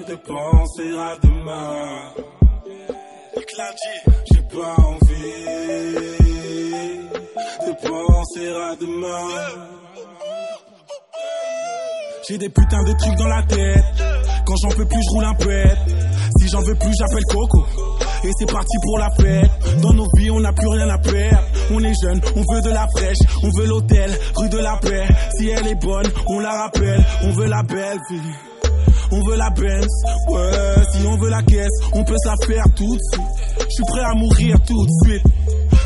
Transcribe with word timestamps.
de 0.07 0.15
penser 0.15 0.91
à 0.97 1.15
demain. 1.21 2.13
J'ai 4.31 4.41
pas 4.55 4.75
envie 4.77 5.39
de 7.67 7.73
penser 7.87 8.47
à 8.47 8.75
demain. 8.79 9.27
J'ai 12.27 12.37
des 12.37 12.49
putains 12.49 12.83
de 12.83 12.93
trucs 12.93 13.15
dans 13.15 13.27
la 13.27 13.43
tête. 13.43 13.83
Quand 14.45 14.55
j'en 14.63 14.69
peux 14.69 14.85
plus, 14.85 15.01
je 15.03 15.09
roule 15.11 15.25
un 15.25 15.33
pet. 15.35 15.77
Si 16.39 16.47
j'en 16.47 16.61
veux 16.61 16.75
plus, 16.75 16.93
j'appelle 16.97 17.25
Coco. 17.29 17.65
Et 18.23 18.31
c'est 18.37 18.51
parti 18.51 18.77
pour 18.83 18.99
la 18.99 19.09
fête. 19.19 19.51
Dans 19.81 19.93
nos 19.93 20.07
vies, 20.17 20.31
on 20.31 20.39
n'a 20.39 20.53
plus 20.53 20.67
rien 20.67 20.89
à 20.89 20.97
perdre. 20.97 21.48
On 21.71 21.83
est 21.83 21.93
jeune, 22.03 22.21
on 22.35 22.53
veut 22.53 22.61
de 22.61 22.69
la 22.69 22.87
fraîche. 22.95 23.17
On 23.43 23.49
veut 23.59 23.67
l'hôtel, 23.67 24.11
rue 24.35 24.49
de 24.49 24.57
la 24.57 24.77
paix. 24.77 25.07
Si 25.37 25.49
elle 25.49 25.67
est 25.67 25.81
bonne, 25.81 26.07
on 26.27 26.39
la 26.39 26.51
rappelle. 26.51 27.05
On 27.23 27.31
veut 27.31 27.47
la 27.47 27.63
belle 27.63 27.99
vie. 28.09 28.21
On 29.11 29.23
veut 29.23 29.37
la 29.37 29.49
Benz, 29.49 29.87
ouais, 30.27 30.83
si 30.93 31.05
on 31.07 31.17
veut 31.17 31.29
la 31.29 31.41
caisse, 31.41 31.67
on 31.93 32.03
peut 32.03 32.15
se 32.23 32.27
la 32.27 32.35
faire 32.45 32.65
tout 32.75 32.95
de 32.95 33.01
suite. 33.11 33.27
Je 33.57 33.69
suis 33.69 33.83
prêt 33.87 34.01
à 34.01 34.13
mourir 34.13 34.55
tout 34.67 34.85
de 34.85 34.91
suite. 35.03 35.23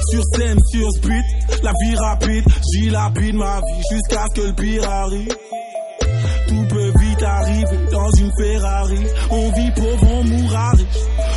Sur 0.10 0.22
scène, 0.36 0.58
sur 0.70 0.92
speed, 0.92 1.24
la 1.64 1.72
vie 1.82 1.96
rapide, 1.96 2.44
j'y 2.74 2.90
lapide 2.90 3.36
ma 3.36 3.62
vie 3.62 3.82
jusqu'à 3.92 4.26
ce 4.30 4.42
que 4.42 4.48
le 4.48 4.54
pire 4.54 4.90
arrive. 4.90 5.30
Tout 6.50 6.68
peut 6.68 6.92
vite 7.00 7.24
arriver 7.24 7.78
dans 7.92 8.12
une 8.12 8.32
Ferrari. 8.38 9.06
On 9.30 9.52
vit 9.52 9.72
pauvre, 9.72 10.08
on 10.12 10.24
mourra. 10.26 10.73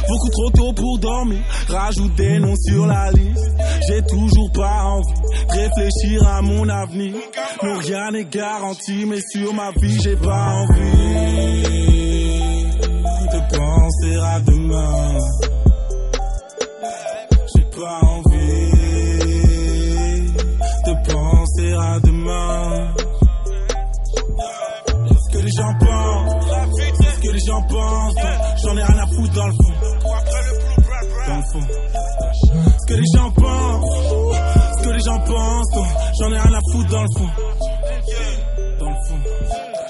Beaucoup 0.08 0.30
trop 0.30 0.50
tôt 0.50 0.72
pour 0.72 0.98
dormir. 0.98 1.38
Rajoute 1.68 2.14
des 2.14 2.38
noms 2.38 2.54
sur 2.56 2.86
la 2.86 3.10
liste. 3.10 3.50
J'ai 3.88 4.02
toujours 4.02 4.50
pas 4.52 4.84
envie 4.84 5.12
de 5.12 5.52
réfléchir 5.52 6.26
à 6.26 6.42
mon 6.42 6.68
avenir. 6.68 7.14
Non, 7.62 7.78
rien 7.78 8.10
n'est 8.12 8.24
garanti, 8.24 9.04
mais 9.06 9.20
sur 9.32 9.52
ma 9.54 9.70
vie, 9.72 9.98
j'ai 10.02 10.16
pas 10.16 10.52
envie 10.52 11.56
de 13.32 13.56
penser 13.56 14.16
à 14.22 14.40
demain. 14.40 15.18
J'ai 17.54 17.64
pas 17.78 18.00
envie 18.02 18.70
de 20.86 21.12
penser 21.12 21.72
à 21.72 22.00
demain. 22.00 22.94
Ce 25.08 25.32
que 25.32 25.42
les 25.44 25.52
gens 25.52 25.74
pensent, 25.80 26.35
les 27.36 27.44
gens 27.44 27.62
pensent, 27.62 28.14
j'en 28.62 28.76
ai 28.76 28.82
rien 28.82 28.98
à 28.98 29.06
foutre 29.06 29.34
dans 29.34 29.46
le 29.46 29.52
fond. 29.52 29.74
Dans 31.26 31.36
le 31.36 31.42
fond. 31.52 31.66
Ce 32.80 32.86
que 32.86 32.94
les 32.94 33.06
gens 33.14 33.30
pensent, 33.32 33.84
ce 34.78 34.82
que 34.82 34.90
les 34.90 35.04
gens 35.04 35.20
pensent, 35.20 35.68
j'en 36.18 36.32
ai 36.32 36.38
rien 36.38 36.54
à 36.54 36.60
foutre 36.72 36.90
dans 36.90 37.02
le 37.02 37.08
fond. 37.18 37.30
Dans 38.78 38.90
le 38.90 38.96
fond. 39.06 39.20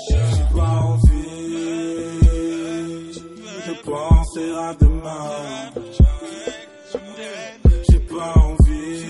J'ai 0.08 0.46
pas 0.56 0.74
envie 0.82 1.38
de 3.66 3.74
penser 3.84 4.50
à 4.58 4.74
demain. 4.80 5.70
J'ai 7.88 8.00
pas 8.00 8.32
envie 8.40 9.04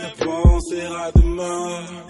de 0.00 0.24
penser 0.24 0.82
à 0.84 1.12
demain. 1.12 2.03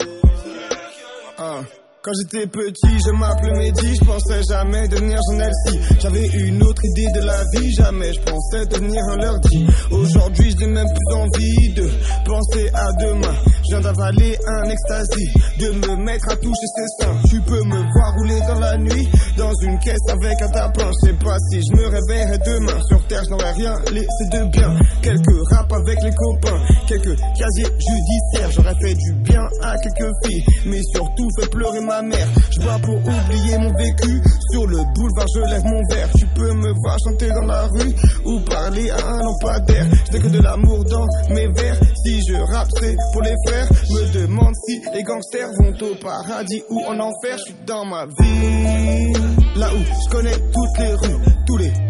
Quand 2.04 2.12
j'étais 2.20 2.46
petit, 2.46 2.98
je 3.02 3.10
m'appelais 3.12 3.52
Mehdi, 3.52 3.96
je 3.96 4.04
pensais 4.04 4.42
jamais 4.46 4.86
devenir 4.88 5.18
journaliste. 5.30 5.98
J'avais 6.02 6.26
une 6.26 6.62
autre 6.62 6.84
idée 6.84 7.06
de 7.14 7.20
la 7.24 7.42
vie, 7.54 7.72
jamais 7.72 8.12
je 8.12 8.20
pensais 8.20 8.66
devenir 8.66 9.02
un 9.04 9.16
lundi. 9.16 9.66
Aujourd'hui, 9.90 10.50
je 10.50 10.56
n'ai 10.66 10.72
même 10.72 10.86
plus 10.86 11.16
envie 11.16 11.72
de 11.72 11.88
penser 12.26 12.68
à 12.74 12.92
demain. 13.00 13.34
Je 13.64 13.68
viens 13.70 13.80
d'avaler 13.80 14.36
un 14.46 14.64
ecstasy, 14.64 15.28
de 15.58 15.70
me 15.70 15.96
mettre 16.04 16.28
à 16.28 16.36
toucher 16.36 16.68
ses 16.76 17.04
seins. 17.04 17.16
Tu 17.30 17.40
peux 17.40 17.64
me 17.64 17.80
voir 17.94 18.14
rouler 18.18 18.40
dans 18.48 18.60
la 18.60 18.76
nuit, 18.76 19.08
dans 19.38 19.54
une 19.62 19.78
caisse 19.78 20.06
avec 20.10 20.42
un 20.42 20.48
tapin. 20.48 20.90
Je 21.00 21.08
sais 21.08 21.16
pas 21.24 21.38
si 21.50 21.62
je 21.62 21.74
me 21.74 21.86
réveillerai 21.88 22.36
demain. 22.44 22.80
Sur 22.86 23.02
terre, 23.06 23.22
je 23.24 23.56
rien 23.56 23.76
laissé 23.92 24.24
de 24.30 24.44
bien. 24.50 24.76
Quelques 25.00 25.48
rap 25.52 25.72
avec 25.72 25.98
les 26.02 26.12
copains, 26.12 26.60
quelques 26.86 27.16
casiers 27.38 27.72
judiciaires. 27.80 28.50
J'aurais 28.50 28.76
fait 28.82 28.94
du 28.94 29.12
bien 29.22 29.48
à 29.62 29.78
quelques 29.78 30.12
filles, 30.26 30.44
mais 30.66 30.80
surtout 30.92 31.28
fait 31.40 31.48
pleurer 31.48 31.80
ma 31.80 31.93
Je 31.94 32.60
bois 32.60 32.78
pour 32.82 32.96
oublier 32.96 33.58
mon 33.58 33.72
vécu. 33.72 34.20
Sur 34.50 34.66
le 34.66 34.78
boulevard, 34.94 35.26
je 35.32 35.40
lève 35.48 35.64
mon 35.64 35.80
verre. 35.90 36.08
Tu 36.18 36.26
peux 36.26 36.52
me 36.52 36.72
voir 36.72 36.96
chanter 37.04 37.28
dans 37.28 37.46
la 37.46 37.66
rue 37.68 37.94
ou 38.24 38.40
parler 38.40 38.90
à 38.90 39.06
un 39.06 39.22
lampadaire. 39.22 39.86
Je 40.12 40.18
que 40.18 40.28
de 40.28 40.40
l'amour 40.40 40.84
dans 40.84 41.06
mes 41.30 41.46
vers. 41.52 41.76
Si 42.04 42.20
je 42.28 42.34
rappe, 42.52 42.68
c'est 42.80 42.96
pour 43.12 43.22
les 43.22 43.34
frères. 43.46 43.68
Me 43.90 44.12
demande 44.12 44.54
si 44.66 44.82
les 44.92 45.02
gangsters 45.04 45.50
vont 45.60 45.86
au 45.86 45.94
paradis 46.02 46.62
ou 46.68 46.80
en 46.84 46.98
enfer. 46.98 47.38
Je 47.38 47.44
suis 47.44 47.56
dans 47.64 47.84
ma 47.84 48.06
vie. 48.06 49.12
Là 49.54 49.68
où 49.72 49.78
je 49.78 50.10
connais 50.10 50.34
toutes 50.34 50.78
les 50.78 50.94
rues, 50.94 51.20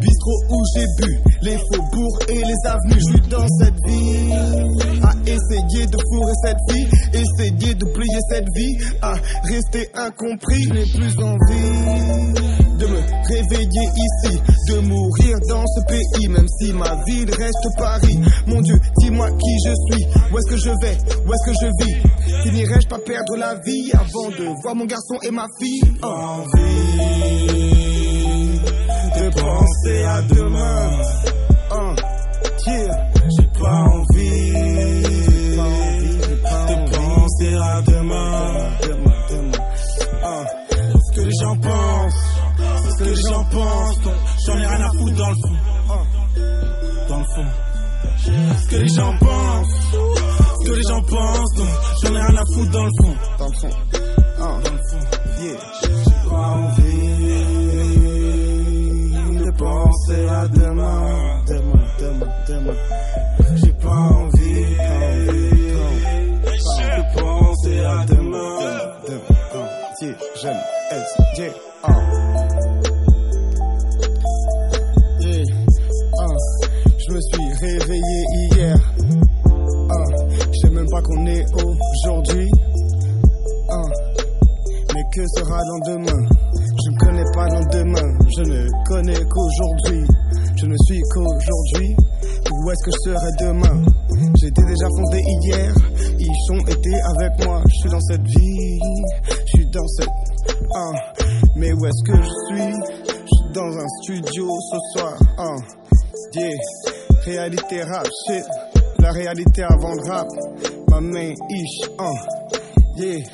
les 0.05 0.11
bistrots 0.11 0.43
où 0.51 0.62
j'ai 0.75 0.87
bu, 0.99 1.21
les 1.43 1.56
faubourgs 1.56 2.19
et 2.29 2.39
les 2.39 2.69
avenues. 2.69 3.01
Je 3.01 3.05
suis 3.05 3.29
dans 3.29 3.47
cette 3.61 3.81
vie. 3.87 4.33
À 5.03 5.12
essayer 5.27 5.87
de 5.87 5.99
fourrer 6.11 6.33
cette 6.45 6.59
vie, 6.71 6.87
essayer 7.12 7.75
d'oublier 7.75 8.21
cette 8.31 8.47
vie, 8.55 8.77
à 9.03 9.15
rester 9.45 9.89
incompris. 9.95 10.65
Je 10.65 10.73
n'ai 10.73 10.87
plus 10.87 11.19
envie 11.23 12.55
de 12.79 12.87
me 12.87 13.01
réveiller 13.29 13.89
ici, 13.97 14.41
de 14.69 14.79
mourir 14.81 15.39
dans 15.49 15.65
ce 15.67 15.81
pays, 15.87 16.29
même 16.29 16.49
si 16.61 16.73
ma 16.73 16.97
ville 17.06 17.31
reste 17.31 17.69
Paris. 17.77 18.19
Mon 18.47 18.61
Dieu, 18.61 18.75
dis-moi 18.99 19.31
qui 19.31 19.56
je 19.67 19.73
suis, 19.91 20.06
où 20.33 20.39
est-ce 20.39 20.51
que 20.51 20.56
je 20.56 20.71
vais, 20.83 20.97
où 21.27 21.33
est-ce 21.33 21.47
que 21.47 21.55
je 21.62 21.85
vis? 21.85 21.97
Finirai-je 22.43 22.89
pas 22.89 22.99
perdre 22.99 23.37
la 23.37 23.55
vie 23.67 23.91
avant 23.93 24.29
de 24.31 24.62
voir 24.62 24.75
mon 24.75 24.87
garçon 24.87 25.19
et 25.23 25.31
ma 25.31 25.47
fille? 25.59 25.83
Envie 26.03 27.71
de 27.71 27.74
penser 29.40 30.04
à 30.04 30.22
demain. 30.22 30.90
Yeah. 32.66 33.10
J'ai 33.36 33.46
pas 33.60 33.82
envie 33.82 34.52
de 36.69 36.76
penser 36.96 37.54
à 37.54 37.82
demain. 37.82 38.70
Uh, 40.22 40.44
Ce 41.04 41.10
que 41.14 41.20
les 41.20 41.36
gens 41.42 41.56
pensent, 41.56 42.25
ce 42.88 42.96
que 42.98 43.04
les 43.04 43.16
gens 43.16 43.44
pensent, 43.50 43.98
j'en 44.46 44.56
ai 44.56 44.66
rien 44.66 44.81
à 44.81 44.90
foutre 44.98 45.16
dans 45.16 45.28
le 45.28 45.34
fond. 45.34 45.56
Dans 47.08 47.19
le 47.19 47.25
fond. 47.25 47.48
Ce 48.25 48.69
que 48.69 48.76
les 48.76 48.88
gens 48.88 49.14
pensent, 49.19 49.75
ce 49.92 50.64
que 50.66 50.75
les 50.75 50.82
gens 50.82 51.02
pensent, 51.02 51.56
j'en 52.02 52.14
ai 52.14 52.20
rien 52.22 52.36
à 52.36 52.44
foutre 52.54 52.70
dans 52.70 52.84
le 52.84 52.90
fond. 53.02 53.14
Dans 53.38 53.48
le 53.48 53.54
fond. 53.54 53.70
Yeah. 55.40 55.58
J'ai 55.82 56.31
pas 56.31 56.36
envie 56.36 56.83
penser 59.59 60.27
à 60.29 60.47
demain. 60.49 61.43
Demain, 61.47 61.85
demain, 61.99 62.33
demain. 62.49 63.33
Que 92.84 92.90
je 92.90 93.10
serai 93.10 93.31
demain 93.40 93.82
J'étais 94.36 94.62
déjà 94.62 94.86
fondé 94.96 95.22
hier, 95.42 95.75
ils 96.19 96.52
ont 96.52 96.66
été 96.66 96.90
avec 97.16 97.44
moi. 97.46 97.62
Je 97.69 97.75
suis 97.76 97.90
dans 97.90 98.00
cette 98.00 98.22
vie, 98.22 98.78
je 99.28 99.56
suis 99.56 99.66
dans 99.66 99.86
cette. 99.88 100.08
Ah. 100.75 100.92
Mais 101.56 101.72
où 101.72 101.86
est-ce 101.86 102.02
que 102.04 102.16
je 102.16 102.28
suis? 102.46 102.75
Je 103.06 103.12
suis 103.14 103.52
dans 103.54 103.78
un 103.78 103.88
studio 104.02 104.48
ce 104.70 104.98
soir. 104.98 105.14
Ah. 105.38 105.56
Yeah. 106.34 106.56
Réalité 107.25 107.82
rap, 107.84 108.06
shit. 108.26 108.44
La 108.98 109.12
réalité 109.12 109.62
avant 109.62 109.94
le 109.94 110.10
rap. 110.10 110.28
Ma 110.88 111.00
main 111.00 111.32
ish, 111.50 111.90
ah. 111.98 112.10
Yeah. 112.96 113.25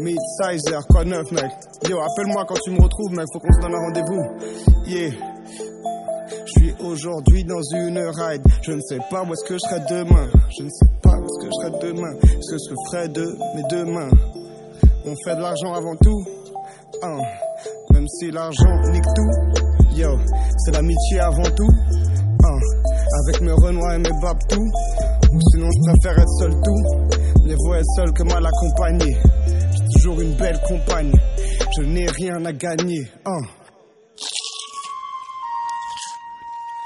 Mid-sizer, 0.00 0.80
quoi 0.90 1.04
neuf, 1.04 1.30
mec. 1.32 1.50
Yo, 1.88 1.98
appelle-moi 1.98 2.44
quand 2.46 2.58
tu 2.62 2.70
me 2.70 2.80
retrouves, 2.82 3.12
mec. 3.12 3.26
Faut 3.32 3.40
qu'on 3.40 3.52
se 3.52 3.60
donne 3.60 3.74
un 3.74 3.80
rendez-vous. 3.80 4.86
Yeah. 4.86 5.27
Aujourd'hui 6.80 7.44
dans 7.44 7.62
une 7.74 7.98
ride. 7.98 8.42
Je 8.62 8.72
ne 8.72 8.80
sais 8.80 8.98
pas 9.10 9.22
où 9.22 9.32
est-ce 9.32 9.44
que 9.48 9.54
je 9.54 9.58
serai 9.58 9.80
demain. 9.90 10.28
Je 10.56 10.64
ne 10.64 10.70
sais 10.70 10.90
pas 11.02 11.16
où 11.18 11.24
est-ce 11.24 11.38
que 11.40 11.46
je 11.46 11.52
serai 11.60 11.92
demain. 11.92 12.14
Ce 12.22 12.52
que 12.52 12.58
je 12.58 12.90
ferai 12.90 13.08
de 13.08 13.26
mes 13.56 13.62
deux 13.68 13.84
mains. 13.84 14.10
On 15.04 15.14
fait 15.24 15.36
de 15.36 15.40
l'argent 15.42 15.74
avant 15.74 15.96
tout. 15.96 16.24
Hein. 17.02 17.18
Même 17.92 18.06
si 18.08 18.30
l'argent 18.30 18.90
nique 18.92 19.04
tout. 19.16 19.96
Yo, 19.96 20.18
c'est 20.58 20.72
l'amitié 20.72 21.20
avant 21.20 21.50
tout. 21.56 21.70
Hein. 22.44 22.58
Avec 23.26 23.40
mes 23.40 23.52
renois 23.52 23.94
et 23.96 23.98
mes 23.98 24.20
babtous. 24.22 24.70
Ou 25.32 25.40
sinon, 25.52 25.68
je 25.70 25.90
préfère 25.90 26.18
être 26.20 26.34
seul 26.38 26.52
tout. 26.52 27.44
Mieux 27.44 27.56
vaut 27.64 27.74
être 27.74 27.90
seul 27.96 28.12
que 28.12 28.22
mal 28.22 28.46
accompagné. 28.46 29.16
J'ai 29.72 29.84
toujours 29.96 30.20
une 30.20 30.34
belle 30.36 30.60
compagne. 30.66 31.12
Je 31.76 31.82
n'ai 31.82 32.06
rien 32.06 32.44
à 32.44 32.52
gagner. 32.52 33.06
Hein. 33.26 33.40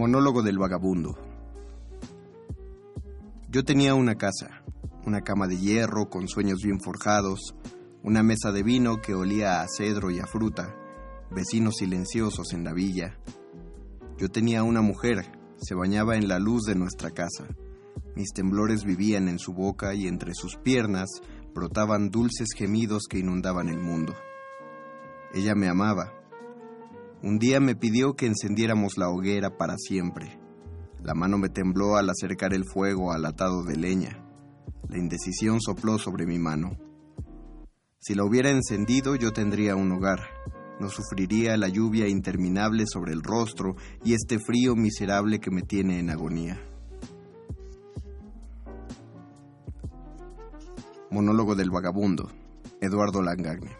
Monólogo 0.00 0.42
del 0.42 0.56
vagabundo. 0.56 1.18
Yo 3.50 3.66
tenía 3.66 3.94
una 3.94 4.14
casa, 4.14 4.62
una 5.04 5.20
cama 5.20 5.46
de 5.46 5.58
hierro 5.58 6.08
con 6.08 6.26
sueños 6.26 6.60
bien 6.64 6.80
forjados, 6.80 7.54
una 8.02 8.22
mesa 8.22 8.50
de 8.50 8.62
vino 8.62 9.02
que 9.02 9.12
olía 9.12 9.60
a 9.60 9.66
cedro 9.68 10.10
y 10.10 10.18
a 10.18 10.26
fruta, 10.26 10.74
vecinos 11.30 11.76
silenciosos 11.76 12.54
en 12.54 12.64
la 12.64 12.72
villa. 12.72 13.18
Yo 14.16 14.30
tenía 14.30 14.62
una 14.62 14.80
mujer, 14.80 15.38
se 15.58 15.74
bañaba 15.74 16.16
en 16.16 16.28
la 16.28 16.38
luz 16.38 16.62
de 16.62 16.76
nuestra 16.76 17.10
casa. 17.10 17.44
Mis 18.16 18.32
temblores 18.32 18.84
vivían 18.84 19.28
en 19.28 19.38
su 19.38 19.52
boca 19.52 19.92
y 19.92 20.06
entre 20.06 20.32
sus 20.32 20.56
piernas 20.56 21.10
brotaban 21.54 22.08
dulces 22.08 22.48
gemidos 22.56 23.02
que 23.06 23.18
inundaban 23.18 23.68
el 23.68 23.80
mundo. 23.80 24.14
Ella 25.34 25.54
me 25.54 25.68
amaba. 25.68 26.19
Un 27.22 27.38
día 27.38 27.60
me 27.60 27.76
pidió 27.76 28.14
que 28.14 28.24
encendiéramos 28.24 28.96
la 28.96 29.10
hoguera 29.10 29.58
para 29.58 29.76
siempre. 29.76 30.38
La 31.02 31.14
mano 31.14 31.36
me 31.36 31.50
tembló 31.50 31.96
al 31.96 32.08
acercar 32.08 32.54
el 32.54 32.64
fuego 32.64 33.12
al 33.12 33.26
atado 33.26 33.62
de 33.62 33.76
leña. 33.76 34.24
La 34.88 34.96
indecisión 34.96 35.60
sopló 35.60 35.98
sobre 35.98 36.24
mi 36.24 36.38
mano. 36.38 36.78
Si 37.98 38.14
la 38.14 38.24
hubiera 38.24 38.50
encendido 38.50 39.16
yo 39.16 39.32
tendría 39.32 39.76
un 39.76 39.92
hogar. 39.92 40.20
No 40.80 40.88
sufriría 40.88 41.58
la 41.58 41.68
lluvia 41.68 42.08
interminable 42.08 42.86
sobre 42.86 43.12
el 43.12 43.22
rostro 43.22 43.76
y 44.02 44.14
este 44.14 44.38
frío 44.38 44.74
miserable 44.74 45.40
que 45.40 45.50
me 45.50 45.60
tiene 45.60 45.98
en 45.98 46.08
agonía. 46.08 46.58
Monólogo 51.10 51.54
del 51.54 51.70
vagabundo. 51.70 52.30
Eduardo 52.80 53.20
Langagne. 53.20 53.76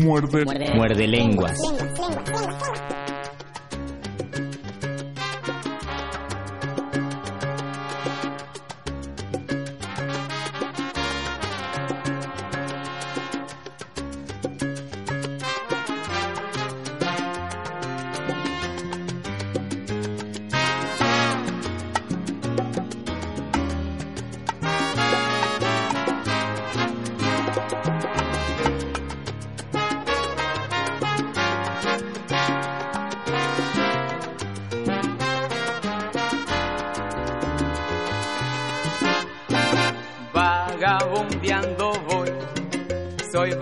Muerde. 0.00 0.44
Muerde 0.74 1.06
lenguas. 1.06 1.58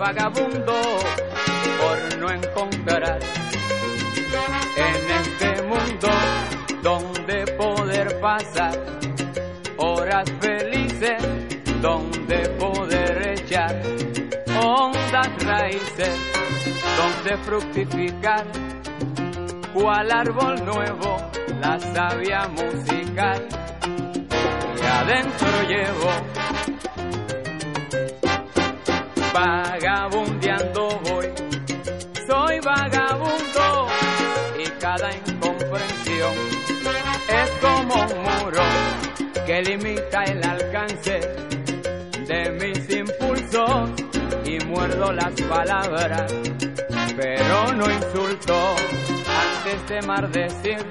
Vagabundo 0.09 0.73
por 1.79 2.17
no 2.17 2.31
encontrar 2.31 3.19
en 4.75 5.11
este 5.21 5.61
mundo 5.63 6.09
donde 6.81 7.45
poder 7.55 8.19
pasar 8.19 8.73
horas 9.77 10.25
felices, 10.41 11.21
donde 11.79 12.49
poder 12.57 13.37
echar 13.37 13.81
hondas 14.59 15.29
raíces, 15.43 16.17
donde 16.97 17.37
fructificar, 17.43 18.47
cual 19.75 20.11
árbol 20.11 20.65
nuevo, 20.65 21.17
la 21.61 21.77
savia 21.79 22.47
musical 22.47 23.47
y 24.75 24.85
adentro 24.85 25.61
llevo 25.67 26.38
vagabundeando 29.39 30.89
voy. 31.05 31.27
Soy 32.27 32.59
vagabundo 32.59 33.87
y 34.57 34.65
cada 34.81 35.09
incomprensión 35.15 36.33
es 37.41 37.49
como 37.61 37.93
un 37.95 38.23
muro 38.23 38.63
que 39.45 39.61
limita 39.61 40.23
el 40.25 40.43
alcance 40.43 41.19
de 42.27 42.51
mis 42.59 42.89
impulsos 42.95 43.91
y 44.45 44.59
muerdo 44.65 45.11
las 45.13 45.33
palabras, 45.41 46.33
pero 47.15 47.73
no 47.73 47.89
insulto 47.89 48.75
antes 49.43 49.89
de 49.89 50.01
maldecir. 50.07 50.85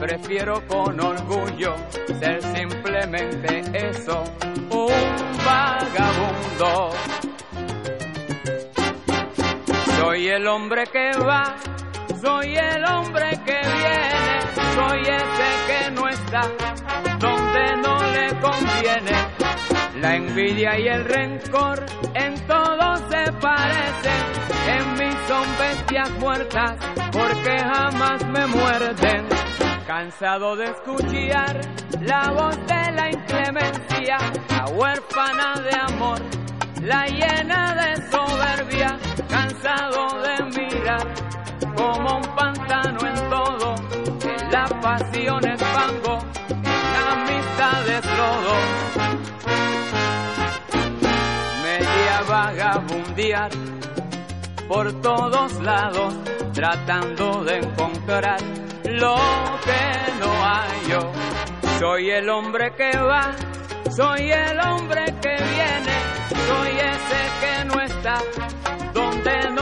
Prefiero 0.00 0.66
con 0.66 0.98
orgullo 0.98 1.74
ser 2.20 2.42
simplemente 2.42 3.60
eso 3.74 4.24
un 4.70 5.36
vagabundo. 5.44 6.90
Soy 10.00 10.28
el 10.28 10.46
hombre 10.46 10.84
que 10.86 11.10
va, 11.18 11.54
soy 12.22 12.56
el 12.56 12.84
hombre 12.86 13.38
que 13.44 13.60
viene, 13.60 14.40
soy 14.74 15.00
ese 15.02 15.50
que 15.68 15.90
no 15.90 16.08
está 16.08 16.40
donde 17.18 17.76
no 17.76 17.98
le 18.14 18.40
conviene. 18.40 19.12
La 20.00 20.16
envidia 20.16 20.78
y 20.78 20.88
el 20.88 21.04
rencor 21.04 21.84
en 22.14 22.34
todo 22.46 22.96
se 23.10 23.30
parecen, 23.42 24.22
en 24.68 24.92
mí 24.94 25.14
son 25.28 25.46
bestias 25.58 26.10
muertas 26.18 26.76
porque 27.12 27.58
jamás 27.58 28.24
me 28.24 28.46
muerden. 28.46 29.28
Cansado 29.86 30.56
de 30.56 30.64
escuchar 30.64 31.60
la 32.00 32.30
voz 32.30 32.56
de 32.66 32.92
la 32.92 33.10
inclemencia, 33.10 34.16
la 34.48 34.64
huérfana 34.72 35.60
de 35.60 35.76
amor, 35.78 36.20
la 36.82 37.06
llena 37.06 37.74
de 37.74 38.10
soberbia, 38.10 38.98
cansado 39.28 40.22
de 40.22 40.60
mirar 40.60 41.06
como 41.76 42.16
un 42.16 42.34
pantano 42.34 42.98
en 43.06 43.30
todo, 43.30 43.74
en 44.22 44.50
la 44.50 44.66
pasión 44.80 45.46
es 45.48 45.62
fango, 45.62 46.18
la 46.94 47.12
amistad 47.12 47.88
es 47.88 48.04
lodo. 48.18 48.54
Media 51.62 52.22
vagabundear 52.28 53.50
por 54.68 54.92
todos 55.02 55.52
lados, 55.60 56.14
tratando 56.52 57.44
de 57.44 57.58
encontrar 57.58 58.40
lo 58.84 59.16
que 59.64 60.12
no 60.20 60.32
hay 60.44 60.88
yo. 60.88 61.12
Soy 61.78 62.10
el 62.10 62.28
hombre 62.28 62.74
que 62.76 62.96
va, 62.96 63.32
soy 63.90 64.30
el 64.30 64.60
hombre 64.60 65.04
que 65.20 65.30
viene, 65.30 65.99
soy 66.50 66.70
ese 66.94 67.20
que 67.40 67.64
no 67.66 67.80
está 67.80 68.16
donde 68.92 69.50
no 69.50 69.59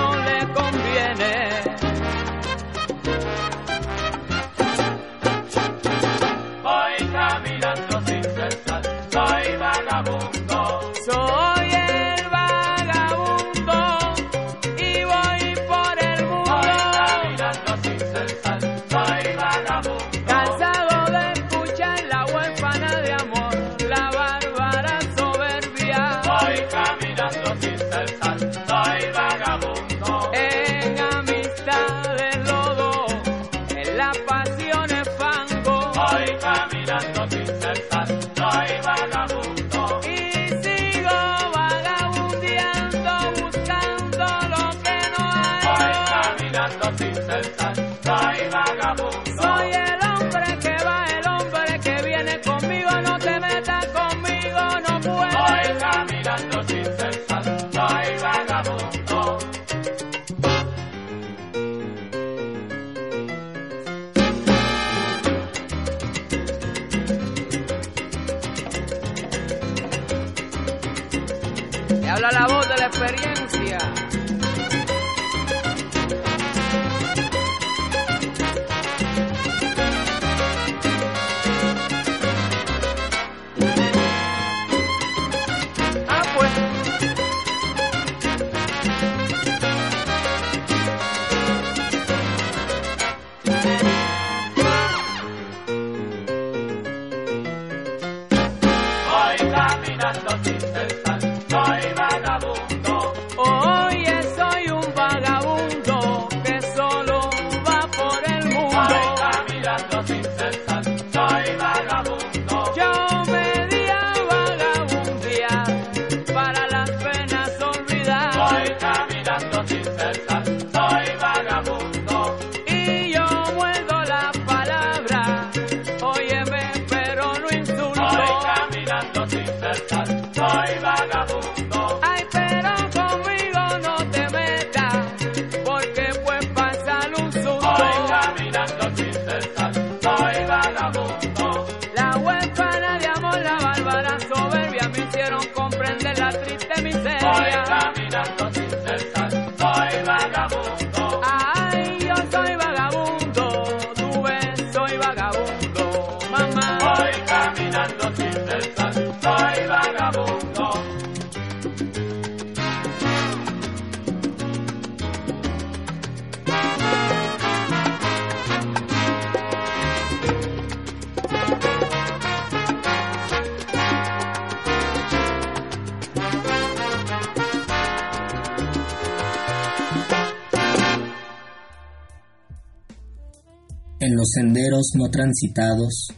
no 184.95 185.11
transitados, 185.11 186.09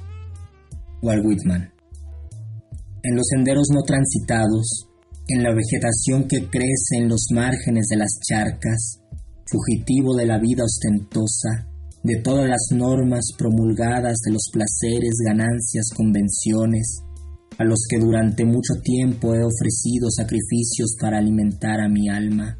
Walt 1.02 1.24
Whitman. 1.24 1.72
En 3.02 3.16
los 3.16 3.26
senderos 3.28 3.68
no 3.72 3.82
transitados, 3.82 4.86
en 5.28 5.42
la 5.42 5.54
vegetación 5.54 6.28
que 6.28 6.48
crece 6.48 6.96
en 6.96 7.08
los 7.08 7.26
márgenes 7.32 7.86
de 7.88 7.96
las 7.96 8.18
charcas, 8.28 9.00
fugitivo 9.46 10.14
de 10.14 10.26
la 10.26 10.38
vida 10.38 10.64
ostentosa, 10.64 11.68
de 12.02 12.16
todas 12.16 12.48
las 12.48 12.68
normas 12.72 13.32
promulgadas 13.36 14.18
de 14.24 14.32
los 14.32 14.50
placeres, 14.52 15.16
ganancias, 15.24 15.90
convenciones, 15.96 17.02
a 17.58 17.64
los 17.64 17.86
que 17.88 17.98
durante 17.98 18.44
mucho 18.44 18.74
tiempo 18.82 19.34
he 19.34 19.44
ofrecido 19.44 20.10
sacrificios 20.10 20.96
para 21.00 21.18
alimentar 21.18 21.80
a 21.80 21.88
mi 21.88 22.08
alma. 22.08 22.56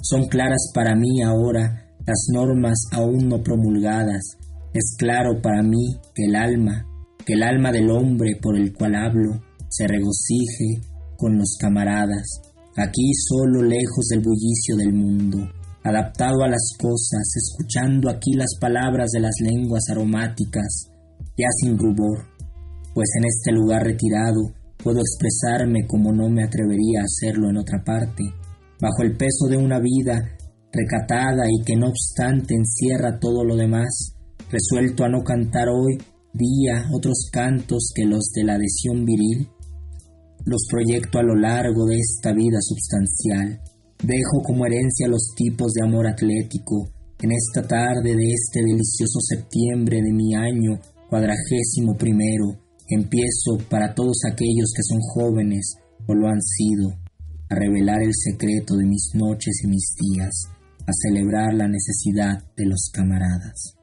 Son 0.00 0.26
claras 0.28 0.70
para 0.74 0.94
mí 0.94 1.22
ahora 1.22 1.88
las 2.06 2.28
normas 2.32 2.78
aún 2.92 3.28
no 3.28 3.42
promulgadas. 3.42 4.38
Es 4.74 4.96
claro 4.98 5.40
para 5.40 5.62
mí 5.62 5.96
que 6.14 6.24
el 6.24 6.36
alma, 6.36 6.86
que 7.24 7.34
el 7.34 7.42
alma 7.42 7.72
del 7.72 7.90
hombre 7.90 8.38
por 8.40 8.56
el 8.56 8.72
cual 8.74 8.94
hablo, 8.94 9.42
se 9.68 9.86
regocije 9.86 10.80
con 11.16 11.36
los 11.36 11.56
camaradas, 11.58 12.40
aquí 12.76 13.12
solo 13.14 13.62
lejos 13.62 14.06
del 14.10 14.20
bullicio 14.20 14.76
del 14.76 14.92
mundo, 14.92 15.38
adaptado 15.82 16.42
a 16.42 16.48
las 16.48 16.72
cosas, 16.78 17.22
escuchando 17.34 18.10
aquí 18.10 18.32
las 18.34 18.56
palabras 18.60 19.10
de 19.10 19.20
las 19.20 19.34
lenguas 19.40 19.84
aromáticas, 19.90 20.90
ya 21.36 21.48
sin 21.60 21.78
rubor, 21.78 22.26
pues 22.94 23.08
en 23.18 23.24
este 23.26 23.52
lugar 23.52 23.84
retirado, 23.84 24.52
puedo 24.82 25.00
expresarme 25.00 25.86
como 25.86 26.12
no 26.12 26.28
me 26.28 26.44
atrevería 26.44 27.00
a 27.00 27.04
hacerlo 27.04 27.50
en 27.50 27.56
otra 27.56 27.82
parte, 27.84 28.24
bajo 28.80 29.02
el 29.02 29.16
peso 29.16 29.46
de 29.48 29.56
una 29.56 29.80
vida 29.80 30.36
recatada 30.72 31.44
y 31.48 31.64
que 31.64 31.76
no 31.76 31.88
obstante 31.88 32.54
encierra 32.54 33.18
todo 33.18 33.44
lo 33.44 33.56
demás, 33.56 34.14
resuelto 34.50 35.04
a 35.04 35.08
no 35.08 35.22
cantar 35.22 35.68
hoy 35.68 35.98
día 36.32 36.88
otros 36.92 37.28
cantos 37.32 37.92
que 37.94 38.04
los 38.04 38.30
de 38.34 38.44
la 38.44 38.54
adhesión 38.54 39.04
viril, 39.04 39.48
los 40.44 40.66
proyecto 40.70 41.18
a 41.18 41.22
lo 41.22 41.34
largo 41.34 41.86
de 41.86 41.96
esta 41.96 42.32
vida 42.32 42.58
substancial, 42.60 43.60
dejo 44.02 44.42
como 44.44 44.66
herencia 44.66 45.08
los 45.08 45.34
tipos 45.36 45.72
de 45.72 45.84
amor 45.84 46.06
atlético, 46.06 46.88
en 47.20 47.32
esta 47.32 47.66
tarde 47.66 48.14
de 48.14 48.32
este 48.32 48.60
delicioso 48.60 49.18
septiembre 49.20 50.00
de 50.00 50.12
mi 50.12 50.34
año 50.34 50.78
cuadragésimo 51.10 51.96
primero, 51.96 52.46
empiezo 52.88 53.58
para 53.68 53.94
todos 53.94 54.18
aquellos 54.30 54.72
que 54.74 54.82
son 54.82 55.00
jóvenes 55.00 55.74
o 56.06 56.14
lo 56.14 56.28
han 56.28 56.40
sido, 56.40 56.90
a 57.50 57.54
revelar 57.54 58.02
el 58.02 58.12
secreto 58.14 58.76
de 58.76 58.86
mis 58.86 59.10
noches 59.14 59.60
y 59.64 59.66
mis 59.66 59.94
días, 59.98 60.44
a 60.86 60.92
celebrar 60.92 61.54
la 61.54 61.66
necesidad 61.66 62.42
de 62.56 62.66
los 62.66 62.90
camaradas. 62.92 63.77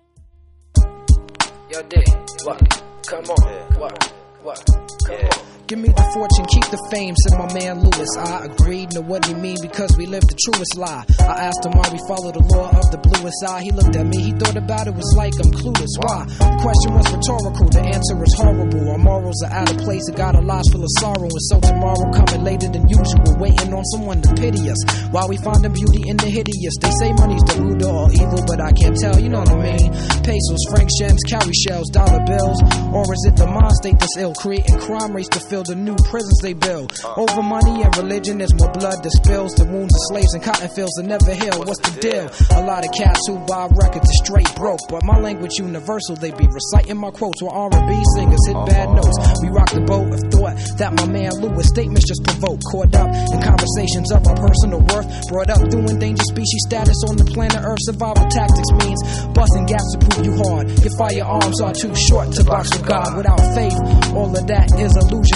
your. 1.75 2.05
What? 2.43 2.83
Come 3.05 3.25
on. 3.25 3.77
What? 3.77 4.13
What? 4.41 4.65
Come 5.05 5.15
on. 5.15 5.54
Give 5.65 5.81
me 5.81 5.89
the 5.89 6.05
fortune, 6.13 6.45
keep 6.45 6.69
the 6.69 6.77
fame, 6.93 7.17
said 7.25 7.41
my 7.41 7.49
man 7.57 7.81
Lewis. 7.81 8.13
I 8.21 8.45
agreed, 8.45 8.93
know 8.93 9.01
what 9.01 9.25
he 9.25 9.33
mean 9.33 9.57
because 9.65 9.97
we 9.97 10.05
live 10.05 10.21
the 10.21 10.37
truest 10.37 10.77
lie. 10.77 11.01
I 11.25 11.49
asked 11.49 11.65
him 11.65 11.73
why 11.73 11.89
we 11.89 11.97
follow 12.05 12.29
the 12.29 12.45
law 12.53 12.69
of 12.69 12.85
the 12.93 13.01
bluest 13.01 13.41
eye. 13.49 13.65
He 13.65 13.73
looked 13.73 13.97
at 13.97 14.05
me, 14.05 14.29
he 14.29 14.31
thought 14.37 14.53
about 14.53 14.85
it, 14.85 14.93
was 14.93 15.09
like 15.17 15.33
I'm 15.41 15.49
clueless. 15.49 15.89
Why? 16.05 16.29
The 16.37 16.61
question 16.61 16.93
was 16.93 17.09
rhetorical, 17.09 17.65
the 17.73 17.81
answer 17.81 18.13
is 18.13 18.33
horrible. 18.37 18.77
Our 18.93 19.01
morals 19.01 19.41
are 19.41 19.57
out 19.57 19.73
of 19.73 19.81
place, 19.81 20.05
it 20.05 20.13
got 20.13 20.37
our 20.37 20.45
lives 20.45 20.69
full 20.69 20.85
of 20.85 20.93
sorrow. 21.01 21.33
And 21.33 21.45
so 21.49 21.57
tomorrow 21.57 22.13
coming 22.13 22.45
later 22.45 22.69
than 22.69 22.85
usual, 22.85 23.33
waiting 23.41 23.73
on 23.73 23.81
someone 23.89 24.21
to 24.21 24.29
pity 24.37 24.69
us. 24.69 24.77
While 25.09 25.33
we 25.33 25.41
find 25.41 25.65
the 25.65 25.73
beauty 25.73 26.05
in 26.05 26.21
the 26.21 26.29
hideous. 26.29 26.77
They 26.77 26.93
say 27.01 27.09
money's 27.17 27.41
the 27.41 27.57
root 27.57 27.81
of 27.81 27.89
all 27.89 28.13
evil, 28.13 28.45
but 28.45 28.61
I 28.61 28.69
can't 28.69 28.93
tell, 28.93 29.17
you 29.17 29.33
know 29.33 29.41
what 29.41 29.49
I 29.49 29.57
mean? 29.57 29.89
Pesos, 30.21 30.61
franc 30.69 30.93
gems, 31.01 31.25
cowrie 31.25 31.57
shells, 31.65 31.89
dollar 31.89 32.21
bills. 32.29 32.61
Or 32.93 33.01
is 33.09 33.25
it 33.25 33.33
the 33.33 33.49
mind 33.49 33.73
state 33.81 33.97
that's 33.97 34.13
ill, 34.21 34.37
creating 34.37 34.77
crime 34.77 35.09
rates 35.17 35.33
to 35.33 35.41
fill 35.49 35.54
the 35.63 35.75
new 35.75 35.95
prisons 36.09 36.39
they 36.41 36.53
build. 36.53 36.91
Over 37.05 37.41
money 37.41 37.83
and 37.83 37.95
religion, 37.97 38.37
there's 38.39 38.53
more 38.55 38.71
blood 38.73 38.99
that 39.03 39.13
spills. 39.23 39.53
The 39.55 39.65
wounds 39.65 39.93
of 39.93 40.01
slaves 40.11 40.33
and 40.33 40.43
cotton 40.43 40.69
fields 40.73 40.91
that 40.97 41.07
never 41.07 41.31
heal. 41.31 41.55
What's 41.63 41.79
the 41.79 41.95
deal? 42.01 42.27
A 42.57 42.63
lot 42.65 42.83
of 42.83 42.91
cats 42.91 43.21
who 43.27 43.39
buy 43.45 43.69
records 43.71 44.09
are 44.09 44.19
straight 44.25 44.49
broke, 44.55 44.81
but 44.89 45.03
my 45.03 45.19
language 45.19 45.55
universal. 45.57 46.15
They 46.15 46.31
be 46.31 46.47
reciting 46.47 46.97
my 46.97 47.11
quotes 47.11 47.41
while 47.41 47.69
R&B 47.71 47.93
singers 48.15 48.41
hit 48.47 48.57
bad 48.65 48.89
uh-huh. 48.89 48.99
notes. 48.99 49.17
We 49.41 49.49
rock 49.49 49.71
the 49.71 49.85
boat 49.85 50.09
of 50.11 50.21
thought 50.33 50.55
that 50.77 50.91
my 50.97 51.07
man 51.07 51.31
Lewis 51.39 51.67
statements 51.67 52.07
just 52.07 52.23
provoke. 52.23 52.59
Caught 52.71 52.95
up 52.95 53.09
in 53.31 53.37
conversations 53.39 54.11
of 54.11 54.25
our 54.27 54.35
personal 54.35 54.81
worth. 54.91 55.07
Brought 55.29 55.49
up 55.49 55.61
through 55.71 55.87
endangered 55.87 56.25
species 56.27 56.63
status 56.67 56.99
on 57.07 57.17
the 57.17 57.25
planet 57.25 57.61
Earth. 57.61 57.81
Survival 57.85 58.25
tactics 58.33 58.71
means 58.81 58.99
busting 59.31 59.65
gaps 59.69 59.89
to 59.93 59.97
prove 60.01 60.25
you 60.25 60.35
hard. 60.47 60.65
Your 60.81 60.95
firearms 60.97 61.61
are 61.61 61.73
too 61.73 61.93
short 61.95 62.31
to 62.33 62.43
box 62.43 62.71
with 62.73 62.87
God. 62.87 63.15
Without 63.15 63.41
faith, 63.53 63.77
all 64.15 64.31
of 64.31 64.45
that 64.47 64.67
is 64.79 64.93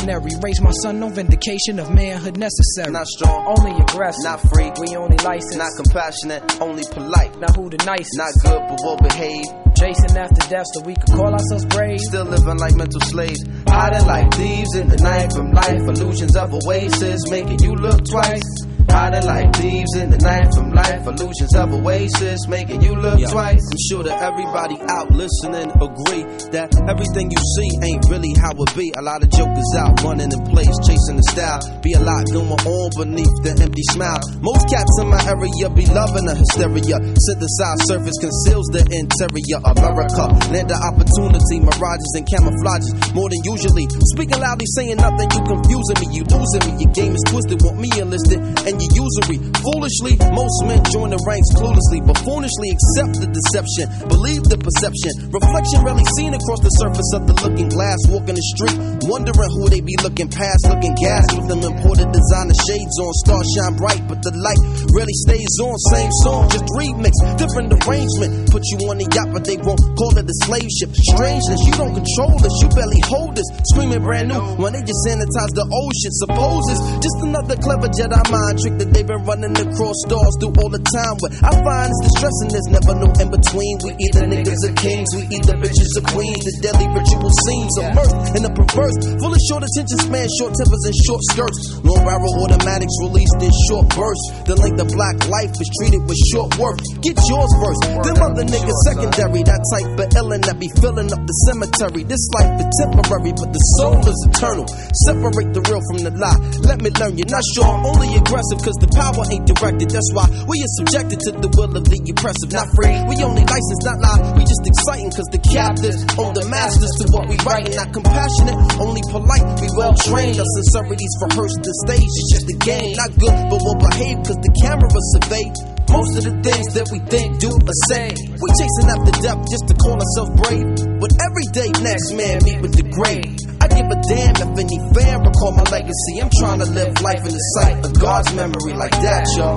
illusionary. 0.10 0.39
Raise 0.44 0.62
my 0.62 0.72
son, 0.72 1.00
no 1.00 1.10
vindication 1.10 1.80
of 1.80 1.92
manhood 1.94 2.38
necessary. 2.38 2.92
Not 2.92 3.08
strong, 3.08 3.56
only 3.58 3.78
aggressive. 3.80 4.24
not 4.24 4.42
free, 4.54 4.72
We 4.80 4.96
only 4.96 5.18
licensed. 5.18 5.58
not 5.58 5.70
compassionate, 5.78 6.62
only 6.62 6.84
polite. 6.92 7.38
Now 7.39 7.48
who 7.56 7.70
the 7.70 7.78
nicest? 7.86 8.18
Not 8.18 8.34
good, 8.44 8.62
but 8.70 8.80
well 8.84 8.98
behaved. 8.98 9.48
Chasing 9.78 10.18
after 10.18 10.50
death 10.50 10.66
so 10.74 10.82
we 10.82 10.96
could 10.96 11.16
call 11.16 11.32
ourselves 11.32 11.66
brave. 11.66 12.00
Still 12.00 12.25
living 12.25 12.58
like 12.58 12.75
mental 12.75 13.01
slaves. 13.01 13.39
Hiding 13.68 14.06
like 14.08 14.34
thieves 14.34 14.75
in 14.75 14.88
the 14.89 14.98
night 14.98 15.32
from 15.32 15.51
life. 15.51 15.80
Illusions 15.88 16.36
of 16.36 16.54
oasis, 16.54 17.22
making 17.30 17.60
you 17.63 17.75
look 17.75 18.04
twice. 18.06 18.44
Hiding 18.89 19.25
like 19.25 19.55
thieves 19.55 19.96
in 19.96 20.10
the 20.10 20.17
night 20.17 20.53
from 20.53 20.72
life. 20.72 21.05
Illusions 21.05 21.55
of 21.55 21.74
oasis, 21.74 22.48
making 22.48 22.81
you 22.81 22.96
look 22.96 23.22
twice. 23.29 23.61
I'm 23.61 23.81
sure 23.90 24.03
that 24.03 24.18
everybody 24.18 24.81
out 24.90 25.11
listening 25.14 25.70
agree 25.77 26.25
that 26.51 26.74
everything 26.90 27.29
you 27.29 27.42
see 27.55 27.70
ain't 27.85 28.03
really 28.09 28.33
how 28.35 28.51
it 28.57 28.72
be. 28.75 28.92
A 28.98 29.01
lot 29.01 29.22
of 29.22 29.29
jokers 29.29 29.72
out 29.77 30.01
running 30.01 30.33
in 30.33 30.42
place, 30.50 30.74
chasing 30.83 31.22
the 31.22 31.25
style. 31.29 31.61
Be 31.85 31.94
a 31.94 32.01
lot 32.01 32.25
going 32.33 32.50
on 32.50 32.90
beneath 32.98 33.35
the 33.46 33.53
empty 33.61 33.85
smile. 33.94 34.20
Most 34.42 34.66
cats 34.68 34.94
in 35.00 35.07
my 35.07 35.22
area 35.29 35.70
be 35.70 35.85
loving 35.85 36.25
the 36.25 36.33
hysteria. 36.33 36.98
Synthesized 36.98 37.85
surface 37.85 38.18
conceals 38.18 38.68
the 38.74 38.81
interior. 38.90 39.59
America, 39.70 40.25
land 40.50 40.74
of 40.74 40.81
opportunity, 40.81 41.61
mirages 41.61 42.11
and 42.18 42.25
camouflages 42.25 42.90
more 43.14 43.29
than 43.29 43.42
usually. 43.46 43.85
Speaking 44.18 44.42
loudly, 44.42 44.66
saying 44.74 44.98
nothing, 44.98 45.29
you 45.29 45.42
confusing 45.46 45.98
me, 46.01 46.07
you 46.16 46.24
losing 46.25 46.64
me. 46.66 46.72
Your 46.83 46.94
game 46.96 47.14
is 47.14 47.24
twisted, 47.29 47.61
want 47.61 47.77
me 47.77 47.90
enlisted, 48.00 48.40
and 48.40 48.78
you 48.79 49.09
usury. 49.09 49.37
Foolishly, 49.59 50.15
most 50.31 50.57
men 50.65 50.81
join 50.92 51.09
the 51.11 51.22
ranks 51.25 51.50
cluelessly, 51.57 52.00
but 52.05 52.18
foolishly 52.24 52.70
accept 52.72 53.20
the 53.20 53.29
deception, 53.29 53.85
believe 54.07 54.44
the 54.48 54.59
perception. 54.59 55.11
Reflection 55.33 55.83
rarely 55.83 56.05
seen 56.15 56.31
across 56.35 56.61
the 56.61 56.74
surface 56.79 57.09
of 57.15 57.25
the 57.27 57.35
looking 57.42 57.70
glass, 57.70 58.00
walking 58.07 58.37
the 58.37 58.46
street, 58.55 58.77
wondering 59.09 59.51
who 59.57 59.68
they 59.68 59.81
be 59.81 59.96
looking 60.05 60.29
past, 60.29 60.68
looking 60.70 60.94
gas 61.00 61.25
with 61.35 61.48
them 61.50 61.61
imported 61.65 62.09
designer 62.13 62.55
shades 62.70 62.96
on. 63.01 63.11
Stars 63.25 63.48
shine 63.57 63.75
bright, 63.75 64.03
but 64.07 64.22
the 64.22 64.33
light 64.35 64.61
rarely 64.94 65.15
stays 65.25 65.53
on. 65.59 65.75
Same 65.92 66.11
song, 66.24 66.48
just 66.53 66.68
remix, 66.77 67.13
different 67.39 67.74
arrangement. 67.83 68.51
Put 68.53 68.63
you 68.70 68.77
on 68.87 69.01
the 69.01 69.07
yacht, 69.09 69.29
but 69.33 69.44
they 69.44 69.57
won't 69.59 69.81
call 69.98 70.13
it 70.15 70.25
a 70.27 70.35
slave 70.46 70.70
ship. 70.70 70.92
Strangeness, 70.94 71.61
you 71.65 71.74
don't 71.75 71.96
control 71.96 72.35
this, 72.39 72.55
you 72.61 72.70
barely 72.72 73.01
hold 73.05 73.35
this. 73.35 73.48
Screaming 73.74 74.03
brand 74.03 74.29
new 74.29 74.42
when 74.61 74.74
they 74.74 74.83
just 74.85 75.01
sanitize 75.05 75.51
the 75.57 75.65
old 75.65 75.94
shit. 76.00 76.13
Suppose 76.20 76.63
it's 76.72 76.81
just 77.03 77.18
another 77.25 77.55
clever 77.59 77.89
Jedi 77.89 78.22
mind 78.29 78.59
trick 78.70 78.79
that 78.79 78.90
they've 78.94 79.08
been 79.08 79.24
running 79.25 79.55
across 79.58 79.98
stars 80.05 80.34
through 80.38 80.53
all 80.62 80.70
the 80.70 80.82
time. 80.82 81.16
But 81.18 81.32
I 81.42 81.51
find 81.66 81.90
it's 81.90 82.01
distressing, 82.14 82.50
there's 82.53 82.70
never 82.70 82.94
no 82.98 83.08
in 83.18 83.29
between. 83.34 83.74
We 83.82 83.92
either 83.98 84.24
niggas 84.29 84.62
or 84.66 84.74
kings, 84.77 85.10
we 85.18 85.24
either 85.34 85.55
bitches 85.58 85.92
or 85.98 86.05
queens. 86.14 86.44
The 86.46 86.53
deadly 86.62 86.88
ritual 86.94 87.34
scenes 87.46 87.74
mirth 87.98 88.14
and 88.38 88.44
the 88.46 88.51
perverse. 88.53 88.98
Full 89.20 89.34
of 89.34 89.42
short 89.50 89.64
attention 89.66 90.00
span, 90.05 90.27
short 90.38 90.53
tempers 90.53 90.84
and 90.86 90.98
short 91.05 91.22
skirts. 91.34 91.60
Long 91.82 92.01
barrel 92.05 92.34
automatics 92.46 92.96
released 93.01 93.40
in 93.42 93.53
short 93.70 93.88
bursts. 93.94 94.27
The 94.46 94.55
length 94.55 94.79
of 94.82 94.90
black 94.94 95.18
life 95.27 95.53
is 95.58 95.70
treated 95.82 96.03
with 96.05 96.20
short 96.29 96.50
work. 96.62 96.77
Get 97.01 97.18
yours 97.25 97.51
first, 97.60 97.82
them 98.05 98.18
other 98.22 98.46
niggas 98.46 98.79
secondary. 98.86 99.42
That 99.46 99.62
type 99.74 99.90
of 99.98 100.08
illin' 100.20 100.44
that 100.46 100.58
be 100.60 100.70
filling 100.77 101.10
up 101.10 101.22
the 101.24 101.36
cemetery. 101.50 102.03
This 102.05 102.22
life 102.38 102.53
is 102.62 102.70
temporary, 102.86 103.34
but 103.34 103.50
the 103.50 103.64
soul 103.79 104.00
is 104.03 104.20
eternal. 104.29 104.68
Separate 105.08 105.50
the 105.55 105.62
real 105.66 105.82
from 105.90 106.00
the 106.05 106.14
lie. 106.20 106.40
Let 106.66 106.82
me 106.82 106.92
learn 107.00 107.18
you're 107.18 107.32
not 107.32 107.44
sure, 107.55 107.66
I'm 107.66 107.86
only 107.86 108.16
aggressive 108.20 108.58
cause 108.63 108.77
the 108.79 108.91
power 108.91 109.24
ain't 109.31 109.48
directed. 109.48 109.89
That's 109.89 110.11
why 110.13 110.27
we 110.48 110.59
are 110.61 110.74
subjected 110.79 111.19
to 111.27 111.31
the 111.39 111.50
will 111.55 111.74
of 111.75 111.85
the 111.85 112.00
oppressive. 112.11 112.51
Not 112.51 112.67
free, 112.75 112.95
we 113.07 113.15
only 113.24 113.43
licensed, 113.43 113.83
not 113.85 114.00
lie. 114.00 114.22
We 114.37 114.43
just 114.45 114.63
exciting 114.63 115.11
cause 115.11 115.29
the 115.31 115.41
captives 115.41 116.03
own 116.19 116.35
the 116.35 116.45
masters 116.48 116.91
to 117.01 117.05
what 117.15 117.27
we 117.29 117.35
writing. 117.45 117.75
Not 117.75 117.91
compassionate, 117.91 118.57
only 118.79 119.03
polite. 119.09 119.45
We 119.59 119.67
well 119.75 119.95
trained. 119.95 120.39
Our 120.39 120.51
sincerities 120.59 121.13
rehearsed 121.24 121.61
the 121.63 121.74
stage. 121.87 122.09
It's 122.09 122.29
just 122.35 122.48
a 122.51 122.57
game. 122.61 122.95
Not 123.00 123.11
good, 123.17 123.35
but 123.50 123.59
well 123.59 123.79
behaved 123.79 124.27
cause 124.27 124.39
the 124.39 124.53
camera 124.61 124.89
survey. 125.17 125.48
Most 125.89 126.22
of 126.22 126.24
the 126.29 126.35
things 126.45 126.69
that 126.77 126.85
we 126.93 127.01
think, 127.09 127.41
do, 127.41 127.50
or 127.50 127.75
say. 127.89 128.13
We 128.13 128.48
chasing 128.61 128.93
after 128.93 129.13
depth 129.25 129.50
just 129.50 129.65
to 129.67 129.74
call 129.74 129.98
ourselves 129.98 130.31
brave. 130.37 130.69
But 131.01 131.11
every 131.17 131.48
day, 131.50 131.69
next 131.81 132.13
man 132.13 132.45
meet 132.45 132.61
with 132.61 132.77
the 132.77 132.85
grave. 132.85 133.33
I 133.79 133.81
give 133.81 133.92
a 133.92 134.01
damn 134.09 134.35
if 134.35 134.59
any 134.59 134.77
fan 134.94 135.24
recall 135.24 135.53
my 135.55 135.63
legacy. 135.72 136.20
I'm 136.22 136.29
trying 136.37 136.59
to 136.59 136.65
live 136.65 137.00
life 137.01 137.20
in 137.20 137.31
the 137.31 137.46
sight 137.55 137.85
of 137.85 137.98
God's 137.98 138.33
memory 138.33 138.74
like 138.74 138.92
that, 138.92 139.25
y'all. 139.37 139.55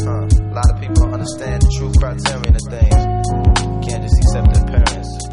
Uh, 0.00 0.24
a 0.24 0.54
lot 0.56 0.64
of 0.72 0.80
people 0.80 0.94
don't 0.94 1.12
understand 1.12 1.60
the 1.60 1.68
true 1.76 1.92
criterion 2.00 2.56
of 2.56 2.64
things. 2.72 2.96
Can't 3.84 4.02
just 4.02 4.16
accept 4.16 4.54
their 4.54 4.64
parents. 4.72 5.28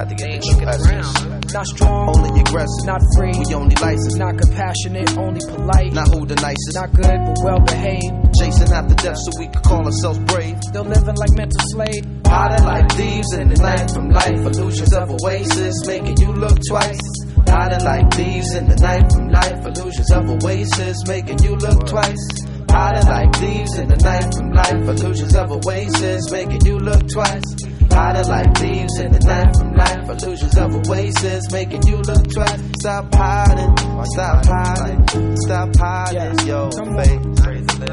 I 0.00 0.04
think 0.06 0.20
it's 0.22 0.48
true 0.48 0.66
essence. 0.66 1.33
Not 1.54 1.66
strong, 1.66 2.10
Only 2.10 2.40
aggressive. 2.40 2.84
not 2.84 3.00
free, 3.16 3.30
We 3.46 3.54
only 3.54 3.76
licensed. 3.76 4.18
not 4.18 4.34
compassionate, 4.42 5.16
only 5.16 5.40
polite. 5.46 5.92
Not 5.94 6.08
who 6.12 6.26
the 6.26 6.34
nicest. 6.34 6.74
Not 6.74 6.90
good, 6.92 7.18
but 7.26 7.38
well 7.46 7.60
behaved. 7.60 8.10
Chasing 8.38 8.72
after 8.74 8.94
death 8.98 9.16
so 9.22 9.30
we 9.38 9.46
could 9.46 9.62
call 9.62 9.86
ourselves 9.86 10.18
brave. 10.26 10.58
Still 10.66 10.82
living 10.82 11.14
like 11.14 11.30
mental 11.38 11.62
slaves. 11.70 12.02
Hiding 12.26 12.66
like 12.66 12.90
thieves 12.98 13.32
in 13.34 13.48
the 13.48 13.58
night 13.62 13.86
from 13.94 14.10
life. 14.10 14.42
Illusions 14.50 14.92
of 14.94 15.10
oasis 15.22 15.76
making 15.86 16.18
you 16.18 16.32
look 16.34 16.58
twice. 16.68 17.06
Hiding 17.46 17.84
like 17.86 18.12
thieves 18.14 18.50
in 18.54 18.66
the 18.68 18.76
night 18.82 19.06
from 19.14 19.28
life. 19.30 19.60
Illusions 19.64 20.10
of 20.10 20.22
oasis 20.34 20.96
making 21.06 21.38
you 21.46 21.54
look 21.54 21.86
twice. 21.86 22.24
Hiding 22.68 23.06
like 23.06 23.30
thieves 23.36 23.78
in 23.78 23.86
the 23.86 23.96
night 24.02 24.26
from 24.34 24.50
life. 24.50 24.82
Illusions 24.90 25.36
of 25.36 25.52
oasis 25.52 26.30
making 26.32 26.66
you 26.66 26.78
look 26.80 27.06
twice. 27.08 27.46
Hiding 27.94 28.28
like 28.28 28.58
thieves 28.58 28.98
in 28.98 29.12
the 29.12 29.20
night 29.20 29.54
from 29.56 29.72
life. 29.74 30.10
Illusions 30.10 30.58
of 30.58 30.74
oasis 30.74 31.52
making 31.52 31.86
you 31.86 31.96
look 31.98 32.26
twice. 32.32 32.60
Stop 32.80 33.14
hiding, 33.14 33.76
stop 34.14 34.44
hiding, 34.44 35.36
stop 35.46 35.76
hiding, 35.78 36.46
yo, 36.46 36.70
faith. 36.98 37.22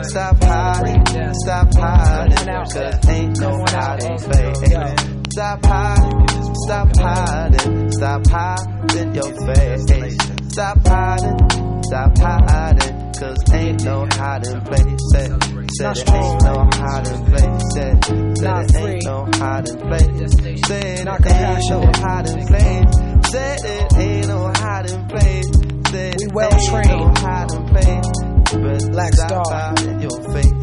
Stop 0.10 0.44
hiding, 0.44 1.06
stop 1.46 1.74
hiding, 1.76 2.46
cause 2.74 3.10
ain't 3.10 3.40
no 3.40 3.64
hiding, 3.68 4.18
faith. 4.18 5.22
Stop 5.32 5.66
hiding, 5.66 6.28
stop 6.66 6.90
hiding, 6.98 7.92
stop 7.92 8.22
hiding, 8.28 9.16
your 9.16 9.32
face. 9.54 10.18
Stop 10.52 10.86
hiding, 10.86 11.38
stop 11.84 12.18
hiding, 12.18 12.91
cause 13.22 13.54
ain't 13.54 13.84
no 13.84 14.08
hiding 14.12 14.62
place. 14.62 15.00
Said, 15.14 15.44
said 15.78 15.98
it 15.98 16.10
ain't 16.10 16.44
no 16.44 16.70
hiding 16.74 17.26
place. 17.26 17.64
Said, 17.74 18.06
said 18.38 18.66
it 18.66 18.76
ain't 18.76 19.06
no 19.06 19.26
hiding 19.34 19.78
place. 19.78 20.34
Said 20.66 20.84
it 20.84 21.06
ain't 21.06 21.70
no 21.70 21.92
hiding 22.02 22.48
place. 22.48 23.30
Said 23.32 23.60
it 23.64 23.98
ain't 23.98 24.28
no 24.28 24.52
hiding 24.56 25.08
place. 25.08 25.46
Said 25.92 26.16
we 26.20 26.28
well 26.34 26.50
trained. 26.70 27.18
Hiding 27.18 27.66
place. 27.68 28.12
But 28.52 28.92
Black 28.92 29.14
Star. 29.14 29.74
in 29.86 30.02
your 30.02 30.34
face. 30.34 30.54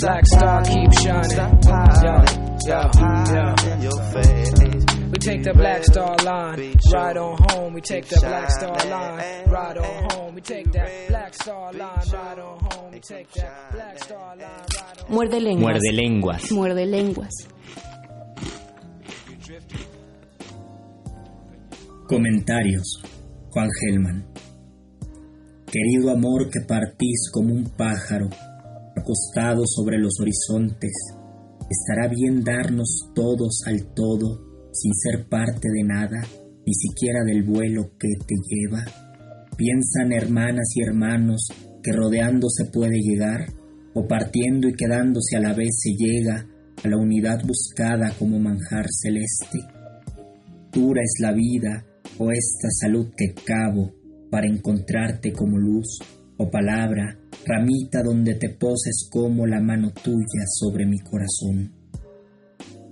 Black 0.00 0.26
Star 0.26 0.62
keep 0.64 0.92
shining. 1.02 1.30
Stop 1.30 1.64
hiding, 1.64 2.04
Yeah, 2.04 2.90
stop 2.90 2.94
hiding 2.94 3.34
yeah. 3.34 3.74
in 3.74 3.82
your 3.82 4.02
face. 4.12 4.69
We 5.10 5.18
take 5.18 5.42
the 5.42 5.52
Black 5.52 5.84
Star 5.84 6.16
line, 6.18 6.78
ride 6.92 7.16
on 7.16 7.36
home. 7.50 7.74
We 7.74 7.80
take 7.80 8.06
the 8.06 8.20
Black 8.20 8.48
Star 8.48 8.76
line, 8.88 9.50
ride 9.50 9.78
on 9.78 10.10
home. 10.12 10.34
We 10.36 10.40
take 10.40 10.70
that 10.70 11.08
Black 11.08 11.34
Star 11.34 11.72
line, 11.72 11.98
ride 12.12 12.38
on 12.38 12.58
home. 12.60 12.92
We 12.92 13.00
take 13.00 13.28
that 13.32 13.72
Black 13.72 13.98
Star 13.98 14.36
line, 14.36 14.38
ride 14.38 15.00
on 15.02 15.12
Muerde 15.12 15.40
lenguas. 15.40 15.72
Muerde 15.72 15.92
lenguas. 15.92 16.52
Muerde 16.52 16.86
lenguas. 16.86 17.34
Comentarios. 22.06 23.02
Juan 23.50 23.68
Gelman. 23.80 24.24
Querido 25.66 26.10
amor 26.10 26.50
que 26.50 26.60
partís 26.60 27.30
como 27.32 27.52
un 27.52 27.64
pájaro, 27.76 28.28
acostado 28.96 29.62
sobre 29.66 29.98
los 29.98 30.14
horizontes, 30.20 30.92
estará 31.68 32.08
bien 32.08 32.44
darnos 32.44 33.10
todos 33.12 33.62
al 33.66 33.92
todo, 33.92 34.49
sin 34.80 34.94
ser 34.94 35.28
parte 35.28 35.68
de 35.70 35.84
nada, 35.84 36.20
ni 36.66 36.74
siquiera 36.74 37.20
del 37.24 37.42
vuelo 37.42 37.90
que 37.98 38.08
te 38.26 38.34
lleva. 38.48 38.84
Piensan 39.56 40.12
hermanas 40.12 40.72
y 40.74 40.82
hermanos 40.82 41.48
que 41.82 41.92
rodeando 41.92 42.48
se 42.48 42.66
puede 42.66 43.00
llegar, 43.00 43.46
o 43.94 44.06
partiendo 44.06 44.68
y 44.68 44.74
quedándose 44.74 45.36
a 45.36 45.40
la 45.40 45.52
vez 45.52 45.70
se 45.72 45.90
llega 45.96 46.46
a 46.82 46.88
la 46.88 46.96
unidad 46.96 47.44
buscada 47.46 48.12
como 48.18 48.38
manjar 48.38 48.86
celeste. 48.88 49.58
Dura 50.72 51.02
es 51.02 51.20
la 51.20 51.32
vida, 51.32 51.84
o 52.18 52.30
esta 52.30 52.68
salud 52.70 53.08
que 53.16 53.34
cavo 53.34 53.92
para 54.30 54.46
encontrarte 54.46 55.32
como 55.32 55.58
luz, 55.58 55.98
o 56.36 56.50
palabra, 56.50 57.18
ramita 57.44 58.02
donde 58.02 58.34
te 58.34 58.50
poses 58.50 59.08
como 59.10 59.46
la 59.46 59.60
mano 59.60 59.92
tuya 59.92 60.44
sobre 60.46 60.86
mi 60.86 60.98
corazón. 61.00 61.79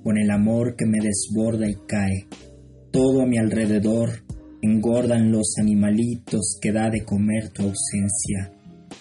Con 0.08 0.16
el 0.16 0.30
amor 0.30 0.74
que 0.74 0.86
me 0.86 1.00
desborda 1.02 1.68
y 1.68 1.74
cae, 1.86 2.28
todo 2.90 3.20
a 3.20 3.26
mi 3.26 3.36
alrededor 3.36 4.08
engordan 4.62 5.30
los 5.30 5.56
animalitos 5.60 6.58
que 6.62 6.72
da 6.72 6.88
de 6.88 7.04
comer 7.04 7.50
tu 7.50 7.64
ausencia, 7.64 8.50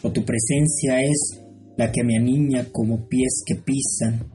o 0.03 0.11
tu 0.11 0.25
presencia 0.25 1.01
es 1.01 1.41
la 1.77 1.93
que 1.93 2.03
me 2.03 2.17
aniña 2.17 2.65
como 2.73 3.07
pies 3.07 3.41
que 3.45 3.55
pisan, 3.55 4.29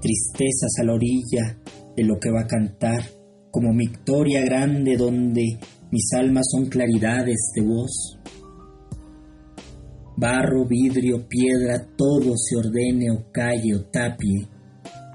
tristezas 0.00 0.72
a 0.80 0.84
la 0.84 0.94
orilla 0.94 1.58
de 1.94 2.04
lo 2.04 2.18
que 2.18 2.30
va 2.30 2.44
a 2.44 2.46
cantar, 2.46 3.02
como 3.50 3.76
victoria 3.76 4.40
grande 4.40 4.96
donde 4.96 5.58
mis 5.90 6.10
almas 6.14 6.46
son 6.50 6.70
claridades 6.70 7.52
de 7.54 7.62
voz. 7.66 8.18
Barro, 10.16 10.66
vidrio, 10.66 11.28
piedra, 11.28 11.86
todo 11.94 12.32
se 12.38 12.56
ordene 12.56 13.10
o 13.10 13.30
calle 13.30 13.74
o 13.74 13.84
tapie, 13.90 14.53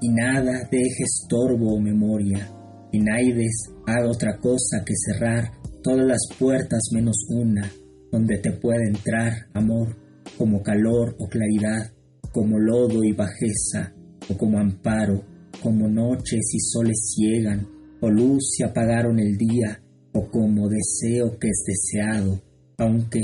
y 0.00 0.08
nada 0.08 0.68
deje 0.70 1.04
estorbo 1.04 1.74
o 1.74 1.80
memoria, 1.80 2.48
y 2.92 3.00
naides 3.00 3.70
haga 3.86 4.10
otra 4.10 4.38
cosa 4.38 4.84
que 4.84 4.94
cerrar 4.94 5.52
todas 5.82 6.06
las 6.06 6.28
puertas 6.38 6.80
menos 6.92 7.16
una, 7.28 7.70
donde 8.10 8.38
te 8.38 8.52
pueda 8.52 8.82
entrar 8.86 9.32
amor, 9.54 9.96
como 10.36 10.62
calor 10.62 11.16
o 11.18 11.28
claridad, 11.28 11.92
como 12.32 12.58
lodo 12.58 13.04
y 13.04 13.12
bajeza, 13.12 13.92
o 14.28 14.36
como 14.36 14.58
amparo, 14.58 15.24
como 15.62 15.88
noches 15.88 16.40
y 16.52 16.60
soles 16.60 17.12
ciegan, 17.14 17.66
o 18.00 18.08
luz 18.08 18.58
y 18.58 18.62
apagaron 18.62 19.18
el 19.18 19.36
día, 19.36 19.82
o 20.12 20.28
como 20.30 20.68
deseo 20.68 21.38
que 21.38 21.48
es 21.48 21.64
deseado, 21.66 22.40
aunque 22.78 23.20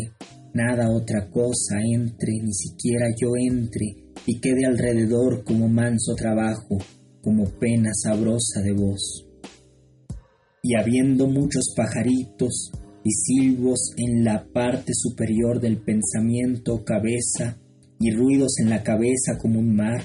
nada 0.54 0.90
otra 0.90 1.28
cosa 1.30 1.76
entre, 1.92 2.32
ni 2.42 2.52
siquiera 2.52 3.06
yo 3.20 3.32
entre, 3.36 4.05
y 4.26 4.40
quede 4.40 4.66
alrededor 4.66 5.44
como 5.44 5.68
manso 5.68 6.14
trabajo, 6.14 6.78
como 7.22 7.44
pena 7.44 7.90
sabrosa 7.94 8.60
de 8.62 8.72
voz. 8.72 9.26
Y 10.62 10.74
habiendo 10.74 11.28
muchos 11.28 11.72
pajaritos 11.76 12.72
y 13.04 13.10
silbos 13.12 13.92
en 13.96 14.24
la 14.24 14.44
parte 14.52 14.92
superior 14.94 15.60
del 15.60 15.78
pensamiento 15.78 16.84
cabeza, 16.84 17.56
y 17.98 18.10
ruidos 18.10 18.58
en 18.60 18.68
la 18.68 18.82
cabeza 18.82 19.38
como 19.40 19.60
un 19.60 19.74
mar, 19.74 20.02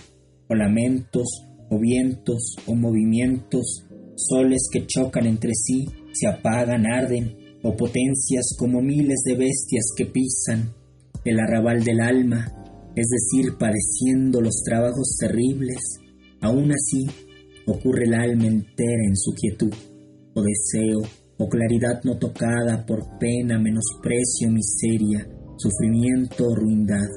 o 0.48 0.56
lamentos, 0.56 1.28
o 1.70 1.80
vientos, 1.80 2.56
o 2.68 2.76
movimientos, 2.76 3.86
soles 4.16 4.70
que 4.72 4.86
chocan 4.86 5.26
entre 5.26 5.52
sí, 5.56 5.88
se 6.14 6.28
apagan, 6.28 6.86
arden, 6.86 7.36
o 7.64 7.76
potencias 7.76 8.56
como 8.58 8.82
miles 8.82 9.22
de 9.26 9.36
bestias 9.36 9.86
que 9.96 10.06
pisan 10.06 10.74
el 11.26 11.40
arrabal 11.40 11.84
del 11.84 12.02
alma, 12.02 12.61
es 12.96 13.08
decir, 13.08 13.58
padeciendo 13.58 14.42
los 14.42 14.62
trabajos 14.64 15.16
terribles, 15.20 16.00
aún 16.42 16.72
así 16.72 17.08
ocurre 17.68 18.06
el 18.06 18.14
alma 18.14 18.48
entera 18.48 19.04
en 19.08 19.16
su 19.16 19.32
quietud, 19.34 19.74
o 20.34 20.42
deseo, 20.42 21.02
o 21.38 21.50
claridad 21.50 22.04
no 22.04 22.18
tocada 22.18 22.86
por 22.86 23.18
pena, 23.20 23.60
menosprecio, 23.60 24.50
miseria, 24.50 25.28
sufrimiento 25.58 26.46
o 26.48 26.56
ruindad. 26.56 27.08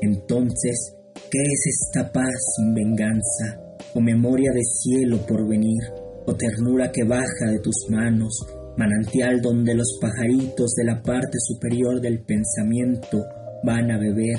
Entonces, 0.00 0.94
¿qué 1.30 1.38
es 1.42 1.66
esta 1.66 2.12
paz 2.12 2.34
sin 2.56 2.74
venganza, 2.74 3.60
o 3.94 4.00
memoria 4.00 4.50
de 4.52 4.62
cielo 4.62 5.24
por 5.26 5.48
venir? 5.48 6.02
o 6.26 6.34
ternura 6.34 6.90
que 6.92 7.04
baja 7.04 7.50
de 7.50 7.58
tus 7.60 7.86
manos, 7.90 8.46
manantial 8.76 9.40
donde 9.40 9.74
los 9.74 9.98
pajaritos 10.00 10.74
de 10.74 10.84
la 10.84 11.02
parte 11.02 11.38
superior 11.38 12.00
del 12.00 12.20
pensamiento 12.20 13.24
van 13.64 13.90
a 13.90 13.98
beber, 13.98 14.38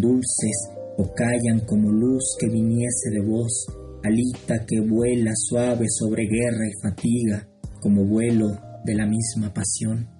dulces 0.00 0.70
o 0.98 1.12
callan 1.14 1.60
como 1.66 1.90
luz 1.90 2.36
que 2.38 2.48
viniese 2.48 3.10
de 3.10 3.20
vos, 3.20 3.66
alita 4.02 4.64
que 4.66 4.80
vuela 4.80 5.32
suave 5.34 5.86
sobre 5.88 6.24
guerra 6.26 6.66
y 6.68 6.82
fatiga, 6.82 7.48
como 7.80 8.04
vuelo 8.04 8.46
de 8.84 8.94
la 8.94 9.06
misma 9.06 9.52
pasión. 9.52 10.13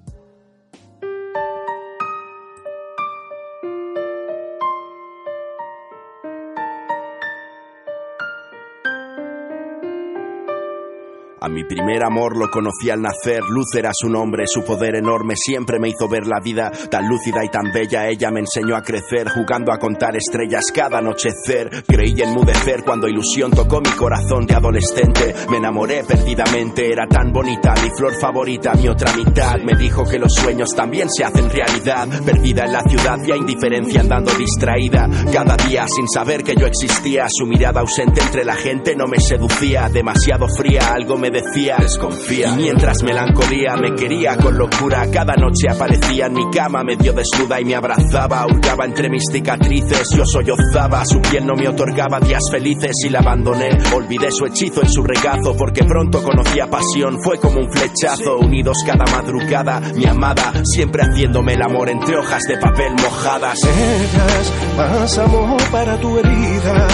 A 11.45 11.49
mi 11.51 11.63
primer 11.63 12.03
amor 12.03 12.39
lo 12.39 12.49
conocí 12.49 12.89
al 12.89 13.03
nacer, 13.03 13.43
luz 13.51 13.67
era 13.77 13.91
su 13.93 14.09
nombre, 14.09 14.45
su 14.47 14.65
poder 14.65 14.97
enorme 14.97 15.35
siempre 15.37 15.79
me 15.79 15.91
hizo 15.91 16.09
ver 16.09 16.27
la 16.27 16.41
vida 16.41 16.73
tan 16.91 17.07
lúcida 17.07 17.45
y 17.45 17.51
tan 17.51 17.71
bella. 17.71 18.09
Ella 18.09 18.31
me 18.31 18.41
enseñó 18.41 18.75
a 18.75 18.81
crecer, 18.81 19.29
jugando 19.29 19.71
a 19.71 19.79
contar 19.79 20.17
estrellas 20.17 20.65
cada 20.75 21.01
anochecer. 21.01 21.85
Creí 21.87 22.19
enmudecer 22.23 22.83
cuando 22.83 23.09
ilusión 23.09 23.51
tocó 23.51 23.83
mi 23.83 23.91
corazón 23.91 24.47
de 24.47 24.55
adolescente. 24.55 25.35
Me 25.51 25.59
enamoré 25.59 26.03
perdidamente, 26.05 26.91
era 26.91 27.07
tan 27.07 27.31
bonita, 27.31 27.75
mi 27.75 27.91
flor 27.95 28.15
favorita, 28.19 28.73
mi 28.73 28.89
otra 28.89 29.15
mitad. 29.15 29.59
Me 29.59 29.77
dijo 29.77 30.03
que 30.09 30.19
los 30.19 30.33
sueños 30.33 30.71
también 30.75 31.11
se 31.11 31.25
hacen 31.25 31.51
realidad. 31.51 32.09
Perdida 32.25 32.65
en 32.65 32.73
la 32.73 32.83
ciudad, 32.85 33.19
ya 33.23 33.37
indiferencia 33.37 34.01
andando 34.01 34.33
distraída. 34.33 35.11
Cada 35.31 35.57
día 35.59 35.87
sin 35.89 36.09
saber 36.09 36.43
que 36.43 36.57
yo 36.57 36.67
existía, 36.67 37.27
su 37.29 37.45
mirada 37.45 37.83
ausente 37.83 38.23
entre 38.23 38.47
la 38.47 38.55
gente 38.55 38.97
no 38.97 39.05
me 39.07 39.21
seducía. 39.21 39.91
Demasiado 39.91 40.47
fría, 40.49 40.95
algo 40.95 41.19
me 41.19 41.34
decía 41.35 41.77
desconfía. 41.79 42.51
Y 42.51 42.63
mientras 42.63 43.03
melancolía 43.03 43.77
me 43.77 43.95
quería 43.95 44.37
con 44.37 44.57
locura, 44.57 45.11
cada 45.11 45.35
noche 45.35 45.69
aparecía 45.69 46.27
en 46.27 46.35
mi 46.35 46.51
cama 46.51 46.85
medio 46.85 47.13
desnuda 47.13 47.61
y 47.61 47.65
me 47.65 47.75
abrazaba, 47.75 48.47
hurgaba 48.47 48.85
entre 48.85 49.11
mis 49.11 49.25
cicatrices, 49.31 50.09
yo 50.17 50.25
sollozaba, 50.25 51.05
su 51.05 51.21
piel 51.21 51.47
no 51.47 51.55
me 51.55 51.69
otorgaba 51.69 52.21
días 52.21 52.43
felices 52.51 52.93
y 53.05 53.11
la 53.11 53.19
abandoné. 53.19 53.71
Olvidé 53.95 54.31
su 54.31 54.47
hechizo 54.47 54.83
en 54.83 54.89
su 54.89 55.03
regazo 55.03 55.57
porque 55.57 55.85
pronto 55.85 56.23
conocía 56.23 56.69
pasión, 56.69 57.19
fue 57.23 57.39
como 57.39 57.61
un 57.61 57.73
flechazo, 57.73 58.39
unidos 58.39 58.77
cada 58.87 59.05
madrugada, 59.11 59.81
mi 59.97 60.07
amada, 60.07 60.53
siempre 60.65 61.03
haciéndome 61.03 61.55
el 61.55 61.63
amor 61.63 61.89
entre 61.91 62.17
hojas 62.17 62.43
de 62.45 62.59
papel 62.59 62.93
mojadas. 63.03 63.59
Dejas 63.61 64.53
más 64.77 65.19
amor 65.19 65.63
para 65.71 65.97
tu 65.99 66.17
herida, 66.19 66.89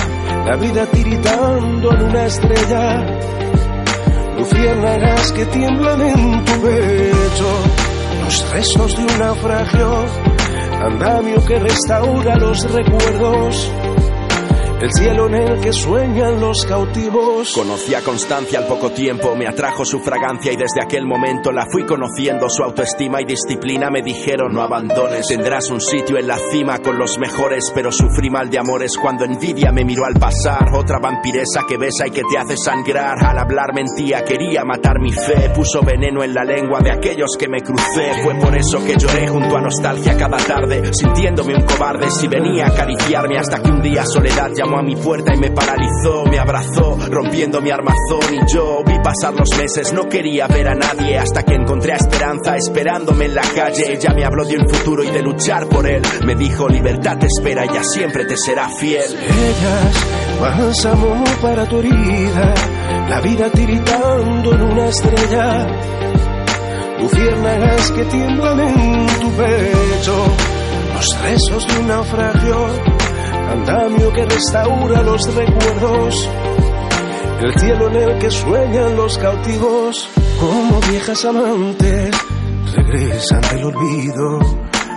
la 0.47 0.57
vida 0.57 0.87
tiritando 0.87 1.93
en 1.93 2.03
una 2.03 2.25
estrella 2.25 3.21
luciérnagas 4.41 5.33
que 5.33 5.45
tiemblan 5.47 6.01
en 6.01 6.45
tu 6.45 6.53
pecho, 6.63 7.51
los 8.25 8.51
restos 8.51 8.97
de 8.97 9.03
un 9.03 9.19
naufragio, 9.19 10.05
andamio 10.83 11.45
que 11.45 11.59
restaura 11.59 12.37
los 12.37 12.59
recuerdos, 12.73 13.71
el 14.83 14.93
cielo 14.93 15.27
en 15.27 15.35
el 15.35 15.61
que 15.61 15.73
sueñan 15.73 16.41
los 16.41 16.65
cautivos. 16.65 17.53
Conocí 17.55 17.95
a 17.95 18.01
Constancia 18.01 18.61
al 18.61 18.67
poco 18.67 18.91
tiempo, 18.91 19.37
me 19.37 19.47
atrajo 19.47 19.85
su 19.85 20.01
fragancia 20.01 20.53
y 20.53 20.57
desde 20.57 20.83
aquel 20.83 21.07
momento 21.07 21.53
la 21.53 21.67
fui 21.71 21.85
conociendo. 21.85 22.49
Su 22.49 22.63
autoestima 22.63 23.21
y 23.21 23.27
disciplina 23.27 23.91
me 23.91 24.01
dijeron 24.01 24.55
no 24.55 24.63
abandones, 24.63 25.27
tendrás 25.27 25.71
un 25.71 25.81
sitio 25.81 26.17
en 26.19 26.27
la 26.27 26.39
cima 26.51 26.79
con 26.79 26.99
los 26.99 27.19
mejores, 27.19 27.71
pero 27.75 27.93
sufrí 27.93 28.31
mal 28.31 28.49
de 28.49 28.59
amores 28.59 28.97
cuando 28.97 29.27
envidia 29.27 29.71
me 29.71 29.85
miró 29.85 30.07
al 30.07 30.15
pasar. 30.15 30.75
Otra 30.75 30.99
vampiresa 30.99 31.63
que 31.69 31.77
besa 31.77 32.07
y 32.07 32.11
que 32.11 32.23
te 32.23 32.39
hace 32.39 32.57
sangrar. 32.57 33.23
Al 33.23 33.39
hablar 33.39 33.75
mentía, 33.75 34.25
quería 34.25 34.65
matar 34.65 34.99
mi 34.99 35.13
fe, 35.13 35.51
puso 35.55 35.83
veneno 35.83 36.23
en 36.25 36.33
la 36.33 36.45
lengua 36.45 36.81
de 36.81 36.93
aquellos 36.93 37.37
que 37.39 37.49
me 37.49 37.61
crucé. 37.61 38.23
Fue 38.23 38.35
por 38.37 38.57
eso 38.57 38.83
que 38.83 38.97
lloré 38.97 39.29
junto 39.29 39.57
a 39.57 39.61
nostalgia 39.61 40.17
cada 40.17 40.39
tarde, 40.39 40.91
sintiéndome 40.95 41.55
un 41.55 41.63
cobarde 41.63 42.11
si 42.11 42.29
venía 42.29 42.65
a 42.65 42.69
acariciarme 42.69 43.39
hasta 43.39 43.61
que 43.61 43.71
un 43.71 43.83
día 43.83 44.05
soledad 44.07 44.51
llamó 44.57 44.70
a 44.79 44.83
mi 44.83 44.95
puerta 44.95 45.35
y 45.35 45.39
me 45.39 45.51
paralizó, 45.51 46.25
me 46.31 46.39
abrazó, 46.39 46.97
rompiendo 47.09 47.61
mi 47.61 47.71
armazón 47.71 48.35
y 48.35 48.55
yo 48.55 48.83
vi 48.87 48.99
pasar 49.03 49.35
los 49.35 49.49
meses, 49.59 49.93
no 49.93 50.09
quería 50.09 50.47
ver 50.47 50.69
a 50.69 50.75
nadie 50.75 51.19
hasta 51.19 51.43
que 51.43 51.55
encontré 51.55 51.93
a 51.93 51.97
Esperanza 51.97 52.57
esperándome 52.57 53.27
en 53.27 53.35
la 53.35 53.43
calle. 53.43 53.93
Ella 53.93 54.13
me 54.15 54.25
habló 54.25 54.45
de 54.45 54.59
un 54.59 54.69
futuro 54.69 55.03
y 55.03 55.11
de 55.11 55.23
luchar 55.23 55.67
por 55.67 55.87
él. 55.87 56.03
Me 56.25 56.35
dijo, 56.35 56.69
libertad 56.69 57.19
te 57.19 57.27
espera, 57.27 57.65
ella 57.65 57.83
siempre 57.83 58.25
te 58.25 58.37
será 58.37 58.69
fiel. 58.69 59.03
Ellas 59.03 60.07
bálsamo 60.41 61.25
para 61.41 61.67
tu 61.67 61.79
herida, 61.79 62.55
la 63.09 63.21
vida 63.21 63.51
tiritando 63.51 64.53
en 64.53 64.63
una 64.63 64.89
estrella. 64.89 65.67
Luciérnagas 67.01 67.91
que 67.93 68.05
tiemblan 68.05 68.61
en 68.61 69.07
tu 69.21 69.31
pecho, 69.31 70.25
los 70.95 71.23
rezos 71.23 71.67
de 71.67 71.81
un 71.81 71.89
naufragio 71.89 73.00
andamio 73.51 74.13
que 74.13 74.25
restaura 74.25 75.03
los 75.03 75.35
recuerdos, 75.35 76.29
el 77.43 77.59
cielo 77.59 77.89
en 77.89 77.97
el 77.97 78.19
que 78.19 78.31
sueñan 78.31 78.97
los 78.97 79.19
cautivos, 79.19 80.09
como 80.39 80.81
viejas 80.91 81.25
amantes, 81.25 82.17
regresan 82.75 83.41
del 83.41 83.65
olvido, 83.65 84.41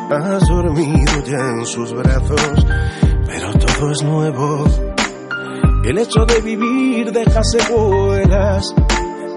has 0.09 0.47
dormido 0.47 1.23
ya 1.25 1.39
en 1.39 1.65
sus 1.65 1.93
brazos, 1.93 2.65
pero 3.25 3.53
todo 3.53 3.91
es 3.91 4.03
nuevo. 4.03 4.65
El 5.85 5.97
hecho 5.97 6.25
de 6.25 6.41
vivir 6.41 7.11
deja 7.11 7.43
secuelas, 7.43 8.73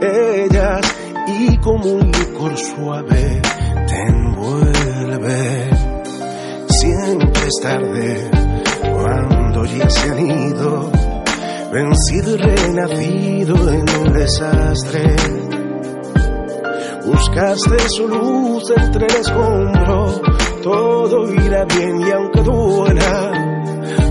ellas, 0.00 0.96
y 1.26 1.56
como 1.58 1.86
un 1.86 2.12
licor 2.12 2.56
suave 2.56 3.42
te 3.88 4.02
envuelve. 4.02 5.70
Siempre 6.68 7.46
es 7.46 7.62
tarde 7.62 8.45
ya 9.66 9.90
se 9.90 10.10
han 10.10 10.30
ido, 10.30 10.90
vencido 11.72 12.34
y 12.34 12.38
renacido 12.38 13.72
en 13.72 13.84
un 14.00 14.12
desastre. 14.12 15.16
Buscaste 17.04 17.88
su 17.88 18.08
luz 18.08 18.64
entre 18.76 19.06
el 19.06 19.16
escombro, 19.16 20.20
todo 20.62 21.32
irá 21.32 21.64
bien 21.64 22.00
y 22.00 22.10
aunque 22.10 22.42
duela, 22.42 23.32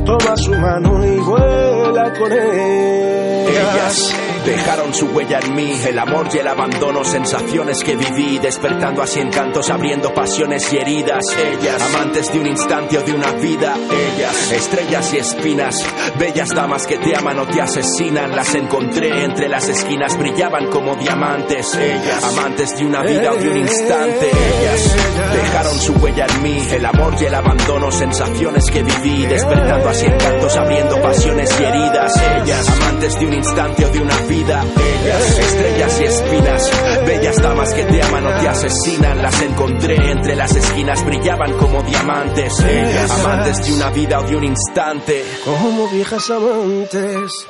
toma 0.06 0.38
su 0.38 0.52
mano 0.52 1.06
y 1.06 1.18
vuela 1.20 2.14
con 2.18 2.32
ellas. 2.32 4.16
Dejaron 4.46 4.94
su 4.94 5.08
huella 5.08 5.40
en 5.40 5.56
mí, 5.56 5.74
el 5.88 5.98
amor 5.98 6.28
y 6.34 6.38
el 6.38 6.48
abandono, 6.48 7.04
sensaciones 7.04 7.84
que 7.84 7.96
viví, 7.96 8.38
despertando 8.38 9.02
así 9.02 9.20
encantos, 9.20 9.70
abriendo 9.70 10.14
pasiones 10.14 10.72
y 10.72 10.78
heridas. 10.78 11.26
Ellas, 11.36 11.82
amantes 11.82 12.32
de 12.32 12.40
un 12.40 12.48
instante 12.48 12.98
o 12.98 13.02
de 13.02 13.14
una 13.14 13.32
vida. 13.34 13.76
Ellas, 13.76 14.52
estrellas 14.52 15.14
y 15.14 15.18
espinas, 15.18 15.84
bellas 16.20 16.50
damas 16.50 16.86
que 16.86 16.98
te 16.98 17.16
aman 17.16 17.40
o 17.40 17.48
te 17.48 17.60
asesinan. 17.60 18.36
Las 18.36 18.54
encontré 18.54 19.24
entre 19.24 19.50
las 19.50 19.68
esquinas, 19.68 20.18
brillaban 20.18 20.68
como 20.70 20.96
diamantes. 20.96 21.76
Ellas, 21.76 22.24
amantes 22.24 22.78
de 22.78 22.86
una 22.86 23.02
vida 23.02 23.32
o 23.32 23.36
de 23.38 23.50
un 23.50 23.58
instante. 23.58 24.30
Ellas, 24.30 24.96
dejaron 25.34 25.80
su 25.80 25.94
huella 25.94 26.28
en 26.28 26.44
mí, 26.44 26.68
el 26.72 26.86
amor 26.86 27.16
y 27.20 27.26
el 27.26 27.34
abandono, 27.34 27.92
sensaciones 27.92 28.66
que 28.66 28.84
viví, 28.84 29.26
despertando 29.26 29.90
así 29.90 30.06
encantos, 30.06 30.56
abriendo 30.56 31.02
pasiones 31.02 31.50
y 31.60 31.64
heridas. 31.64 32.14
Ellas, 32.44 32.70
amantes 32.70 32.95
de 33.14 33.28
un 33.28 33.34
instante 33.34 33.86
o 33.86 33.90
de 33.90 34.00
una 34.00 34.18
vida 34.22 34.64
ellas, 35.06 35.40
estrellas 35.40 36.02
y 36.02 36.04
espinas, 36.06 37.06
bellas 37.06 37.42
damas 37.42 37.74
que 37.76 37.84
te 37.86 38.02
aman 38.02 38.26
o 38.26 38.40
te 38.40 38.48
asesinan, 38.48 39.22
las 39.22 39.42
encontré 39.44 40.12
entre 40.12 40.36
las 40.36 40.56
esquinas, 40.56 41.06
brillaban 41.06 41.54
como 41.54 41.84
diamantes, 41.84 42.60
ellas, 42.62 43.12
amantes 43.12 43.68
de 43.68 43.74
una 43.76 43.92
vida 43.92 44.20
o 44.20 44.24
de 44.24 44.36
un 44.36 44.44
instante, 44.46 45.24
como 45.46 45.88
viejas 45.90 46.32
amantes, 46.32 47.48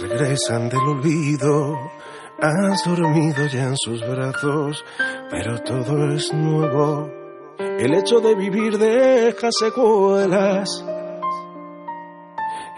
regresan 0.00 0.68
del 0.68 0.78
olvido, 0.78 1.90
has 2.40 2.84
dormido 2.84 3.46
ya 3.48 3.64
en 3.64 3.76
sus 3.76 4.00
brazos, 4.06 4.84
pero 5.30 5.58
todo 5.62 6.14
es 6.14 6.32
nuevo, 6.32 7.10
el 7.58 7.94
hecho 7.94 8.20
de 8.20 8.36
vivir 8.36 8.78
deja 8.78 9.48
secuelas, 9.50 10.84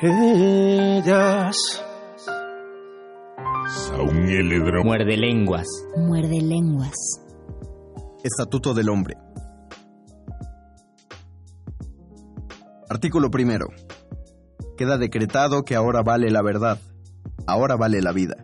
ellas 0.00 1.84
Muerde 4.85 5.16
lenguas. 5.16 5.66
Muerde 5.96 6.42
lenguas. 6.42 6.94
Estatuto 8.22 8.74
del 8.74 8.90
Hombre. 8.90 9.16
Artículo 12.90 13.31
primero. 13.31 13.68
Queda 14.77 14.98
decretado 14.98 15.62
que 15.62 15.77
ahora 15.77 16.03
vale 16.03 16.31
la 16.31 16.42
verdad, 16.42 16.79
ahora 17.46 17.77
vale 17.77 18.03
la 18.03 18.12
vida, 18.12 18.37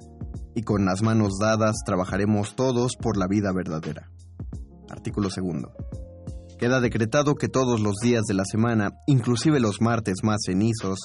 y 0.54 0.62
con 0.62 0.86
las 0.86 1.02
manos 1.02 1.38
dadas 1.38 1.76
trabajaremos 1.84 2.54
todos 2.54 2.96
por 2.96 3.18
la 3.18 3.26
vida 3.26 3.52
verdadera. 3.52 4.10
Artículo 4.88 5.28
segundo. 5.28 5.72
Queda 6.58 6.80
decretado 6.80 7.34
que 7.34 7.48
todos 7.48 7.80
los 7.80 7.96
días 8.02 8.24
de 8.24 8.34
la 8.34 8.44
semana, 8.46 8.92
inclusive 9.06 9.60
los 9.60 9.82
martes 9.82 10.22
más 10.22 10.38
cenizos, 10.46 10.98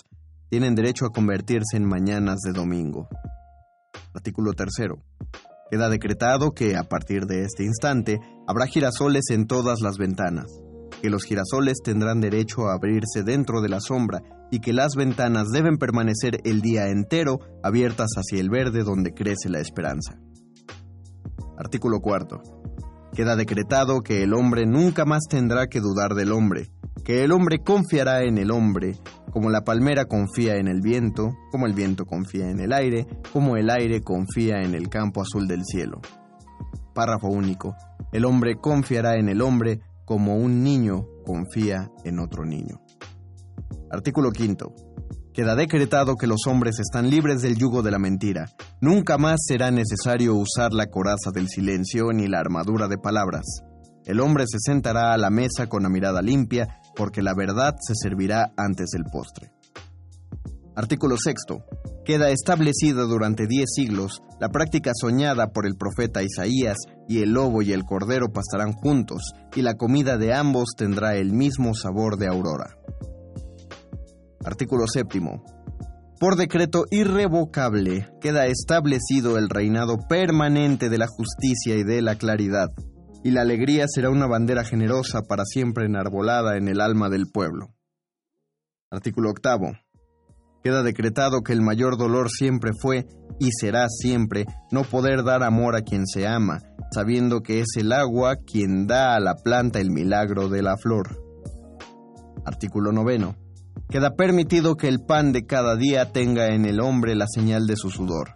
tienen 0.49 0.75
derecho 0.75 1.05
a 1.05 1.11
convertirse 1.11 1.75
en 1.75 1.85
mañanas 1.85 2.39
de 2.45 2.53
domingo. 2.53 3.09
Artículo 4.15 4.53
tercero. 4.53 5.03
Queda 5.69 5.89
decretado 5.89 6.53
que, 6.53 6.77
a 6.77 6.83
partir 6.83 7.25
de 7.25 7.41
este 7.41 7.65
instante, 7.65 8.21
habrá 8.47 8.65
girasoles 8.65 9.25
en 9.29 9.45
todas 9.45 9.81
las 9.81 9.97
ventanas, 9.97 10.45
que 11.01 11.09
los 11.09 11.25
girasoles 11.25 11.79
tendrán 11.83 12.21
derecho 12.21 12.69
a 12.69 12.75
abrirse 12.75 13.23
dentro 13.25 13.59
de 13.59 13.67
la 13.67 13.81
sombra 13.81 14.21
y 14.51 14.59
que 14.59 14.71
las 14.71 14.95
ventanas 14.95 15.49
deben 15.49 15.77
permanecer 15.77 16.39
el 16.45 16.61
día 16.61 16.87
entero 16.87 17.39
abiertas 17.61 18.11
hacia 18.15 18.39
el 18.39 18.49
verde 18.49 18.83
donde 18.83 19.13
crece 19.13 19.49
la 19.49 19.59
esperanza. 19.59 20.17
Artículo 21.57 21.99
cuarto. 21.99 22.41
Queda 23.13 23.35
decretado 23.35 24.01
que 24.01 24.23
el 24.23 24.33
hombre 24.33 24.65
nunca 24.65 25.03
más 25.03 25.23
tendrá 25.29 25.67
que 25.67 25.81
dudar 25.81 26.13
del 26.15 26.31
hombre, 26.31 26.69
que 27.03 27.25
el 27.25 27.33
hombre 27.33 27.59
confiará 27.59 28.23
en 28.23 28.37
el 28.37 28.51
hombre, 28.51 28.97
como 29.35 29.49
la 29.49 29.65
palmera 29.65 30.05
confía 30.05 30.55
en 30.55 30.69
el 30.69 30.79
viento, 30.79 31.35
como 31.51 31.65
el 31.65 31.73
viento 31.73 32.05
confía 32.05 32.49
en 32.49 32.61
el 32.61 32.71
aire, 32.71 33.05
como 33.33 33.57
el 33.57 33.69
aire 33.69 33.99
confía 33.99 34.61
en 34.61 34.73
el 34.73 34.87
campo 34.87 35.21
azul 35.21 35.45
del 35.45 35.65
cielo. 35.65 35.99
Párrafo 36.93 37.27
único. 37.27 37.75
El 38.13 38.23
hombre 38.23 38.55
confiará 38.55 39.19
en 39.19 39.27
el 39.27 39.41
hombre 39.41 39.81
como 40.05 40.37
un 40.37 40.63
niño 40.63 41.05
confía 41.25 41.91
en 42.05 42.19
otro 42.19 42.45
niño. 42.45 42.79
Artículo 43.91 44.31
quinto. 44.31 44.73
Queda 45.33 45.57
decretado 45.57 46.15
que 46.15 46.27
los 46.27 46.47
hombres 46.47 46.79
están 46.79 47.09
libres 47.09 47.41
del 47.41 47.57
yugo 47.57 47.81
de 47.81 47.91
la 47.91 47.99
mentira. 47.99 48.45
Nunca 48.79 49.17
más 49.17 49.41
será 49.45 49.69
necesario 49.69 50.33
usar 50.33 50.71
la 50.71 50.85
coraza 50.85 51.31
del 51.33 51.49
silencio 51.49 52.13
ni 52.13 52.27
la 52.27 52.39
armadura 52.39 52.87
de 52.87 52.97
palabras. 52.97 53.43
El 54.05 54.21
hombre 54.21 54.45
se 54.47 54.59
sentará 54.61 55.11
a 55.11 55.17
la 55.17 55.29
mesa 55.29 55.67
con 55.67 55.83
la 55.83 55.89
mirada 55.89 56.21
limpia, 56.21 56.79
porque 56.95 57.21
la 57.21 57.33
verdad 57.33 57.75
se 57.79 57.93
servirá 57.95 58.53
antes 58.57 58.89
del 58.91 59.03
postre. 59.05 59.51
Artículo 60.75 61.15
sexto. 61.17 61.63
Queda 62.03 62.29
establecida 62.29 63.03
durante 63.03 63.47
diez 63.47 63.65
siglos 63.73 64.21
la 64.39 64.49
práctica 64.49 64.91
soñada 64.93 65.51
por 65.53 65.65
el 65.65 65.75
profeta 65.75 66.21
Isaías, 66.21 66.77
y 67.07 67.21
el 67.21 67.31
lobo 67.31 67.61
y 67.61 67.71
el 67.71 67.85
cordero 67.85 68.31
pastarán 68.31 68.73
juntos, 68.73 69.33
y 69.55 69.61
la 69.61 69.75
comida 69.75 70.17
de 70.17 70.33
ambos 70.33 70.71
tendrá 70.75 71.15
el 71.15 71.31
mismo 71.31 71.73
sabor 71.73 72.17
de 72.17 72.27
aurora. 72.27 72.77
Artículo 74.43 74.85
séptimo. 74.87 75.43
Por 76.19 76.35
decreto 76.35 76.85
irrevocable 76.91 78.09
queda 78.21 78.45
establecido 78.45 79.37
el 79.37 79.49
reinado 79.49 79.97
permanente 79.97 80.89
de 80.89 80.97
la 80.97 81.07
justicia 81.07 81.75
y 81.75 81.83
de 81.83 82.01
la 82.01 82.15
claridad, 82.15 82.69
y 83.25 83.31
la 83.31 83.41
alegría 83.41 83.85
será 83.87 84.11
una 84.11 84.27
bandera 84.27 84.63
generosa 84.63 85.23
para 85.23 85.45
siempre 85.45 85.87
enarbolada 85.87 86.57
en 86.57 86.67
el 86.67 86.79
alma 86.79 87.09
del 87.09 87.25
pueblo. 87.25 87.73
Artículo 88.91 89.31
octavo. 89.31 89.71
Queda 90.63 90.83
decretado 90.83 91.41
que 91.41 91.51
el 91.51 91.63
mayor 91.63 91.97
dolor 91.97 92.29
siempre 92.29 92.69
fue 92.79 93.07
y 93.39 93.49
será 93.59 93.87
siempre 93.89 94.45
no 94.69 94.83
poder 94.83 95.23
dar 95.23 95.41
amor 95.41 95.75
a 95.75 95.81
quien 95.81 96.05
se 96.05 96.27
ama, 96.27 96.59
sabiendo 96.91 97.41
que 97.41 97.61
es 97.61 97.69
el 97.77 97.93
agua 97.93 98.35
quien 98.45 98.85
da 98.85 99.15
a 99.15 99.19
la 99.19 99.33
planta 99.33 99.79
el 99.79 99.89
milagro 99.89 100.47
de 100.47 100.61
la 100.61 100.77
flor. 100.77 101.19
Artículo 102.45 102.91
noveno 102.91 103.37
Queda 103.89 104.15
permitido 104.15 104.77
que 104.77 104.87
el 104.87 105.03
pan 105.03 105.31
de 105.31 105.47
cada 105.47 105.75
día 105.75 106.11
tenga 106.11 106.53
en 106.53 106.65
el 106.65 106.79
hombre 106.79 107.15
la 107.15 107.25
señal 107.27 107.65
de 107.65 107.75
su 107.75 107.89
sudor, 107.89 108.35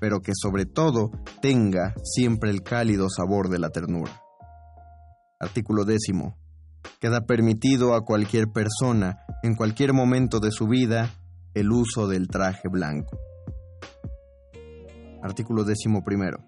pero 0.00 0.22
que 0.22 0.32
sobre 0.34 0.66
todo 0.66 1.12
tenga 1.40 1.94
siempre 2.02 2.50
el 2.50 2.64
cálido 2.64 3.08
sabor 3.08 3.48
de 3.48 3.60
la 3.60 3.70
ternura. 3.70 4.23
Artículo 5.40 5.84
décimo. 5.84 6.38
Queda 7.00 7.26
permitido 7.26 7.94
a 7.94 8.04
cualquier 8.04 8.48
persona, 8.48 9.18
en 9.42 9.54
cualquier 9.54 9.92
momento 9.92 10.40
de 10.40 10.50
su 10.50 10.66
vida, 10.68 11.10
el 11.54 11.70
uso 11.72 12.06
del 12.06 12.28
traje 12.28 12.68
blanco. 12.68 13.18
Artículo 15.22 15.64
décimo 15.64 16.04
primero. 16.04 16.38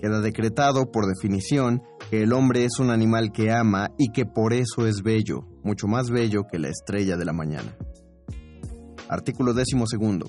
Queda 0.00 0.20
decretado, 0.20 0.90
por 0.90 1.06
definición, 1.06 1.82
que 2.10 2.22
el 2.22 2.32
hombre 2.32 2.64
es 2.64 2.78
un 2.78 2.90
animal 2.90 3.32
que 3.32 3.52
ama 3.52 3.90
y 3.98 4.10
que 4.12 4.26
por 4.26 4.52
eso 4.52 4.86
es 4.86 5.02
bello, 5.02 5.46
mucho 5.62 5.86
más 5.86 6.10
bello 6.10 6.44
que 6.50 6.58
la 6.58 6.68
estrella 6.68 7.16
de 7.16 7.24
la 7.24 7.32
mañana. 7.32 7.76
Artículo 9.08 9.54
décimo 9.54 9.86
segundo. 9.86 10.26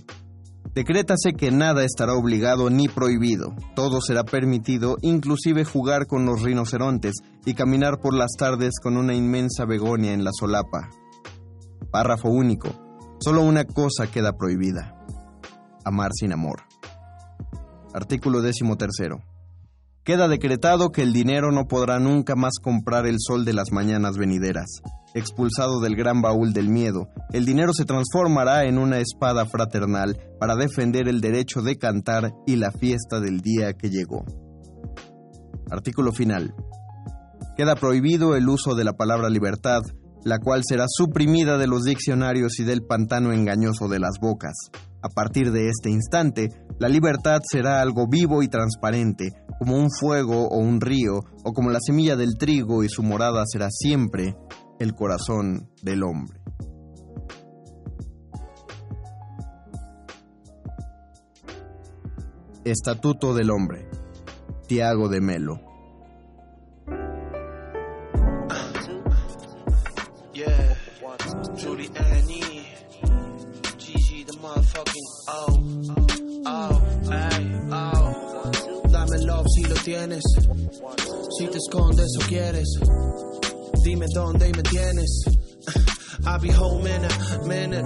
Decrétase 0.74 1.34
que 1.34 1.52
nada 1.52 1.84
estará 1.84 2.14
obligado 2.14 2.70
ni 2.70 2.88
prohibido, 2.88 3.56
todo 3.76 4.02
será 4.02 4.24
permitido, 4.24 4.98
inclusive 5.02 5.64
jugar 5.64 6.08
con 6.08 6.26
los 6.26 6.42
rinocerontes 6.42 7.14
y 7.46 7.54
caminar 7.54 8.00
por 8.00 8.14
las 8.14 8.32
tardes 8.38 8.80
con 8.82 8.98
una 8.98 9.14
inmensa 9.14 9.66
begonia 9.66 10.14
en 10.14 10.24
la 10.24 10.32
solapa. 10.38 10.90
Párrafo 11.92 12.30
único. 12.30 12.70
Solo 13.20 13.42
una 13.44 13.64
cosa 13.64 14.08
queda 14.08 14.34
prohibida. 14.34 15.06
Amar 15.86 16.12
sin 16.14 16.34
amor. 16.34 16.64
Artículo 17.94 18.42
décimo 18.42 18.76
tercero. 18.76 19.24
Queda 20.04 20.28
decretado 20.28 20.92
que 20.92 21.02
el 21.02 21.14
dinero 21.14 21.52
no 21.52 21.68
podrá 21.68 22.00
nunca 22.00 22.36
más 22.36 22.56
comprar 22.62 23.08
el 23.08 23.16
sol 23.20 23.46
de 23.46 23.54
las 23.54 23.72
mañanas 23.72 24.18
venideras. 24.18 24.82
Expulsado 25.16 25.80
del 25.80 25.96
gran 25.96 26.22
baúl 26.22 26.52
del 26.52 26.68
miedo, 26.68 27.08
el 27.32 27.46
dinero 27.46 27.72
se 27.72 27.86
transformará 27.86 28.66
en 28.66 28.78
una 28.78 29.00
espada 29.00 29.46
fraternal 29.46 30.20
para 30.42 30.58
defender 30.58 31.08
el 31.08 31.22
derecho 31.22 31.62
de 31.62 31.78
cantar 31.78 32.34
y 32.46 32.58
la 32.58 32.70
fiesta 32.74 33.22
del 33.22 33.40
día 33.40 33.72
que 33.72 33.90
llegó. 33.90 34.26
Artículo 35.72 36.12
final. 36.12 36.54
Queda 37.56 37.78
prohibido 37.78 38.36
el 38.36 38.50
uso 38.50 38.76
de 38.76 38.84
la 38.84 38.92
palabra 38.92 39.30
libertad, 39.30 39.84
la 40.26 40.40
cual 40.40 40.64
será 40.68 40.84
suprimida 40.90 41.58
de 41.58 41.68
los 41.68 41.84
diccionarios 41.84 42.60
y 42.60 42.66
del 42.66 42.84
pantano 42.84 43.32
engañoso 43.32 43.88
de 43.88 44.00
las 44.00 44.20
bocas. 44.20 44.56
A 45.02 45.08
partir 45.08 45.54
de 45.54 45.70
este 45.70 45.90
instante, 45.90 46.50
la 46.78 46.90
libertad 46.90 47.40
será 47.50 47.82
algo 47.82 48.10
vivo 48.10 48.44
y 48.44 48.50
transparente, 48.50 49.32
como 49.60 49.78
un 49.78 49.90
fuego 49.90 50.50
o 50.50 50.58
un 50.58 50.82
río, 50.82 51.22
o 51.46 51.54
como 51.54 51.70
la 51.70 51.80
semilla 51.80 52.18
del 52.18 52.38
trigo 52.38 52.84
y 52.84 52.90
su 52.90 53.02
morada 53.02 53.46
será 53.46 53.70
siempre 53.72 54.36
el 54.80 54.96
corazón 54.96 55.70
del 55.82 56.04
hombre. 56.04 56.40
Estatuto 62.66 63.36
del 63.36 63.52
Hombre. 63.52 63.88
Tiago 64.68 65.08
de 65.08 65.22
Melo. 65.22 65.62
Love 79.26 79.46
si 79.48 79.64
lo 79.64 79.76
tienes, 79.76 80.24
si 81.38 81.48
te 81.48 81.58
escondes 81.58 82.08
o 82.22 82.28
quieres, 82.28 82.68
dime 83.86 84.08
dónde 84.16 84.52
me 84.52 84.64
tienes. 84.64 85.26
I'll 86.26 86.40
be 86.40 86.50
home 86.50 86.88
in 86.88 87.06
a 87.06 87.48
minute. 87.48 87.86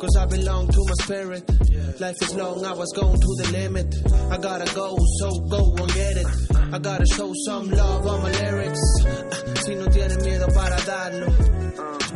Cause 0.00 0.16
I 0.18 0.26
belong 0.26 0.66
to 0.66 0.84
my 0.88 0.94
spirit. 1.04 1.48
Life 2.00 2.16
is 2.22 2.34
long, 2.34 2.64
I 2.64 2.72
was 2.72 2.92
going 2.96 3.20
to 3.20 3.30
the 3.40 3.48
limit. 3.52 3.94
I 4.32 4.38
gotta 4.38 4.74
go, 4.74 4.96
so 5.20 5.30
go 5.48 5.76
and 5.78 5.94
get 5.94 6.16
it. 6.16 6.59
I 6.72 6.78
gotta 6.78 7.04
show 7.04 7.32
some 7.46 7.68
love 7.70 8.06
on 8.06 8.22
my 8.22 8.30
lyrics. 8.30 8.80
Si 9.64 9.74
no 9.74 9.86
tienes 9.86 10.22
miedo 10.24 10.46
para 10.54 10.76
darlo. 10.82 11.26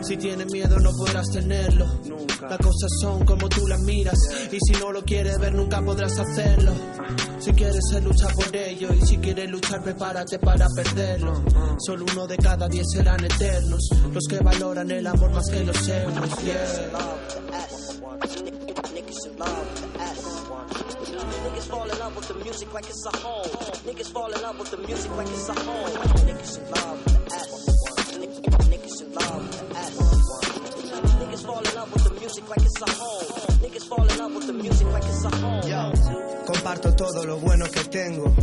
Si 0.01 0.17
tienes 0.17 0.47
miedo 0.53 0.79
no 0.79 0.93
podrás 0.93 1.27
tenerlo. 1.31 1.87
Las 2.49 2.59
cosas 2.59 2.91
son 3.01 3.25
como 3.25 3.49
tú 3.49 3.67
las 3.67 3.81
miras. 3.81 4.19
Y 4.53 4.59
si 4.61 4.81
no 4.81 4.93
lo 4.93 5.03
quieres 5.03 5.39
ver 5.41 5.55
nunca 5.55 5.83
podrás 5.83 6.17
hacerlo. 6.19 6.71
Si 7.41 7.53
quieres 7.53 7.83
se 7.91 8.01
lucha 8.01 8.29
por 8.29 8.55
ello. 8.55 8.91
Y 8.95 9.05
si 9.05 9.17
quieres 9.19 9.51
luchar 9.51 9.83
prepárate 9.83 10.39
para 10.39 10.69
perderlo. 10.69 11.43
Solo 11.85 12.07
uno 12.13 12.27
de 12.29 12.37
cada 12.37 12.69
diez 12.69 12.87
serán 12.93 13.25
eternos. 13.25 13.89
Los 14.13 14.25
que 14.29 14.39
valoran 14.39 14.89
el 14.89 15.07
amor 15.07 15.31
más 15.33 15.49
que 15.51 15.65
los 15.65 15.89
euros. 15.89 16.45
Niggas 16.45 16.81
music 22.45 22.75
like 22.75 22.87
it's 22.87 23.07
a 23.07 23.17
home. 23.17 23.45
Niggas 23.87 24.13
fall 24.13 24.31
in 24.31 24.41
love 24.43 24.59
with 24.59 24.71
the 24.71 24.77
music 24.77 25.11
like 25.17 25.27
it's 25.29 25.49
a 25.49 25.55
home. 25.61 25.89
Niggas 26.29 26.59
in 26.59 26.71
love 26.71 27.05
with 27.05 27.15
the 27.15 27.35
ass. 27.35 27.67
Niggas 28.69 29.03
in 29.03 29.13
love 29.15 29.49
with 29.49 29.71
the 29.71 29.77
ass. 29.79 30.04
Comparto 36.47 36.95
todo 36.95 37.25
lo 37.25 37.39
bueno 37.39 37.67
que 37.71 37.85
tengo. 37.85 38.35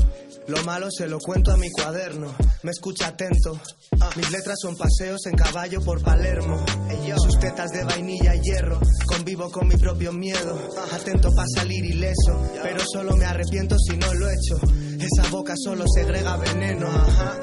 Lo 0.47 0.63
malo 0.63 0.89
se 0.91 1.07
lo 1.07 1.19
cuento 1.19 1.51
a 1.51 1.57
mi 1.57 1.69
cuaderno. 1.71 2.35
Me 2.63 2.71
escucha 2.71 3.07
atento. 3.07 3.59
Mis 4.15 4.31
letras 4.31 4.57
son 4.61 4.75
paseos 4.75 5.25
en 5.25 5.35
caballo 5.35 5.81
por 5.81 6.01
Palermo. 6.01 6.63
Sus 7.17 7.39
tetas 7.39 7.71
de 7.71 7.83
vainilla 7.83 8.35
y 8.35 8.41
hierro. 8.41 8.79
Convivo 9.05 9.51
con 9.51 9.67
mi 9.67 9.75
propio 9.75 10.11
miedo. 10.13 10.59
Atento 10.91 11.29
para 11.35 11.47
salir 11.55 11.85
ileso. 11.85 12.41
Pero 12.61 12.79
solo 12.91 13.15
me 13.15 13.25
arrepiento 13.25 13.75
si 13.77 13.97
no 13.97 14.13
lo 14.13 14.29
he 14.29 14.33
hecho. 14.33 14.59
Esa 14.99 15.29
boca 15.29 15.53
solo 15.55 15.85
segrega 15.93 16.37
veneno. 16.37 16.87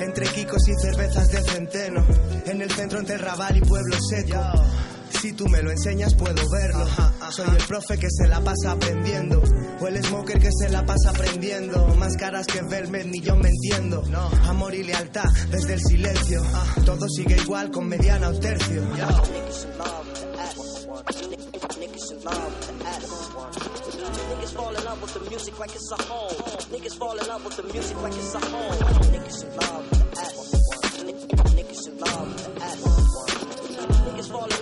Entre 0.01 0.27
quicos 0.27 0.63
y 0.69 0.75
cervezas 0.81 1.29
de 1.29 1.43
centeno. 1.43 2.07
En 2.47 2.63
el 2.63 2.71
centro 2.71 2.99
entre 2.99 3.19
Raval 3.19 3.57
y 3.57 3.61
Pueblo 3.61 3.97
Seco. 4.09 4.39
Si 5.21 5.33
tú 5.33 5.47
me 5.49 5.63
lo 5.63 5.71
enseñas 5.71 6.15
puedo 6.15 6.43
verlo. 6.51 6.87
Soy 7.31 7.49
el 7.49 7.65
profe 7.65 7.99
que 7.99 8.09
se 8.11 8.29
la 8.29 8.41
pasa 8.41 8.73
aprendiendo. 8.73 9.43
O 9.81 9.87
el 9.87 10.03
smoker 10.05 10.39
que 10.39 10.51
se 10.53 10.69
la 10.69 10.85
pasa 10.85 11.11
aprendiendo. 11.11 11.87
Más 11.97 12.17
caras 12.17 12.47
que 12.47 12.63
Velvet 12.63 13.07
ni 13.07 13.21
yo 13.21 13.37
me 13.37 13.49
entiendo. 13.49 14.03
Amor 14.47 14.75
y 14.75 14.85
lealtad 14.85 15.29
desde 15.51 15.75
el 15.75 15.81
silencio. 15.81 16.43
Todo 16.85 17.09
sigue 17.09 17.37
igual 17.37 17.71
con 17.71 17.89
mediana 17.89 18.29
o 18.29 18.39
tercio. 18.39 18.83
Niggas 24.29 24.53
fall 24.53 24.75
in 24.75 24.85
love 24.85 25.03
with 25.03 25.15
the 25.15 25.31
music 25.31 25.59
like 25.59 25.75
it's 25.75 25.93
a 25.93 26.03
home. 26.03 26.31
Niggas 26.71 26.99
fall 26.99 27.19
in 27.19 27.27
love 27.27 27.45
with 27.45 27.57
the 27.57 27.63
music 27.73 28.03
like 28.03 28.15
it's 28.15 28.35
a 28.35 28.41
home. 28.41 28.73
Niggas 29.13 29.45
in 29.45 29.57
love 29.57 29.91
with 29.91 29.99
the 29.99 30.21
ass. 30.21 30.35
Niggas 31.55 31.89
in 31.89 31.99
love 31.99 32.29
with 32.29 32.55
the 32.55 32.65
ass. 32.65 33.28
Fall. 34.29 34.59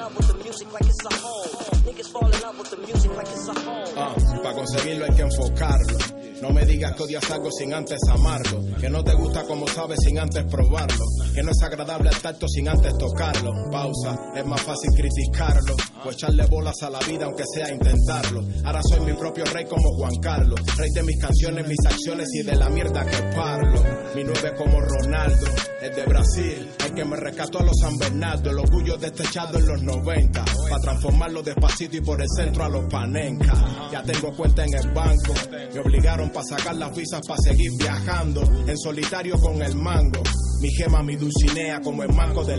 Ah, 3.96 4.14
para 4.42 4.54
conseguirlo 4.54 5.04
hay 5.04 5.14
que 5.14 5.22
enfocarlo. 5.22 5.98
No 6.40 6.50
me 6.50 6.64
digas 6.66 6.94
que 6.94 7.02
odias 7.02 7.30
algo 7.30 7.50
sin 7.50 7.72
antes 7.72 7.98
amarlo. 8.08 8.62
Que 8.78 8.90
no 8.90 9.02
te 9.02 9.14
gusta 9.14 9.44
como 9.44 9.66
sabes 9.66 9.98
sin 10.02 10.18
antes 10.18 10.44
probarlo. 10.44 11.04
Que 11.34 11.42
no 11.42 11.50
es 11.50 11.62
agradable 11.62 12.10
el 12.10 12.20
tacto 12.20 12.46
sin 12.48 12.68
antes 12.68 12.96
tocarlo. 12.98 13.52
Pausa, 13.70 14.32
es 14.34 14.44
más 14.44 14.60
fácil 14.60 14.90
criticarlo. 14.94 15.74
O 16.04 16.10
echarle 16.10 16.46
bolas 16.46 16.82
a 16.82 16.90
la 16.90 16.98
vida 17.00 17.24
aunque 17.24 17.44
sea 17.52 17.72
intentarlo. 17.72 18.44
Ahora 18.64 18.82
soy 18.82 19.00
mi 19.00 19.12
propio 19.14 19.44
rey 19.46 19.64
como 19.64 19.96
Juan 19.96 20.16
Carlos. 20.20 20.60
Rey 20.76 20.90
de 20.90 21.02
mis 21.02 21.20
canciones, 21.20 21.66
mis 21.66 21.86
acciones 21.86 22.28
y 22.34 22.42
de 22.42 22.56
la 22.56 22.68
mierda 22.68 23.04
que 23.04 23.22
parlo. 23.34 23.82
Mi 24.14 24.22
nueve 24.22 24.54
como 24.56 24.80
Ronaldo, 24.80 25.46
es 25.80 25.96
de 25.96 26.04
Brasil. 26.04 26.70
Que 26.96 27.04
me 27.04 27.16
rescató 27.16 27.58
a 27.58 27.62
los 27.62 27.78
San 27.78 27.98
Bernardo. 27.98 28.50
El 28.50 28.58
orgullo 28.58 28.96
destechado 28.96 29.58
en 29.58 29.66
los 29.66 29.82
90. 29.82 30.44
Para 30.70 30.80
transformarlo 30.80 31.42
despacito 31.42 31.98
y 31.98 32.00
por 32.00 32.22
el 32.22 32.28
centro 32.34 32.64
a 32.64 32.70
los 32.70 32.86
panenca. 32.86 33.52
Ya 33.92 34.02
tengo 34.02 34.34
cuenta 34.34 34.64
en 34.64 34.74
el 34.74 34.90
banco. 34.92 35.34
Me 35.74 35.80
obligaron 35.80 36.30
para 36.30 36.46
sacar 36.46 36.74
las 36.74 36.96
visas 36.96 37.20
para 37.28 37.38
seguir 37.42 37.70
viajando. 37.78 38.42
En 38.66 38.78
solitario 38.78 39.38
con 39.38 39.60
el 39.60 39.76
mango. 39.76 40.22
Mi 40.62 40.70
gema, 40.70 41.02
mi 41.02 41.16
dulcinea 41.16 41.82
como 41.82 42.02
el 42.02 42.14
mango. 42.14 42.40
Word. 42.40 42.56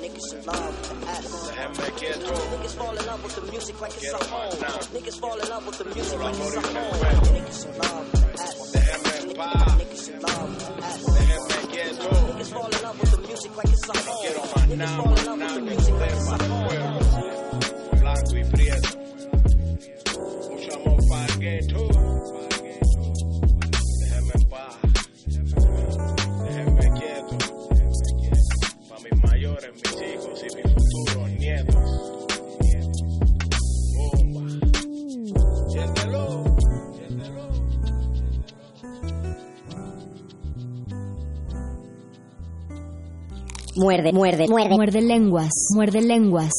Niggas 0.00 0.32
in 0.34 0.44
love 0.44 0.76
the 0.82 0.94
ass. 1.08 1.48
Niggas 2.52 2.74
fall 2.76 2.96
in 2.96 3.06
love 3.06 3.24
with 3.24 3.34
the 3.34 3.50
music 3.50 3.80
like 3.80 3.94
it's 3.96 4.12
a 4.12 4.24
home. 4.24 4.52
Niggas 4.92 5.18
fall 5.18 5.40
in 5.40 5.48
love 5.48 5.66
with 5.66 5.78
the 5.78 5.84
music 5.86 6.20
like 6.20 6.34
it's 6.36 6.54
a 6.54 6.60
home. 6.60 7.00
Niggas 7.34 7.64
in 7.66 7.78
love. 7.78 8.17
Niggas 9.38 10.10
fall 12.50 12.66
in 12.66 12.82
love 12.82 12.98
with 13.00 13.10
the 13.12 13.18
music 13.18 13.56
like 13.56 13.68
it's 13.68 13.88
a 13.88 13.92
home. 13.96 14.24
Niggas 14.68 14.96
fall 14.96 15.14
in 15.16 15.24
love 15.26 15.38
with 15.38 15.54
the 15.54 15.60
music 15.60 15.94
like 15.94 16.10
it's. 16.10 16.26
Blanco 18.00 18.36
y 18.36 18.44
prieto. 18.50 18.98
Mucho 20.50 20.74
amor 20.74 20.98
para 21.08 21.34
el. 21.34 22.07
Muerde, 43.78 44.12
muerde, 44.12 44.48
muerde. 44.48 44.74
Muerde 44.74 45.00
lenguas, 45.00 45.52
muerde 45.72 46.02
lenguas. 46.02 46.52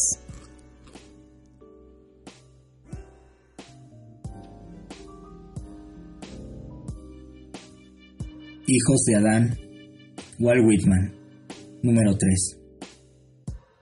Hijos 8.68 9.04
de 9.06 9.16
Adán, 9.18 9.58
Walt 10.40 10.66
Whitman, 10.66 11.14
número 11.84 12.16
3. 12.16 12.58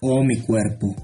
Oh 0.01 0.23
mi 0.23 0.37
cuerpo, 0.41 0.95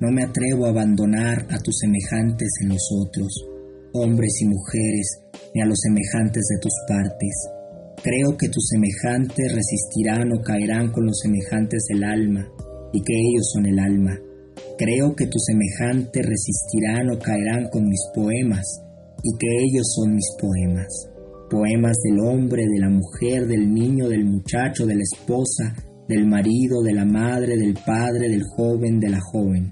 no 0.00 0.10
me 0.10 0.24
atrevo 0.24 0.66
a 0.66 0.70
abandonar 0.70 1.46
a 1.48 1.58
tus 1.60 1.78
semejantes 1.78 2.48
en 2.62 2.68
los 2.68 2.90
otros, 3.06 3.46
hombres 3.94 4.38
y 4.42 4.48
mujeres, 4.48 5.22
ni 5.54 5.62
a 5.62 5.64
los 5.64 5.78
semejantes 5.80 6.46
de 6.46 6.60
tus 6.60 6.74
partes. 6.86 7.59
Creo 8.02 8.36
que 8.36 8.48
tus 8.48 8.66
semejantes 8.68 9.52
resistirán 9.52 10.32
o 10.32 10.42
caerán 10.42 10.90
con 10.92 11.06
los 11.06 11.18
semejantes 11.20 11.84
del 11.88 12.04
alma, 12.04 12.48
y 12.92 13.02
que 13.02 13.14
ellos 13.14 13.50
son 13.52 13.66
el 13.66 13.78
alma. 13.78 14.18
Creo 14.78 15.14
que 15.14 15.26
tus 15.26 15.42
semejantes 15.44 16.26
resistirán 16.26 17.10
o 17.10 17.18
caerán 17.18 17.68
con 17.70 17.84
mis 17.88 18.02
poemas, 18.14 18.66
y 19.22 19.36
que 19.38 19.48
ellos 19.64 19.86
son 19.94 20.14
mis 20.14 20.28
poemas 20.40 21.10
poemas 21.50 21.96
del 22.04 22.20
hombre, 22.20 22.62
de 22.62 22.78
la 22.78 22.88
mujer, 22.88 23.46
del 23.46 23.74
niño, 23.74 24.08
del 24.08 24.24
muchacho, 24.24 24.86
de 24.86 24.94
la 24.94 25.02
esposa, 25.02 25.74
del 26.08 26.26
marido, 26.26 26.80
de 26.82 26.94
la 26.94 27.04
madre, 27.04 27.56
del 27.56 27.74
padre, 27.74 28.28
del 28.28 28.44
joven, 28.44 29.00
de 29.00 29.10
la 29.10 29.20
joven. 29.20 29.70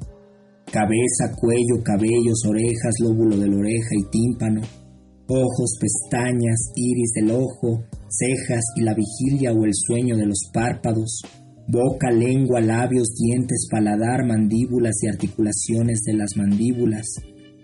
Cabeza, 0.70 1.34
cuello, 1.40 1.82
cabellos, 1.82 2.42
orejas, 2.46 2.94
lóbulo 3.00 3.38
de 3.38 3.48
la 3.48 3.56
oreja 3.56 3.90
y 3.92 4.10
tímpano, 4.10 4.60
ojos, 5.28 5.78
pestañas, 5.80 6.72
iris 6.74 7.12
del 7.14 7.30
ojo, 7.30 7.84
cejas 8.08 8.64
y 8.76 8.82
la 8.82 8.94
vigilia 8.94 9.52
o 9.52 9.64
el 9.64 9.72
sueño 9.74 10.16
de 10.16 10.26
los 10.26 10.50
párpados, 10.52 11.22
boca, 11.68 12.10
lengua, 12.10 12.60
labios, 12.60 13.08
dientes, 13.14 13.68
paladar, 13.70 14.26
mandíbulas 14.26 14.96
y 15.02 15.08
articulaciones 15.08 16.00
de 16.02 16.14
las 16.14 16.36
mandíbulas, 16.36 17.06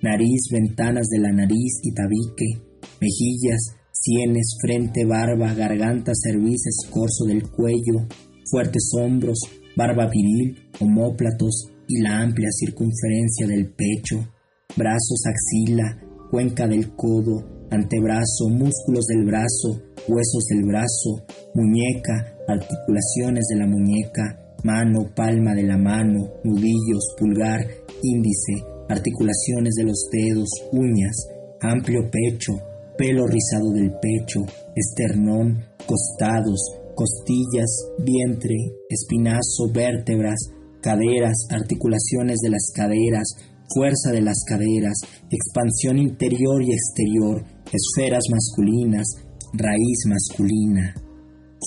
nariz, 0.02 0.48
ventanas 0.52 1.08
de 1.08 1.20
la 1.20 1.32
nariz 1.32 1.80
y 1.82 1.92
tabique, 1.94 2.62
mejillas, 3.00 3.76
sienes, 3.92 4.58
frente, 4.60 5.04
barba, 5.04 5.54
garganta, 5.54 6.12
cerviz, 6.14 6.66
escorzo 6.66 7.24
del 7.26 7.50
cuello, 7.50 8.06
fuertes 8.50 8.90
hombros, 9.00 9.38
barba 9.76 10.08
viril, 10.10 10.58
homóplatos 10.80 11.70
y 11.88 12.02
la 12.02 12.20
amplia 12.20 12.48
circunferencia 12.50 13.46
del 13.46 13.72
pecho, 13.72 14.28
brazos, 14.76 15.24
axila, 15.26 16.00
cuenca 16.30 16.66
del 16.66 16.94
codo, 16.94 17.53
antebrazo, 17.70 18.48
músculos 18.50 19.04
del 19.06 19.24
brazo, 19.24 19.82
huesos 20.08 20.44
del 20.50 20.64
brazo, 20.64 21.24
muñeca, 21.54 22.36
articulaciones 22.48 23.44
de 23.50 23.58
la 23.58 23.66
muñeca, 23.66 24.40
mano, 24.64 25.10
palma 25.14 25.54
de 25.54 25.64
la 25.64 25.76
mano, 25.76 26.30
nudillos, 26.44 27.14
pulgar, 27.18 27.60
índice, 28.02 28.64
articulaciones 28.88 29.74
de 29.76 29.84
los 29.84 30.08
dedos, 30.10 30.48
uñas, 30.72 31.28
amplio 31.60 32.10
pecho, 32.10 32.52
pelo 32.96 33.26
rizado 33.26 33.72
del 33.72 33.92
pecho, 34.00 34.40
esternón, 34.74 35.64
costados, 35.86 36.60
costillas, 36.94 37.90
vientre, 37.98 38.54
espinazo, 38.88 39.70
vértebras, 39.72 40.38
caderas, 40.80 41.34
articulaciones 41.50 42.38
de 42.40 42.50
las 42.50 42.70
caderas, 42.74 43.28
fuerza 43.74 44.12
de 44.12 44.20
las 44.20 44.44
caderas, 44.46 44.98
expansión 45.30 45.98
interior 45.98 46.62
y 46.62 46.72
exterior, 46.72 47.44
esferas 47.74 48.22
masculinas, 48.30 49.06
raíz 49.52 50.06
masculina, 50.06 50.94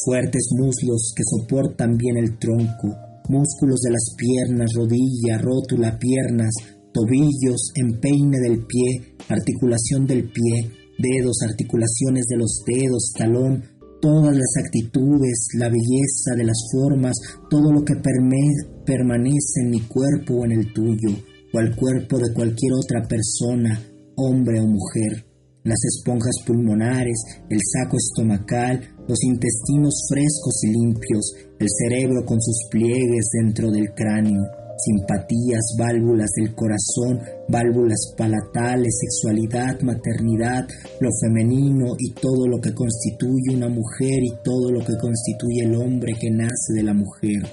fuertes 0.05 0.49
muslos 0.57 1.13
que 1.15 1.23
soportan 1.23 1.97
bien 1.97 2.17
el 2.17 2.37
tronco, 2.37 2.95
músculos 3.29 3.81
de 3.81 3.91
las 3.91 4.15
piernas, 4.15 4.71
rodilla, 4.73 5.37
rótula, 5.37 5.99
piernas, 5.99 6.53
tobillos, 6.93 7.71
empeine 7.75 8.39
del 8.39 8.65
pie, 8.65 9.15
articulación 9.29 10.07
del 10.07 10.31
pie, 10.31 10.71
dedos, 10.97 11.37
articulaciones 11.43 12.25
de 12.27 12.37
los 12.37 12.63
dedos, 12.65 13.11
talón, 13.17 13.63
todas 14.01 14.35
las 14.35 14.53
actitudes, 14.65 15.47
la 15.57 15.69
belleza 15.69 16.35
de 16.37 16.45
las 16.45 16.57
formas, 16.71 17.15
todo 17.49 17.71
lo 17.71 17.83
que 17.83 17.95
permanece 17.95 19.61
en 19.63 19.69
mi 19.71 19.81
cuerpo 19.81 20.35
o 20.35 20.45
en 20.45 20.53
el 20.53 20.73
tuyo, 20.73 21.09
o 21.53 21.59
al 21.59 21.75
cuerpo 21.75 22.17
de 22.17 22.33
cualquier 22.33 22.73
otra 22.73 23.07
persona, 23.07 23.81
hombre 24.15 24.59
o 24.59 24.67
mujer, 24.67 25.26
las 25.67 25.83
esponjas 25.83 26.35
pulmonares, 26.45 27.17
el 27.49 27.59
saco 27.59 27.97
estomacal, 27.97 28.79
los 29.07 29.21
intestinos 29.23 30.07
frescos 30.09 30.63
y 30.63 30.71
limpios, 30.71 31.33
el 31.59 31.67
cerebro 31.67 32.25
con 32.25 32.41
sus 32.41 32.67
pliegues 32.71 33.27
dentro 33.33 33.69
del 33.69 33.93
cráneo, 33.93 34.43
simpatías, 34.77 35.75
válvulas 35.77 36.29
del 36.37 36.55
corazón, 36.55 37.19
válvulas 37.49 38.13
palatales, 38.17 38.97
sexualidad, 38.99 39.81
maternidad, 39.81 40.67
lo 41.01 41.09
femenino 41.21 41.95
y 41.97 42.11
todo 42.11 42.47
lo 42.47 42.61
que 42.61 42.73
constituye 42.73 43.55
una 43.55 43.69
mujer 43.69 44.23
y 44.23 44.33
todo 44.43 44.71
lo 44.71 44.79
que 44.79 44.95
constituye 44.97 45.63
el 45.63 45.75
hombre 45.75 46.13
que 46.19 46.29
nace 46.29 46.73
de 46.75 46.83
la 46.83 46.93
mujer. 46.93 47.43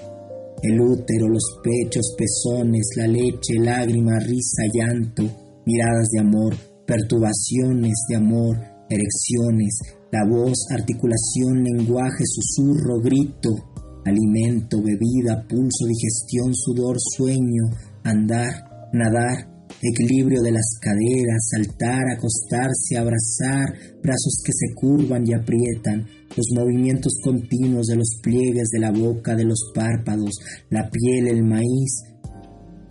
El 0.61 0.79
útero, 0.79 1.27
los 1.27 1.59
pechos, 1.63 2.15
pezones, 2.17 2.89
la 2.95 3.07
leche, 3.07 3.59
lágrima, 3.59 4.19
risa, 4.19 4.63
llanto, 4.73 5.23
miradas 5.65 6.07
de 6.11 6.19
amor, 6.21 6.55
perturbaciones 6.85 7.93
de 8.09 8.15
amor, 8.15 8.57
erecciones, 8.89 9.79
la 10.11 10.23
voz, 10.29 10.55
articulación, 10.71 11.63
lenguaje, 11.63 12.23
susurro, 12.25 13.01
grito, 13.01 13.49
alimento, 14.05 14.77
bebida, 14.81 15.45
pulso, 15.47 15.85
digestión, 15.87 16.53
sudor, 16.53 16.97
sueño, 16.99 17.63
andar, 18.03 18.89
nadar, 18.93 19.55
equilibrio 19.81 20.41
de 20.41 20.51
las 20.51 20.77
caderas, 20.79 21.49
saltar, 21.51 22.03
acostarse, 22.11 22.97
abrazar, 22.97 23.65
brazos 24.01 24.41
que 24.45 24.51
se 24.53 24.73
curvan 24.75 25.23
y 25.27 25.33
aprietan, 25.33 26.05
los 26.35 26.47
movimientos 26.55 27.13
continuos 27.23 27.87
de 27.87 27.95
los 27.95 28.19
pliegues 28.21 28.69
de 28.69 28.79
la 28.79 28.91
boca, 28.91 29.35
de 29.35 29.45
los 29.45 29.71
párpados, 29.73 30.35
la 30.69 30.89
piel, 30.89 31.27
el 31.27 31.43
maíz, 31.43 32.03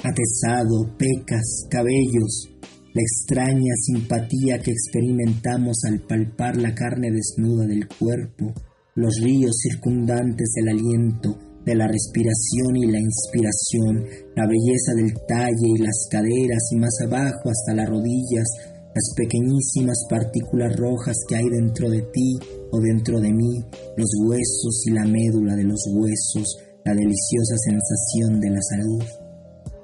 atesado, 0.02 0.96
pecas, 0.98 1.66
cabellos, 1.70 2.50
la 2.94 3.02
extraña 3.02 3.74
simpatía 3.76 4.62
que 4.62 4.70
experimentamos 4.70 5.78
al 5.84 6.00
palpar 6.06 6.56
la 6.56 6.74
carne 6.74 7.10
desnuda 7.10 7.66
del 7.66 7.88
cuerpo, 7.88 8.54
los 8.94 9.18
ríos 9.20 9.56
circundantes 9.62 10.52
del 10.54 10.68
aliento, 10.68 11.36
de 11.66 11.74
la 11.74 11.88
respiración 11.88 12.76
y 12.76 12.86
la 12.86 13.00
inspiración, 13.00 14.04
la 14.36 14.46
belleza 14.46 14.94
del 14.94 15.12
talle 15.26 15.68
y 15.74 15.82
las 15.82 16.06
caderas 16.08 16.70
y 16.70 16.76
más 16.76 16.94
abajo 17.04 17.50
hasta 17.50 17.74
las 17.74 17.88
rodillas, 17.88 18.46
las 18.94 19.12
pequeñísimas 19.16 20.06
partículas 20.08 20.76
rojas 20.76 21.16
que 21.26 21.34
hay 21.34 21.48
dentro 21.50 21.90
de 21.90 22.02
ti 22.12 22.38
o 22.70 22.78
dentro 22.78 23.18
de 23.18 23.32
mí, 23.32 23.64
los 23.96 24.10
huesos 24.24 24.86
y 24.86 24.90
la 24.92 25.04
médula 25.04 25.56
de 25.56 25.64
los 25.64 25.82
huesos, 25.92 26.58
la 26.84 26.94
deliciosa 26.94 27.56
sensación 27.58 28.40
de 28.40 28.50
la 28.50 28.62
salud. 28.62 29.04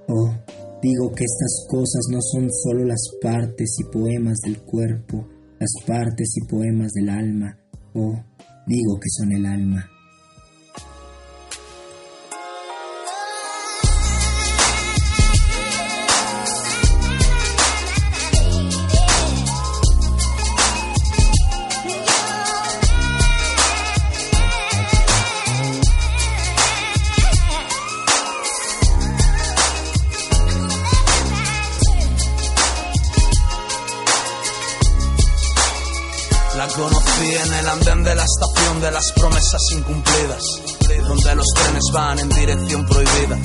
Oh, 0.07 0.33
digo 0.83 1.13
que 1.13 1.25
estas 1.25 1.67
cosas 1.69 2.07
no 2.11 2.21
son 2.21 2.49
solo 2.51 2.85
las 2.85 3.03
partes 3.21 3.77
y 3.79 3.85
poemas 3.85 4.39
del 4.45 4.61
cuerpo, 4.63 5.27
las 5.59 5.73
partes 5.87 6.33
y 6.37 6.47
poemas 6.47 6.93
del 6.93 7.09
alma. 7.09 7.59
Oh, 7.95 8.19
digo 8.67 8.99
que 9.01 9.09
son 9.11 9.33
el 9.33 9.47
alma. 9.47 9.90
De 38.81 38.91
las 38.91 39.13
promesas 39.13 39.61
incumplidas, 39.73 40.43
donde 41.07 41.35
los 41.35 41.47
trenes 41.55 41.85
van 41.93 42.19
en 42.19 42.29
dirección 42.31 42.87
prohibida. 42.87 43.39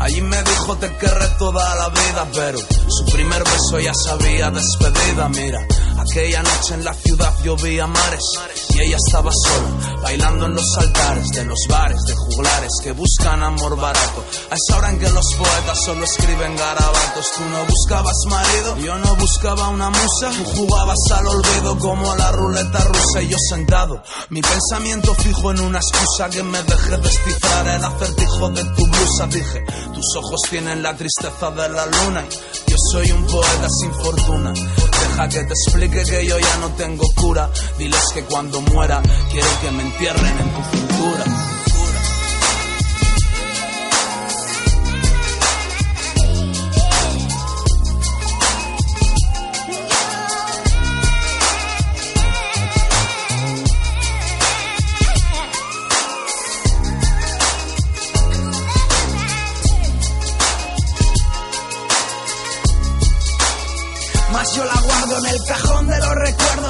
Allí 0.00 0.20
me 0.20 0.42
dijo 0.42 0.76
te 0.76 0.96
querré 0.96 1.26
toda 1.38 1.74
la 1.74 1.88
vida, 1.88 2.26
pero 2.34 2.58
su 2.58 3.04
primer 3.12 3.42
beso 3.42 3.80
ya 3.80 3.92
sabía 3.92 4.50
despedida. 4.50 5.28
Mira, 5.28 5.66
Aquella 6.00 6.42
noche 6.42 6.74
en 6.74 6.84
la 6.84 6.94
ciudad 6.94 7.34
llovía 7.44 7.86
mares 7.86 8.24
y 8.70 8.80
ella 8.80 8.96
estaba 8.96 9.30
sola, 9.30 10.00
bailando 10.02 10.46
en 10.46 10.54
los 10.54 10.78
altares 10.78 11.28
de 11.28 11.44
los 11.44 11.58
bares 11.68 12.00
de 12.06 12.14
juglares 12.14 12.72
que 12.82 12.92
buscan 12.92 13.42
amor 13.42 13.76
barato. 13.76 14.24
A 14.50 14.54
esa 14.54 14.78
hora 14.78 14.90
en 14.90 14.98
que 14.98 15.10
los 15.10 15.34
poetas 15.34 15.78
solo 15.84 16.04
escriben 16.04 16.56
garabatos, 16.56 17.26
tú 17.36 17.44
no 17.50 17.64
buscabas 17.66 18.16
marido, 18.30 18.78
yo 18.78 18.96
no 18.96 19.14
buscaba 19.16 19.68
una 19.68 19.90
musa, 19.90 20.30
tú 20.38 20.44
jugabas 20.44 20.98
al 21.12 21.26
olvido 21.26 21.78
como 21.78 22.14
la 22.16 22.32
ruleta 22.32 22.78
rusa 22.84 23.22
y 23.22 23.28
yo 23.28 23.36
sentado, 23.50 24.02
mi 24.30 24.40
pensamiento 24.40 25.14
fijo 25.16 25.50
en 25.50 25.60
una 25.60 25.80
excusa 25.80 26.30
que 26.30 26.42
me 26.42 26.62
deje 26.62 26.96
descifrar 26.96 27.68
el 27.68 27.84
acertijo 27.84 28.48
de 28.50 28.64
tu 28.64 28.86
blusa. 28.86 29.26
Dije, 29.26 29.64
tus 29.92 30.16
ojos 30.16 30.40
tienen 30.48 30.82
la 30.82 30.96
tristeza 30.96 31.50
de 31.50 31.68
la 31.68 31.84
luna 31.86 32.24
y 32.66 32.70
yo 32.70 32.76
soy 32.92 33.10
un 33.10 33.26
poeta 33.26 33.68
sin 33.68 33.92
fortuna. 33.94 34.52
Deja 34.52 35.28
que 35.28 35.44
te 35.44 35.52
explique 35.52 35.89
que 35.90 36.26
yo 36.26 36.38
ya 36.38 36.56
no 36.58 36.68
tengo 36.74 37.04
cura. 37.16 37.50
Diles 37.78 38.04
que 38.14 38.22
cuando 38.24 38.60
muera 38.60 39.02
quiero 39.30 39.48
que 39.60 39.70
me 39.72 39.82
entierren 39.82 40.38
en 40.38 40.54
tu 40.54 40.76
cintura. 40.76 41.59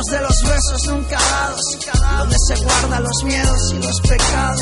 De 0.07 0.21
los 0.21 0.43
besos 0.43 0.87
nunca 0.89 1.19
dados, 1.19 1.61
donde 2.19 2.37
se 2.47 2.65
guardan 2.65 3.03
los 3.03 3.25
miedos 3.25 3.73
y 3.73 3.83
los 3.83 4.01
pecados. 4.01 4.61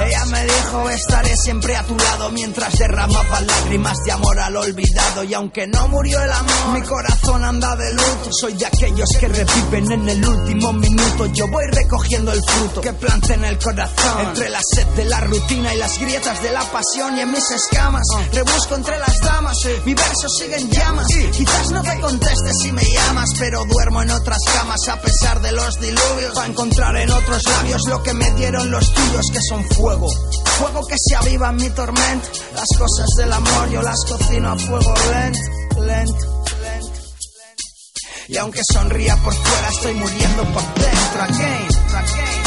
Ella 0.00 0.24
me 0.26 0.44
dijo 0.44 0.90
estaré 0.90 1.36
siempre 1.36 1.76
a 1.76 1.82
tu 1.82 1.96
lado 1.96 2.30
mientras 2.30 2.72
derramaba 2.78 3.40
lágrimas 3.40 3.98
de 4.04 4.12
amor 4.12 4.38
al 4.38 4.56
olvidado 4.56 5.24
y 5.24 5.34
aunque 5.34 5.66
no 5.66 5.88
murió 5.88 6.22
el 6.22 6.30
amor, 6.30 6.72
mi 6.72 6.82
corazón 6.82 7.44
anda 7.44 7.76
de 7.76 7.92
luto. 7.92 8.30
Soy 8.40 8.54
de 8.54 8.66
aquellos 8.66 9.08
que 9.18 9.28
reviven 9.28 9.92
en 9.92 10.08
el 10.08 10.26
último 10.26 10.72
minuto. 10.72 11.26
Yo 11.26 11.48
voy 11.48 11.64
recogiendo 11.66 12.32
el 12.32 12.40
fruto 12.42 12.80
que 12.80 12.92
planté 12.94 13.34
en 13.34 13.44
el 13.44 13.58
corazón 13.58 14.20
entre 14.28 14.48
la 14.48 14.60
sed 14.74 14.86
de 14.96 15.04
la 15.04 15.20
rutina 15.20 15.74
y 15.74 15.78
las 15.78 15.98
grietas 15.98 16.42
de 16.42 16.52
la 16.52 16.62
pasión 16.62 17.16
y 17.18 17.20
en 17.20 17.30
mis 17.30 17.50
escamas 17.50 18.06
rebusco 18.32 18.76
entre 18.76 18.98
las 18.98 19.18
damas. 19.20 19.56
Mi 19.84 19.94
verso 19.94 20.28
sigue 20.28 20.56
en 20.56 20.70
llamas. 20.70 21.06
Quizás 21.32 21.70
no 21.70 21.82
te 21.82 22.00
conteste 22.00 22.52
si 22.62 22.72
me 22.72 22.84
llamas, 22.84 23.30
pero 23.38 23.64
duermo 23.64 24.02
en 24.02 24.10
otras 24.10 24.38
camas 24.54 24.69
a 24.88 25.00
pesar 25.00 25.40
de 25.40 25.52
los 25.52 25.80
diluvios. 25.80 26.32
Para 26.34 26.46
encontrar 26.46 26.96
en 26.96 27.10
otros 27.10 27.42
labios 27.44 27.82
lo 27.88 28.02
que 28.02 28.14
me 28.14 28.30
dieron 28.32 28.70
los 28.70 28.92
tuyos, 28.94 29.26
que 29.32 29.40
son 29.48 29.64
fuego. 29.64 30.08
Fuego 30.58 30.86
que 30.86 30.94
se 30.96 31.16
aviva 31.16 31.50
en 31.50 31.56
mi 31.56 31.70
tormento. 31.70 32.28
Las 32.54 32.78
cosas 32.78 33.08
del 33.16 33.32
amor 33.32 33.70
yo 33.70 33.82
las 33.82 33.98
cocino 34.06 34.52
a 34.52 34.56
fuego 34.56 34.94
lento, 35.12 35.84
lento. 35.84 36.44
Y 38.28 38.36
aunque 38.36 38.60
sonría 38.72 39.16
por 39.16 39.34
fuera, 39.34 39.68
estoy 39.70 39.94
muriendo 39.94 40.44
por 40.52 40.62
dentro. 40.74 41.22
Again, 41.22 41.68
again. 41.96 42.39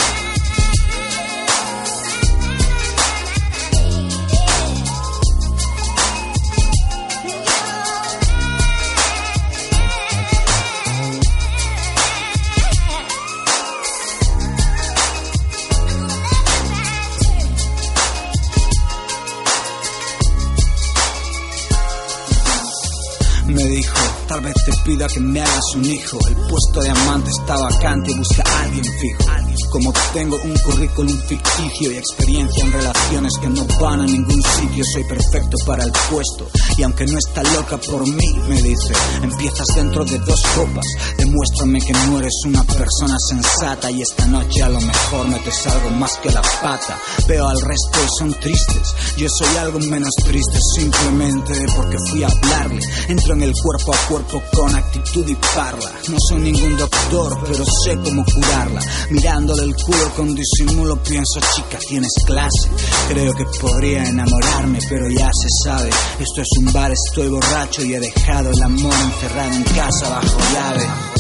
Tal 24.34 24.42
vez 24.42 24.56
te 24.66 24.72
pida 24.84 25.08
que 25.08 25.20
me 25.20 25.42
hagas 25.42 25.76
un 25.76 25.86
hijo. 25.86 26.18
El 26.28 26.36
puesto 26.48 26.82
de 26.82 26.90
amante 26.90 27.30
está 27.30 27.56
vacante 27.56 28.12
y 28.12 28.18
busca 28.18 28.44
a 28.44 28.64
alguien 28.64 28.84
fijo. 28.84 29.43
Como 29.74 29.92
tengo 30.14 30.40
un 30.44 30.54
currículum 30.60 31.18
ficticio 31.28 31.92
y 31.92 31.98
experiencia 31.98 32.64
en 32.64 32.74
relaciones 32.74 33.34
que 33.42 33.50
no 33.50 33.66
van 33.82 34.02
a 34.02 34.06
ningún 34.06 34.40
sitio, 34.44 34.84
soy 34.94 35.04
perfecto 35.06 35.58
para 35.66 35.84
el 35.84 35.92
puesto. 36.12 36.48
Y 36.78 36.84
aunque 36.84 37.08
no 37.08 37.18
está 37.18 37.42
loca 37.42 37.80
por 37.80 38.08
mí, 38.08 38.34
me 38.48 38.62
dice, 38.62 38.94
empiezas 39.24 39.66
dentro 39.76 40.06
de 40.06 40.20
dos 40.20 40.40
copas. 40.56 40.86
Demuéstrame 41.18 41.82
que 41.82 41.94
no 41.94 42.20
eres 42.20 42.34
una 42.46 42.64
persona 42.64 43.18
sensata 43.28 43.90
y 43.90 44.04
esta 44.04 44.28
noche 44.28 44.62
a 44.62 44.70
lo 44.70 44.80
mejor 44.80 45.28
metes 45.30 45.66
algo 45.66 45.90
más 45.90 46.18
que 46.18 46.30
la 46.30 46.44
pata. 46.62 47.00
Veo 47.28 47.48
al 47.48 47.60
resto 47.60 47.98
y 48.06 48.20
son 48.20 48.34
tristes. 48.40 48.94
Yo 49.18 49.28
soy 49.28 49.58
algo 49.58 49.80
menos 49.80 50.14
triste 50.24 50.60
simplemente 50.76 51.66
porque 51.76 51.98
fui 52.12 52.22
a 52.22 52.28
hablarle. 52.28 52.80
Entro 53.08 53.34
en 53.34 53.42
el 53.42 53.54
cuerpo 53.54 53.92
a 53.92 54.08
cuerpo 54.08 54.44
con 54.56 54.76
actitud 54.76 55.28
y 55.28 55.36
parla. 55.56 55.92
No 56.10 56.18
soy 56.30 56.42
ningún 56.42 56.78
doctor, 56.78 57.40
pero 57.48 57.66
sé 57.84 57.98
cómo 58.04 58.24
curarla. 58.24 58.80
Mirándole 59.10 59.63
el 59.64 59.76
culo 59.76 60.14
con 60.16 60.36
disimulo 60.36 61.02
pienso, 61.02 61.40
chica, 61.56 61.78
tienes 61.88 62.12
clase. 62.26 62.70
Creo 63.08 63.34
que 63.34 63.46
podría 63.60 64.04
enamorarme, 64.04 64.80
pero 64.90 65.10
ya 65.10 65.30
se 65.32 65.70
sabe. 65.70 65.90
Esto 66.20 66.42
es 66.42 66.48
un 66.60 66.74
bar, 66.74 66.92
estoy 66.92 67.30
borracho 67.30 67.84
y 67.84 67.94
he 67.94 68.00
dejado 68.00 68.50
el 68.50 68.62
amor 68.62 68.94
encerrado 68.94 69.56
en 69.56 69.64
casa 69.64 70.10
bajo 70.10 70.40
llave. 70.54 71.13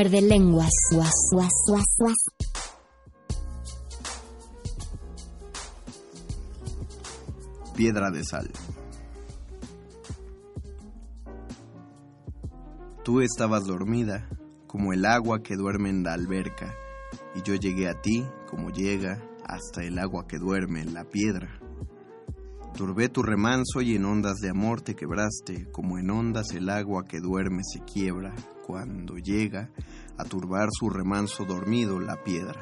Muerde 0.00 0.22
lenguas. 0.22 0.72
Guas, 0.92 1.12
guas, 1.30 1.52
guas, 1.68 1.84
guas. 1.98 2.16
Piedra 7.76 8.10
de 8.10 8.24
sal. 8.24 8.50
Tú 13.04 13.20
estabas 13.20 13.66
dormida, 13.66 14.26
como 14.66 14.94
el 14.94 15.04
agua 15.04 15.42
que 15.42 15.56
duerme 15.56 15.90
en 15.90 16.02
la 16.02 16.14
alberca, 16.14 16.74
y 17.34 17.42
yo 17.42 17.54
llegué 17.54 17.90
a 17.90 18.00
ti, 18.00 18.24
como 18.48 18.70
llega 18.70 19.22
hasta 19.44 19.82
el 19.82 19.98
agua 19.98 20.26
que 20.26 20.38
duerme 20.38 20.80
en 20.80 20.94
la 20.94 21.04
piedra. 21.04 21.59
Turbé 22.80 23.10
tu 23.10 23.22
remanso 23.22 23.82
y 23.82 23.94
en 23.94 24.06
ondas 24.06 24.38
de 24.38 24.48
amor 24.48 24.80
te 24.80 24.94
quebraste, 24.94 25.70
como 25.70 25.98
en 25.98 26.10
ondas 26.10 26.52
el 26.54 26.70
agua 26.70 27.04
que 27.04 27.20
duerme 27.20 27.60
se 27.62 27.80
quiebra 27.80 28.34
cuando 28.66 29.16
llega 29.16 29.68
a 30.16 30.24
turbar 30.24 30.68
su 30.72 30.88
remanso 30.88 31.44
dormido 31.44 32.00
la 32.00 32.24
piedra. 32.24 32.58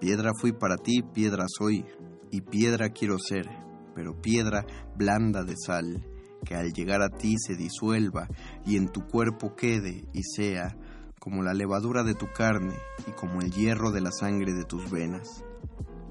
Piedra 0.00 0.32
fui 0.40 0.50
para 0.50 0.78
ti, 0.78 1.02
piedra 1.14 1.44
soy, 1.46 1.84
y 2.32 2.40
piedra 2.40 2.88
quiero 2.88 3.20
ser, 3.20 3.48
pero 3.94 4.20
piedra 4.20 4.66
blanda 4.96 5.44
de 5.44 5.54
sal, 5.56 6.04
que 6.44 6.56
al 6.56 6.72
llegar 6.72 7.02
a 7.02 7.10
ti 7.10 7.36
se 7.38 7.54
disuelva 7.54 8.26
y 8.64 8.78
en 8.78 8.88
tu 8.88 9.06
cuerpo 9.06 9.54
quede 9.54 10.08
y 10.12 10.24
sea 10.24 10.76
como 11.20 11.44
la 11.44 11.54
levadura 11.54 12.02
de 12.02 12.16
tu 12.16 12.26
carne 12.32 12.74
y 13.06 13.12
como 13.12 13.42
el 13.42 13.52
hierro 13.52 13.92
de 13.92 14.00
la 14.00 14.10
sangre 14.10 14.54
de 14.54 14.64
tus 14.64 14.90
venas 14.90 15.44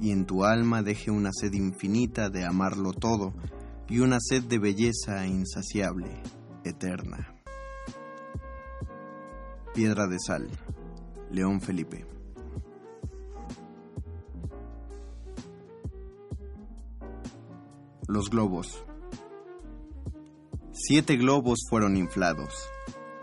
y 0.01 0.11
en 0.11 0.25
tu 0.25 0.43
alma 0.43 0.81
deje 0.81 1.11
una 1.11 1.31
sed 1.31 1.53
infinita 1.53 2.29
de 2.29 2.45
amarlo 2.45 2.91
todo 2.93 3.33
y 3.87 3.99
una 3.99 4.17
sed 4.19 4.43
de 4.43 4.59
belleza 4.59 5.25
insaciable, 5.27 6.21
eterna. 6.63 7.35
Piedra 9.73 10.07
de 10.07 10.19
Sal, 10.19 10.49
León 11.31 11.61
Felipe. 11.61 12.05
Los 18.07 18.29
globos. 18.29 18.85
Siete 20.71 21.17
globos 21.17 21.59
fueron 21.69 21.97
inflados. 21.97 22.53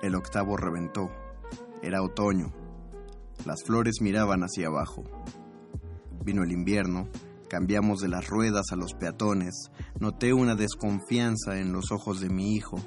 El 0.02 0.14
octavo 0.16 0.56
reventó. 0.56 1.10
Era 1.82 2.02
otoño. 2.02 2.52
Las 3.46 3.62
flores 3.64 4.00
miraban 4.00 4.42
hacia 4.42 4.66
abajo. 4.66 5.04
Vino 6.24 6.44
el 6.44 6.52
invierno, 6.52 7.08
cambiamos 7.48 8.00
de 8.00 8.08
las 8.08 8.28
ruedas 8.28 8.66
a 8.70 8.76
los 8.76 8.94
peatones, 8.94 9.70
noté 9.98 10.32
una 10.32 10.54
desconfianza 10.54 11.58
en 11.58 11.72
los 11.72 11.90
ojos 11.90 12.20
de 12.20 12.30
mi 12.30 12.54
hijo. 12.54 12.78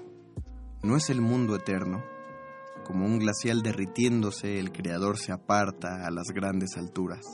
¿No 0.84 0.96
es 0.96 1.10
el 1.10 1.22
mundo 1.22 1.56
eterno? 1.56 2.04
Como 2.86 3.06
un 3.06 3.20
glacial 3.20 3.62
derritiéndose, 3.62 4.60
el 4.60 4.72
creador 4.72 5.18
se 5.18 5.32
aparta 5.32 6.06
a 6.06 6.12
las 6.12 6.28
grandes 6.28 6.78
alturas. 6.78 7.26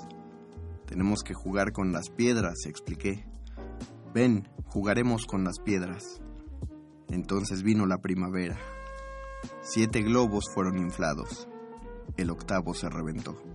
Tenemos 0.87 1.23
que 1.23 1.33
jugar 1.33 1.71
con 1.71 1.91
las 1.91 2.09
piedras, 2.09 2.65
expliqué. 2.65 3.25
Ven, 4.13 4.47
jugaremos 4.65 5.25
con 5.25 5.43
las 5.43 5.59
piedras. 5.59 6.21
Entonces 7.09 7.63
vino 7.63 7.85
la 7.85 7.99
primavera. 7.99 8.57
Siete 9.61 10.01
globos 10.01 10.45
fueron 10.53 10.77
inflados. 10.77 11.47
El 12.17 12.29
octavo 12.29 12.73
se 12.73 12.89
reventó. 12.89 13.50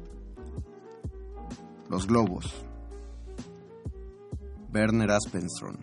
Los 1.89 2.07
globos. 2.07 2.53
Werner 4.73 5.11
Aspenstrom. 5.13 5.77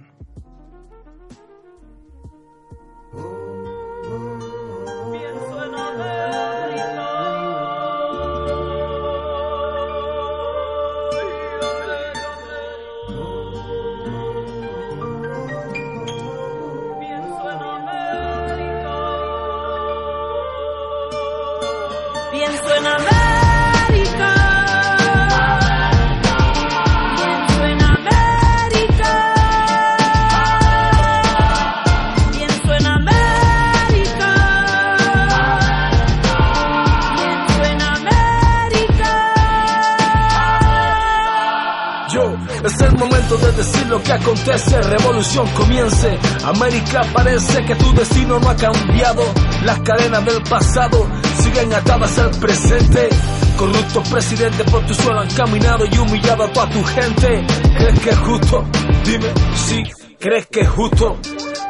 De 43.37 43.51
decir 43.53 43.87
lo 43.87 44.01
que 44.01 44.11
acontece, 44.11 44.81
revolución 44.81 45.47
comience. 45.55 46.19
América 46.43 47.01
parece 47.13 47.63
que 47.65 47.75
tu 47.75 47.93
destino 47.93 48.39
no 48.39 48.49
ha 48.49 48.55
cambiado. 48.55 49.23
Las 49.63 49.79
cadenas 49.79 50.25
del 50.25 50.41
pasado 50.43 51.07
siguen 51.41 51.73
atadas 51.73 52.17
al 52.19 52.31
presente. 52.31 53.09
Corruptos 53.57 54.07
presidentes 54.09 54.69
por 54.69 54.85
tu 54.85 54.93
suelo 54.93 55.19
han 55.19 55.29
caminado 55.29 55.85
y 55.89 55.97
humillado 55.97 56.43
a 56.43 56.53
toda 56.53 56.69
tu 56.69 56.83
gente. 56.83 57.45
¿Crees 57.77 57.99
que 57.99 58.09
es 58.09 58.19
justo? 58.19 58.65
Dime 59.05 59.27
si 59.55 59.83
crees 60.19 60.47
que 60.47 60.61
es 60.61 60.69
justo. 60.69 61.17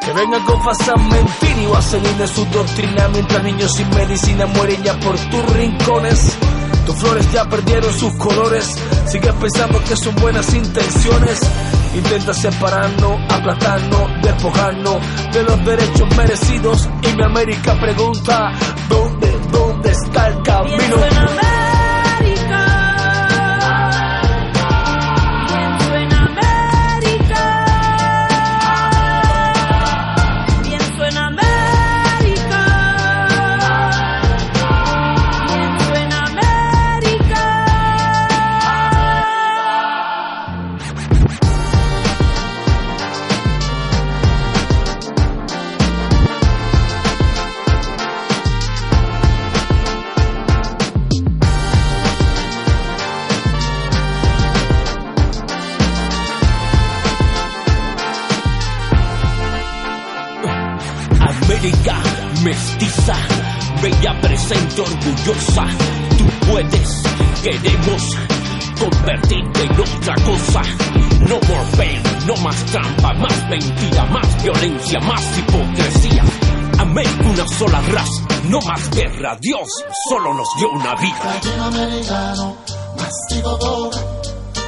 Que 0.04 0.12
vengan 0.12 0.44
con 0.44 0.62
falsas 0.62 1.00
mentiras 1.00 1.58
y 1.62 1.66
vaselina 1.66 2.26
su 2.26 2.44
doctrina 2.46 3.08
mientras 3.08 3.42
niños 3.42 3.72
sin 3.74 3.88
medicina 3.90 4.46
mueren 4.46 4.82
ya 4.82 4.98
por 5.00 5.16
tus 5.16 5.52
rincones. 5.54 6.36
Tus 6.86 6.96
flores 6.96 7.32
ya 7.32 7.48
perdieron 7.48 7.92
sus 7.92 8.12
colores. 8.14 8.76
Sigues 9.06 9.32
pensando 9.34 9.82
que 9.84 9.96
son 9.96 10.14
buenas 10.16 10.52
intenciones. 10.54 11.40
Intenta 11.94 12.34
separarnos, 12.34 13.20
aplastarnos, 13.30 14.22
despojarnos 14.22 14.96
de 15.32 15.42
los 15.44 15.64
derechos 15.64 16.16
merecidos. 16.16 16.88
Y 17.02 17.16
mi 17.16 17.22
América 17.24 17.78
pregunta: 17.80 18.52
¿Dónde, 18.88 19.32
dónde 19.50 19.90
está 19.90 20.28
el 20.28 20.42
camino? 20.42 21.43
Mestiza, 62.54 63.14
bella, 63.82 64.20
presente, 64.20 64.80
orgullosa. 64.80 65.66
Tú 66.18 66.24
puedes, 66.46 67.02
queremos 67.42 68.02
convertirte 68.78 69.62
en 69.62 69.72
otra 69.72 70.14
cosa. 70.24 70.62
No 71.28 71.36
more 71.48 71.76
pain, 71.76 72.02
no 72.26 72.36
más 72.36 72.56
trampa, 72.66 73.12
más 73.14 73.48
mentira, 73.48 74.04
más 74.06 74.42
violencia, 74.42 75.00
más 75.00 75.38
hipocresía. 75.38 76.24
América 76.78 77.28
una 77.28 77.48
sola 77.48 77.80
raza, 77.80 78.22
no 78.48 78.60
más 78.60 78.90
guerra. 78.90 79.36
Dios 79.40 79.68
solo 80.08 80.34
nos 80.34 80.48
dio 80.58 80.70
una 80.70 80.94
vida. 80.96 81.24
latinoamericano, 81.24 82.56
mastigo 82.96 83.56
dora, 83.58 83.98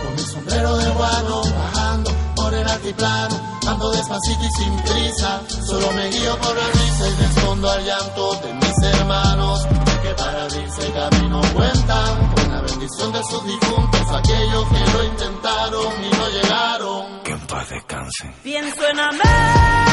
con 0.03 0.15
mi 0.15 0.23
sombrero 0.23 0.77
de 0.77 0.91
guano, 0.91 1.43
bajando 1.59 2.11
por 2.35 2.55
el 2.55 2.69
altiplano, 2.69 3.41
ando 3.67 3.91
despacito 3.91 4.45
y 4.45 4.51
sin 4.51 4.77
prisa, 4.83 5.41
solo 5.67 5.93
me 5.93 6.09
guío 6.09 6.37
por 6.39 6.57
la 6.57 6.67
risa 6.69 7.09
y 7.09 7.23
respondo 7.23 7.71
al 7.71 7.85
llanto 7.85 8.35
de 8.35 8.55
mis 8.55 8.83
hermanos, 8.83 9.67
que 10.03 10.15
para 10.15 10.45
abrirse 10.45 10.93
camino 10.93 11.41
cuentan, 11.55 12.35
con 12.35 12.53
la 12.53 12.61
bendición 12.63 13.13
de 13.13 13.23
sus 13.25 13.45
difuntos, 13.45 14.01
aquellos 14.13 14.65
que 14.69 14.93
lo 14.93 15.05
intentaron 15.05 16.05
y 16.05 16.17
no 16.17 16.29
llegaron. 16.29 17.23
Que 17.25 17.33
en 17.33 17.47
paz 17.47 17.69
descansen. 17.71 18.35
Pienso 18.43 18.89
en 18.89 19.01
América. 19.01 19.86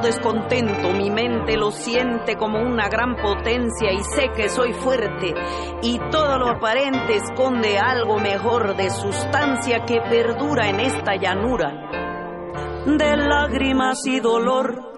Descontento, 0.00 0.92
mi 0.92 1.10
mente 1.10 1.56
lo 1.56 1.70
siente 1.70 2.36
como 2.36 2.60
una 2.60 2.88
gran 2.88 3.16
potencia 3.16 3.92
y 3.92 4.02
sé 4.02 4.30
que 4.34 4.48
soy 4.48 4.72
fuerte 4.72 5.34
y 5.82 5.98
todo 6.10 6.38
lo 6.38 6.48
aparente 6.48 7.16
esconde 7.16 7.78
algo 7.78 8.18
mejor 8.18 8.76
de 8.76 8.90
sustancia 8.90 9.84
que 9.84 10.00
perdura 10.00 10.68
en 10.68 10.80
esta 10.80 11.16
llanura 11.16 11.90
de 12.86 13.16
lágrimas 13.16 14.06
y 14.06 14.20
dolor. 14.20 14.92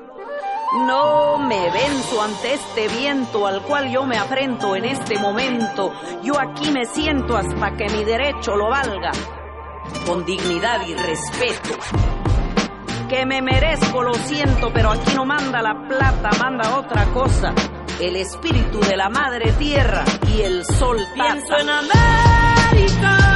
No 0.87 1.39
me 1.39 1.71
venzo 1.71 2.21
ante 2.21 2.55
este 2.55 2.89
viento 2.89 3.47
al 3.47 3.63
cual 3.63 3.91
yo 3.91 4.05
me 4.05 4.19
afrento 4.19 4.75
en 4.75 4.85
este 4.85 5.19
momento. 5.19 5.93
Yo 6.23 6.35
aquí 6.39 6.71
me 6.73 6.85
siento 6.85 7.37
hasta 7.37 7.77
que 7.77 7.89
mi 7.89 8.05
derecho 8.05 8.57
lo 8.57 8.69
valga 8.69 9.13
con 10.05 10.25
dignidad 10.25 10.87
y 10.87 10.95
respeto. 10.95 12.16
Que 13.09 13.25
me 13.25 13.41
merezco, 13.41 14.03
lo 14.03 14.15
siento, 14.15 14.73
pero 14.73 14.91
aquí 14.91 15.15
no 15.15 15.25
manda 15.25 15.63
la 15.63 15.75
plata, 15.87 16.31
manda 16.41 16.77
otra 16.77 17.05
cosa. 17.15 17.55
El 18.01 18.17
espíritu 18.17 18.81
de 18.81 18.97
la 18.97 19.09
madre 19.09 19.53
tierra 19.53 20.05
y 20.29 20.43
el 20.43 20.65
sol 20.65 20.99
Pienso 21.15 21.57
en 21.57 21.71
América. 21.71 23.36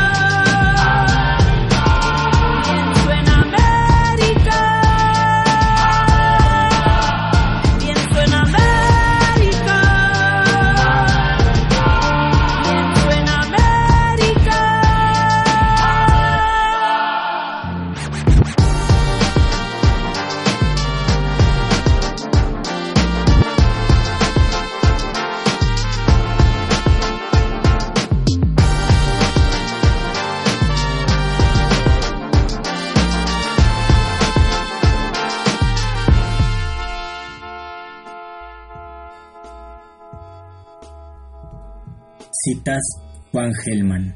Juan 43.32 43.53
Gelman. 43.64 44.14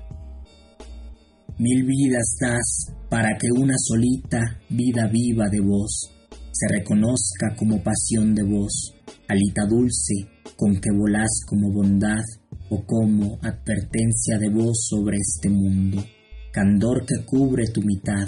Mil 1.59 1.85
vidas 1.87 2.37
das 2.41 2.93
para 3.09 3.39
que 3.39 3.47
una 3.57 3.75
solita 3.79 4.41
vida 4.69 5.07
viva 5.07 5.49
de 5.49 5.61
vos 5.61 6.11
se 6.51 6.67
reconozca 6.69 7.55
como 7.57 7.81
pasión 7.83 8.35
de 8.35 8.43
vos, 8.43 8.93
alita 9.29 9.67
dulce 9.69 10.15
con 10.57 10.81
que 10.81 10.91
volás 10.91 11.31
como 11.47 11.73
bondad 11.73 12.25
o 12.71 12.85
como 12.85 13.39
advertencia 13.43 14.39
de 14.39 14.49
vos 14.49 14.87
sobre 14.89 15.19
este 15.19 15.49
mundo, 15.49 16.05
candor 16.53 17.07
que 17.07 17.25
cubre 17.25 17.69
tu 17.69 17.83
mitad, 17.83 18.27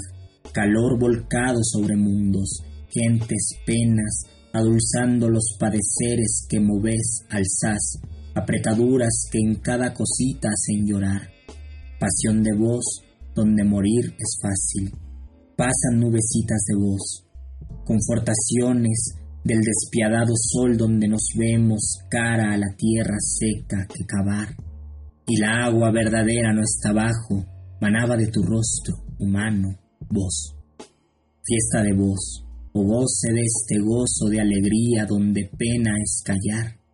calor 0.53 1.01
volcado 1.01 1.59
sobre 1.63 1.97
mundos, 1.97 2.63
gentes, 2.89 3.59
penas, 3.67 4.23
adulzando 4.53 5.29
los 5.29 5.57
padeceres 5.59 6.47
que 6.49 6.61
moves, 6.61 7.25
alzás, 7.29 7.99
apretaduras 8.37 9.29
que 9.33 9.39
en 9.39 9.55
cada 9.57 9.95
cosita 9.95 10.49
hacen 10.49 10.87
llorar, 10.87 11.23
pasión 11.99 12.43
de 12.43 12.53
vos, 12.55 13.03
donde 13.35 13.65
morir 13.65 14.15
es 14.19 14.39
fácil, 14.41 14.93
pasan 15.57 16.01
nubecitas 16.01 16.63
de 16.69 16.77
vos, 16.77 17.27
confortaciones 17.85 19.15
del 19.43 19.61
despiadado 19.61 20.35
sol 20.37 20.77
donde 20.77 21.09
nos 21.09 21.29
vemos 21.35 21.99
cara 22.11 22.53
a 22.53 22.59
la 22.59 22.75
tierra 22.77 23.17
seca 23.19 23.87
que 23.87 24.05
cavar, 24.05 24.55
y 25.27 25.39
la 25.39 25.65
agua 25.65 25.91
verdadera 25.91 26.53
no 26.53 26.61
está 26.61 26.91
abajo, 26.91 27.43
manaba 27.81 28.17
de 28.17 28.27
tu 28.27 28.43
rostro, 28.43 28.97
humano, 29.19 29.69
voz. 30.11 30.55
Fiesta 31.43 31.83
de 31.83 31.95
voz, 31.95 32.45
o 32.75 32.83
goce 32.83 33.33
de 33.33 33.41
este 33.41 33.79
gozo 33.81 34.29
de 34.29 34.41
alegría 34.41 35.07
donde 35.09 35.49
pena 35.57 35.93
es 36.03 36.23
callar. 36.23 36.86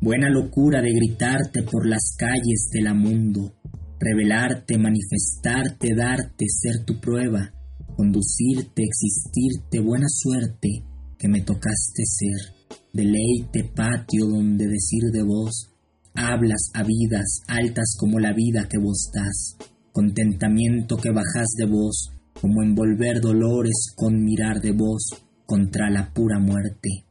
Buena 0.00 0.28
locura 0.28 0.82
de 0.82 0.92
gritarte 0.92 1.62
por 1.62 1.88
las 1.88 2.14
calles 2.18 2.68
del 2.70 2.94
mundo, 2.94 3.54
revelarte, 3.98 4.76
manifestarte, 4.76 5.94
darte, 5.96 6.44
ser 6.48 6.84
tu 6.84 7.00
prueba, 7.00 7.50
conducirte, 7.96 8.82
existirte, 8.82 9.80
buena 9.80 10.06
suerte 10.08 10.84
que 11.18 11.28
me 11.28 11.40
tocaste 11.40 12.04
ser, 12.04 12.78
deleite, 12.92 13.72
patio 13.74 14.26
donde 14.26 14.66
decir 14.66 15.10
de 15.12 15.22
vos, 15.22 15.72
hablas 16.14 16.70
a 16.74 16.82
vidas 16.82 17.40
altas 17.48 17.96
como 17.98 18.20
la 18.20 18.34
vida 18.34 18.68
que 18.68 18.78
vos 18.78 19.10
das, 19.14 19.56
contentamiento 19.92 20.98
que 20.98 21.10
bajas 21.10 21.48
de 21.56 21.66
vos, 21.66 22.10
como 22.38 22.62
envolver 22.62 23.22
dolores 23.22 23.94
con 23.96 24.22
mirar 24.22 24.60
de 24.60 24.72
vos 24.72 25.08
contra 25.46 25.88
la 25.88 26.12
pura 26.12 26.38
muerte. 26.38 27.06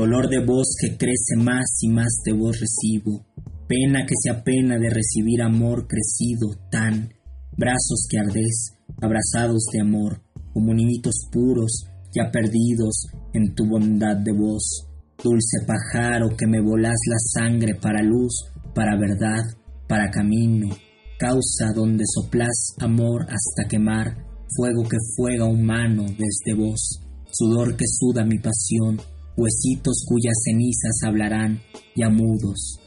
Dolor 0.00 0.30
de 0.30 0.42
vos 0.42 0.76
que 0.80 0.96
crece 0.96 1.36
más 1.36 1.76
y 1.82 1.88
más 1.90 2.22
de 2.24 2.32
vos 2.32 2.58
recibo, 2.58 3.20
pena 3.68 4.06
que 4.06 4.14
se 4.18 4.30
apena 4.30 4.78
de 4.78 4.88
recibir 4.88 5.42
amor 5.42 5.86
crecido 5.86 6.56
tan, 6.70 7.12
brazos 7.54 8.06
que 8.08 8.18
ardés, 8.18 8.78
abrazados 9.02 9.66
de 9.70 9.82
amor, 9.82 10.22
como 10.54 10.72
niñitos 10.72 11.28
puros, 11.30 11.84
ya 12.14 12.30
perdidos 12.30 13.08
en 13.34 13.54
tu 13.54 13.66
bondad 13.66 14.16
de 14.16 14.32
voz, 14.32 14.88
dulce 15.22 15.66
pájaro 15.66 16.34
que 16.34 16.46
me 16.46 16.62
volás 16.62 16.96
la 17.06 17.18
sangre 17.18 17.74
para 17.74 18.02
luz, 18.02 18.46
para 18.74 18.96
verdad, 18.98 19.44
para 19.86 20.10
camino, 20.10 20.70
causa 21.18 21.74
donde 21.76 22.04
soplás 22.06 22.74
amor 22.78 23.24
hasta 23.24 23.68
quemar, 23.68 24.16
fuego 24.56 24.82
que 24.88 24.96
fuega 25.14 25.44
humano 25.44 26.06
desde 26.06 26.58
vos, 26.58 27.02
sudor 27.30 27.76
que 27.76 27.84
suda 27.86 28.24
mi 28.24 28.38
pasión, 28.38 28.98
huesitos 29.40 30.04
cuyas 30.06 30.34
cenizas 30.44 31.00
hablarán, 31.04 31.60
ya 31.96 32.10
mudos, 32.10 32.78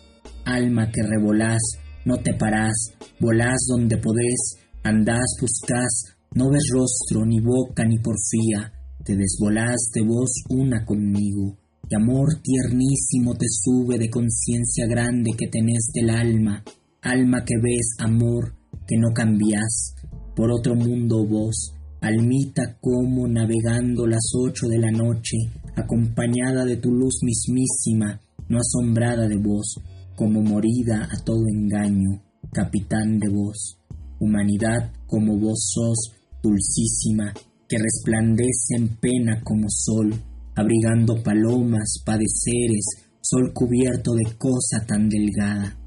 alma 0.46 0.92
que 0.92 1.02
revolás, 1.02 1.62
no 2.06 2.18
te 2.18 2.34
parás, 2.34 2.94
volás 3.20 3.66
donde 3.68 3.98
podés, 3.98 4.58
andás, 4.84 5.38
buscás, 5.42 6.16
no 6.36 6.50
ves 6.52 6.70
rostro, 6.72 7.26
ni 7.26 7.40
boca, 7.40 7.84
ni 7.86 7.98
porfía, 7.98 8.72
te 9.04 9.16
desvolás 9.16 9.90
de 9.94 10.02
vos 10.02 10.32
una 10.50 10.86
conmigo, 10.86 11.58
y 11.90 11.96
amor 11.96 12.42
tiernísimo 12.42 13.36
te 13.36 13.48
sube 13.50 13.98
de 13.98 14.10
conciencia 14.10 14.86
grande 14.88 15.32
que 15.38 15.48
tenés 15.48 15.92
del 15.94 16.10
alma, 16.10 16.64
alma 17.02 17.44
que 17.46 17.56
ves, 17.62 17.96
amor, 18.00 18.56
que 18.88 18.98
no 18.98 19.14
cambiás, 19.14 19.96
por 20.36 20.52
otro 20.52 20.76
mundo 20.76 21.26
vos, 21.28 21.74
almita 22.02 22.78
como 22.82 23.28
navegando 23.28 24.06
las 24.08 24.32
ocho 24.36 24.68
de 24.68 24.78
la 24.78 24.92
noche, 24.92 25.38
acompañada 25.76 26.66
de 26.66 26.78
tu 26.78 26.92
luz 26.92 27.20
mismísima, 27.24 28.20
no 28.50 28.60
asombrada 28.60 29.28
de 29.28 29.38
vos, 29.38 29.80
como 30.16 30.42
morida 30.42 31.08
a 31.12 31.24
todo 31.24 31.44
engaño, 31.48 32.22
capitán 32.52 33.20
de 33.20 33.30
vos, 33.30 33.80
humanidad 34.20 34.92
como 35.08 35.38
vos 35.38 35.72
sos, 35.74 36.14
dulcísima, 36.42 37.34
que 37.68 37.78
resplandece 37.78 38.76
en 38.78 38.90
pena 38.98 39.42
como 39.44 39.68
sol, 39.70 40.14
abrigando 40.56 41.22
palomas, 41.24 42.02
padeceres, 42.06 42.86
sol 43.22 43.52
cubierto 43.54 44.14
de 44.14 44.38
cosa 44.38 44.86
tan 44.86 45.10
delgada, 45.10 45.78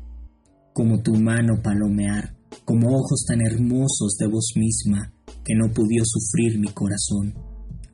como 0.72 1.02
tu 1.02 1.14
mano 1.14 1.60
palomear, 1.62 2.34
como 2.64 2.88
ojos 2.88 3.24
tan 3.28 3.40
hermosos 3.40 4.16
de 4.18 4.26
vos 4.26 4.52
misma, 4.56 5.12
que 5.44 5.54
no 5.54 5.72
pudió 5.72 6.02
sufrir 6.04 6.58
mi 6.58 6.68
corazón, 6.68 7.34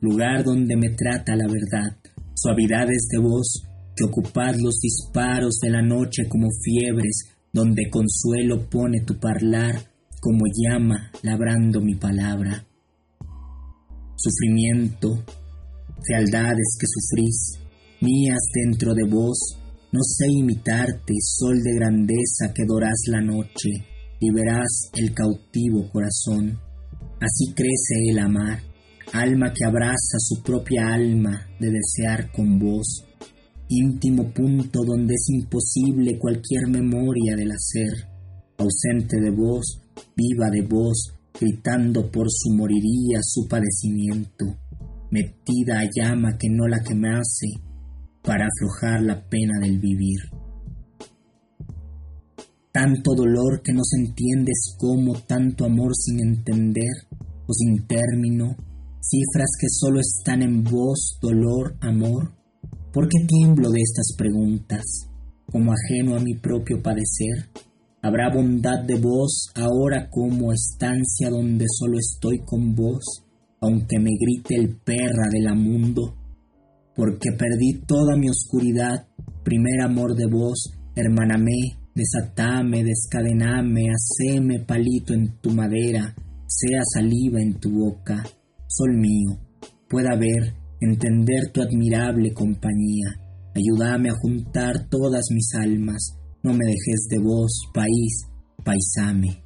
lugar 0.03 0.43
donde 0.43 0.75
me 0.75 0.89
trata 0.89 1.33
la 1.33 1.47
verdad, 1.47 1.97
suavidades 2.35 3.07
de 3.09 3.19
voz, 3.19 3.63
que 3.95 4.03
ocupad 4.03 4.53
los 4.55 4.79
disparos 4.81 5.59
de 5.61 5.69
la 5.69 5.81
noche 5.81 6.27
como 6.27 6.49
fiebres, 6.61 7.29
donde 7.53 7.89
consuelo 7.89 8.69
pone 8.69 9.01
tu 9.05 9.17
parlar 9.17 9.75
como 10.19 10.43
llama 10.53 11.09
labrando 11.21 11.79
mi 11.79 11.95
palabra. 11.95 12.65
Sufrimiento, 14.17 15.23
fealdades 16.05 16.77
que 16.77 16.87
sufrís, 16.87 17.59
mías 18.01 18.41
dentro 18.53 18.93
de 18.93 19.03
vos, 19.09 19.37
no 19.93 19.99
sé 20.03 20.25
imitarte, 20.27 21.13
sol 21.21 21.61
de 21.63 21.75
grandeza 21.75 22.51
que 22.53 22.65
dorás 22.67 23.03
la 23.07 23.21
noche, 23.21 23.69
y 24.19 24.31
verás 24.33 24.89
el 24.95 25.13
cautivo 25.13 25.89
corazón. 25.91 26.59
Así 27.21 27.53
crece 27.53 28.09
el 28.09 28.19
amar, 28.19 28.59
alma 29.11 29.51
que 29.53 29.65
abraza 29.65 30.17
su 30.17 30.41
propia 30.41 30.87
alma 30.93 31.47
de 31.59 31.69
desear 31.71 32.31
con 32.31 32.57
vos 32.57 33.05
íntimo 33.75 34.31
punto 34.33 34.83
donde 34.85 35.13
es 35.13 35.29
imposible 35.29 36.19
cualquier 36.19 36.67
memoria 36.67 37.35
del 37.35 37.51
hacer, 37.51 38.07
ausente 38.57 39.19
de 39.19 39.31
voz, 39.31 39.81
viva 40.15 40.49
de 40.51 40.61
voz, 40.61 41.13
gritando 41.39 42.11
por 42.11 42.27
su 42.29 42.53
moriría 42.53 43.19
su 43.21 43.47
padecimiento, 43.47 44.45
metida 45.11 45.79
a 45.79 45.89
llama 45.89 46.37
que 46.37 46.49
no 46.49 46.67
la 46.67 46.81
quemase, 46.81 47.47
para 48.21 48.45
aflojar 48.45 49.01
la 49.01 49.27
pena 49.27 49.59
del 49.61 49.79
vivir. 49.79 50.19
Tanto 52.71 53.13
dolor 53.15 53.61
que 53.63 53.73
no 53.73 53.81
se 53.83 54.01
entiendes 54.01 54.75
como 54.77 55.13
tanto 55.27 55.65
amor 55.65 55.91
sin 55.95 56.19
entender 56.27 57.07
o 57.45 57.53
sin 57.53 57.85
término, 57.85 58.55
cifras 59.09 59.49
que 59.59 59.67
solo 59.69 59.99
están 59.99 60.41
en 60.41 60.63
voz, 60.63 61.17
dolor, 61.21 61.75
amor, 61.81 62.31
¿Por 62.93 63.09
qué 63.09 63.25
tiemblo 63.25 63.71
de 63.71 63.79
estas 63.81 64.13
preguntas, 64.15 65.09
como 65.51 65.73
ajeno 65.73 66.15
a 66.15 66.19
mi 66.19 66.35
propio 66.35 66.79
padecer? 66.79 67.49
¿Habrá 68.03 68.31
bondad 68.31 68.83
de 68.85 68.99
vos 68.99 69.47
ahora 69.55 70.11
como 70.11 70.53
estancia 70.53 71.31
donde 71.31 71.65
solo 71.67 71.97
estoy 71.97 72.41
con 72.45 72.75
vos, 72.75 73.25
aunque 73.61 73.97
me 73.97 74.11
grite 74.19 74.53
el 74.53 74.75
perra 74.75 75.27
del 75.31 75.55
mundo? 75.55 76.13
Porque 76.95 77.31
perdí 77.31 77.81
toda 77.87 78.15
mi 78.15 78.29
oscuridad, 78.29 79.07
primer 79.43 79.81
amor 79.81 80.15
de 80.15 80.27
vos, 80.27 80.71
hermáname, 80.95 81.79
desatame, 81.95 82.83
descadename, 82.83 83.87
haceme 83.89 84.59
palito 84.59 85.15
en 85.15 85.39
tu 85.41 85.49
madera, 85.49 86.13
sea 86.45 86.81
saliva 86.93 87.41
en 87.41 87.59
tu 87.59 87.71
boca, 87.71 88.23
sol 88.75 88.97
mío, 88.97 89.39
pueda 89.89 90.15
ver 90.15 90.53
entender 90.81 91.51
tu 91.53 91.61
admirable 91.61 92.33
compañía. 92.33 93.19
Ayúdame 93.55 94.09
a 94.09 94.15
juntar 94.15 94.87
todas 94.89 95.25
mis 95.31 95.53
almas, 95.55 96.17
no 96.41 96.53
me 96.53 96.65
dejes 96.65 97.07
de 97.09 97.19
vos, 97.19 97.69
país, 97.73 98.27
paisame. 98.63 99.43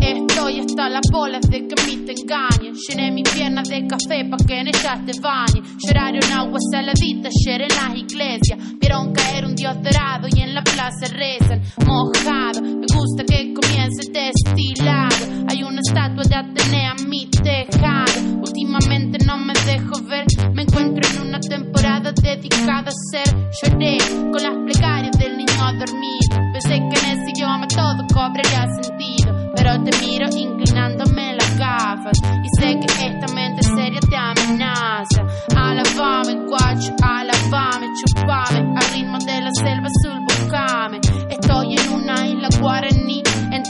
Estoy 0.00 0.60
hasta 0.60 0.88
las 0.88 1.02
bolas 1.12 1.42
de 1.50 1.68
que 1.68 1.74
mí 1.86 2.04
te 2.06 2.12
engañen. 2.12 2.74
Llené 2.74 3.12
mis 3.12 3.28
piernas 3.28 3.68
de 3.68 3.86
café 3.86 4.24
pa' 4.28 4.38
que 4.46 4.60
en 4.60 4.68
ellas 4.68 5.04
te 5.06 5.20
bañes. 5.20 5.68
Lloraron 5.84 6.32
agua 6.32 6.58
saladita 6.72 7.28
ayer 7.28 7.62
en 7.62 7.68
las 7.68 7.96
iglesias. 7.96 8.58
Vieron 8.80 9.12
caer 9.12 9.44
un 9.44 9.54
dios 9.54 9.74
dorado 9.82 10.28
y 10.34 10.40
en 10.40 10.54
la 10.54 10.62
plaza 10.62 11.06
rezan. 11.12 11.62
Mojado, 11.86 12.62
me 12.62 12.86
gusta 12.94 13.24
que 13.24 13.52
comience 13.52 14.10
destilado. 14.10 15.21
Hay 15.52 15.62
una 15.64 15.80
estatua 15.80 16.24
de 16.24 16.34
Atenea 16.34 16.94
en 16.98 17.10
mi 17.10 17.26
tejado. 17.26 18.40
Últimamente 18.40 19.18
no 19.26 19.36
me 19.36 19.52
dejo 19.66 20.02
ver. 20.08 20.24
Me 20.54 20.62
encuentro 20.62 21.06
en 21.10 21.28
una 21.28 21.40
temporada 21.40 22.10
dedicada 22.10 22.88
a 22.88 22.92
ser. 23.10 23.36
Lloré 23.60 23.98
con 24.32 24.42
las 24.42 24.56
plegarias 24.64 25.12
del 25.18 25.36
niño 25.36 25.52
a 25.60 25.74
dormir. 25.74 26.24
Pensé 26.54 26.78
que 26.78 26.98
en 27.00 27.18
ese 27.18 27.32
idioma 27.36 27.68
todo 27.68 28.02
cobraría 28.14 28.66
sentido. 28.80 29.52
Pero 29.54 29.84
te 29.84 29.90
miro 29.98 30.26
inclinándome 30.34 31.34
las 31.34 31.58
gafas. 31.58 32.18
Y 32.42 32.48
sé 32.58 32.80
que 32.80 33.06
esta 33.08 33.34
mente 33.34 33.62
seria 33.62 34.00
te 34.00 34.16
amenaza. 34.16 35.20
Alabame, 35.54 36.46
guacho, 36.46 36.94
alabame, 37.02 37.88
chupame. 38.00 38.74
Al 38.74 38.94
ritmo 38.94 39.18
de 39.18 39.40
la 39.42 39.50
selva 39.52 39.88
azul, 39.88 40.18
buscame. 40.24 40.98
Estoy 41.28 41.76
en 41.76 41.92
una 41.92 42.26
isla 42.26 42.48
guaraní 42.58 43.01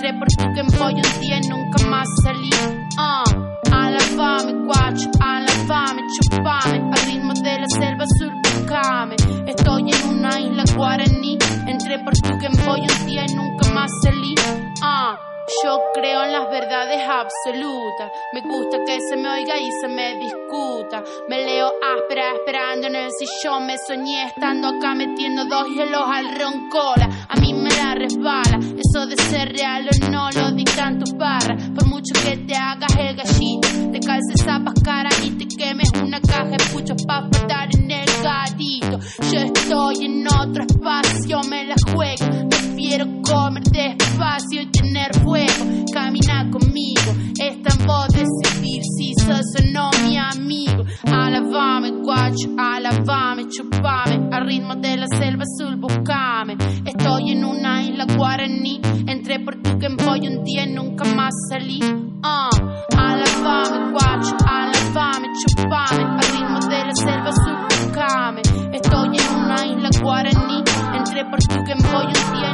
entré 0.02 0.18
porque 0.18 0.60
en 0.60 0.66
pollo 0.66 1.02
día 1.20 1.38
y 1.38 1.48
nunca 1.48 1.86
más 1.86 2.08
salí. 2.22 2.50
Ah, 2.98 3.22
uh, 3.26 3.74
a 3.74 3.90
la 3.90 4.00
fame, 4.00 4.64
guacho, 4.64 5.08
a 5.20 5.40
la 5.40 5.52
fame, 5.66 6.02
chupame, 6.14 6.90
al 6.92 7.06
ritmo 7.06 7.32
de 7.34 7.60
la 7.60 7.66
selva 7.68 8.04
sur, 8.18 8.32
buscame. 8.42 9.16
Estoy 9.46 9.90
en 9.92 10.08
una 10.08 10.40
isla 10.40 10.64
guaraní, 10.76 11.38
entré 11.66 11.98
porque 12.00 12.46
en 12.46 12.52
pollo 12.64 13.06
día 13.06 13.24
y 13.28 13.34
nunca 13.34 13.68
más 13.72 13.90
salí. 14.02 14.34
Uh, 14.82 15.31
yo 15.60 15.78
creo 15.92 16.24
en 16.24 16.32
las 16.32 16.48
verdades 16.50 17.02
absolutas. 17.02 18.10
Me 18.32 18.40
gusta 18.40 18.78
que 18.86 18.98
se 19.00 19.16
me 19.16 19.28
oiga 19.28 19.58
y 19.58 19.70
se 19.80 19.88
me 19.88 20.16
discuta. 20.16 21.02
Me 21.28 21.44
leo 21.44 21.66
áspera 21.66 22.32
esperando 22.34 22.86
en 22.86 22.96
el 22.96 23.10
sillón. 23.10 23.66
Me 23.66 23.76
soñé 23.76 24.24
estando 24.24 24.68
acá 24.68 24.94
metiendo 24.94 25.44
dos 25.44 25.68
hielos 25.68 26.04
al 26.06 26.38
roncola. 26.38 27.26
A 27.28 27.36
mí 27.36 27.52
me 27.52 27.70
la 27.70 27.94
resbala. 27.94 28.58
Eso 28.58 29.06
de 29.06 29.16
ser 29.16 29.52
real 29.52 29.88
o 29.88 30.10
no 30.10 30.30
lo 30.30 30.52
dictan 30.52 30.98
tus 30.98 31.12
barras. 31.14 31.70
Por 31.74 31.86
mucho 31.86 32.14
que 32.24 32.36
te 32.38 32.54
hagas 32.54 32.96
el 32.96 33.16
gallito, 33.16 33.68
te 33.92 34.00
calces 34.00 34.44
zapas 34.44 34.74
cara 34.82 35.10
y 35.22 35.30
te 35.32 35.46
quemes 35.48 35.90
una 36.02 36.20
caja 36.20 36.56
de 36.56 36.64
puchos 36.72 36.96
pa' 37.06 37.28
faltar 37.30 37.68
en 37.76 37.90
el 37.90 38.06
gatito. 38.22 38.98
Yo 39.30 39.40
estoy 39.40 40.06
en 40.06 40.26
otro 40.26 40.64
espacio, 40.64 41.40
me 41.48 41.64
la 41.64 41.76
juego. 41.92 42.51
Prefiero 42.92 43.22
comer 43.22 43.62
despacio 43.62 44.60
y 44.60 44.66
tener 44.66 45.14
fuego. 45.22 45.84
Camina 45.94 46.50
conmigo, 46.50 47.14
está 47.40 47.74
en 47.74 47.86
vos 47.86 48.06
decidir 48.08 48.82
si 48.84 49.14
sos 49.14 49.46
o 49.58 49.72
no 49.72 49.88
mi 50.04 50.18
amigo. 50.18 50.84
Alabame, 51.10 51.92
guacho, 52.02 52.50
alabame, 52.58 53.48
chupame. 53.48 54.28
Al 54.30 54.46
ritmo 54.46 54.74
de 54.76 54.98
la 54.98 55.06
selva 55.06 55.44
azul, 55.44 55.76
buscame. 55.76 56.58
Estoy 56.84 57.30
en 57.30 57.46
una 57.46 57.82
isla 57.82 58.04
guaraní. 58.14 58.78
Entré 59.06 59.40
por 59.40 59.54
tu 59.62 59.70
voy 60.04 60.28
un 60.28 60.44
día 60.44 60.66
y 60.66 60.74
nunca 60.74 61.04
más 61.14 61.32
salí. 61.48 61.80
Ah, 62.22 62.50
alabame, 62.94 63.90
guacho, 63.92 64.36
alabame, 64.46 65.28
chupame. 65.40 66.04
Al 66.04 66.28
ritmo 66.30 66.58
de 66.68 66.84
la 66.84 66.94
selva 66.94 67.30
azul, 67.30 67.56
buscame. 67.70 68.42
Estoy 68.74 69.16
en 69.16 69.34
una 69.34 69.66
isla 69.66 69.88
guaraní. 70.02 70.62
Entré 70.94 71.24
por 71.24 71.38
tu 71.38 71.56
voy 71.56 72.06
un 72.06 72.32
día 72.34 72.51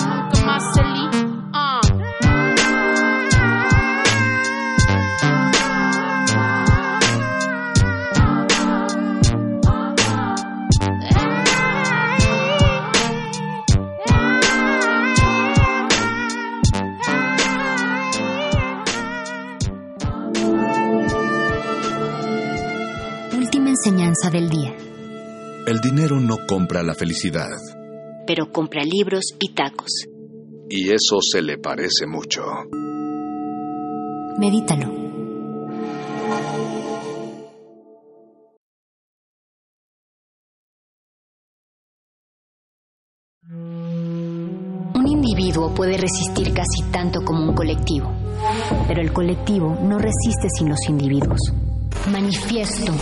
Ah. 0.61 1.81
Última 23.33 23.71
enseñanza 23.71 24.31
del 24.31 24.49
día. 24.51 24.75
El 25.67 25.81
dinero 25.81 26.19
no 26.19 26.37
compra 26.49 26.83
la 26.83 26.95
felicidad. 26.95 27.47
Pero 28.27 28.51
compra 28.51 28.83
libros 28.83 29.35
y 29.39 29.55
tacos. 29.55 30.18
Y 30.71 30.91
eso 30.91 31.19
se 31.21 31.41
le 31.41 31.57
parece 31.59 32.07
mucho. 32.07 32.43
Medítalo. 34.39 34.93
Un 44.95 45.07
individuo 45.07 45.75
puede 45.75 45.97
resistir 45.97 46.53
casi 46.53 46.83
tanto 46.93 47.25
como 47.25 47.49
un 47.49 47.55
colectivo, 47.55 48.13
pero 48.87 49.01
el 49.01 49.13
colectivo 49.13 49.79
no 49.83 49.99
resiste 49.99 50.49
sin 50.57 50.69
los 50.69 50.87
individuos. 50.89 51.41
Manifiesto. 52.13 52.93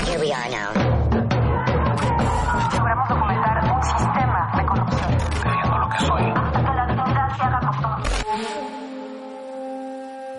Logramos 2.79 3.09
documentar 3.09 3.77
un 3.77 3.83
sistema 3.83 4.53
de 4.57 4.67
corrupción. 4.67 5.17
Creyendo 5.43 5.79
lo 5.79 5.89
que 5.89 5.99
soy. 5.99 6.46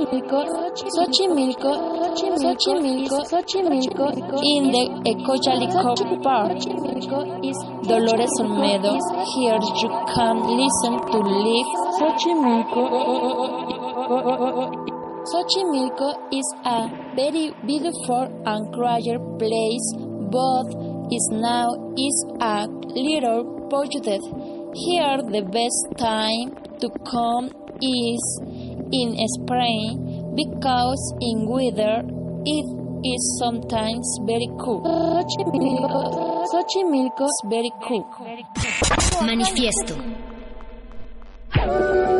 Xochimilco, 0.00 0.40
Xochimilco, 0.96 1.72
Xochimilco, 2.40 3.18
Xochimilco, 3.28 4.06
in 4.42 4.70
the 4.72 4.84
Ecojalico 5.04 6.22
Park. 6.22 6.56
Is 7.44 7.58
Dolores 7.86 8.30
Olmedo, 8.40 8.96
here 9.34 9.60
you 9.60 9.90
can 10.14 10.36
listen 10.56 10.94
to 11.10 11.18
live 11.20 11.70
Xochimilco. 11.98 12.82
Xochimilco 15.30 16.08
is 16.32 16.48
a 16.64 16.88
very 17.14 17.52
beautiful 17.66 18.24
and 18.46 18.72
quiet 18.72 19.20
place, 19.38 19.86
but 20.30 20.66
is 21.12 21.28
now 21.30 21.68
is 21.98 22.24
a 22.40 22.66
little 22.96 23.44
polluted. 23.68 24.22
Here 24.74 25.18
the 25.30 25.42
best 25.42 25.86
time 25.98 26.54
to 26.80 26.88
come 27.04 27.50
is 27.82 28.40
in 28.92 29.16
spring 29.28 30.34
because 30.34 31.14
in 31.20 31.46
winter 31.46 32.02
it 32.44 32.66
is 33.04 33.38
sometimes 33.38 34.06
very 34.26 34.48
cool. 34.60 34.82
Xochimilco, 34.84 36.44
Xochimilco 36.52 37.24
is 37.24 37.42
very 37.48 37.72
cool. 37.86 38.04
Manifiesto. 39.22 39.96
Manifiesto. 41.56 42.19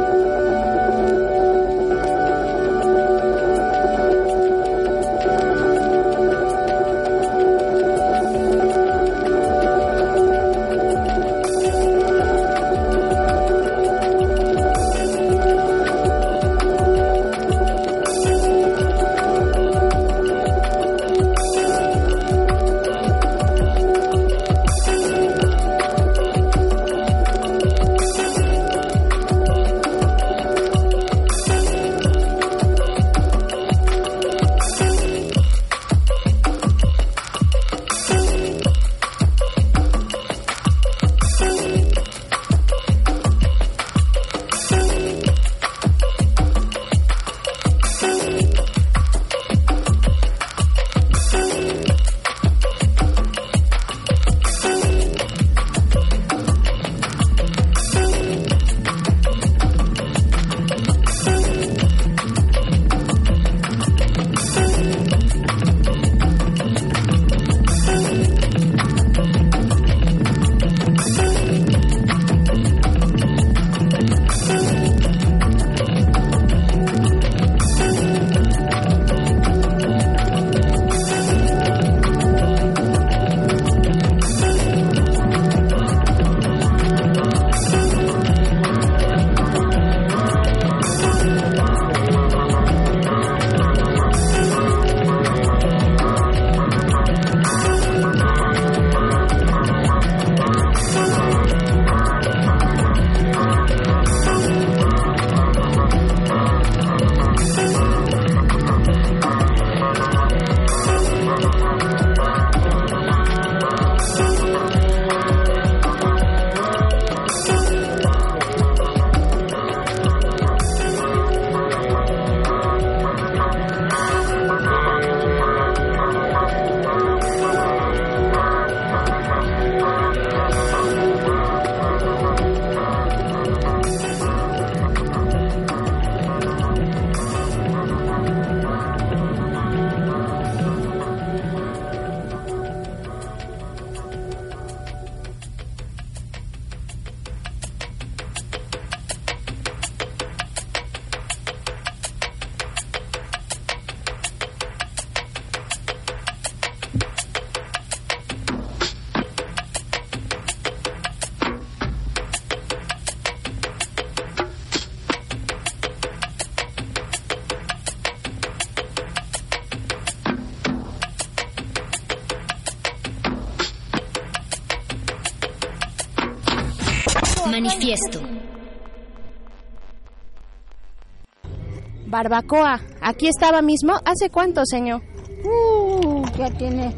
Barbacoa. 182.20 182.80
Aquí 183.00 183.28
estaba 183.28 183.62
mismo. 183.62 183.94
¿Hace 184.04 184.28
cuánto, 184.28 184.60
señor? 184.66 185.00
Uh, 185.42 186.22
ya 186.36 186.50
tiene 186.50 186.94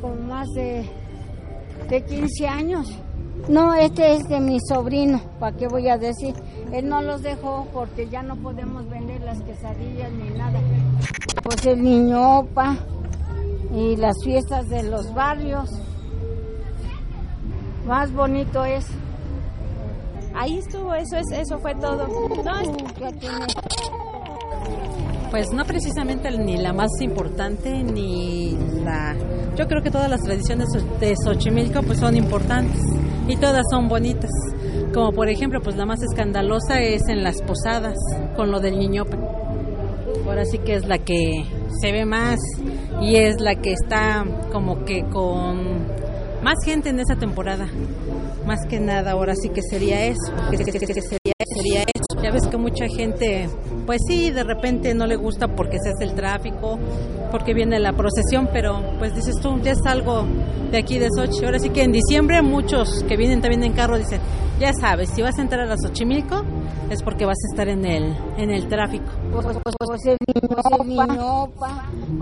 como 0.00 0.14
más 0.14 0.48
de, 0.54 0.88
de 1.90 2.02
15 2.02 2.48
años. 2.48 2.86
No, 3.48 3.74
este 3.74 4.14
es 4.14 4.24
de 4.28 4.40
mi 4.40 4.58
sobrino, 4.60 5.20
¿para 5.40 5.54
qué 5.56 5.66
voy 5.66 5.88
a 5.88 5.98
decir? 5.98 6.34
Él 6.72 6.88
no 6.88 7.02
los 7.02 7.22
dejó 7.22 7.66
porque 7.72 8.08
ya 8.08 8.22
no 8.22 8.36
podemos 8.36 8.88
vender 8.88 9.20
las 9.20 9.42
quesadillas 9.42 10.10
ni 10.12 10.30
nada. 10.30 10.58
Pues 11.42 11.66
el 11.66 11.82
niñopa 11.82 12.76
y 13.74 13.96
las 13.96 14.14
fiestas 14.24 14.68
de 14.70 14.84
los 14.84 15.12
barrios. 15.12 15.68
Más 17.86 18.10
bonito 18.12 18.64
es. 18.64 18.86
Ahí 20.34 20.58
estuvo, 20.58 20.94
eso 20.94 21.16
es, 21.16 21.30
eso 21.32 21.58
fue 21.58 21.74
todo. 21.74 22.06
No, 22.06 22.52
Uh, 22.62 22.76
ya 22.98 23.12
tiene 23.12 23.46
Pues 25.32 25.50
no 25.50 25.64
precisamente 25.64 26.30
ni 26.30 26.58
la 26.58 26.74
más 26.74 26.90
importante 27.00 27.82
ni 27.82 28.54
la... 28.84 29.16
Yo 29.56 29.66
creo 29.66 29.82
que 29.82 29.90
todas 29.90 30.10
las 30.10 30.20
tradiciones 30.20 30.68
de 31.00 31.14
Xochimilco 31.16 31.82
pues 31.82 32.00
son 32.00 32.18
importantes 32.18 32.82
y 33.26 33.36
todas 33.36 33.62
son 33.70 33.88
bonitas. 33.88 34.30
Como 34.92 35.12
por 35.12 35.30
ejemplo, 35.30 35.62
pues 35.62 35.76
la 35.76 35.86
más 35.86 36.02
escandalosa 36.02 36.80
es 36.80 37.08
en 37.08 37.22
las 37.22 37.40
posadas 37.40 37.96
con 38.36 38.50
lo 38.50 38.60
del 38.60 38.78
niñopa. 38.78 39.16
Ahora 40.26 40.44
sí 40.44 40.58
que 40.58 40.74
es 40.74 40.86
la 40.86 40.98
que 40.98 41.46
se 41.80 41.92
ve 41.92 42.04
más 42.04 42.38
y 43.00 43.16
es 43.16 43.40
la 43.40 43.54
que 43.54 43.72
está 43.72 44.26
como 44.52 44.84
que 44.84 45.02
con 45.04 45.86
más 46.42 46.56
gente 46.62 46.90
en 46.90 47.00
esa 47.00 47.16
temporada. 47.16 47.68
Más 48.46 48.58
que 48.68 48.80
nada, 48.80 49.12
ahora 49.12 49.34
sí 49.34 49.48
que 49.48 49.62
sería 49.62 50.04
eso. 50.04 50.30
Que, 50.50 50.58
sería 50.58 51.82
eso. 51.82 52.22
Ya 52.22 52.30
ves 52.30 52.46
que 52.48 52.56
mucha 52.56 52.86
gente, 52.86 53.48
pues 53.86 54.00
sí, 54.06 54.30
de 54.30 54.44
repente 54.44 54.94
no 54.94 55.06
le 55.06 55.16
gusta 55.16 55.48
porque 55.48 55.78
se 55.82 55.90
hace 55.90 56.04
el 56.04 56.14
tráfico, 56.14 56.78
porque 57.30 57.54
viene 57.54 57.78
la 57.80 57.92
procesión, 57.92 58.48
pero 58.52 58.82
pues 58.98 59.14
dices 59.14 59.36
tú, 59.40 59.58
ya 59.62 59.72
es 59.72 59.80
algo 59.86 60.26
de 60.70 60.78
aquí 60.78 60.98
de 60.98 61.08
Sochi. 61.14 61.44
Ahora 61.44 61.58
sí 61.58 61.70
que 61.70 61.82
en 61.82 61.92
diciembre 61.92 62.42
muchos 62.42 63.04
que 63.08 63.16
vienen 63.16 63.40
también 63.40 63.64
en 63.64 63.72
carro 63.72 63.98
dicen, 63.98 64.20
ya 64.60 64.72
sabes, 64.72 65.10
si 65.10 65.22
vas 65.22 65.38
a 65.38 65.42
entrar 65.42 65.70
a 65.70 65.76
Xochimilco 65.76 66.44
es 66.90 67.02
porque 67.02 67.24
vas 67.24 67.38
a 67.38 67.52
estar 67.52 67.68
en 67.68 67.84
el, 67.84 68.14
en 68.36 68.50
el 68.50 68.68
tráfico. 68.68 69.06
Pues, 69.32 69.46
pues, 69.46 69.74
pues. 69.88 70.00
Y 70.86 70.98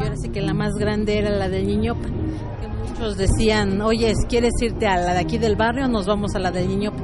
ahora 0.03 0.17
sí 0.17 0.29
que 0.31 0.41
la 0.41 0.55
más 0.55 0.73
grande 0.75 1.19
era 1.19 1.31
la 1.31 1.49
del 1.49 1.67
Niñopa. 1.67 2.07
Que 2.07 2.69
muchos 2.69 3.17
decían, 3.17 3.81
oye, 3.83 4.13
¿quieres 4.29 4.53
irte 4.61 4.87
a 4.87 4.97
la 4.97 5.15
de 5.15 5.21
aquí 5.21 5.39
del 5.39 5.57
barrio? 5.57 5.89
Nos 5.89 6.07
vamos 6.07 6.35
a 6.35 6.39
la 6.39 6.51
del 6.51 6.69
Niñopa. 6.69 7.03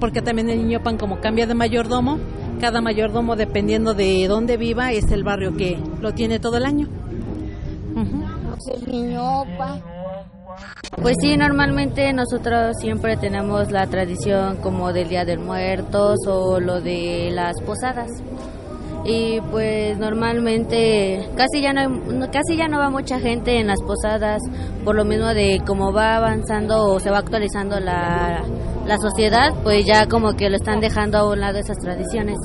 Porque 0.00 0.22
también 0.22 0.48
el 0.48 0.58
Niñopan, 0.58 0.96
como 0.96 1.20
cambia 1.20 1.46
de 1.46 1.54
mayordomo, 1.54 2.18
cada 2.62 2.80
mayordomo, 2.80 3.34
dependiendo 3.34 3.92
de 3.92 4.24
dónde 4.28 4.56
viva, 4.56 4.92
es 4.92 5.10
el 5.10 5.24
barrio 5.24 5.56
que 5.56 5.76
lo 6.00 6.12
tiene 6.14 6.38
todo 6.38 6.58
el 6.58 6.64
año. 6.64 6.86
Pues 7.92 8.80
el 8.80 8.88
niñopa. 8.92 9.80
Pues 11.02 11.16
sí, 11.20 11.36
normalmente 11.36 12.12
nosotros 12.12 12.76
siempre 12.80 13.16
tenemos 13.16 13.72
la 13.72 13.88
tradición 13.88 14.58
como 14.58 14.92
del 14.92 15.08
Día 15.08 15.24
de 15.24 15.38
Muertos 15.38 16.18
o 16.28 16.60
lo 16.60 16.80
de 16.80 17.30
las 17.32 17.54
posadas. 17.66 18.08
Y 19.04 19.40
pues 19.50 19.98
normalmente 19.98 21.28
casi 21.36 21.60
ya 21.62 21.72
no 21.72 21.80
hay- 21.80 21.88
no- 21.88 22.30
casi 22.30 22.56
ya 22.56 22.68
no 22.68 22.78
va 22.78 22.90
mucha 22.90 23.18
gente 23.18 23.58
en 23.58 23.66
las 23.66 23.80
posadas 23.82 24.40
por 24.84 24.94
lo 24.94 25.04
mismo 25.04 25.26
de 25.34 25.60
cómo 25.66 25.92
va 25.92 26.14
avanzando 26.16 26.84
o 26.92 27.00
se 27.00 27.10
va 27.10 27.18
actualizando 27.18 27.80
la, 27.80 28.44
la 28.86 28.98
sociedad, 28.98 29.54
pues 29.62 29.84
ya 29.86 30.06
como 30.06 30.34
que 30.34 30.50
lo 30.50 30.56
están 30.56 30.80
dejando 30.80 31.18
a 31.18 31.30
un 31.30 31.40
lado 31.40 31.58
esas 31.58 31.78
tradiciones. 31.78 32.36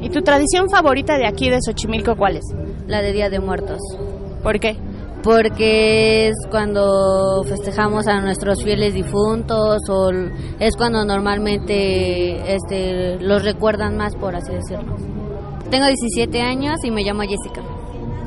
¿Y 0.00 0.10
tu 0.10 0.20
tradición 0.22 0.68
favorita 0.68 1.16
de 1.16 1.26
aquí 1.26 1.48
de 1.48 1.58
Xochimilco 1.64 2.16
cuál 2.16 2.36
es? 2.36 2.44
La 2.86 3.00
de 3.00 3.12
Día 3.12 3.30
de 3.30 3.40
Muertos. 3.40 3.78
¿Por 4.42 4.60
qué? 4.60 4.76
Porque 5.22 6.28
es 6.28 6.34
cuando 6.50 7.42
festejamos 7.44 8.06
a 8.06 8.20
nuestros 8.20 8.62
fieles 8.62 8.92
difuntos 8.92 9.78
o 9.88 10.10
es 10.60 10.76
cuando 10.76 11.04
normalmente 11.06 12.54
este, 12.54 13.18
los 13.20 13.42
recuerdan 13.42 13.96
más, 13.96 14.14
por 14.14 14.36
así 14.36 14.52
decirlo. 14.52 14.94
Tengo 15.70 15.86
17 15.86 16.42
años 16.42 16.76
y 16.84 16.90
me 16.90 17.02
llamo 17.02 17.22
Jessica. 17.22 17.62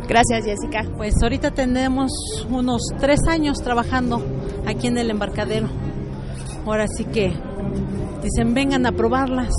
Gracias, 0.07 0.45
Jessica. 0.45 0.85
Pues 0.95 1.15
ahorita 1.21 1.51
tenemos 1.51 2.11
unos 2.49 2.81
tres 2.99 3.19
años 3.27 3.61
trabajando 3.61 4.23
aquí 4.65 4.87
en 4.87 4.97
el 4.97 5.09
embarcadero. 5.09 5.67
Ahora 6.65 6.87
sí 6.87 7.05
que 7.05 7.33
dicen, 8.23 8.53
vengan 8.53 8.85
a 8.85 8.91
probarlas. 8.91 9.53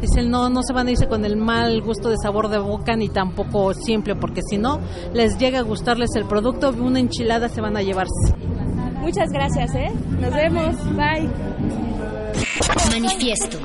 Dicen, 0.00 0.30
no, 0.30 0.48
no 0.48 0.62
se 0.62 0.72
van 0.72 0.86
a 0.86 0.90
irse 0.92 1.08
con 1.08 1.24
el 1.24 1.36
mal 1.36 1.82
gusto 1.82 2.08
de 2.08 2.16
sabor 2.22 2.48
de 2.48 2.58
boca 2.58 2.94
ni 2.96 3.08
tampoco 3.08 3.74
simple, 3.74 4.14
porque 4.14 4.42
si 4.48 4.56
no, 4.56 4.78
les 5.12 5.38
llega 5.38 5.58
a 5.58 5.62
gustarles 5.62 6.10
el 6.14 6.24
producto, 6.24 6.70
una 6.70 7.00
enchilada 7.00 7.48
se 7.48 7.60
van 7.60 7.76
a 7.76 7.82
llevarse. 7.82 8.34
Muchas 9.00 9.30
gracias, 9.30 9.74
¿eh? 9.74 9.90
Nos 10.20 10.34
vemos. 10.34 10.76
Bye. 10.94 11.28
Manifiesto. 12.90 13.58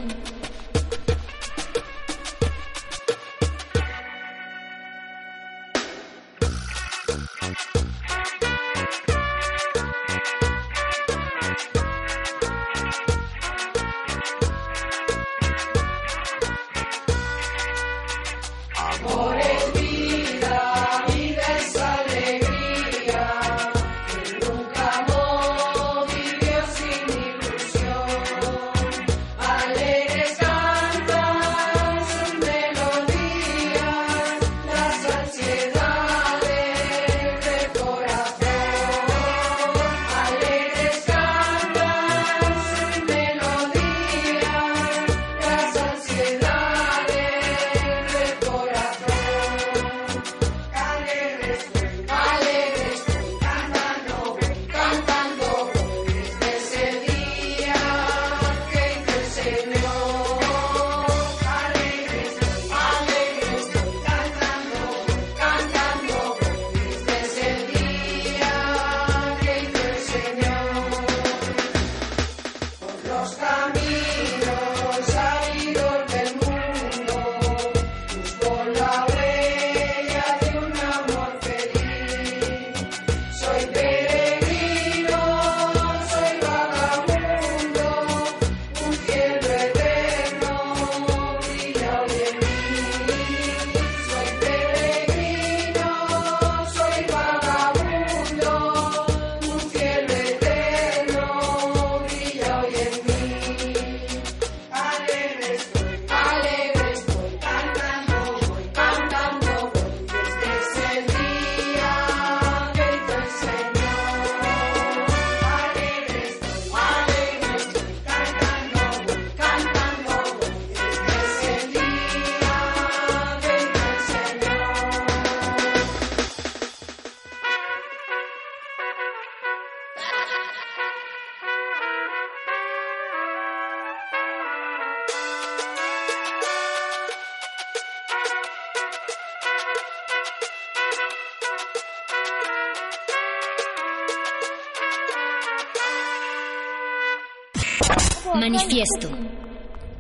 Manifiesto. 148.54 149.10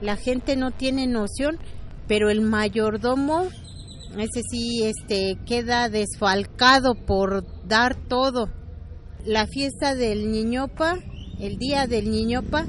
La 0.01 0.15
gente 0.15 0.55
no 0.55 0.71
tiene 0.71 1.07
noción, 1.07 1.57
pero 2.07 2.29
el 2.29 2.41
mayordomo, 2.41 3.47
ese 4.17 4.41
sí, 4.49 4.83
este, 4.83 5.37
queda 5.45 5.89
desfalcado 5.89 6.93
por 6.93 7.43
dar 7.67 7.95
todo. 7.95 8.49
La 9.25 9.47
fiesta 9.47 9.95
del 9.95 10.31
Niñopa, 10.31 10.99
el 11.39 11.57
día 11.57 11.87
del 11.87 12.11
Niñopa, 12.11 12.65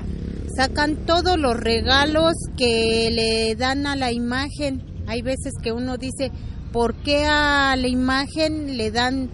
sacan 0.57 1.05
todos 1.05 1.37
los 1.39 1.57
regalos 1.57 2.32
que 2.57 3.11
le 3.11 3.55
dan 3.57 3.87
a 3.87 3.97
la 3.97 4.12
imagen. 4.12 4.82
Hay 5.07 5.20
veces 5.20 5.53
que 5.62 5.72
uno 5.72 5.99
dice, 5.99 6.30
¿por 6.72 6.95
qué 7.03 7.24
a 7.24 7.76
la 7.76 7.89
imagen 7.89 8.76
le 8.76 8.91
dan 8.91 9.30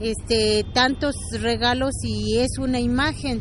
este 0.00 0.62
tantos 0.74 1.14
regalos 1.40 1.92
y 2.02 2.38
es 2.38 2.58
una 2.58 2.80
imagen? 2.80 3.40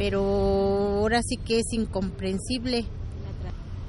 Pero 0.00 0.22
ahora 0.22 1.20
sí 1.22 1.36
que 1.36 1.58
es 1.58 1.74
incomprensible. 1.74 2.86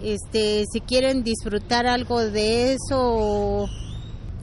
Este, 0.04 0.66
si 0.70 0.82
quieren 0.82 1.24
disfrutar 1.24 1.88
algo 1.88 2.20
de 2.20 2.74
eso, 2.74 3.70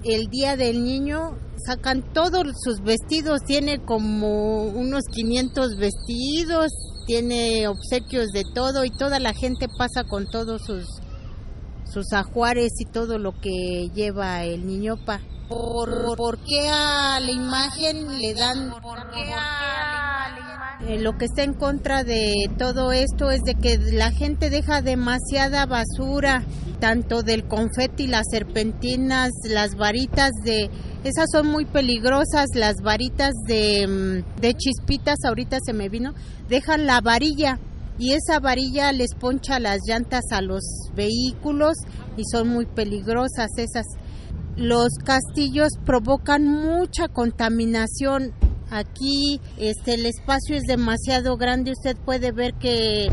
el 0.02 0.28
día 0.28 0.56
del 0.56 0.82
niño 0.82 1.36
sacan 1.66 2.02
todos 2.14 2.46
sus 2.64 2.80
vestidos, 2.80 3.42
tiene 3.46 3.84
como 3.84 4.62
unos 4.62 5.02
500 5.12 5.76
vestidos, 5.76 6.72
tiene 7.06 7.68
obsequios 7.68 8.28
de 8.28 8.44
todo 8.54 8.86
y 8.86 8.90
toda 8.90 9.20
la 9.20 9.34
gente 9.34 9.66
pasa 9.76 10.04
con 10.04 10.26
todos 10.26 10.62
sus 10.64 10.86
sus 11.84 12.14
ajuares 12.14 12.72
y 12.78 12.86
todo 12.86 13.18
lo 13.18 13.32
que 13.32 13.90
lleva 13.94 14.44
el 14.44 14.66
niñopa. 14.66 15.20
¿Por, 15.50 16.16
por 16.16 16.38
qué 16.38 16.68
a 16.70 17.20
la 17.20 17.30
imagen 17.30 18.18
le 18.18 18.32
dan... 18.34 18.72
Eh, 20.88 20.98
lo 20.98 21.18
que 21.18 21.26
está 21.26 21.42
en 21.42 21.52
contra 21.52 22.02
de 22.02 22.32
todo 22.56 22.92
esto 22.92 23.30
es 23.30 23.42
de 23.42 23.54
que 23.54 23.76
la 23.92 24.10
gente 24.10 24.48
deja 24.48 24.80
demasiada 24.80 25.66
basura, 25.66 26.42
tanto 26.80 27.22
del 27.22 27.46
confeti, 27.46 28.06
las 28.06 28.24
serpentinas, 28.30 29.32
las 29.50 29.74
varitas 29.74 30.30
de... 30.44 30.70
Esas 31.04 31.26
son 31.30 31.48
muy 31.48 31.66
peligrosas, 31.66 32.46
las 32.54 32.76
varitas 32.82 33.34
de, 33.46 33.86
mm, 33.86 34.40
de 34.40 34.54
chispitas, 34.54 35.18
ahorita 35.26 35.58
se 35.62 35.74
me 35.74 35.90
vino, 35.90 36.14
dejan 36.48 36.86
la 36.86 37.02
varilla 37.02 37.58
y 37.98 38.12
esa 38.12 38.40
varilla 38.40 38.90
les 38.92 39.14
poncha 39.14 39.60
las 39.60 39.80
llantas 39.86 40.24
a 40.32 40.40
los 40.40 40.62
vehículos 40.94 41.76
y 42.16 42.22
son 42.32 42.48
muy 42.48 42.64
peligrosas 42.64 43.50
esas. 43.58 43.84
Los 44.56 44.94
castillos 45.04 45.72
provocan 45.84 46.48
mucha 46.48 47.08
contaminación. 47.08 48.32
Aquí 48.70 49.40
este 49.56 49.94
el 49.94 50.06
espacio 50.06 50.56
es 50.56 50.64
demasiado 50.64 51.36
grande, 51.36 51.72
usted 51.72 51.96
puede 51.96 52.32
ver 52.32 52.54
que 52.54 53.08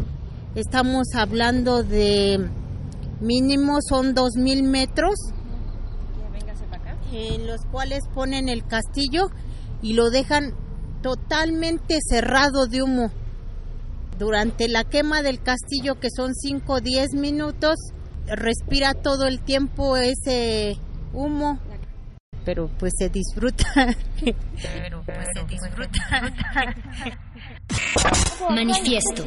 estamos 0.55 1.07
hablando 1.15 1.83
de 1.83 2.49
mínimo 3.21 3.77
son 3.87 4.13
dos 4.13 4.35
mil 4.35 4.63
metros 4.63 5.15
en 7.13 7.47
los 7.47 7.61
cuales 7.71 8.01
ponen 8.13 8.49
el 8.49 8.65
castillo 8.65 9.29
y 9.81 9.93
lo 9.93 10.09
dejan 10.09 10.53
totalmente 11.01 11.99
cerrado 12.01 12.67
de 12.67 12.81
humo. 12.83 13.11
Durante 14.17 14.67
la 14.67 14.83
quema 14.83 15.21
del 15.21 15.41
castillo, 15.41 15.99
que 15.99 16.09
son 16.09 16.33
5 16.33 16.73
o 16.73 16.81
10 16.81 17.13
minutos, 17.13 17.75
respira 18.25 18.93
todo 18.93 19.27
el 19.27 19.39
tiempo 19.39 19.97
ese 19.97 20.77
humo. 21.13 21.59
Pero 22.45 22.69
pues 22.79 22.93
se 22.97 23.09
disfruta. 23.09 23.65
Pero 24.61 25.03
pues 25.03 25.27
se 25.33 25.43
disfruta. 25.45 26.33
Manifiesto. 28.49 29.25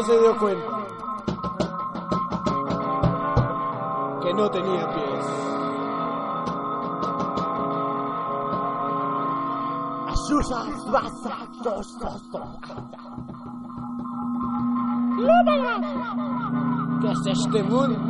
No 0.00 0.06
se 0.06 0.18
dio 0.18 0.38
cuenta 0.38 0.66
que 4.22 4.32
no 4.32 4.50
tenía 4.50 4.88
pies. 4.94 5.26
¿Qué 17.02 17.10
es 17.10 17.26
este 17.26 17.62
mundo? 17.62 18.09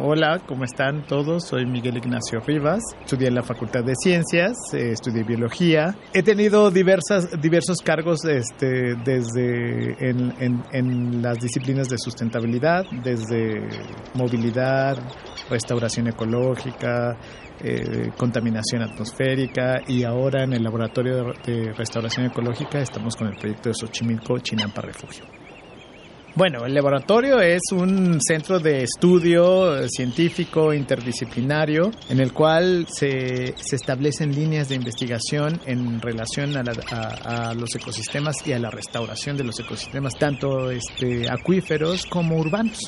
Hola, 0.00 0.40
¿cómo 0.46 0.64
están 0.64 1.06
todos? 1.06 1.46
Soy 1.46 1.66
Miguel 1.66 1.96
Ignacio 1.96 2.40
Rivas, 2.40 2.82
estudié 3.00 3.28
en 3.28 3.34
la 3.34 3.42
Facultad 3.42 3.84
de 3.84 3.94
Ciencias, 3.94 4.54
eh, 4.72 4.90
estudié 4.92 5.22
biología. 5.24 5.94
He 6.12 6.22
tenido 6.22 6.70
diversas, 6.70 7.40
diversos 7.40 7.78
cargos 7.78 8.24
este, 8.24 8.94
desde 9.04 10.08
en, 10.08 10.32
en, 10.40 10.62
en 10.72 11.22
las 11.22 11.38
disciplinas 11.38 11.88
de 11.88 11.98
sustentabilidad, 11.98 12.84
desde 13.02 13.68
movilidad, 14.14 14.96
restauración 15.50 16.08
ecológica, 16.08 17.16
eh, 17.60 18.10
contaminación 18.18 18.82
atmosférica 18.82 19.80
y 19.86 20.04
ahora 20.04 20.44
en 20.44 20.52
el 20.52 20.62
Laboratorio 20.62 21.32
de, 21.44 21.72
Restauración 21.72 22.26
Ecológica 22.26 22.80
estamos 22.80 23.16
con 23.16 23.28
el 23.28 23.36
proyecto 23.36 23.70
de 23.70 23.74
Xochimilco 23.74 24.38
Chinampa 24.40 24.82
Refugio. 24.82 25.24
Bueno, 26.36 26.66
el 26.66 26.74
laboratorio 26.74 27.40
es 27.40 27.62
un 27.72 28.20
centro 28.20 28.58
de 28.58 28.82
estudio 28.82 29.88
científico 29.88 30.74
interdisciplinario 30.74 31.90
en 32.10 32.20
el 32.20 32.34
cual 32.34 32.86
se, 32.90 33.54
se 33.56 33.76
establecen 33.76 34.34
líneas 34.34 34.68
de 34.68 34.74
investigación 34.74 35.58
en 35.64 35.98
relación 35.98 36.54
a, 36.58 36.62
la, 36.62 36.72
a, 37.24 37.54
los 37.54 37.74
ecosistemas 37.74 38.46
y 38.46 38.52
a 38.52 38.58
la 38.58 38.68
restauración 38.68 39.38
de 39.38 39.44
los 39.44 39.58
ecosistemas, 39.58 40.12
tanto 40.18 40.70
este, 40.70 41.26
acuíferos 41.26 42.04
como 42.04 42.36
urbanos. 42.36 42.80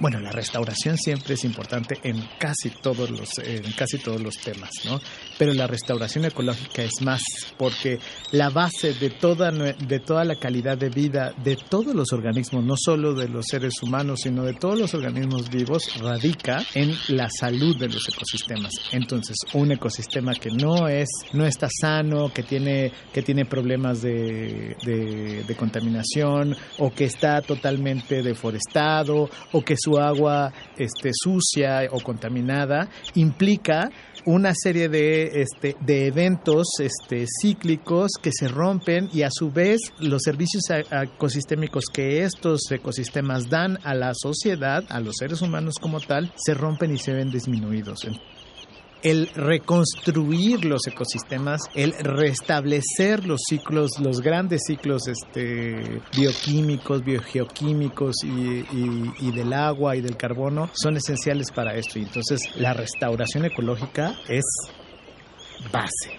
Bueno, 0.00 0.20
la 0.20 0.32
restauración 0.32 0.98
siempre 0.98 1.34
es 1.34 1.44
importante 1.44 1.98
en 2.02 2.20
casi 2.38 2.70
todos 2.70 3.10
los 3.10 3.38
en 3.38 3.72
casi 3.72 3.98
todos 3.98 4.20
los 4.20 4.38
temas, 4.38 4.70
¿no? 4.84 5.00
Pero 5.38 5.54
la 5.54 5.66
restauración 5.66 6.24
ecológica 6.24 6.82
es 6.82 7.00
más 7.02 7.22
porque 7.56 7.98
la 8.32 8.50
base 8.50 8.94
de 8.94 9.10
toda 9.10 9.50
de 9.50 10.00
toda 10.00 10.24
la 10.24 10.36
calidad 10.36 10.76
de 10.76 10.88
vida 10.88 11.32
de 11.42 11.56
todos 11.56 11.94
los 11.94 12.12
organismos, 12.12 12.64
no 12.64 12.74
solo 12.76 13.14
de 13.14 13.28
los 13.28 13.46
seres 13.46 13.74
humanos, 13.82 14.20
sino 14.22 14.44
de 14.44 14.54
todos 14.54 14.78
los 14.78 14.94
organismos 14.94 15.48
vivos 15.48 15.88
radica 16.00 16.64
en 16.74 16.94
la 17.08 17.28
salud 17.30 17.76
de 17.76 17.88
los 17.88 18.08
ecosistemas. 18.08 18.72
Entonces, 18.92 19.36
un 19.52 19.72
ecosistema 19.72 20.34
que 20.34 20.50
no 20.50 20.88
es 20.88 21.08
no 21.32 21.46
está 21.46 21.68
sano, 21.70 22.32
que 22.32 22.42
tiene 22.42 22.92
que 23.12 23.22
tiene 23.22 23.44
problemas 23.44 24.02
de, 24.02 24.76
de, 24.84 25.54
contaminación 25.56 26.56
o 26.78 26.90
que 26.90 27.04
está 27.04 27.40
totalmente 27.40 28.22
deforestado 28.22 29.30
o 29.52 29.62
que 29.62 29.76
su 29.84 29.98
agua 29.98 30.52
este, 30.76 31.10
sucia 31.12 31.82
o 31.90 32.00
contaminada 32.00 32.88
implica 33.14 33.90
una 34.26 34.54
serie 34.54 34.88
de, 34.88 35.42
este, 35.42 35.76
de 35.80 36.06
eventos 36.06 36.66
este, 36.78 37.26
cíclicos 37.40 38.12
que 38.20 38.30
se 38.32 38.48
rompen 38.48 39.08
y 39.12 39.22
a 39.22 39.28
su 39.30 39.50
vez 39.50 39.80
los 39.98 40.22
servicios 40.22 40.64
ecosistémicos 40.70 41.84
que 41.92 42.22
estos 42.22 42.70
ecosistemas 42.70 43.48
dan 43.50 43.78
a 43.84 43.94
la 43.94 44.12
sociedad, 44.14 44.84
a 44.88 45.00
los 45.00 45.16
seres 45.18 45.42
humanos 45.42 45.74
como 45.80 46.00
tal, 46.00 46.32
se 46.36 46.54
rompen 46.54 46.94
y 46.94 46.98
se 46.98 47.12
ven 47.12 47.30
disminuidos 47.30 48.06
el 49.04 49.28
reconstruir 49.34 50.64
los 50.64 50.86
ecosistemas, 50.86 51.60
el 51.74 51.92
restablecer 51.92 53.26
los 53.26 53.42
ciclos, 53.46 54.00
los 54.00 54.20
grandes 54.20 54.62
ciclos 54.66 55.06
este, 55.08 56.00
bioquímicos, 56.16 57.04
biogeoquímicos 57.04 58.24
y, 58.24 58.28
y, 58.28 59.12
y, 59.20 59.30
del 59.30 59.52
agua 59.52 59.94
y 59.94 60.00
del 60.00 60.16
carbono 60.16 60.70
son 60.72 60.96
esenciales 60.96 61.52
para 61.52 61.74
esto. 61.74 61.98
Y 61.98 62.02
entonces 62.02 62.40
la 62.56 62.72
restauración 62.72 63.44
ecológica 63.44 64.14
es 64.26 64.44
base. 65.70 66.18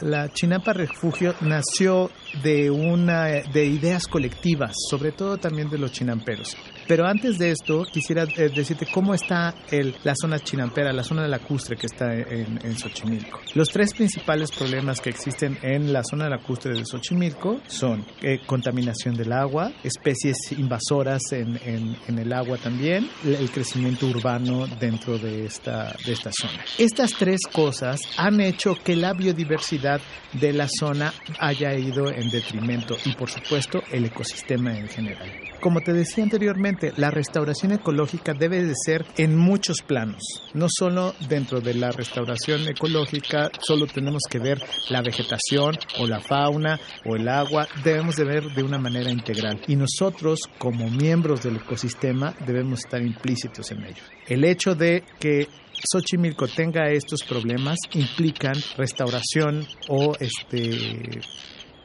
La 0.00 0.28
Chinampa 0.30 0.72
Refugio 0.72 1.34
nació 1.42 2.10
de 2.42 2.70
una 2.70 3.26
de 3.26 3.66
ideas 3.66 4.08
colectivas, 4.08 4.74
sobre 4.90 5.12
todo 5.12 5.36
también 5.36 5.68
de 5.70 5.78
los 5.78 5.92
chinamperos. 5.92 6.56
Pero 6.86 7.06
antes 7.06 7.38
de 7.38 7.50
esto, 7.50 7.84
quisiera 7.84 8.24
eh, 8.36 8.50
decirte 8.54 8.86
cómo 8.92 9.14
está 9.14 9.54
el, 9.70 9.94
la 10.04 10.14
zona 10.14 10.38
chinampera, 10.38 10.92
la 10.92 11.04
zona 11.04 11.26
lacustre 11.28 11.76
que 11.76 11.86
está 11.86 12.14
en, 12.14 12.58
en, 12.62 12.76
Xochimilco. 12.76 13.40
Los 13.54 13.68
tres 13.68 13.94
principales 13.94 14.50
problemas 14.50 15.00
que 15.00 15.10
existen 15.10 15.58
en 15.62 15.92
la 15.92 16.02
zona 16.02 16.28
lacustre 16.28 16.74
de 16.76 16.84
Xochimilco 16.84 17.60
son 17.66 18.04
eh, 18.20 18.40
contaminación 18.46 19.14
del 19.14 19.32
agua, 19.32 19.72
especies 19.82 20.36
invasoras 20.52 21.22
en, 21.32 21.58
en, 21.64 22.18
el 22.18 22.32
agua 22.32 22.58
también, 22.58 23.08
el 23.24 23.50
crecimiento 23.50 24.06
urbano 24.06 24.66
dentro 24.78 25.18
de 25.18 25.44
esta, 25.44 25.94
de 26.04 26.12
esta 26.12 26.30
zona. 26.32 26.64
Estas 26.78 27.12
tres 27.12 27.40
cosas 27.52 28.00
han 28.16 28.40
hecho 28.40 28.74
que 28.82 28.96
la 28.96 29.12
biodiversidad 29.12 30.00
de 30.32 30.52
la 30.52 30.68
zona 30.68 31.12
haya 31.38 31.74
ido 31.74 32.10
en 32.10 32.30
detrimento 32.30 32.96
y, 33.04 33.14
por 33.14 33.30
supuesto, 33.30 33.82
el 33.90 34.04
ecosistema 34.06 34.76
en 34.76 34.88
general. 34.88 35.41
Como 35.62 35.80
te 35.80 35.92
decía 35.92 36.24
anteriormente, 36.24 36.92
la 36.96 37.12
restauración 37.12 37.70
ecológica 37.70 38.34
debe 38.34 38.64
de 38.64 38.74
ser 38.74 39.06
en 39.16 39.36
muchos 39.36 39.76
planos. 39.80 40.20
No 40.54 40.66
solo 40.68 41.14
dentro 41.28 41.60
de 41.60 41.74
la 41.74 41.92
restauración 41.92 42.66
ecológica, 42.66 43.48
solo 43.60 43.86
tenemos 43.86 44.22
que 44.28 44.40
ver 44.40 44.60
la 44.90 45.02
vegetación 45.02 45.78
o 46.00 46.08
la 46.08 46.18
fauna 46.18 46.80
o 47.04 47.14
el 47.14 47.28
agua, 47.28 47.68
debemos 47.84 48.16
de 48.16 48.24
ver 48.24 48.42
de 48.56 48.64
una 48.64 48.78
manera 48.78 49.12
integral. 49.12 49.60
Y 49.68 49.76
nosotros, 49.76 50.40
como 50.58 50.90
miembros 50.90 51.44
del 51.44 51.58
ecosistema, 51.58 52.34
debemos 52.44 52.80
estar 52.80 53.00
implícitos 53.00 53.70
en 53.70 53.84
ello. 53.84 54.02
El 54.26 54.44
hecho 54.44 54.74
de 54.74 55.04
que 55.20 55.46
Xochimilco 55.72 56.48
tenga 56.48 56.90
estos 56.90 57.22
problemas 57.22 57.78
implican 57.94 58.54
restauración 58.76 59.64
o 59.88 60.16
este 60.18 61.20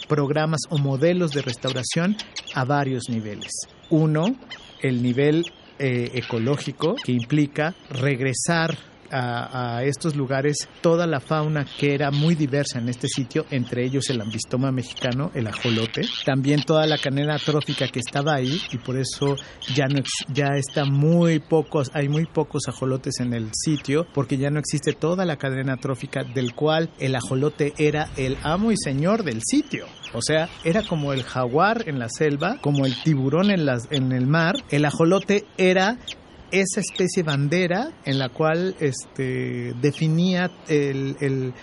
programas 0.08 0.62
o 0.70 0.78
modelos 0.78 1.32
de 1.32 1.42
restauración 1.42 2.16
a 2.54 2.66
varios 2.66 3.10
niveles. 3.10 3.52
Uno, 3.90 4.36
el 4.82 5.02
nivel 5.02 5.46
eh, 5.80 6.12
ecológico, 6.16 6.96
que 6.96 7.12
implica 7.12 7.76
regresar 7.90 8.78
a, 9.12 9.84
estos 9.84 10.16
lugares 10.16 10.68
toda 10.82 11.08
la 11.08 11.20
fauna 11.20 11.66
que 11.80 11.94
era 11.94 12.12
muy 12.12 12.36
diversa 12.36 12.80
en 12.80 12.90
este 12.90 13.08
sitio, 13.08 13.46
entre 13.52 13.86
ellos 13.86 14.10
el 14.10 14.22
ambistoma 14.22 14.72
mexicano, 14.72 15.32
el 15.34 15.48
ajolote, 15.48 16.02
también 16.26 16.64
toda 16.64 16.86
la 16.88 16.98
cadena 16.98 17.38
trófica 17.38 17.88
que 17.88 18.00
estaba 18.00 18.36
ahí 18.36 18.60
y 18.72 18.78
por 18.78 18.98
eso 18.98 19.36
ya 19.74 19.86
no 19.88 20.02
ya 20.34 20.56
está 20.56 20.86
muy 20.86 21.40
pocos, 21.40 21.92
hay 21.94 22.08
muy 22.10 22.26
pocos 22.26 22.68
ajolotes 22.68 23.20
en 23.20 23.34
el 23.34 23.50
sitio 23.54 24.06
porque 24.14 24.38
ya 24.38 24.50
no 24.50 24.60
existe 24.60 24.94
toda 24.94 25.26
la 25.26 25.38
cadena 25.38 25.78
trófica 25.78 26.24
del 26.24 26.54
cual 26.54 26.90
el 27.00 27.16
ajolote 27.16 27.74
era 27.78 28.10
el 28.18 28.38
amo 28.44 28.72
y 28.72 28.78
señor 28.78 29.24
del 29.24 29.42
sitio. 29.44 29.86
O 30.14 30.22
sea, 30.22 30.50
era 30.64 30.84
como 30.84 31.14
el 31.14 31.24
jaguar 31.24 31.88
en 31.88 32.00
la 32.00 32.08
selva, 32.10 32.58
como 32.62 32.86
el 32.86 33.02
tiburón 33.04 33.52
en, 33.52 33.66
las, 33.66 33.88
en 33.92 34.12
el 34.12 34.28
mar. 34.28 34.56
El 34.70 34.86
ajolote 34.86 35.46
era 35.58 35.98
esa 36.52 36.80
especie 36.80 37.24
bandera 37.24 37.92
en 38.06 38.20
la 38.20 38.30
cual 38.30 38.76
este, 38.80 39.74
definía 39.82 40.50
el, 40.68 41.16
el, 41.20 41.54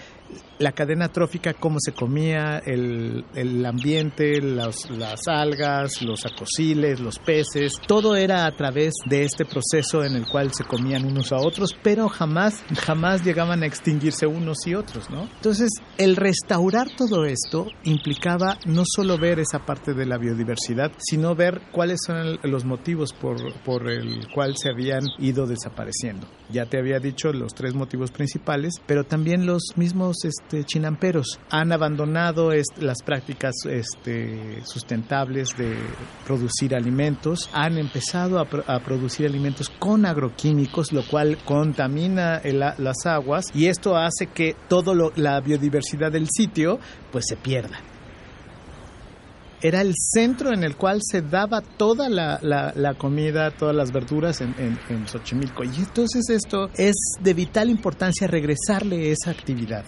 la 0.58 0.72
cadena 0.72 1.08
trófica, 1.08 1.54
cómo 1.54 1.78
se 1.80 1.92
comía, 1.92 2.58
el, 2.64 3.24
el 3.34 3.64
ambiente, 3.66 4.40
los, 4.40 4.90
las 4.90 5.26
algas, 5.26 6.02
los 6.02 6.24
acosiles, 6.24 7.00
los 7.00 7.18
peces, 7.18 7.80
todo 7.86 8.16
era 8.16 8.46
a 8.46 8.56
través 8.56 8.94
de 9.06 9.24
este 9.24 9.44
proceso 9.44 10.04
en 10.04 10.14
el 10.14 10.26
cual 10.26 10.52
se 10.52 10.64
comían 10.64 11.04
unos 11.04 11.32
a 11.32 11.36
otros, 11.36 11.76
pero 11.82 12.08
jamás, 12.08 12.62
jamás 12.80 13.24
llegaban 13.24 13.62
a 13.62 13.66
extinguirse 13.66 14.26
unos 14.26 14.66
y 14.66 14.74
otros, 14.74 15.10
¿no? 15.10 15.28
Entonces, 15.36 15.70
el 15.98 16.16
restaurar 16.16 16.88
todo 16.96 17.24
esto 17.24 17.66
implicaba 17.84 18.58
no 18.66 18.84
solo 18.86 19.18
ver 19.18 19.40
esa 19.40 19.60
parte 19.60 19.94
de 19.94 20.06
la 20.06 20.18
biodiversidad, 20.18 20.92
sino 20.98 21.34
ver 21.34 21.62
cuáles 21.72 22.00
son 22.06 22.38
los 22.42 22.64
motivos 22.64 23.12
por, 23.12 23.36
por 23.62 23.88
el 23.90 24.28
cual 24.32 24.56
se 24.56 24.70
habían 24.70 25.04
ido 25.18 25.46
desapareciendo. 25.46 26.26
Ya 26.50 26.66
te 26.66 26.78
había 26.78 26.98
dicho 26.98 27.32
los 27.32 27.54
tres 27.54 27.74
motivos 27.74 28.10
principales, 28.10 28.74
pero 28.86 29.04
también 29.04 29.46
los 29.46 29.62
mismos 29.76 30.24
este, 30.24 30.43
chinamperos 30.64 31.40
han 31.50 31.72
abandonado 31.72 32.50
las 32.78 33.02
prácticas 33.04 33.54
este, 33.68 34.62
sustentables 34.64 35.56
de 35.56 35.76
producir 36.26 36.74
alimentos, 36.74 37.50
han 37.52 37.78
empezado 37.78 38.38
a, 38.38 38.80
producir 38.80 39.26
alimentos 39.26 39.70
con 39.70 40.06
agroquímicos, 40.06 40.92
lo 40.92 41.06
cual 41.06 41.38
contamina 41.44 42.36
el, 42.38 42.60
las 42.60 43.06
aguas 43.06 43.46
y 43.54 43.66
esto 43.66 43.96
hace 43.96 44.28
que 44.28 44.54
toda 44.68 44.94
la 45.16 45.40
biodiversidad 45.40 46.12
del 46.12 46.28
sitio 46.30 46.78
pues 47.10 47.24
se 47.28 47.36
pierda 47.36 47.78
era 49.64 49.80
el 49.80 49.94
centro 49.96 50.52
en 50.52 50.62
el 50.62 50.76
cual 50.76 51.00
se 51.02 51.22
daba 51.22 51.62
toda 51.62 52.10
la, 52.10 52.38
la, 52.42 52.74
la 52.76 52.92
comida, 52.94 53.50
todas 53.50 53.74
las 53.74 53.92
verduras 53.92 54.42
en, 54.42 54.54
en, 54.58 54.78
en, 54.90 55.08
Xochimilco. 55.08 55.64
Y 55.64 55.76
entonces 55.78 56.28
esto 56.28 56.68
es 56.76 56.94
de 57.18 57.32
vital 57.32 57.70
importancia 57.70 58.26
regresarle 58.26 59.10
esa 59.10 59.30
actividad. 59.30 59.86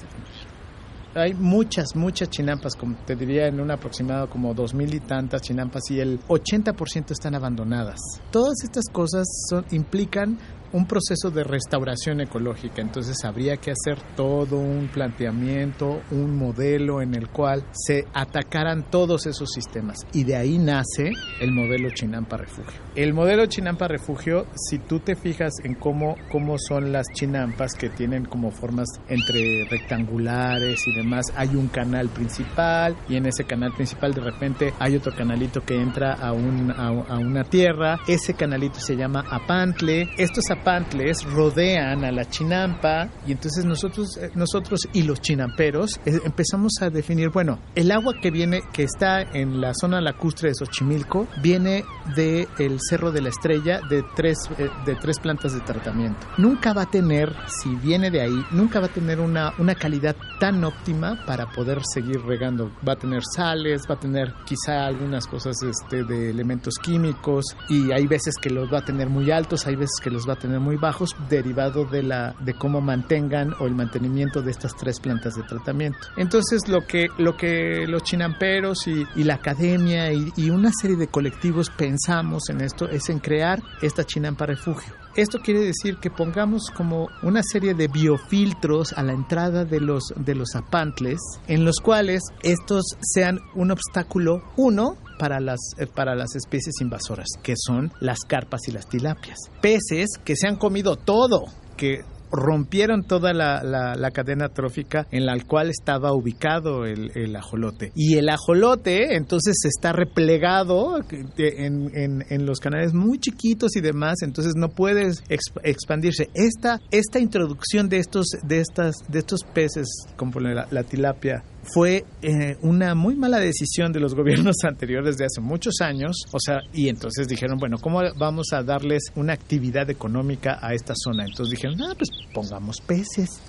Hay 1.17 1.33
muchas, 1.33 1.97
muchas 1.97 2.29
chinampas, 2.29 2.77
como 2.77 2.95
te 3.07 3.17
diría 3.17 3.47
en 3.47 3.59
un 3.59 3.71
aproximado 3.71 4.29
como 4.29 4.53
dos 4.53 4.75
mil 4.75 4.93
y 4.95 5.01
tantas 5.01 5.41
chinampas 5.41 5.91
y 5.91 5.99
el 5.99 6.21
80% 6.29 7.11
están 7.11 7.35
abandonadas. 7.35 7.99
Todas 8.31 8.63
estas 8.63 8.85
cosas 8.93 9.27
son, 9.49 9.65
implican 9.71 10.39
un 10.73 10.87
proceso 10.87 11.31
de 11.31 11.45
restauración 11.45 12.21
ecológica, 12.21 12.83
entonces 12.83 13.17
habría 13.25 13.57
que 13.57 13.73
hacer 13.73 14.01
todo 14.17 14.59
un 14.59 14.89
planteamiento, 14.89 16.03
un 16.11 16.37
modelo 16.37 17.03
en 17.03 17.15
el 17.15 17.29
cual 17.29 17.65
se 17.73 18.07
atacaran 18.13 18.91
todos 18.91 19.27
esos 19.27 19.51
sistemas. 19.53 19.99
Y 20.13 20.25
de 20.25 20.37
ahí 20.37 20.59
nace 20.59 21.13
el 21.41 21.53
modelo 21.53 21.91
Chinampa 21.91 22.37
Refugio. 22.37 22.81
El 22.95 23.15
modelo 23.15 23.47
Chinampa 23.47 23.89
Refugio, 23.89 24.47
si 24.55 24.79
tú 24.79 25.01
te 25.01 25.17
fijas 25.17 25.53
en 25.65 25.75
cómo, 25.75 26.17
cómo 26.31 26.57
son 26.59 26.93
las 26.93 27.07
chinampas 27.13 27.75
que 27.75 27.89
tienen 27.91 28.25
como 28.25 28.51
formas 28.51 28.89
entre 29.09 29.67
rectangulares 29.69 30.81
y 30.87 30.95
demás, 30.95 31.27
hay 31.37 31.55
un 31.55 31.69
canal 31.69 32.09
principal 32.09 32.97
y 33.09 33.17
en 33.17 33.27
ese 33.27 33.45
canal 33.45 33.73
principal 33.73 34.13
de 34.13 34.21
repente 34.21 34.73
hay 34.79 34.97
otro 34.97 35.15
canalito 35.15 35.61
que 35.61 35.75
entra 35.75 36.15
a, 36.15 36.33
un, 36.33 36.71
a, 36.71 37.19
una 37.19 37.45
tierra, 37.45 37.99
ese 38.07 38.35
canalito 38.35 38.81
se 38.81 38.97
llama 38.97 39.25
apantle, 39.31 40.09
estos 40.17 40.51
apantles 40.61 41.25
rodean 41.25 42.05
a 42.05 42.13
la 42.13 42.25
chinampa 42.29 43.09
y 43.27 43.33
entonces 43.33 43.65
nosotros, 43.65 44.17
eh, 44.17 44.31
nosotros 44.35 44.81
y 44.93 45.03
los 45.03 45.21
chinamperos 45.21 46.01
eh, 46.05 46.19
empezamos 46.25 46.73
a 46.81 46.91
definir, 46.91 47.31
bueno, 47.31 47.59
el 47.75 47.91
agua 47.91 48.15
que 48.21 48.31
viene, 48.31 48.63
que 48.73 48.85
está 48.85 49.23
en 49.23 49.61
la 49.61 49.73
zona 49.75 50.01
lacustre 50.01 50.51
de 50.51 50.55
Xochimilco, 50.55 51.27
viene 51.43 51.85
del 52.15 52.49
el 52.59 52.79
Cerro 52.81 53.13
de 53.13 53.23
la 53.23 53.29
Estrella 53.29 53.81
de 53.89 54.03
tres, 54.15 54.39
eh, 54.59 54.69
de 54.85 54.95
tres 54.97 55.19
plantas 55.19 55.55
de 55.55 55.61
tratamiento. 55.61 56.27
Nunca 56.39 56.73
va 56.73 56.83
a 56.83 56.91
tener, 56.91 57.35
si 57.47 57.75
viene 57.77 58.11
de 58.11 58.23
ahí, 58.23 58.45
nunca 58.51 58.81
va 58.81 58.87
a 58.87 58.93
tener 58.93 59.21
una, 59.21 59.53
una 59.59 59.75
calidad 59.75 60.17
tan 60.41 60.63
óptima 60.65 61.25
para 61.27 61.47
poder 61.47 61.81
seguir 61.93 62.21
regando. 62.23 62.71
Va 62.87 62.95
a 62.95 62.97
tener 62.97 63.23
sales, 63.35 63.83
va 63.89 63.95
a 63.95 64.01
tener 64.01 64.33
quizá 64.45 64.87
algunas 64.87 65.27
cosas 65.27 65.57
este, 65.63 66.05
de 66.05 66.31
elementos 66.31 66.75
químicos 66.83 67.45
y 67.69 67.93
hay 67.93 68.07
veces 68.07 68.35
que 68.41 68.51
los 68.51 68.73
va 68.73 68.79
a 68.79 68.85
tener 68.85 69.09
muy 69.09 69.31
altos, 69.31 69.67
hay 69.67 69.77
veces 69.77 70.01
que 70.03 70.11
los 70.11 70.29
va 70.29 70.35
a 70.35 70.37
tener 70.37 70.46
muy 70.47 70.77
bajos, 70.77 71.11
derivado 71.29 71.85
de, 71.85 72.03
la, 72.03 72.35
de 72.41 72.55
cómo 72.55 72.81
mantengan 72.81 73.55
o 73.61 73.67
el 73.67 73.75
mantenimiento 73.75 74.43
de 74.43 74.51
estas 74.51 74.75
tres 74.77 75.01
plantas 75.01 75.35
de 75.35 75.43
tratamiento. 75.43 75.99
Entonces 76.17 76.69
lo 76.69 76.87
que, 76.87 77.09
lo 77.19 77.37
que 77.37 77.87
los 77.87 78.03
chinamperos 78.03 78.87
y, 78.87 79.05
y 79.15 79.25
la 79.25 79.35
academia 79.35 80.13
y, 80.13 80.33
y 80.37 80.51
una 80.51 80.71
serie 80.73 80.97
de 80.97 81.09
colectivos 81.09 81.71
pensamos 81.71 82.49
en 82.49 82.61
esto 82.61 82.89
es 82.89 83.09
en 83.09 83.19
crear 83.19 83.63
esta 83.83 84.05
chinampa 84.05 84.47
refugio. 84.47 84.95
Esto 85.17 85.39
quiere 85.39 85.61
decir 85.61 85.97
que 85.97 86.11
pongamos 86.11 86.71
como 86.77 87.09
una 87.23 87.43
serie 87.43 87.73
de 87.73 87.89
biofiltros 87.89 88.93
a 88.93 89.03
la 89.03 89.13
entrada 89.13 89.65
de 89.65 89.81
los, 89.81 90.13
de 90.15 90.35
los 90.35 90.55
apantles, 90.55 91.19
en 91.49 91.65
los 91.65 91.77
cuales 91.83 92.21
estos 92.43 92.85
sean 93.01 93.41
un 93.55 93.71
obstáculo, 93.71 94.43
uno, 94.57 94.99
para 95.19 95.41
las, 95.41 95.61
eh, 95.79 95.87
para 95.87 96.15
las 96.15 96.35
especies 96.37 96.81
invasoras, 96.81 97.29
que 97.43 97.55
son 97.57 97.93
las 98.01 98.21
carpas 98.21 98.69
y 98.69 98.73
las 98.73 98.89
tilapias. 98.89 99.39
Peces 99.61 100.11
que 100.25 100.37
se 100.37 100.49
han 100.49 100.57
comido 100.57 100.97
todo, 100.97 101.45
que 101.77 102.05
rompieron 102.31 103.05
toda 103.05 103.33
la, 103.33 103.63
la, 103.63 104.11
cadena 104.11 104.49
trófica 104.49 105.07
en 105.11 105.27
la 105.27 105.39
cual 105.45 105.71
estaba 105.71 106.13
ubicado 106.13 106.85
el, 106.85 107.11
el, 107.15 107.35
ajolote. 107.37 107.93
Y 107.95 108.17
el 108.17 108.29
ajolote 108.29 109.17
entonces 109.17 109.55
está 109.65 109.93
replegado 109.93 110.99
en, 111.39 111.91
en, 111.95 112.25
en, 112.29 112.47
los 112.47 112.59
canales 112.59 112.95
muy 112.95 113.19
chiquitos 113.19 113.77
y 113.77 113.81
demás, 113.81 114.23
entonces 114.23 114.55
no 114.57 114.69
puede 114.69 115.07
exp 115.07 115.59
expandirse. 115.63 116.29
Esta, 116.35 116.81
esta 116.91 117.19
introducción 117.19 117.89
de 117.89 117.99
estos, 117.99 118.27
de, 118.43 118.61
estas, 118.61 118.97
de 119.09 119.19
estos 119.19 119.41
peces, 119.45 119.87
como 120.17 120.41
la 120.41 120.83
tilapia, 120.83 121.43
fue 121.73 122.05
eh, 122.23 122.57
una 122.63 122.95
muy 122.95 123.17
mala 123.17 123.39
decisión 123.39 123.93
de 123.93 124.01
los 124.01 124.15
gobiernos 124.15 124.57
anteriores 124.65 125.17
de 125.17 125.25
hace 125.25 125.41
muchos 125.41 125.81
años, 125.81 126.17
o 126.33 126.39
sea, 126.39 126.61
y 126.73 126.89
entonces 126.89 127.27
dijeron, 127.29 127.59
bueno, 127.59 127.77
¿cómo 127.81 128.01
vamos 128.17 128.53
a 128.53 128.63
darles 128.63 129.05
una 129.17 129.33
actividad 129.33 129.89
económica 129.91 130.59
a 130.63 130.75
esta 130.75 130.95
zona? 130.97 131.25
Entonces 131.25 131.51
dijeron, 131.51 131.81
ah, 131.83 131.95
pues 131.97 132.11
pongamos 132.33 132.81
peces. 132.81 133.41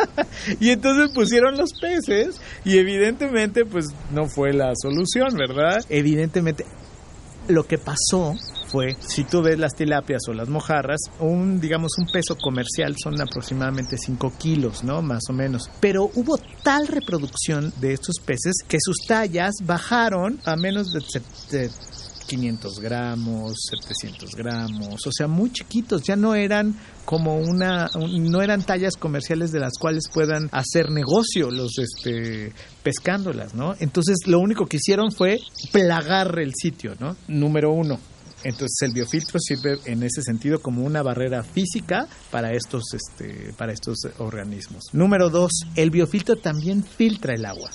y 0.60 0.70
entonces 0.70 1.10
pusieron 1.14 1.56
los 1.56 1.72
peces 1.80 2.40
y 2.64 2.78
evidentemente 2.78 3.64
pues 3.64 3.86
no 4.12 4.26
fue 4.26 4.52
la 4.52 4.72
solución, 4.80 5.34
¿verdad? 5.36 5.84
Evidentemente 5.88 6.64
lo 7.48 7.64
que 7.66 7.78
pasó 7.78 8.34
fue, 8.66 8.96
si 9.00 9.24
tú 9.24 9.42
ves 9.42 9.58
las 9.58 9.74
tilapias 9.74 10.22
o 10.28 10.32
las 10.32 10.48
mojarras, 10.48 11.00
un, 11.20 11.60
digamos, 11.60 11.92
un 11.98 12.06
peso 12.06 12.36
comercial 12.36 12.94
son 13.02 13.20
aproximadamente 13.20 13.96
5 13.98 14.32
kilos, 14.38 14.84
¿no? 14.84 15.02
Más 15.02 15.22
o 15.28 15.32
menos. 15.32 15.70
Pero 15.80 16.10
hubo 16.14 16.38
tal 16.62 16.86
reproducción 16.86 17.72
de 17.80 17.92
estos 17.92 18.16
peces 18.24 18.54
que 18.66 18.78
sus 18.80 19.06
tallas 19.06 19.54
bajaron 19.62 20.40
a 20.44 20.56
menos 20.56 20.92
de, 20.92 21.20
de 21.50 21.70
500 22.26 22.80
gramos, 22.80 23.54
700 23.70 24.34
gramos, 24.34 25.06
o 25.06 25.10
sea, 25.12 25.28
muy 25.28 25.52
chiquitos, 25.52 26.02
ya 26.02 26.16
no 26.16 26.34
eran 26.34 26.74
como 27.04 27.36
una, 27.36 27.90
no 27.94 28.42
eran 28.42 28.62
tallas 28.64 28.96
comerciales 28.96 29.52
de 29.52 29.60
las 29.60 29.74
cuales 29.78 30.04
puedan 30.12 30.48
hacer 30.52 30.90
negocio 30.90 31.50
los, 31.50 31.78
este, 31.78 32.52
pescándolas, 32.82 33.54
¿no? 33.54 33.74
Entonces, 33.78 34.16
lo 34.26 34.40
único 34.40 34.66
que 34.66 34.78
hicieron 34.78 35.12
fue 35.12 35.38
plagar 35.72 36.38
el 36.38 36.52
sitio, 36.54 36.94
¿no? 36.98 37.16
Número 37.28 37.72
uno. 37.72 37.98
Entonces 38.44 38.76
el 38.82 38.92
biofiltro 38.92 39.38
sirve 39.40 39.78
en 39.86 40.02
ese 40.02 40.22
sentido 40.22 40.60
como 40.60 40.84
una 40.84 41.02
barrera 41.02 41.42
física 41.42 42.06
para 42.30 42.52
estos, 42.52 42.84
este, 42.92 43.52
para 43.56 43.72
estos 43.72 43.98
organismos. 44.18 44.84
Número 44.92 45.30
dos, 45.30 45.50
el 45.76 45.90
biofiltro 45.90 46.36
también 46.36 46.84
filtra 46.84 47.34
el 47.34 47.46
agua. 47.46 47.70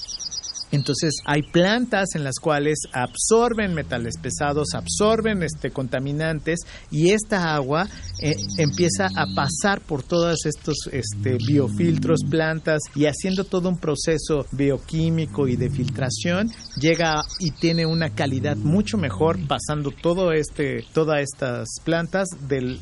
Entonces 0.71 1.15
hay 1.25 1.41
plantas 1.41 2.09
en 2.15 2.23
las 2.23 2.35
cuales 2.35 2.79
absorben 2.93 3.73
metales 3.73 4.15
pesados, 4.21 4.69
absorben 4.73 5.43
este, 5.43 5.71
contaminantes 5.71 6.59
y 6.91 7.09
esta 7.09 7.55
agua 7.55 7.87
eh, 8.21 8.35
empieza 8.57 9.07
a 9.15 9.25
pasar 9.35 9.81
por 9.81 10.03
todos 10.03 10.45
estos 10.45 10.89
este, 10.91 11.37
biofiltros, 11.37 12.21
plantas 12.29 12.81
y 12.95 13.05
haciendo 13.05 13.43
todo 13.43 13.69
un 13.69 13.77
proceso 13.77 14.45
bioquímico 14.51 15.47
y 15.47 15.55
de 15.55 15.69
filtración 15.69 16.51
llega 16.79 17.23
y 17.39 17.51
tiene 17.51 17.85
una 17.85 18.09
calidad 18.11 18.55
mucho 18.57 18.97
mejor 18.97 19.39
pasando 19.47 19.91
todo 19.91 20.31
este, 20.31 20.85
todas 20.93 21.21
estas 21.21 21.67
plantas 21.83 22.27
del, 22.47 22.79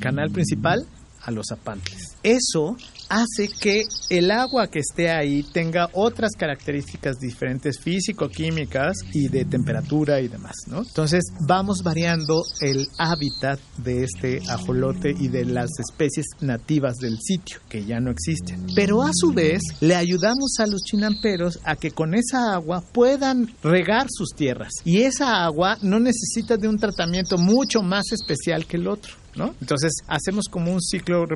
canal 0.00 0.30
principal 0.30 0.86
a 1.22 1.30
los 1.30 1.50
apantles. 1.50 2.16
Eso 2.22 2.76
hace 3.08 3.48
que 3.48 3.84
el 4.10 4.30
agua 4.30 4.68
que 4.68 4.80
esté 4.80 5.10
ahí 5.10 5.42
tenga 5.42 5.88
otras 5.92 6.32
características 6.36 7.18
diferentes 7.18 7.78
físico-químicas 7.78 8.96
y 9.12 9.28
de 9.28 9.44
temperatura 9.44 10.20
y 10.20 10.28
demás, 10.28 10.54
¿no? 10.66 10.78
Entonces 10.78 11.24
vamos 11.40 11.82
variando 11.82 12.42
el 12.60 12.86
hábitat 12.98 13.60
de 13.78 14.04
este 14.04 14.40
ajolote 14.48 15.14
y 15.18 15.28
de 15.28 15.44
las 15.44 15.70
especies 15.78 16.26
nativas 16.40 16.96
del 16.96 17.18
sitio 17.18 17.60
que 17.68 17.84
ya 17.84 18.00
no 18.00 18.10
existen. 18.10 18.66
Pero 18.74 19.02
a 19.02 19.10
su 19.12 19.32
vez 19.32 19.60
le 19.80 19.94
ayudamos 19.94 20.58
a 20.58 20.66
los 20.66 20.82
chinamperos 20.82 21.60
a 21.64 21.76
que 21.76 21.90
con 21.90 22.14
esa 22.14 22.54
agua 22.54 22.82
puedan 22.92 23.48
regar 23.62 24.06
sus 24.10 24.30
tierras 24.34 24.72
y 24.84 25.02
esa 25.02 25.44
agua 25.44 25.78
no 25.82 26.00
necesita 26.00 26.56
de 26.56 26.68
un 26.68 26.78
tratamiento 26.78 27.38
mucho 27.38 27.82
más 27.82 28.12
especial 28.12 28.66
que 28.66 28.76
el 28.76 28.88
otro. 28.88 29.14
¿No? 29.36 29.54
Entonces 29.60 29.92
hacemos 30.08 30.46
como 30.50 30.72
un 30.72 30.80
ciclo, 30.80 31.26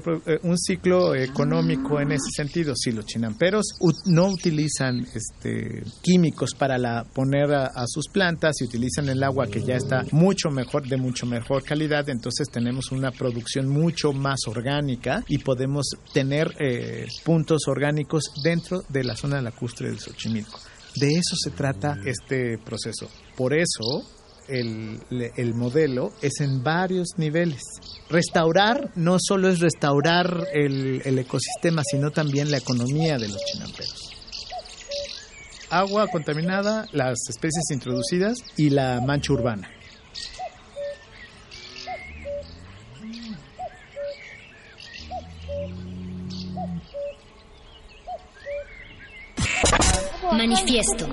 un 0.42 0.58
ciclo 0.58 1.14
económico 1.14 2.00
en 2.00 2.12
ese 2.12 2.30
sentido. 2.34 2.74
Si 2.74 2.92
los 2.92 3.04
chinamperos 3.04 3.76
no 4.06 4.28
utilizan 4.28 5.06
este, 5.14 5.82
químicos 6.02 6.54
para 6.54 6.78
la, 6.78 7.04
poner 7.04 7.52
a, 7.52 7.66
a, 7.66 7.84
sus 7.86 8.08
plantas 8.08 8.60
y 8.60 8.64
utilizan 8.64 9.08
el 9.08 9.22
agua 9.22 9.48
que 9.48 9.62
ya 9.62 9.74
está 9.74 10.04
mucho 10.12 10.50
mejor, 10.50 10.88
de 10.88 10.96
mucho 10.96 11.26
mejor 11.26 11.62
calidad, 11.62 12.08
entonces 12.08 12.48
tenemos 12.50 12.90
una 12.90 13.10
producción 13.10 13.68
mucho 13.68 14.12
más 14.12 14.40
orgánica 14.46 15.24
y 15.28 15.38
podemos 15.38 15.86
tener 16.12 16.54
eh, 16.58 17.06
puntos 17.24 17.62
orgánicos 17.66 18.24
dentro 18.42 18.82
de 18.88 19.04
la 19.04 19.16
zona 19.16 19.40
lacustre 19.42 19.88
del 19.88 19.98
Xochimilco. 19.98 20.58
De 20.96 21.08
eso 21.08 21.36
se 21.36 21.50
trata 21.50 21.98
este 22.04 22.58
proceso. 22.58 23.08
Por 23.36 23.54
eso 23.54 24.04
el, 24.50 25.00
el, 25.36 25.54
modelo 25.54 26.12
es 26.20 26.40
en 26.40 26.62
varios 26.62 27.10
niveles. 27.16 27.62
Restaurar 28.08 28.90
no 28.96 29.18
solo 29.20 29.48
es 29.48 29.60
restaurar 29.60 30.48
el, 30.52 31.02
el, 31.04 31.18
ecosistema, 31.18 31.82
sino 31.84 32.10
también 32.10 32.50
la 32.50 32.58
economía 32.58 33.18
de 33.18 33.28
los 33.28 33.38
chinamperos. 33.44 34.10
Agua 35.70 36.08
contaminada, 36.08 36.86
las 36.92 37.18
especies 37.28 37.70
introducidas 37.70 38.38
y 38.56 38.70
la 38.70 39.00
mancha 39.00 39.32
urbana. 39.32 39.70
Manifiesto. 50.32 51.06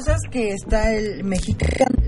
Pasa 0.00 0.14
es 0.14 0.30
que 0.30 0.52
está 0.54 0.94
el 0.94 1.24
mexicano, 1.24 2.00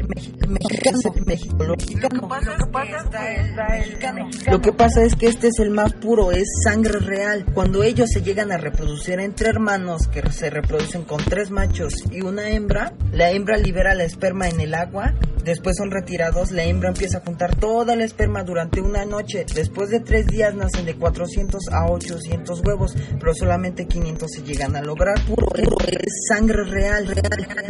lo 4.51 4.61
que 4.61 4.73
pasa 4.73 5.03
es 5.05 5.15
que 5.15 5.27
este 5.27 5.49
es 5.49 5.59
el 5.59 5.71
más 5.71 5.93
puro, 5.95 6.33
es 6.33 6.49
sangre 6.65 6.99
real. 6.99 7.45
Cuando 7.53 7.83
ellos 7.83 8.09
se 8.11 8.23
llegan 8.23 8.51
a 8.51 8.57
reproducir 8.57 9.21
entre 9.21 9.51
hermanos 9.51 10.09
que 10.09 10.23
se 10.33 10.51
reproducen 10.51 11.05
con 11.05 11.23
tres 11.25 11.51
machos 11.51 11.93
y 12.11 12.23
una 12.23 12.49
hembra, 12.51 12.95
la 13.13 13.31
hembra 13.31 13.57
libera 13.57 13.95
la 13.95 14.05
esperma 14.05 14.49
en 14.49 14.61
el 14.61 14.75
agua, 14.75 15.15
después 15.45 15.77
son 15.77 15.91
retirados, 15.91 16.51
la 16.51 16.65
hembra 16.65 16.91
empieza 16.91 17.19
a 17.19 17.21
juntar 17.21 17.57
toda 17.57 17.95
la 17.97 18.05
esperma 18.05 18.43
durante 18.43 18.81
una 18.81 19.05
noche. 19.05 19.45
Después 19.55 19.91
de 19.91 20.01
tres 20.01 20.27
días 20.27 20.55
nacen 20.55 20.87
de 20.87 20.97
400 20.97 21.69
a 21.73 21.91
800 21.91 22.63
huevos, 22.65 22.95
pero 23.19 23.35
solamente 23.35 23.87
500 23.87 24.31
se 24.31 24.43
llegan 24.43 24.77
a 24.77 24.83
lograr. 24.83 25.23
Puro, 25.27 25.47
puro, 25.47 25.77
es 25.89 26.27
sangre 26.29 26.65
real, 26.65 27.07
real. 27.07 27.62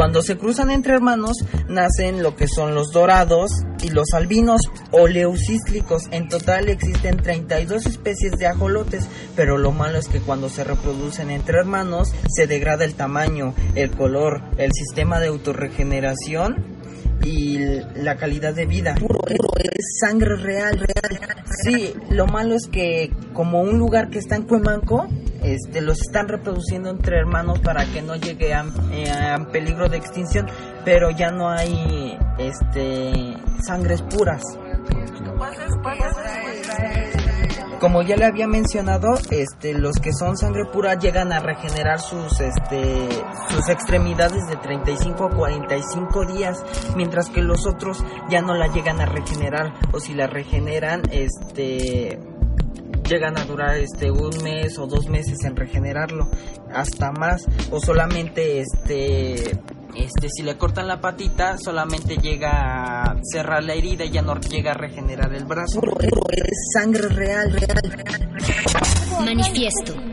Cuando 0.00 0.22
se 0.22 0.38
cruzan 0.38 0.70
entre 0.70 0.94
hermanos, 0.94 1.36
nacen 1.68 2.22
lo 2.22 2.34
que 2.34 2.48
son 2.48 2.74
los 2.74 2.90
dorados 2.90 3.50
y 3.82 3.90
los 3.90 4.14
albinos 4.14 4.62
o. 4.92 5.06
En 6.10 6.28
total 6.30 6.70
existen 6.70 7.18
32 7.18 7.84
especies 7.84 8.32
de 8.38 8.46
ajolotes, 8.46 9.06
pero 9.36 9.58
lo 9.58 9.72
malo 9.72 9.98
es 9.98 10.08
que 10.08 10.20
cuando 10.20 10.48
se 10.48 10.64
reproducen 10.64 11.28
entre 11.28 11.58
hermanos, 11.58 12.14
se 12.34 12.46
degrada 12.46 12.86
el 12.86 12.94
tamaño, 12.94 13.52
el 13.74 13.90
color, 13.90 14.40
el 14.56 14.72
sistema 14.72 15.20
de 15.20 15.26
autorregeneración 15.26 16.64
y 17.22 17.58
la 17.94 18.16
calidad 18.16 18.54
de 18.54 18.64
vida. 18.64 18.94
Puro, 18.94 19.20
es 19.28 19.98
sangre 20.00 20.36
real, 20.36 20.78
real. 20.78 21.44
Sí, 21.62 21.92
lo 22.08 22.26
malo 22.26 22.54
es 22.54 22.68
que 22.68 23.12
como 23.34 23.60
un 23.60 23.78
lugar 23.78 24.08
que 24.08 24.18
está 24.18 24.36
en 24.36 24.44
Cuemanco, 24.44 25.08
este, 25.42 25.80
los 25.80 26.00
están 26.00 26.28
reproduciendo 26.28 26.90
entre 26.90 27.18
hermanos 27.18 27.58
para 27.60 27.84
que 27.86 28.02
no 28.02 28.16
llegue 28.16 28.54
a, 28.54 28.64
eh, 28.92 29.10
a 29.10 29.38
peligro 29.50 29.88
de 29.88 29.96
extinción, 29.96 30.46
pero 30.84 31.10
ya 31.10 31.30
no 31.30 31.48
hay 31.48 32.18
este, 32.38 33.36
sangres 33.64 34.02
puras. 34.02 34.42
Como 37.80 38.02
ya 38.02 38.14
le 38.16 38.26
había 38.26 38.46
mencionado, 38.46 39.14
este, 39.30 39.72
los 39.72 39.96
que 39.96 40.12
son 40.12 40.36
sangre 40.36 40.66
pura 40.66 40.96
llegan 40.96 41.32
a 41.32 41.40
regenerar 41.40 41.98
sus, 41.98 42.38
este, 42.38 43.08
sus 43.48 43.70
extremidades 43.70 44.46
de 44.48 44.56
35 44.56 45.24
a 45.24 45.30
45 45.30 46.26
días, 46.26 46.62
mientras 46.94 47.30
que 47.30 47.40
los 47.40 47.66
otros 47.66 48.04
ya 48.28 48.42
no 48.42 48.54
la 48.54 48.66
llegan 48.66 49.00
a 49.00 49.06
regenerar, 49.06 49.72
o 49.92 50.00
si 50.00 50.12
la 50.12 50.26
regeneran, 50.26 51.02
este, 51.10 52.18
llegan 53.10 53.36
a 53.36 53.44
durar 53.44 53.76
este 53.76 54.08
un 54.12 54.30
mes 54.44 54.78
o 54.78 54.86
dos 54.86 55.08
meses 55.08 55.38
en 55.44 55.56
regenerarlo 55.56 56.30
hasta 56.72 57.10
más 57.10 57.44
o 57.72 57.80
solamente 57.80 58.60
este 58.60 59.58
este 59.96 60.28
si 60.28 60.44
le 60.44 60.56
cortan 60.56 60.86
la 60.86 61.00
patita 61.00 61.58
solamente 61.58 62.18
llega 62.18 63.02
a 63.02 63.16
cerrar 63.32 63.64
la 63.64 63.74
herida 63.74 64.04
y 64.04 64.10
ya 64.10 64.22
no 64.22 64.38
llega 64.38 64.70
a 64.70 64.74
regenerar 64.74 65.34
el 65.34 65.44
brazo 65.44 65.80
es 66.30 66.70
sangre 66.72 67.08
real 67.08 67.52
real 67.52 68.04
Manifiesto. 69.24 70.09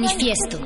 Manifiesto. 0.00 0.58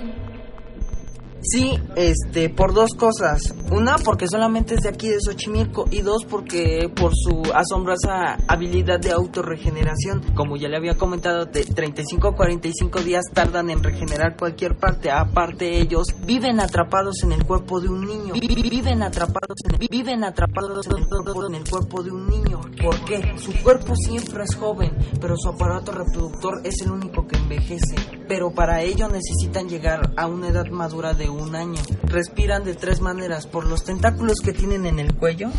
Sí, 1.42 1.72
este, 1.96 2.50
por 2.50 2.74
dos 2.74 2.90
cosas. 2.98 3.54
Una, 3.72 3.96
porque 3.96 4.26
solamente 4.28 4.74
es 4.74 4.82
de 4.82 4.90
aquí 4.90 5.08
de 5.08 5.16
Xochimilco. 5.24 5.86
Y 5.90 6.02
dos, 6.02 6.26
porque 6.28 6.92
por 6.94 7.12
su 7.16 7.40
asombrosa 7.54 8.36
habilidad 8.46 9.00
de 9.00 9.10
autorregeneración. 9.12 10.20
Como 10.34 10.58
ya 10.58 10.68
le 10.68 10.76
había 10.76 10.98
comentado, 10.98 11.46
de 11.46 11.64
35 11.64 12.28
a 12.28 12.36
45 12.36 13.00
días 13.00 13.24
tardan 13.32 13.70
en 13.70 13.82
regenerar 13.82 14.36
cualquier 14.36 14.76
parte. 14.76 15.10
Aparte, 15.10 15.80
ellos 15.80 16.08
viven 16.26 16.60
atrapados 16.60 17.22
en 17.22 17.32
el 17.32 17.46
cuerpo 17.46 17.80
de 17.80 17.88
un 17.88 18.02
niño. 18.06 18.34
Vi- 18.34 18.40
vi- 18.46 18.68
Viven 18.70 19.02
atrapados 19.02 19.56
en 19.64 19.78
viven 19.78 20.24
atrapados 20.24 20.86
en 20.88 20.98
el, 20.98 21.06
en 21.48 21.54
el 21.54 21.68
cuerpo 21.70 22.02
de 22.02 22.10
un 22.10 22.28
niño. 22.28 22.60
¿Por 22.82 23.02
qué? 23.06 23.32
Su 23.38 23.52
cuerpo 23.62 23.94
siempre 23.96 24.44
es 24.44 24.54
joven, 24.56 24.92
pero 25.20 25.34
su 25.38 25.48
aparato 25.48 25.90
reproductor 25.90 26.60
es 26.64 26.82
el 26.82 26.90
único 26.92 27.26
que 27.26 27.36
envejece. 27.38 27.96
Pero 28.30 28.52
para 28.52 28.80
ello 28.82 29.08
necesitan 29.08 29.68
llegar 29.68 30.12
a 30.16 30.28
una 30.28 30.50
edad 30.50 30.68
madura 30.68 31.14
de 31.14 31.28
un 31.28 31.56
año. 31.56 31.82
Respiran 32.04 32.62
de 32.62 32.74
tres 32.74 33.00
maneras, 33.00 33.48
por 33.48 33.66
los 33.66 33.82
tentáculos 33.82 34.38
que 34.38 34.52
tienen 34.52 34.86
en 34.86 35.00
el 35.00 35.16
cuello, 35.16 35.50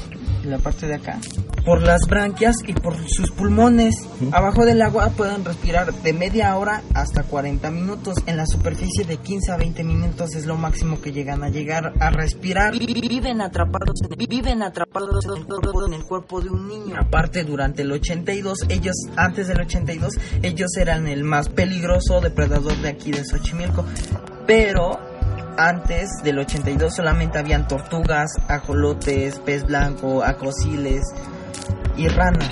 en 0.41 0.51
la 0.51 0.57
parte 0.57 0.87
de 0.87 0.95
acá, 0.95 1.19
por 1.65 1.81
las 1.81 2.07
branquias 2.07 2.55
y 2.65 2.73
por 2.73 2.95
sus 3.07 3.31
pulmones. 3.31 3.95
Abajo 4.31 4.65
del 4.65 4.81
agua 4.81 5.09
pueden 5.15 5.45
respirar 5.45 5.93
de 5.93 6.13
media 6.13 6.55
hora 6.57 6.81
hasta 6.93 7.23
40 7.23 7.69
minutos. 7.71 8.15
En 8.25 8.37
la 8.37 8.45
superficie 8.47 9.03
de 9.05 9.17
15 9.17 9.51
a 9.51 9.57
20 9.57 9.83
minutos 9.83 10.35
es 10.35 10.45
lo 10.45 10.55
máximo 10.57 10.99
que 11.01 11.11
llegan 11.11 11.43
a 11.43 11.49
llegar 11.49 11.93
a 11.99 12.09
respirar. 12.09 12.71
Vi- 12.73 12.85
vi- 12.87 13.07
Viven 13.21 13.41
atrapados, 13.41 14.01
en- 14.09 14.27
viven 14.27 14.63
atrapados 14.63 15.25
en 15.25 15.37
el 15.37 15.45
cuerpo, 15.45 15.85
en 15.85 15.93
el 15.93 16.03
cuerpo 16.05 16.41
de 16.41 16.49
un 16.49 16.67
niño. 16.67 16.95
Aparte, 16.99 17.43
durante 17.43 17.83
el 17.83 17.91
82, 17.91 18.59
ellos, 18.69 18.95
antes 19.15 19.47
del 19.47 19.61
82, 19.61 20.13
ellos 20.41 20.69
eran 20.77 21.07
el 21.07 21.23
más 21.23 21.49
peligroso 21.49 22.21
depredador 22.21 22.75
de 22.77 22.89
aquí 22.89 23.11
de 23.11 23.23
Xochimilco. 23.25 23.85
Pero 24.47 24.99
antes 25.57 26.09
del 26.23 26.39
82 26.39 26.95
solamente 26.95 27.37
habían 27.37 27.67
tortugas, 27.67 28.31
ajolotes, 28.47 29.39
pez 29.39 29.65
blanco, 29.65 30.23
acosiles 30.23 31.01
y 31.97 32.07
ranas. 32.07 32.49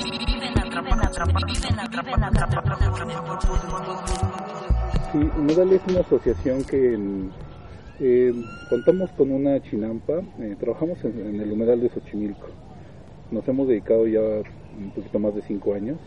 Sí, 5.11 5.17
Humedal 5.37 5.73
es 5.73 5.81
una 5.87 5.99
asociación 6.01 6.63
que 6.63 6.97
eh, 7.99 8.33
contamos 8.69 9.09
con 9.11 9.31
una 9.31 9.61
chinampa, 9.61 10.21
eh, 10.39 10.55
trabajamos 10.59 11.03
en, 11.03 11.41
el 11.41 11.51
humedal 11.51 11.81
de 11.81 11.89
Xochimilco. 11.89 12.47
Nos 13.31 13.47
hemos 13.47 13.67
dedicado 13.67 14.07
ya 14.07 14.21
un 14.21 14.91
poquito 14.95 15.19
más 15.19 15.35
de 15.35 15.41
cinco 15.41 15.73
años. 15.73 15.97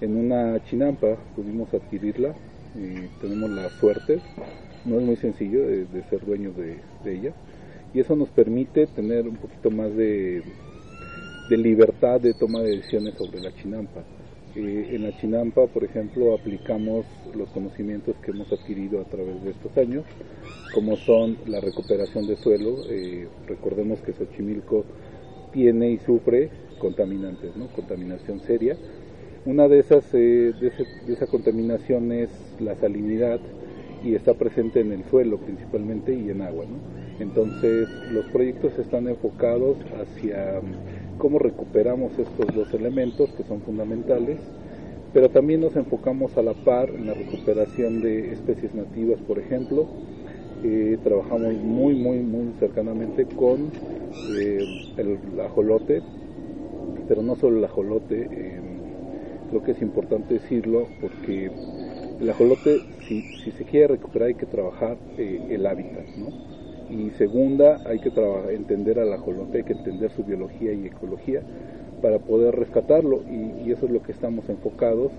En 0.00 0.16
una 0.16 0.62
chinampa 0.64 1.16
pudimos 1.36 1.72
adquirirla, 1.72 2.34
eh, 2.76 3.08
tenemos 3.20 3.50
la 3.50 3.70
suerte, 3.70 4.20
no 4.84 4.98
es 4.98 5.02
muy 5.02 5.16
sencillo 5.16 5.60
de, 5.60 5.84
de 5.86 6.02
ser 6.10 6.26
dueños 6.26 6.56
de, 6.56 6.80
de 7.04 7.14
ella, 7.14 7.32
y 7.94 8.00
eso 8.00 8.16
nos 8.16 8.28
permite 8.30 8.86
tener 8.88 9.28
un 9.28 9.36
poquito 9.36 9.70
más 9.70 9.94
de, 9.96 10.42
de 11.48 11.56
libertad 11.56 12.20
de 12.20 12.34
toma 12.34 12.60
de 12.60 12.76
decisiones 12.76 13.14
sobre 13.14 13.40
la 13.40 13.52
chinampa. 13.54 14.02
Eh, 14.56 14.90
en 14.92 15.02
la 15.02 15.16
Chinampa, 15.16 15.66
por 15.66 15.82
ejemplo, 15.84 16.32
aplicamos 16.32 17.06
los 17.34 17.48
conocimientos 17.50 18.14
que 18.20 18.30
hemos 18.30 18.52
adquirido 18.52 19.00
a 19.00 19.04
través 19.04 19.42
de 19.42 19.50
estos 19.50 19.76
años, 19.76 20.04
como 20.70 20.96
son 20.96 21.36
la 21.46 21.60
recuperación 21.60 22.26
de 22.26 22.36
suelo. 22.36 22.84
eh, 22.88 23.26
recordemos 23.48 24.00
que 24.00 24.12
Xochimilco 24.12 24.84
tiene 25.52 25.90
y 25.90 25.98
sufre 25.98 26.50
contaminantes, 26.78 27.56
¿no? 27.56 27.66
contaminación 27.68 28.40
seria. 28.40 28.76
Una 29.44 29.68
de 29.68 29.78
esas, 29.80 30.04
eh, 30.14 30.52
de, 30.58 30.68
ese- 30.68 30.86
esa 31.08 31.26
contaminación 31.26 32.12
es 32.12 32.30
la 32.60 32.74
salinidad 32.76 33.40
y 34.04 34.14
está 34.14 34.34
presente 34.34 34.80
en 34.80 34.92
el 34.92 35.04
suelo 35.04 35.38
principalmente 35.38 36.14
y 36.14 36.30
en 36.30 36.42
agua. 36.42 36.64
Entonces, 37.18 37.88
los 38.12 38.26
proyectos 38.26 38.78
están 38.78 39.08
enfocados 39.08 39.76
hacia 40.00 40.60
cómo 41.18 41.38
recuperamos 41.38 42.12
estos 42.18 42.54
dos 42.54 42.72
elementos 42.74 43.30
que 43.30 43.44
son 43.44 43.60
fundamentales, 43.60 44.38
pero 45.12 45.28
también 45.30 45.60
nos 45.60 45.76
enfocamos 45.76 46.36
a 46.36 46.42
la 46.42 46.54
par 46.54 46.90
en 46.90 47.06
la 47.06 47.14
recuperación 47.14 48.00
de 48.00 48.32
especies 48.32 48.74
nativas, 48.74 49.20
por 49.20 49.38
ejemplo. 49.38 49.86
Eh, 50.64 50.98
trabajamos 51.04 51.54
muy, 51.54 51.94
muy, 51.94 52.18
muy 52.18 52.52
cercanamente 52.58 53.26
con 53.26 53.70
eh, 54.36 54.66
el 54.96 55.18
ajolote, 55.40 56.02
pero 57.06 57.22
no 57.22 57.36
solo 57.36 57.58
el 57.58 57.64
ajolote, 57.64 58.28
eh, 58.30 58.60
creo 59.50 59.62
que 59.62 59.72
es 59.72 59.82
importante 59.82 60.34
decirlo 60.34 60.88
porque 61.00 61.50
el 62.20 62.30
ajolote, 62.30 62.80
si, 63.06 63.22
si 63.42 63.50
se 63.52 63.64
quiere 63.64 63.88
recuperar, 63.88 64.28
hay 64.28 64.34
que 64.34 64.46
trabajar 64.46 64.96
eh, 65.18 65.46
el 65.50 65.66
hábitat, 65.66 66.06
¿no? 66.16 66.53
Y 66.94 67.10
segunda, 67.10 67.80
hay 67.84 67.98
que 67.98 68.12
entender 68.50 69.00
al 69.00 69.12
ajolote, 69.12 69.58
hay 69.58 69.64
que 69.64 69.72
entender 69.72 70.12
su 70.12 70.22
biología 70.22 70.72
y 70.72 70.86
ecología 70.86 71.42
para 72.00 72.20
poder 72.20 72.54
rescatarlo 72.54 73.22
y, 73.28 73.72
eso 73.72 73.86
es 73.86 73.92
lo 73.92 74.00
que 74.00 74.12
estamos 74.12 74.48
enfocados. 74.48 75.10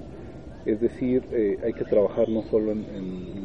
Es 0.65 0.79
decir, 0.79 1.21
eh, 1.31 1.57
hay 1.63 1.73
que 1.73 1.83
trabajar 1.83 2.29
no 2.29 2.43
solo 2.43 2.71
en, 2.71 2.85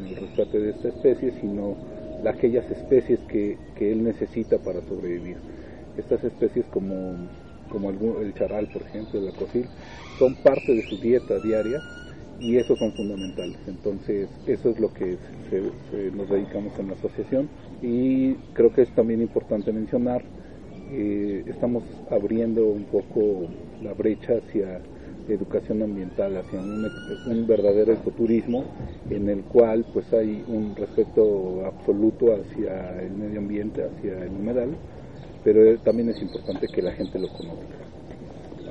el 0.09 0.15
rescate 0.15 0.59
de 0.59 0.69
esta 0.69 0.87
especie, 0.87 1.31
sino 1.41 1.75
de 2.23 2.29
aquellas 2.29 2.71
especies 2.71 3.19
que, 3.27 3.57
que 3.75 3.91
él 3.91 4.03
necesita 4.03 4.57
para 4.59 4.79
sobrevivir. 4.81 5.35
Estas 5.97 6.23
especies 6.23 6.65
como, 6.67 7.15
como 7.69 7.89
algún- 7.89 8.23
el 8.23 8.33
charal, 8.33 8.67
por 8.67 8.83
ejemplo, 8.83 9.19
el 9.19 9.27
acosil, 9.27 9.67
son 10.17 10.35
parte 10.35 10.73
de 10.73 10.83
su 10.83 10.95
dieta 10.97 11.37
diaria 11.39 11.81
y 12.41 12.57
esos 12.57 12.79
son 12.79 12.93
fundamentales. 12.93 13.57
Entonces, 13.67 14.29
eso 14.45 14.69
es 14.71 14.79
lo 14.79 14.93
que 14.93 15.17
se- 15.49 16.11
nos 16.11 16.29
dedicamos 16.29 16.77
en 16.79 16.87
la 16.87 16.93
asociación 16.93 17.49
y 17.81 18.35
creo 18.53 18.71
que 18.73 18.81
es 18.83 18.93
también 18.93 19.21
importante 19.21 19.71
mencionar, 19.71 20.23
eh, 20.89 21.43
estamos 21.47 21.83
abriendo 22.09 22.67
un 22.67 22.85
poco 22.85 23.47
la 23.79 23.93
brecha 23.93 24.33
hacia 24.37 24.81
educación 25.27 25.81
ambiental, 25.83 26.35
hacia 26.37 26.59
un, 26.61 26.91
un 27.25 27.47
verdadero 27.47 27.93
ecoturismo 27.93 28.71
en 29.09 29.29
el 29.29 29.45
cual 29.45 29.85
pues 29.93 30.11
hay 30.13 30.43
un 30.47 30.75
respeto 30.75 31.65
absoluto 31.65 32.33
hacia 32.35 33.01
el 33.01 33.11
medio 33.13 33.39
ambiente, 33.39 33.83
hacia 33.83 34.25
el 34.25 34.35
humedal, 34.35 34.79
pero 35.43 35.63
eh, 35.65 35.79
también 35.79 36.09
es 36.09 36.21
importante 36.21 36.69
que 36.69 36.81
la 36.81 36.91
gente 36.93 37.19
lo 37.19 37.29
conozca 37.29 37.80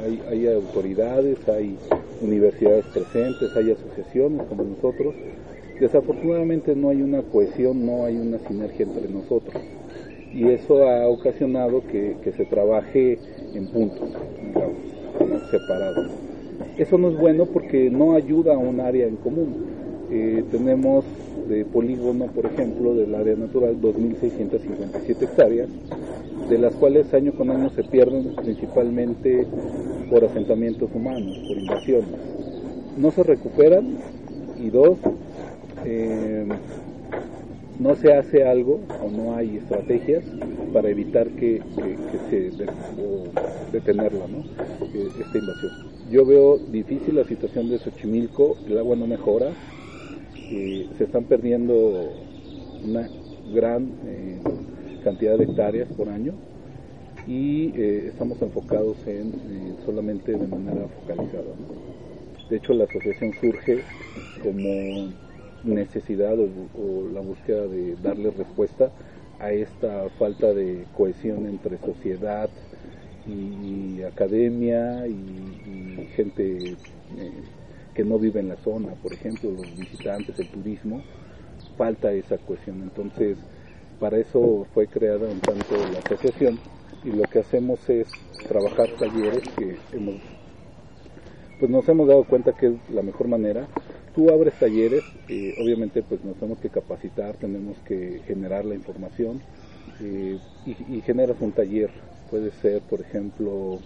hay, 0.04 0.22
hay 0.28 0.46
autoridades, 0.48 1.38
hay 1.48 1.76
universidades 2.20 2.84
presentes, 2.86 3.56
hay 3.56 3.72
asociaciones 3.72 4.46
como 4.48 4.64
nosotros. 4.64 5.14
Desafortunadamente 5.78 6.76
no 6.76 6.90
hay 6.90 7.02
una 7.02 7.22
cohesión, 7.22 7.86
no 7.86 8.04
hay 8.04 8.16
una 8.16 8.38
sinergia 8.40 8.84
entre 8.84 9.08
nosotros. 9.08 9.62
Y 10.32 10.48
eso 10.48 10.88
ha 10.88 11.08
ocasionado 11.08 11.82
que, 11.86 12.16
que 12.22 12.32
se 12.32 12.44
trabaje 12.44 13.18
en 13.54 13.66
puntos, 13.66 14.10
digamos, 14.46 14.76
separados. 15.50 16.10
Eso 16.78 16.98
no 16.98 17.08
es 17.08 17.18
bueno 17.18 17.46
porque 17.46 17.90
no 17.90 18.14
ayuda 18.14 18.54
a 18.54 18.58
un 18.58 18.80
área 18.80 19.06
en 19.06 19.16
común. 19.16 19.54
Eh, 20.10 20.44
tenemos 20.50 21.04
de 21.50 21.64
polígono, 21.64 22.26
por 22.26 22.46
ejemplo, 22.46 22.94
del 22.94 23.14
área 23.14 23.34
natural 23.34 23.76
2.657 23.80 25.22
hectáreas, 25.22 25.68
de 26.48 26.58
las 26.58 26.74
cuales 26.76 27.12
año 27.12 27.32
con 27.32 27.50
año 27.50 27.70
se 27.70 27.82
pierden 27.82 28.34
principalmente 28.36 29.46
por 30.08 30.24
asentamientos 30.24 30.88
humanos, 30.94 31.36
por 31.46 31.58
invasiones. 31.58 32.08
No 32.96 33.10
se 33.10 33.22
recuperan 33.24 33.98
y 34.58 34.70
dos, 34.70 34.98
eh, 35.84 36.46
no 37.80 37.96
se 37.96 38.12
hace 38.12 38.44
algo 38.44 38.80
o 39.04 39.10
no 39.10 39.34
hay 39.34 39.56
estrategias 39.56 40.22
para 40.72 40.88
evitar 40.88 41.28
que, 41.30 41.60
que- 41.76 42.10
se 42.30 42.52
detenerla, 43.72 44.26
¿no? 44.28 44.38
Eh, 44.94 45.08
esta 45.20 45.38
invasión. 45.38 45.72
Yo 46.12 46.24
veo 46.24 46.58
difícil 46.70 47.16
la 47.16 47.24
situación 47.24 47.68
de 47.70 47.78
Xochimilco, 47.78 48.56
el 48.68 48.78
agua 48.78 48.94
no 48.96 49.06
mejora, 49.06 49.50
se 50.50 51.04
están 51.04 51.24
perdiendo 51.24 52.10
una 52.84 53.08
gran 53.54 53.92
eh, 54.06 54.40
cantidad 55.04 55.38
de 55.38 55.44
hectáreas 55.44 55.88
por 55.92 56.08
año 56.08 56.32
y 57.26 57.72
eh, 57.76 58.08
estamos 58.08 58.42
enfocados 58.42 58.96
en 59.06 59.28
eh, 59.28 59.74
solamente 59.84 60.32
de 60.32 60.46
manera 60.46 60.88
focalizada. 60.88 61.54
De 62.48 62.56
hecho, 62.56 62.74
la 62.74 62.84
asociación 62.84 63.32
surge 63.40 63.82
como 64.42 65.12
necesidad 65.62 66.34
o, 66.36 67.08
la 67.12 67.20
búsqueda 67.20 67.68
de 67.68 67.94
darle 68.02 68.30
respuesta 68.30 68.90
a 69.38 69.52
esta 69.52 70.08
falta 70.18 70.52
de 70.52 70.84
cohesión 70.96 71.46
entre 71.46 71.78
sociedad 71.78 72.50
y, 73.26 74.02
academia 74.02 75.06
y, 75.06 76.08
gente 76.16 76.76
que 77.94 78.04
no 78.04 78.18
vive 78.18 78.40
en 78.40 78.48
la 78.48 78.56
zona, 78.56 78.92
por 79.02 79.12
ejemplo, 79.12 79.50
los 79.50 79.76
visitantes, 79.78 80.38
el 80.38 80.46
turismo, 80.46 81.02
falta 81.76 82.12
esa 82.12 82.38
cohesión. 82.38 82.82
Entonces, 82.82 83.36
para 83.98 84.18
eso 84.18 84.66
fue 84.72 84.86
creada 84.86 85.26
un 85.26 85.40
tanto 85.40 85.76
la 85.92 86.00
asociación 86.00 86.58
y 87.04 87.10
lo 87.12 87.24
que 87.24 87.40
hacemos 87.40 87.88
es 87.88 88.06
trabajar 88.48 88.88
talleres 88.98 89.44
que 89.56 89.78
hemos 89.92 90.16
pues 91.58 91.70
nos 91.70 91.86
hemos 91.88 92.08
dado 92.08 92.24
cuenta 92.24 92.52
que 92.52 92.68
es 92.68 92.72
la 92.90 93.02
mejor 93.02 93.28
manera 93.28 93.68
tú 94.14 94.30
abres 94.30 94.54
talleres, 94.54 95.04
eh, 95.28 95.54
obviamente 95.58 96.02
pues 96.02 96.24
nos 96.24 96.36
tenemos 96.36 96.58
que 96.58 96.68
capacitar, 96.68 97.36
tenemos 97.36 97.76
que 97.86 98.20
generar 98.26 98.64
la 98.64 98.74
información 98.74 99.40
eh, 100.00 100.38
y, 100.66 100.96
y 100.96 101.00
generas 101.02 101.40
un 101.40 101.52
taller. 101.52 101.90
Puede 102.30 102.50
ser, 102.52 102.82
por 102.82 103.00
ejemplo, 103.00 103.78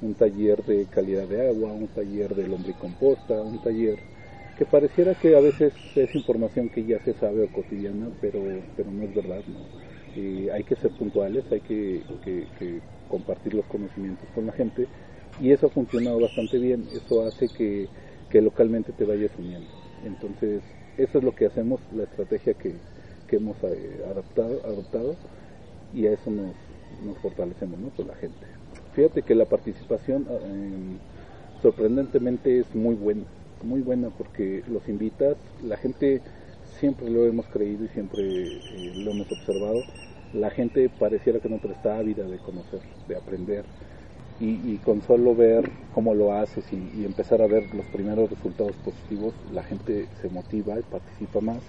un 0.00 0.14
taller 0.14 0.64
de 0.64 0.86
calidad 0.88 1.28
de 1.28 1.48
agua, 1.48 1.72
un 1.72 1.88
taller 1.88 2.34
de 2.34 2.46
lombricomposta, 2.46 3.42
un 3.42 3.58
taller 3.60 4.02
que 4.54 4.66
pareciera 4.66 5.14
que 5.14 5.34
a 5.36 5.40
veces 5.40 5.74
es 5.94 6.14
información 6.14 6.68
que 6.70 6.84
ya 6.84 6.98
se 7.00 7.14
sabe 7.14 7.42
o 7.42 7.48
cotidiana, 7.48 8.10
pero, 8.20 8.66
pero 8.74 8.92
no 8.92 9.04
es 9.04 9.12
verdad. 9.14 9.44
¿no? 9.46 9.70
Eh, 10.14 10.48
hay 10.52 10.64
que 10.64 10.76
ser 10.76 10.92
puntuales, 10.92 11.50
hay 11.52 11.60
que, 11.60 12.04
que- 12.22 12.48
que 12.54 12.82
compartir 13.06 13.54
los 13.54 13.66
conocimientos 13.66 14.30
con 14.30 14.46
la 14.46 14.52
gente 14.52 14.88
y 15.38 15.52
eso 15.52 15.66
ha 15.66 15.70
funcionado 15.70 16.20
bastante 16.20 16.58
bien, 16.58 16.88
eso 16.92 17.22
hace 17.22 17.48
que, 17.50 17.90
que 18.28 18.42
localmente 18.42 18.92
te 18.92 19.04
vayas 19.04 19.36
uniendo. 19.38 19.74
Entonces, 20.02 20.62
eso 20.96 21.18
es 21.18 21.24
lo 21.24 21.32
que 21.34 21.46
hacemos, 21.46 21.80
la 21.90 22.04
estrategia 22.04 22.54
que, 22.54 22.82
que 23.26 23.36
hemos 23.36 23.56
eh, 23.64 24.02
adaptado, 24.06 24.60
adoptado 24.64 25.18
y 25.92 26.06
a 26.06 26.12
eso 26.12 26.30
nos, 26.30 26.56
nos 27.00 27.18
fortalecemos 27.18 27.78
¿no? 27.80 27.92
la 28.06 28.14
gente. 28.16 28.46
Fíjate 28.94 29.22
que 29.22 29.34
la 29.34 29.44
participación 29.44 30.26
eh, 30.28 30.98
sorprendentemente 31.62 32.58
es 32.58 32.74
muy 32.74 32.94
buena, 32.94 33.22
muy 33.62 33.80
buena 33.80 34.08
porque 34.10 34.62
los 34.68 34.88
invitas, 34.88 35.36
la 35.62 35.76
gente 35.76 36.20
siempre 36.80 37.08
lo 37.08 37.26
hemos 37.26 37.46
creído 37.46 37.84
y 37.84 37.88
siempre 37.88 38.22
eh, 38.22 38.92
lo 38.96 39.12
hemos 39.12 39.30
observado, 39.30 39.84
la 40.32 40.50
gente 40.50 40.88
pareciera 40.88 41.38
que 41.38 41.48
no 41.48 41.56
está 41.56 41.98
ávida 41.98 42.24
de 42.24 42.38
conocer, 42.38 42.80
de 43.06 43.16
aprender 43.16 43.64
y, 44.40 44.78
con 44.78 45.02
solo 45.02 45.34
ver 45.34 45.68
cómo 45.94 46.14
lo 46.14 46.32
haces 46.32 46.64
y, 46.72 46.76
y 46.98 47.04
empezar 47.04 47.42
a 47.42 47.46
ver 47.46 47.74
los 47.74 47.84
primeros 47.86 48.30
resultados 48.30 48.74
positivos, 48.76 49.34
la 49.52 49.62
gente 49.62 50.06
se 50.22 50.30
motiva 50.30 50.78
y 50.78 50.82
participa 50.82 51.40
más. 51.42 51.62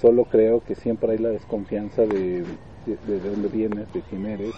Solo 0.00 0.24
creo 0.24 0.62
que 0.62 0.76
siempre 0.76 1.10
hay 1.10 1.18
la 1.18 1.30
desconfianza 1.30 2.02
de, 2.02 2.44
de, 2.86 2.96
de 3.04 3.18
dónde 3.18 3.48
vienes, 3.48 3.92
de 3.92 4.02
quién 4.02 4.26
eres, 4.26 4.54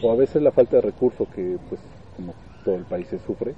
o 0.00 0.10
a 0.10 0.16
veces 0.16 0.42
la 0.42 0.52
falta 0.52 0.76
de 0.76 0.82
recursos 0.82 1.28
que, 1.28 1.58
pues, 1.68 1.80
como 2.16 2.34
todo 2.64 2.76
el 2.76 2.84
país 2.84 3.06
se 3.08 3.18
sufre, 3.18 3.54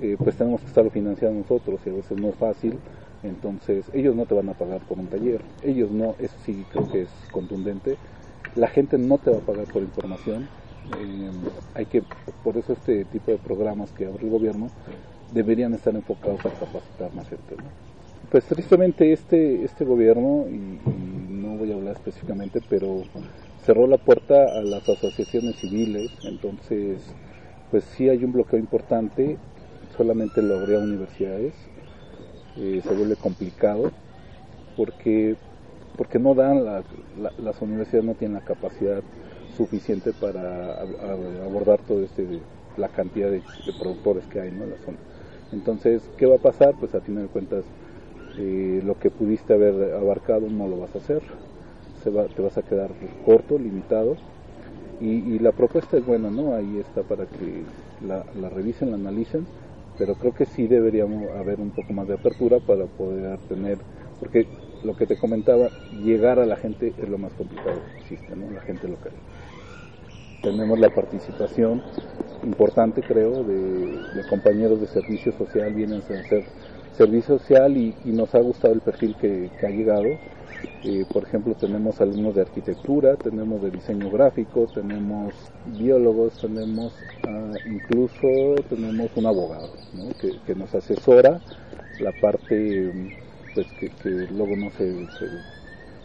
eh, 0.00 0.16
pues 0.18 0.36
tenemos 0.36 0.60
que 0.60 0.66
estarlo 0.66 0.90
financiando 0.90 1.38
nosotros 1.40 1.80
y 1.84 1.90
a 1.90 1.92
veces 1.92 2.18
no 2.18 2.28
es 2.28 2.34
fácil. 2.36 2.78
Entonces, 3.22 3.84
ellos 3.92 4.16
no 4.16 4.24
te 4.24 4.34
van 4.34 4.48
a 4.48 4.54
pagar 4.54 4.80
por 4.80 4.98
un 4.98 5.06
taller, 5.06 5.42
ellos 5.62 5.90
no, 5.90 6.14
eso 6.18 6.34
sí 6.44 6.64
creo 6.72 6.90
que 6.90 7.02
es 7.02 7.10
contundente. 7.30 7.96
La 8.56 8.68
gente 8.68 8.96
no 8.98 9.18
te 9.18 9.30
va 9.30 9.36
a 9.36 9.40
pagar 9.40 9.66
por 9.66 9.82
información. 9.82 10.48
Eh, 10.98 11.30
hay 11.74 11.86
que, 11.86 12.02
por 12.42 12.56
eso 12.56 12.72
este 12.72 13.04
tipo 13.04 13.30
de 13.30 13.38
programas 13.38 13.92
que 13.92 14.06
abre 14.06 14.24
el 14.24 14.30
gobierno 14.30 14.68
deberían 15.32 15.74
estar 15.74 15.94
enfocados 15.94 16.40
a 16.40 16.50
capacitar 16.50 17.14
más 17.14 17.28
gente. 17.28 17.56
Pues 18.30 18.44
tristemente 18.44 19.12
este, 19.12 19.64
este 19.64 19.84
gobierno, 19.84 20.46
y 20.48 20.80
no 21.30 21.56
voy 21.56 21.72
a 21.72 21.74
hablar 21.74 21.96
específicamente, 21.96 22.60
pero 22.68 23.02
cerró 23.64 23.86
la 23.86 23.98
puerta 23.98 24.58
a 24.58 24.62
las 24.62 24.88
asociaciones 24.88 25.56
civiles, 25.56 26.10
entonces 26.24 27.14
pues 27.70 27.84
sí 27.84 28.08
hay 28.08 28.24
un 28.24 28.32
bloqueo 28.32 28.58
importante, 28.58 29.38
solamente 29.96 30.42
lo 30.42 30.56
habría 30.56 30.78
universidades, 30.78 31.54
eh, 32.56 32.80
se 32.86 32.94
vuelve 32.94 33.16
complicado 33.16 33.92
porque 34.76 35.36
porque 35.96 36.18
no 36.18 36.34
dan 36.34 36.64
la- 36.64 36.82
la- 37.18 37.32
las 37.38 37.60
universidades 37.60 38.04
no 38.06 38.14
tienen 38.14 38.36
la 38.36 38.40
capacidad 38.40 39.02
suficiente 39.56 40.12
para 40.14 40.82
ab- 40.82 40.98
ab- 41.00 41.42
abordar 41.44 41.82
todo 41.82 42.02
este 42.02 42.26
la 42.76 42.88
cantidad 42.88 43.30
de, 43.30 43.42
de 43.66 43.72
productores 43.72 44.26
que 44.26 44.40
hay 44.40 44.50
¿no? 44.52 44.64
en 44.64 44.70
la 44.70 44.76
zona. 44.78 44.98
Entonces 45.52 46.02
qué 46.16 46.26
va 46.26 46.36
a 46.36 46.38
pasar 46.38 46.74
pues 46.78 46.94
a 46.94 47.00
final 47.00 47.24
de 47.24 47.28
cuentas 47.28 47.64
eh, 48.38 48.80
lo 48.84 48.94
que 48.96 49.10
pudiste 49.10 49.54
haber 49.54 49.92
abarcado 49.94 50.48
no 50.48 50.68
lo 50.68 50.78
vas 50.78 50.94
a 50.94 50.98
hacer 50.98 51.22
se 52.02 52.10
va- 52.10 52.26
te 52.26 52.42
vas 52.42 52.56
a 52.58 52.62
quedar 52.62 52.90
corto 53.24 53.58
limitado 53.58 54.16
y, 55.00 55.38
la 55.38 55.52
propuesta 55.52 55.96
es 55.96 56.04
buena 56.04 56.30
no 56.30 56.54
ahí 56.54 56.78
está 56.78 57.02
para 57.02 57.24
que 57.24 57.64
la, 58.02 58.22
revisen 58.50 58.90
la 58.90 58.96
analicen 58.96 59.46
pero 59.98 60.14
creo 60.14 60.32
que 60.32 60.46
sí 60.46 60.66
deberíamos 60.66 61.36
haber 61.36 61.60
un 61.60 61.70
poco 61.70 61.92
más 61.92 62.08
de 62.08 62.14
apertura 62.14 62.58
para 62.58 62.86
poder 62.86 63.38
tener, 63.48 63.76
porque 64.18 64.46
lo 64.82 64.96
que 64.96 65.06
te 65.06 65.16
comentaba, 65.16 65.68
llegar 66.02 66.38
a 66.38 66.46
la 66.46 66.56
gente 66.56 66.94
es 66.96 67.06
lo 67.06 67.18
más 67.18 67.34
complicado 67.34 67.74
que 67.74 68.00
existe, 68.00 68.34
¿no? 68.34 68.50
La 68.50 68.62
gente 68.62 68.88
local. 68.88 69.12
Tenemos 70.40 70.78
la 70.78 70.88
participación 70.88 71.82
importante, 72.44 73.02
creo, 73.02 73.44
de, 73.44 74.22
compañeros 74.26 74.80
de 74.80 74.86
servicio 74.86 75.32
social, 75.32 75.74
vienen 75.74 76.02
a 76.08 76.20
hacer 76.20 76.44
servicio 76.96 77.38
social 77.38 77.76
y, 77.76 77.94
nos 78.06 78.34
ha 78.34 78.40
gustado 78.40 78.72
el 78.72 78.80
perfil 78.80 79.14
que 79.16 79.50
ha 79.66 79.68
llegado. 79.68 80.16
Eh, 80.82 81.04
por 81.12 81.24
ejemplo, 81.24 81.54
tenemos 81.54 82.00
alumnos 82.00 82.34
de 82.34 82.40
arquitectura, 82.40 83.16
tenemos 83.16 83.62
de 83.62 83.70
diseño 83.70 84.10
gráfico, 84.10 84.66
tenemos 84.72 85.34
biólogos, 85.78 86.32
tenemos 86.38 86.92
ah, 87.26 87.52
incluso 87.66 88.54
tenemos 88.68 89.10
un 89.16 89.26
abogado 89.26 89.70
que, 90.46 90.54
nos 90.54 90.74
asesora 90.74 91.40
la 91.98 92.12
parte 92.12 92.90
pues 93.54 93.66
que, 93.72 94.26
luego 94.32 94.56
no 94.56 94.70
se, 94.70 95.06
se 95.18 95.26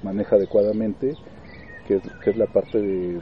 maneja 0.03 0.35
adecuadamente, 0.35 1.15
que 1.87 2.01
es, 2.25 2.35
la 2.35 2.47
parte 2.47 2.81
de, 2.81 3.19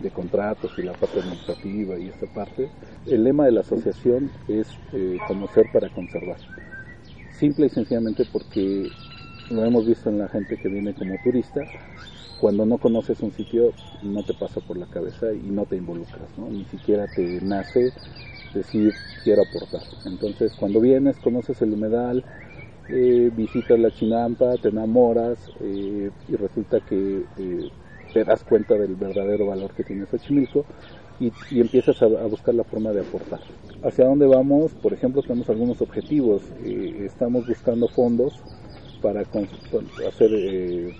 de 0.00 0.10
contratos 0.10 0.72
y 0.78 0.82
la 0.82 0.92
parte 0.92 1.20
administrativa 1.20 1.98
y 1.98 2.08
esta 2.08 2.26
parte. 2.26 2.70
El 3.06 3.24
lema 3.24 3.44
de 3.44 3.52
la 3.52 3.60
asociación 3.60 4.30
es 4.48 4.68
eh, 4.94 5.18
conocer 5.26 5.66
para 5.72 5.90
conservar. 5.90 6.36
Simple 7.32 7.66
y 7.66 7.70
sencillamente 7.70 8.24
porque 8.32 8.90
lo 9.50 9.64
hemos 9.64 9.86
visto 9.86 10.08
en 10.08 10.18
la 10.18 10.28
gente 10.28 10.56
que 10.56 10.68
viene 10.68 10.94
como 10.94 11.16
turista, 11.18 11.66
cuando 12.40 12.66
no 12.66 12.78
conoces 12.78 13.20
un 13.20 13.32
sitio 13.32 13.72
no 14.02 14.22
te 14.22 14.34
pasa 14.34 14.60
por 14.60 14.76
la 14.76 14.86
cabeza 14.86 15.32
y 15.32 15.50
no 15.50 15.64
te 15.66 15.76
involucras, 15.76 16.28
¿no? 16.36 16.48
ni 16.50 16.64
siquiera 16.64 17.06
te 17.06 17.40
nace 17.42 17.92
decir 18.54 18.94
quiero 19.22 19.42
aportar. 19.42 19.82
Entonces 20.04 20.52
cuando 20.54 20.80
vienes, 20.80 21.16
conoces 21.16 21.60
el 21.62 21.72
humedal, 21.72 22.24
eh, 22.90 23.30
visitas 23.34 23.78
la 23.78 23.90
chinampa, 23.90 24.56
te 24.58 24.68
enamoras 24.68 25.38
eh, 25.60 26.10
y 26.28 26.36
resulta 26.36 26.80
que 26.80 27.22
eh, 27.38 27.70
te 28.12 28.24
das 28.24 28.44
cuenta 28.44 28.74
del 28.74 28.94
verdadero 28.94 29.46
valor 29.46 29.72
que 29.72 29.84
tiene 29.84 30.06
Xochimilco 30.06 30.64
y, 31.18 31.32
y 31.50 31.60
empiezas 31.60 32.02
a, 32.02 32.06
a 32.06 32.26
buscar 32.26 32.54
la 32.54 32.64
forma 32.64 32.92
de 32.92 33.00
aportar. 33.00 33.40
¿Hacia 33.82 34.06
dónde 34.06 34.26
vamos? 34.26 34.72
Por 34.72 34.92
ejemplo, 34.92 35.22
tenemos 35.22 35.48
algunos 35.48 35.80
objetivos. 35.80 36.42
Eh, 36.62 37.02
estamos 37.06 37.46
buscando 37.46 37.88
fondos 37.88 38.32
para 39.04 39.20
hacer, 39.20 40.30
eh, 40.32 40.94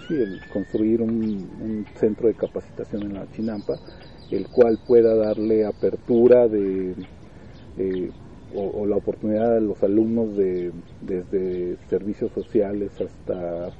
construir 0.53 1.01
un, 1.01 1.87
centro 1.99 2.29
de 2.29 2.35
capacitación 2.35 3.03
en 3.05 3.15
la 3.15 3.27
Chinampa, 3.33 3.79
el 4.31 4.47
cual 4.49 4.79
pueda 4.87 5.15
darle 5.15 5.65
apertura 5.65 6.47
de, 6.47 6.95
o, 8.55 8.85
la 8.85 8.97
oportunidad 8.97 9.57
a 9.57 9.61
los 9.61 9.83
alumnos 9.83 10.37
de 10.37 10.71
desde 11.01 11.79
servicios 11.89 12.31
sociales 12.33 12.93
hasta 13.01 13.71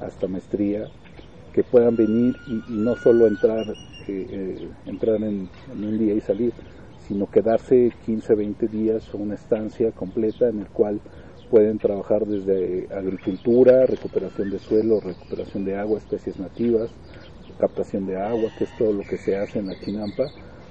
hasta 0.00 0.28
maestría 0.28 0.86
que 1.52 1.62
puedan 1.62 1.94
venir 1.94 2.34
y, 2.48 2.72
y 2.72 2.76
no 2.78 2.96
solo 2.96 3.26
entrar 3.26 3.66
eh, 3.68 3.74
eh, 4.08 4.68
entrar 4.86 5.16
en, 5.16 5.50
en 5.72 5.84
un 5.84 5.98
día 5.98 6.14
y 6.14 6.20
salir 6.22 6.52
sino 7.06 7.30
quedarse 7.30 7.92
15 8.06 8.34
20 8.34 8.66
días 8.68 9.14
o 9.14 9.18
una 9.18 9.34
estancia 9.34 9.92
completa 9.92 10.48
en 10.48 10.60
el 10.60 10.68
cual 10.68 11.00
pueden 11.54 11.78
trabajar 11.78 12.26
desde 12.26 12.88
agricultura, 12.92 13.86
recuperación 13.86 14.50
de 14.50 14.58
suelo, 14.58 14.98
recuperación 14.98 15.64
de 15.64 15.76
agua, 15.76 15.98
especies 15.98 16.36
nativas, 16.36 16.90
captación 17.60 18.06
de 18.06 18.16
agua, 18.16 18.50
que 18.58 18.64
es 18.64 18.76
todo 18.76 18.92
lo 18.92 19.04
que 19.04 19.16
se 19.18 19.36
hace 19.36 19.60
en 19.60 19.68
la 19.68 19.78
Chinampa. 19.78 20.24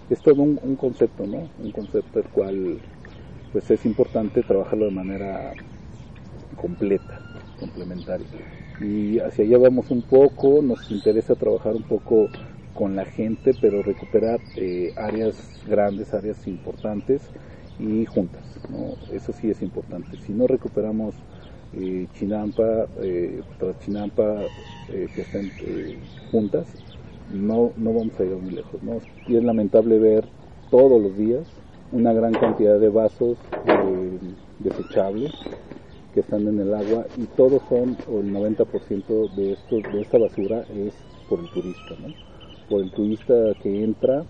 Es 0.09 0.21
todo 0.21 0.41
un, 0.41 0.59
un 0.61 0.75
concepto, 0.75 1.25
¿no? 1.25 1.47
Un 1.63 1.71
concepto 1.71 2.19
el 2.19 2.25
cual 2.25 2.79
pues 3.53 3.71
es 3.71 3.85
importante 3.85 4.43
trabajarlo 4.43 4.83
de 4.83 4.91
manera 4.91 5.53
completa, 6.57 7.17
complementaria. 7.61 8.27
Y 8.81 9.19
hacia 9.19 9.45
allá 9.45 9.59
vamos 9.59 9.89
un 9.89 10.01
poco, 10.01 10.61
nos 10.61 10.91
interesa 10.91 11.35
trabajar 11.35 11.77
un 11.77 11.83
poco 11.83 12.27
con 12.73 12.97
la 12.97 13.05
gente, 13.05 13.53
pero 13.61 13.83
recuperar 13.83 14.41
eh, 14.57 14.91
áreas 14.97 15.63
grandes, 15.65 16.13
áreas 16.13 16.45
importantes 16.45 17.21
y 17.79 18.05
juntas, 18.05 18.43
¿no? 18.69 18.95
Eso 19.13 19.33
sí 19.33 19.49
es 19.49 19.61
importante. 19.61 20.17
Si 20.25 20.31
no 20.31 20.47
recuperamos 20.47 21.15
eh, 21.73 22.07
Chinampa, 22.13 22.87
eh, 23.01 23.41
tras 23.59 23.79
Chinampa 23.79 24.41
eh, 24.89 25.07
que 25.13 25.21
estén 25.21 25.51
eh, 25.65 25.97
juntas, 26.31 26.67
no, 27.31 27.71
no 27.77 27.93
vamos 27.93 28.19
a 28.19 28.23
ir 28.23 28.35
muy 28.35 28.51
lejos, 28.51 28.81
¿no? 28.83 28.99
Y 29.27 29.37
es 29.37 29.43
lamentable 29.43 29.97
ver 29.99 30.25
todos 30.69 31.01
los 31.01 31.17
días 31.17 31.47
una 31.91 32.11
gran 32.13 32.33
cantidad 32.33 32.79
de 32.79 32.89
vasos 32.89 33.37
eh, 33.65 34.17
desechables 34.59 35.31
que 36.13 36.19
están 36.19 36.47
en 36.47 36.59
el 36.59 36.73
agua 36.73 37.05
y 37.17 37.25
todos 37.25 37.61
son, 37.69 37.97
o 38.07 38.19
el 38.19 38.31
90% 38.31 39.33
de, 39.35 39.53
estos, 39.53 39.83
de 39.91 40.01
esta 40.01 40.17
basura 40.17 40.65
es 40.75 40.93
por 41.29 41.39
el 41.39 41.49
turista, 41.49 41.95
¿no? 41.99 42.13
Por 42.69 42.81
el 42.81 42.91
turista 42.91 43.33
que 43.61 43.83
entra, 43.83 44.23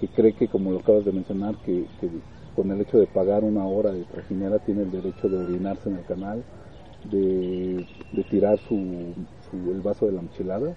que 0.00 0.08
cree 0.08 0.32
que, 0.32 0.48
como 0.48 0.72
lo 0.72 0.78
acabas 0.78 1.04
de 1.04 1.12
mencionar, 1.12 1.56
que, 1.64 1.86
que 2.00 2.08
con 2.58 2.72
el 2.72 2.80
hecho 2.80 2.98
de 2.98 3.06
pagar 3.06 3.44
una 3.44 3.64
hora 3.68 3.92
de 3.92 4.02
trajinera 4.02 4.58
tiene 4.58 4.82
el 4.82 4.90
derecho 4.90 5.28
de 5.28 5.36
orinarse 5.38 5.88
en 5.88 5.94
el 5.96 6.04
canal, 6.04 6.42
de, 7.04 7.84
tirar 8.24 8.58
su, 8.58 9.14
su- 9.48 9.70
el 9.70 9.80
vaso 9.80 10.06
de 10.06 10.12
la 10.12 10.22
michelada. 10.22 10.74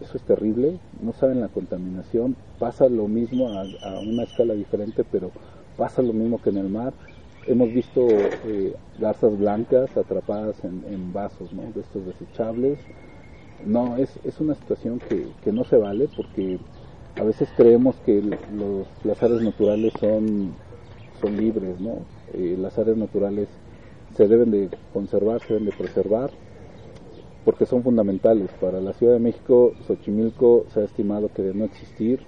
Eso 0.00 0.16
es 0.16 0.24
terrible, 0.24 0.80
no 1.00 1.12
saben 1.12 1.40
la 1.40 1.46
contaminación, 1.46 2.34
pasa 2.58 2.88
lo 2.88 3.06
mismo 3.06 3.50
a, 3.50 3.60
a 3.82 4.00
una 4.00 4.24
escala 4.24 4.54
diferente, 4.54 5.04
pero 5.04 5.30
pasa 5.76 6.02
lo 6.02 6.12
mismo 6.12 6.40
que 6.42 6.50
en 6.50 6.56
el 6.56 6.68
mar. 6.68 6.92
Hemos 7.46 7.72
visto 7.72 8.00
eh, 8.42 8.74
garzas 8.98 9.38
blancas 9.38 9.96
atrapadas 9.96 10.56
en, 10.64 10.82
vasos 11.12 11.52
¿no? 11.52 11.70
de 11.72 11.82
estos 11.82 12.04
desechables. 12.04 12.80
No, 13.64 13.96
es, 13.96 14.18
es 14.24 14.40
una 14.40 14.56
situación 14.56 14.98
que, 15.08 15.24
que 15.40 15.52
no 15.52 15.62
se 15.62 15.76
vale 15.76 16.08
porque 16.16 16.58
a 17.16 17.22
veces 17.22 17.48
creemos 17.56 17.94
que 18.04 18.20
los, 18.52 18.88
las 19.04 19.22
áreas 19.22 19.40
naturales 19.42 19.92
son, 20.00 20.56
son 21.22 21.36
libres, 21.36 21.80
¿no? 21.80 22.00
Eh, 22.34 22.56
las 22.58 22.76
áreas 22.78 22.96
naturales 22.96 23.48
se 24.16 24.28
deben 24.28 24.50
de 24.50 24.68
conservar, 24.92 25.40
se 25.40 25.54
deben 25.54 25.70
de 25.70 25.76
preservar, 25.76 26.30
porque 27.44 27.64
son 27.64 27.82
fundamentales. 27.82 28.50
Para 28.60 28.80
la 28.80 28.92
Ciudad 28.92 29.14
de 29.14 29.20
México, 29.20 29.72
Xochimilco 29.86 30.66
se 30.74 30.80
ha 30.80 30.84
estimado 30.84 31.30
que 31.34 31.42
de 31.42 31.54
no 31.54 31.64
existir, 31.64 32.20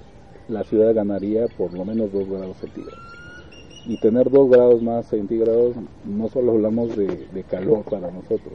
la 0.48 0.64
ciudad 0.64 0.94
ganaría 0.94 1.46
por 1.56 1.72
lo 1.74 1.84
menos 1.84 2.12
2 2.12 2.28
grados 2.28 2.56
centígrados. 2.58 3.00
Y 3.86 3.98
tener 3.98 4.30
2 4.30 4.50
grados 4.50 4.82
más 4.82 5.06
centígrados, 5.06 5.74
no 6.04 6.28
solo 6.28 6.52
hablamos 6.52 6.96
de, 6.96 7.44
calor 7.50 7.82
para 7.84 8.10
nosotros 8.10 8.54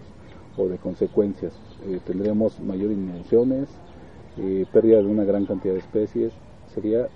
o 0.57 0.67
de 0.67 0.77
consecuencias, 0.77 1.53
eh, 1.87 1.99
tendríamos 2.05 2.59
mayor 2.59 2.91
inundaciones, 2.91 3.69
eh, 4.37 4.65
pérdida 4.71 4.97
de 4.97 5.05
una 5.05 5.23
gran 5.23 5.45
cantidad 5.45 5.73
de 5.73 5.79
especies, 5.79 6.33
sería 6.73 7.07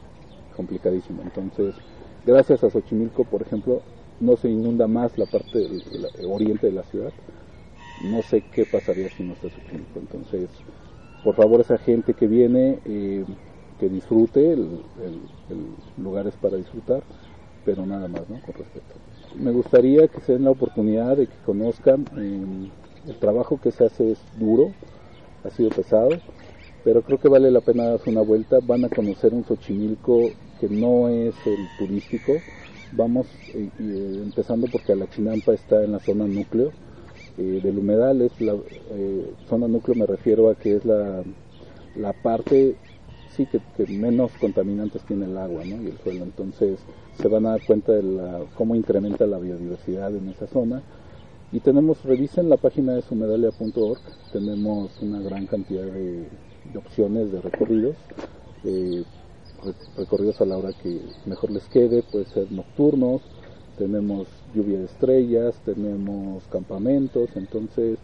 complicadísimo. 0.55 1.21
Entonces, 1.23 1.75
gracias 2.25 2.63
a 2.63 2.69
Xochimilco, 2.69 3.23
por 3.25 3.41
ejemplo, 3.41 3.81
no 4.19 4.35
se 4.37 4.49
inunda 4.49 4.87
más 4.87 5.17
la 5.17 5.25
parte 5.25 5.67
la- 5.99 6.09
oriente 6.27 6.67
de 6.67 6.73
la 6.73 6.83
ciudad. 6.83 7.13
No 8.01 8.21
sé 8.21 8.43
qué 8.51 8.65
pasaría 8.65 9.09
si 9.09 9.23
no 9.23 9.33
está 9.33 9.49
Xochimilco. 9.49 9.99
Entonces, 9.99 10.49
por 11.23 11.35
favor, 11.35 11.61
esa 11.61 11.77
gente 11.77 12.13
que 12.13 12.27
viene, 12.27 12.79
eh, 12.85 13.25
que 13.79 13.89
disfrute, 13.89 14.53
el, 14.53 14.61
el- 15.03 15.21
el 15.49 16.03
lugar 16.03 16.27
es 16.27 16.35
para 16.35 16.57
disfrutar, 16.57 17.03
pero 17.65 17.85
nada 17.85 18.07
más, 18.07 18.29
¿no? 18.29 18.39
Con 18.41 18.53
respeto. 18.55 18.95
Me 19.35 19.51
gustaría 19.51 20.07
que 20.07 20.21
se 20.21 20.33
den 20.33 20.43
la 20.43 20.51
oportunidad 20.51 21.17
de 21.17 21.27
que 21.27 21.37
conozcan 21.45 22.05
eh, 22.17 22.69
el 23.07 23.15
trabajo 23.17 23.57
que 23.57 23.71
se 23.71 23.85
hace 23.85 24.11
es 24.11 24.19
duro, 24.37 24.73
ha 25.43 25.49
sido 25.49 25.69
pesado, 25.69 26.19
pero 26.83 27.01
creo 27.01 27.17
que 27.19 27.27
vale 27.29 27.49
la 27.51 27.61
pena 27.61 27.85
darse 27.85 28.09
una 28.09 28.21
vuelta. 28.21 28.59
Van 28.61 28.85
a 28.85 28.89
conocer 28.89 29.33
un 29.33 29.43
Xochimilco 29.43 30.33
que 30.63 30.73
no 30.73 31.09
es 31.09 31.35
el 31.45 31.67
turístico. 31.77 32.33
Vamos 32.93 33.27
eh, 33.53 33.69
eh, 33.79 34.21
empezando 34.23 34.67
porque 34.71 34.93
Alachinampa 34.93 35.53
está 35.53 35.83
en 35.83 35.91
la 35.91 35.99
zona 35.99 36.25
núcleo 36.25 36.71
eh, 37.37 37.59
del 37.61 37.79
humedal. 37.79 38.21
Es 38.21 38.39
la 38.39 38.53
eh, 38.53 39.33
zona 39.49 39.67
núcleo, 39.67 39.95
me 39.95 40.05
refiero 40.05 40.49
a 40.49 40.55
que 40.55 40.77
es 40.77 40.85
la, 40.85 41.21
la 41.97 42.13
parte 42.13 42.75
sí 43.35 43.45
que, 43.47 43.59
menos 43.87 44.31
contaminantes 44.39 45.01
tiene 45.03 45.25
el 45.25 45.37
agua 45.37 45.65
y 45.65 45.73
el 45.73 45.97
suelo. 46.01 46.23
Entonces 46.23 46.79
se 47.19 47.27
van 47.27 47.45
a 47.45 47.51
dar 47.51 47.65
cuenta 47.65 47.91
de 47.91 48.03
la, 48.03 48.41
cómo 48.55 48.73
incrementa 48.73 49.25
la 49.25 49.39
biodiversidad 49.39 50.15
en 50.15 50.29
esa 50.29 50.47
zona. 50.47 50.81
Y 51.51 51.59
tenemos, 51.59 52.03
revisen 52.05 52.49
la 52.49 52.57
página 52.57 52.93
de 52.93 53.01
sumedalia.org, 53.01 53.99
tenemos 54.31 54.89
una 55.01 55.19
gran 55.19 55.45
cantidad 55.45 55.83
de, 55.83 56.25
opciones 56.75 57.31
de 57.31 57.41
recorridos, 57.41 57.95
eh, 58.63 59.03
recorridos 59.97 60.41
a 60.41 60.45
la 60.45 60.57
hora 60.57 60.71
que 60.73 61.01
mejor 61.25 61.51
les 61.51 61.63
quede, 61.65 62.03
puede 62.03 62.25
ser 62.25 62.51
nocturnos, 62.51 63.21
tenemos 63.77 64.27
lluvia 64.53 64.79
de 64.79 64.85
estrellas, 64.85 65.55
tenemos 65.65 66.43
campamentos, 66.51 67.29
entonces, 67.35 67.97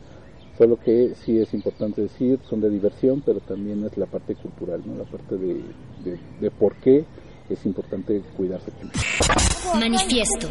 solo 0.57 0.77
que 0.79 1.13
sí 1.15 1.39
es 1.39 1.53
importante 1.53 2.01
decir, 2.01 2.39
son 2.49 2.61
de 2.61 2.69
diversión, 2.69 3.21
pero 3.25 3.39
también 3.39 3.83
es 3.85 3.97
la 3.97 4.05
parte 4.05 4.35
cultural, 4.35 4.81
la 4.97 5.05
parte 5.05 5.37
de 5.37 6.51
por 6.51 6.75
qué 6.75 7.05
es 7.49 7.65
importante 7.65 8.21
cuidarse. 8.35 8.71
Manifiesto. 9.73 10.47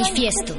Manifiesto. 0.00 0.54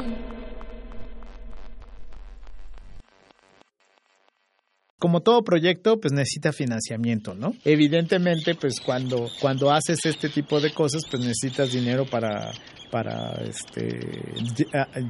como 5.00 5.22
todo 5.22 5.44
proyecto, 5.44 6.00
pues 6.00 6.14
necesita 6.14 6.54
financiamiento, 6.54 7.34
¿no? 7.34 7.56
Evidentemente, 7.66 8.54
pues 8.54 8.80
cuando, 8.80 9.32
cuando 9.42 9.72
haces 9.72 10.06
este 10.06 10.30
tipo 10.30 10.62
de 10.62 10.72
cosas, 10.72 11.06
pues 11.10 11.24
necesitas 11.24 11.72
dinero 11.72 12.06
para 12.06 12.52
para 12.92 13.42
este 13.44 14.00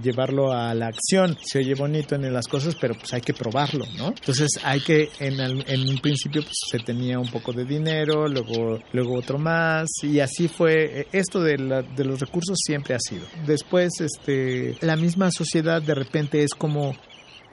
llevarlo 0.02 0.54
a 0.54 0.74
la 0.74 0.88
acción. 0.88 1.38
Se 1.44 1.60
oye 1.60 1.74
bonito 1.76 2.16
en 2.16 2.32
las 2.32 2.48
cosas, 2.48 2.76
pero 2.80 2.94
pues 2.96 3.14
hay 3.14 3.22
que 3.22 3.34
probarlo, 3.34 3.86
¿no? 3.98 4.10
Entonces 4.10 4.50
hay 4.64 4.80
que, 4.82 5.10
en, 5.20 5.40
en 5.40 5.90
un 5.90 5.98
principio 5.98 6.44
pues 6.44 6.56
se 6.70 6.80
tenía 6.80 7.20
un 7.20 7.30
poco 7.30 7.52
de 7.52 7.66
dinero, 7.66 8.28
luego, 8.28 8.80
luego 8.94 9.16
otro 9.16 9.38
más, 9.38 9.90
y 10.04 10.20
así 10.20 10.48
fue. 10.48 11.08
Esto 11.12 11.42
de, 11.42 11.58
la, 11.58 11.82
de 11.82 12.06
los 12.06 12.20
recursos 12.20 12.58
siempre 12.64 12.96
ha 12.96 13.00
sido. 13.00 13.26
Después, 13.46 13.90
este, 14.00 14.76
la 14.82 14.96
misma 14.96 15.32
sociedad 15.32 15.82
de 15.82 15.96
repente 15.96 16.44
es 16.44 16.54
como 16.54 16.96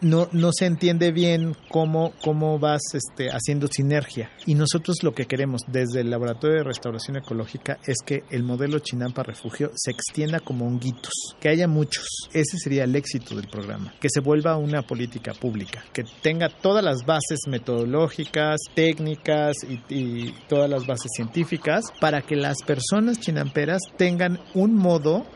no, 0.00 0.28
no 0.32 0.50
se 0.52 0.66
entiende 0.66 1.12
bien 1.12 1.56
cómo, 1.68 2.12
cómo 2.22 2.58
vas 2.58 2.82
este, 2.94 3.30
haciendo 3.30 3.66
sinergia. 3.68 4.30
Y 4.46 4.54
nosotros 4.54 5.02
lo 5.02 5.12
que 5.12 5.26
queremos 5.26 5.62
desde 5.66 6.00
el 6.00 6.10
Laboratorio 6.10 6.58
de 6.58 6.64
Restauración 6.64 7.16
Ecológica 7.16 7.78
es 7.86 7.96
que 8.04 8.24
el 8.30 8.42
modelo 8.42 8.78
Chinampa 8.78 9.22
Refugio 9.22 9.70
se 9.74 9.90
extienda 9.90 10.40
como 10.40 10.66
honguitos, 10.66 11.12
que 11.40 11.48
haya 11.48 11.68
muchos. 11.68 12.06
Ese 12.32 12.58
sería 12.58 12.84
el 12.84 12.94
éxito 12.96 13.34
del 13.34 13.48
programa, 13.48 13.94
que 14.00 14.08
se 14.10 14.20
vuelva 14.20 14.56
una 14.56 14.82
política 14.82 15.32
pública, 15.32 15.84
que 15.92 16.04
tenga 16.22 16.48
todas 16.48 16.84
las 16.84 17.04
bases 17.04 17.40
metodológicas, 17.48 18.60
técnicas 18.74 19.56
y, 19.68 19.94
y 19.94 20.34
todas 20.48 20.70
las 20.70 20.86
bases 20.86 21.10
científicas 21.14 21.84
para 22.00 22.22
que 22.22 22.36
las 22.36 22.58
personas 22.66 23.20
chinamperas 23.20 23.82
tengan 23.96 24.38
un 24.54 24.74
modo 24.74 25.26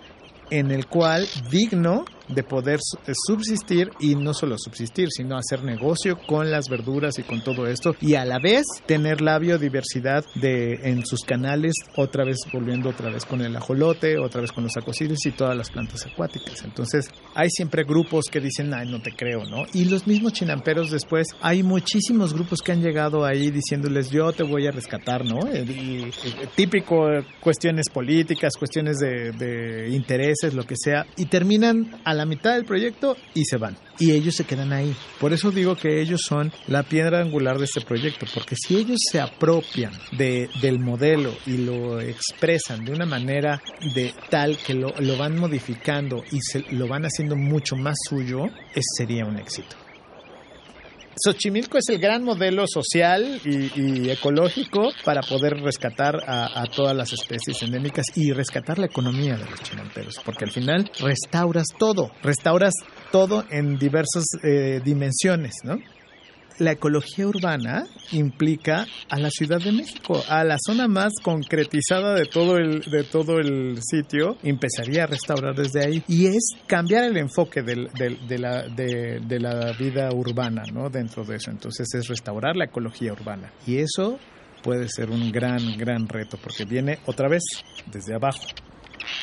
en 0.50 0.70
el 0.70 0.86
cual 0.86 1.26
digno 1.50 2.04
de 2.34 2.42
poder 2.42 2.80
eh, 3.06 3.12
subsistir 3.26 3.90
y 4.00 4.14
no 4.14 4.34
solo 4.34 4.56
subsistir, 4.58 5.08
sino 5.10 5.36
hacer 5.36 5.62
negocio 5.64 6.18
con 6.26 6.50
las 6.50 6.66
verduras 6.68 7.18
y 7.18 7.22
con 7.22 7.42
todo 7.42 7.66
esto 7.66 7.94
y 8.00 8.14
a 8.14 8.24
la 8.24 8.38
vez 8.38 8.64
tener 8.86 9.20
la 9.20 9.38
biodiversidad 9.38 10.24
de 10.34 10.74
en 10.84 11.04
sus 11.06 11.20
canales, 11.20 11.74
otra 11.96 12.24
vez 12.24 12.36
volviendo 12.52 12.90
otra 12.90 13.10
vez 13.10 13.24
con 13.24 13.40
el 13.42 13.54
ajolote, 13.56 14.18
otra 14.18 14.40
vez 14.40 14.52
con 14.52 14.64
los 14.64 14.76
acosiles 14.76 15.18
y 15.26 15.32
todas 15.32 15.56
las 15.56 15.70
plantas 15.70 16.06
acuáticas. 16.06 16.62
Entonces, 16.64 17.08
hay 17.34 17.48
siempre 17.50 17.84
grupos 17.84 18.26
que 18.30 18.40
dicen, 18.40 18.72
"Ay, 18.74 18.88
no 18.88 19.00
te 19.00 19.12
creo", 19.12 19.44
¿no? 19.44 19.64
Y 19.72 19.84
los 19.86 20.06
mismos 20.06 20.32
chinamperos 20.32 20.90
después 20.90 21.26
hay 21.40 21.62
muchísimos 21.62 22.34
grupos 22.34 22.60
que 22.60 22.72
han 22.72 22.82
llegado 22.82 23.24
ahí 23.24 23.50
diciéndoles, 23.50 24.10
"Yo 24.10 24.32
te 24.32 24.42
voy 24.42 24.66
a 24.66 24.70
rescatar", 24.70 25.24
¿no? 25.24 25.46
Eh, 25.48 25.64
y, 25.68 26.10
típico 26.56 27.06
cuestiones 27.40 27.88
políticas, 27.88 28.52
cuestiones 28.58 28.98
de, 28.98 29.32
de 29.32 29.90
intereses, 29.90 30.54
lo 30.54 30.64
que 30.64 30.74
sea, 30.76 31.06
y 31.16 31.26
terminan 31.26 32.00
a 32.04 32.14
la 32.14 32.21
mitad 32.26 32.54
del 32.54 32.64
proyecto 32.64 33.16
y 33.34 33.44
se 33.44 33.56
van. 33.56 33.76
Y 33.98 34.12
ellos 34.12 34.34
se 34.34 34.44
quedan 34.44 34.72
ahí. 34.72 34.94
Por 35.20 35.32
eso 35.32 35.50
digo 35.50 35.76
que 35.76 36.00
ellos 36.00 36.22
son 36.22 36.52
la 36.66 36.82
piedra 36.82 37.20
angular 37.20 37.58
de 37.58 37.64
este 37.64 37.80
proyecto, 37.82 38.26
porque 38.34 38.56
si 38.56 38.76
ellos 38.76 38.98
se 39.10 39.20
apropian 39.20 39.92
de, 40.12 40.48
del 40.60 40.78
modelo 40.78 41.34
y 41.46 41.58
lo 41.58 42.00
expresan 42.00 42.84
de 42.84 42.92
una 42.92 43.06
manera 43.06 43.62
de 43.94 44.14
tal 44.30 44.56
que 44.56 44.74
lo, 44.74 44.94
lo 44.98 45.16
van 45.16 45.38
modificando 45.38 46.24
y 46.32 46.40
se 46.40 46.64
lo 46.72 46.88
van 46.88 47.04
haciendo 47.04 47.36
mucho 47.36 47.76
más 47.76 47.96
suyo, 48.08 48.46
ese 48.74 48.82
sería 48.96 49.24
un 49.24 49.38
éxito. 49.38 49.81
Xochimilco 51.16 51.78
es 51.78 51.88
el 51.88 51.98
gran 51.98 52.24
modelo 52.24 52.64
social 52.66 53.40
y, 53.44 54.10
ecológico 54.10 54.90
para 55.04 55.20
poder 55.22 55.60
rescatar 55.60 56.16
a, 56.26 56.64
todas 56.74 56.96
las 56.96 57.12
especies 57.12 57.62
endémicas 57.62 58.06
y 58.14 58.32
rescatar 58.32 58.78
la 58.78 58.86
economía 58.86 59.36
de 59.36 59.48
los 59.48 59.62
chinamperos, 59.62 60.20
porque 60.24 60.44
al 60.44 60.50
final 60.50 60.90
restauras 61.00 61.66
todo, 61.78 62.10
restauras 62.22 62.72
todo 63.10 63.44
en 63.50 63.78
diversas 63.78 64.24
eh, 64.42 64.80
dimensiones, 64.84 65.54
¿no? 65.64 65.78
La 66.62 66.72
ecología 66.72 67.26
urbana 67.26 67.86
implica 68.12 68.86
a 69.10 69.18
la 69.18 69.30
Ciudad 69.30 69.58
de 69.58 69.72
México, 69.72 70.22
a 70.28 70.44
la 70.44 70.56
zona 70.64 70.88
más 70.88 71.12
concretizada 71.22 72.14
de 72.14 72.26
todo 72.26 72.56
el, 72.56 72.80
de 72.82 73.04
todo 73.04 73.38
el 73.38 73.78
sitio, 73.82 74.36
empezaría 74.42 75.04
a 75.04 75.06
restaurar 75.06 75.54
desde 75.54 75.84
ahí. 75.84 76.02
Y 76.08 76.26
es 76.26 76.54
cambiar 76.66 77.04
el 77.04 77.16
enfoque 77.16 77.62
de, 77.62 77.76
la, 78.38 78.62
de, 78.68 79.40
la 79.40 79.72
vida 79.72 80.10
urbana, 80.12 80.62
¿no? 80.72 80.88
Dentro 80.88 81.24
de 81.24 81.36
eso. 81.36 81.50
Entonces 81.50 81.92
es 81.94 82.08
restaurar 82.08 82.56
la 82.56 82.66
ecología 82.66 83.12
urbana. 83.12 83.52
Y 83.66 83.78
eso 83.78 84.18
puede 84.62 84.88
ser 84.88 85.10
un 85.10 85.32
gran, 85.32 85.76
gran 85.76 86.08
reto, 86.08 86.38
porque 86.40 86.64
viene 86.64 86.98
otra 87.06 87.28
vez 87.28 87.42
desde 87.92 88.14
abajo 88.14 88.46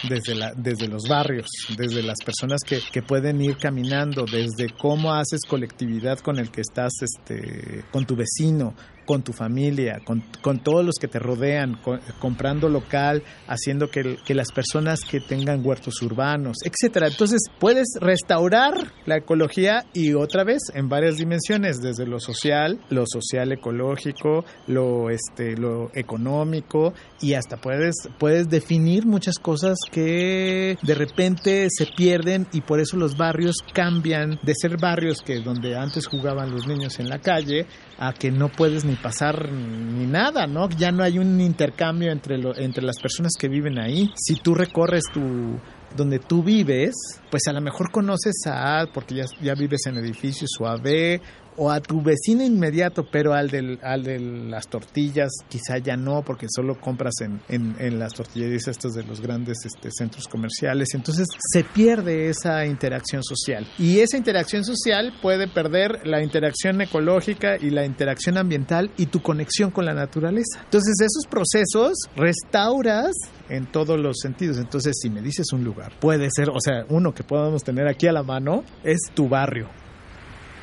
desde, 0.07 0.35
desde 0.55 0.87
los 0.87 1.03
barrios, 1.07 1.47
desde 1.77 2.03
las 2.03 2.17
personas 2.23 2.61
que, 2.65 2.79
que, 2.91 3.01
pueden 3.01 3.41
ir 3.41 3.57
caminando, 3.57 4.25
desde 4.25 4.69
cómo 4.77 5.13
haces 5.13 5.41
colectividad 5.47 6.19
con 6.19 6.37
el 6.37 6.51
que 6.51 6.61
estás, 6.61 6.93
este, 7.01 7.83
con 7.91 8.05
tu 8.05 8.15
vecino, 8.15 8.73
con 9.09 9.23
tu 9.23 9.33
familia, 9.33 10.01
con, 10.05 10.23
con 10.39 10.59
todos 10.59 10.85
los 10.85 10.97
que 11.01 11.07
te 11.07 11.17
rodean, 11.17 11.79
comprando 12.19 12.69
local, 12.69 13.23
haciendo 13.47 13.89
que, 13.89 14.17
que, 14.23 14.35
las 14.35 14.51
personas 14.51 14.99
que 14.99 15.19
tengan 15.19 15.65
huertos 15.65 15.99
urbanos, 16.03 16.57
etcétera. 16.63 17.07
Entonces 17.07 17.39
puedes 17.57 17.87
restaurar 17.99 18.93
la 19.07 19.17
ecología 19.17 19.83
y 19.95 20.13
otra 20.13 20.43
vez 20.43 20.61
en 20.75 20.89
varias 20.89 21.17
dimensiones, 21.17 21.81
desde 21.81 22.05
lo 22.05 22.19
social, 22.19 22.79
lo 22.91 23.05
social 23.07 23.51
ecológico, 23.51 24.45
lo 24.67 25.09
este, 25.09 25.57
lo 25.57 25.89
económico 25.95 26.93
y 27.19 27.33
hasta 27.33 27.57
puedes 27.57 27.95
puedes 28.19 28.47
definir 28.47 29.07
muchas 29.07 29.39
cosas 29.39 29.79
que 29.91 30.77
de 30.83 30.93
repente 30.93 31.67
se 31.75 31.87
pierden 31.97 32.45
y 32.53 32.61
por 32.61 32.79
eso 32.79 32.95
los 32.95 33.17
barrios 33.17 33.55
cambian 33.73 34.37
de 34.43 34.53
ser 34.53 34.77
barrios 34.77 35.23
que 35.23 35.39
donde 35.39 35.75
antes 35.75 36.05
jugaban 36.05 36.51
los 36.51 36.67
niños 36.67 36.99
en 36.99 37.09
la 37.09 37.17
calle 37.17 37.65
a 37.99 38.13
que 38.13 38.31
no 38.31 38.49
puedes 38.49 38.85
ni 38.85 38.95
pasar 38.95 39.51
ni 39.51 40.05
nada, 40.05 40.47
¿no? 40.47 40.69
Ya 40.69 40.91
no 40.91 41.03
hay 41.03 41.19
un 41.19 41.41
intercambio 41.41 42.11
entre, 42.11 42.37
lo, 42.37 42.55
entre 42.57 42.81
las 42.81 42.97
personas 42.99 43.33
que 43.37 43.49
viven 43.49 43.77
ahí. 43.77 44.09
Si 44.15 44.35
tú 44.35 44.55
recorres 44.55 45.03
tu 45.13 45.59
donde 45.95 46.19
tú 46.19 46.43
vives, 46.43 46.93
pues 47.29 47.47
a 47.47 47.53
lo 47.53 47.61
mejor 47.61 47.91
conoces 47.91 48.35
a, 48.45 48.85
porque 48.93 49.15
ya, 49.15 49.25
ya 49.41 49.53
vives 49.55 49.85
en 49.87 49.97
edificios 49.97 50.51
o 50.59 50.67
a 50.67 50.77
B 50.77 51.19
o 51.59 51.69
a 51.69 51.81
tu 51.81 52.01
vecino 52.01 52.43
inmediato, 52.43 53.05
pero 53.11 53.33
al, 53.33 53.49
del, 53.49 53.79
al 53.83 54.03
de 54.03 54.17
las 54.19 54.67
tortillas 54.67 55.29
quizá 55.49 55.77
ya 55.77 55.97
no, 55.97 56.23
porque 56.23 56.47
solo 56.49 56.79
compras 56.79 57.15
en, 57.19 57.41
en, 57.49 57.99
las 57.99 58.13
tortillerías 58.13 58.69
estos 58.69 58.93
de 58.93 59.03
los 59.03 59.19
grandes 59.19 59.57
este, 59.65 59.91
centros 59.91 60.27
comerciales. 60.27 60.93
Entonces 60.93 61.27
se 61.51 61.63
pierde 61.65 62.29
esa 62.29 62.65
interacción 62.65 63.23
social. 63.23 63.67
Y 63.77 63.99
esa 63.99 64.15
interacción 64.15 64.63
social 64.63 65.13
puede 65.21 65.49
perder 65.49 66.07
la 66.07 66.23
interacción 66.23 66.81
ecológica 66.81 67.57
y 67.57 67.71
la 67.71 67.85
interacción 67.85 68.37
ambiental 68.37 68.91
y 68.95 69.07
tu 69.07 69.21
conexión 69.21 69.69
con 69.71 69.85
la 69.85 69.93
naturaleza. 69.93 70.61
Entonces 70.63 70.95
esos 71.01 71.25
procesos 71.29 71.97
restauras 72.15 73.11
en 73.49 73.69
todos 73.69 73.99
los 73.99 74.19
sentidos. 74.19 74.57
Entonces 74.57 74.97
si 75.01 75.09
me 75.09 75.21
dices 75.21 75.51
un 75.51 75.65
lugar, 75.65 75.91
puede 75.99 76.29
ser, 76.33 76.49
o 76.49 76.61
sea, 76.61 76.85
uno 76.87 77.13
que 77.13 77.23
podamos 77.23 77.63
tener 77.63 77.87
aquí 77.87 78.07
a 78.07 78.13
la 78.13 78.23
mano 78.23 78.63
es 78.83 78.99
tu 79.13 79.27
barrio 79.27 79.67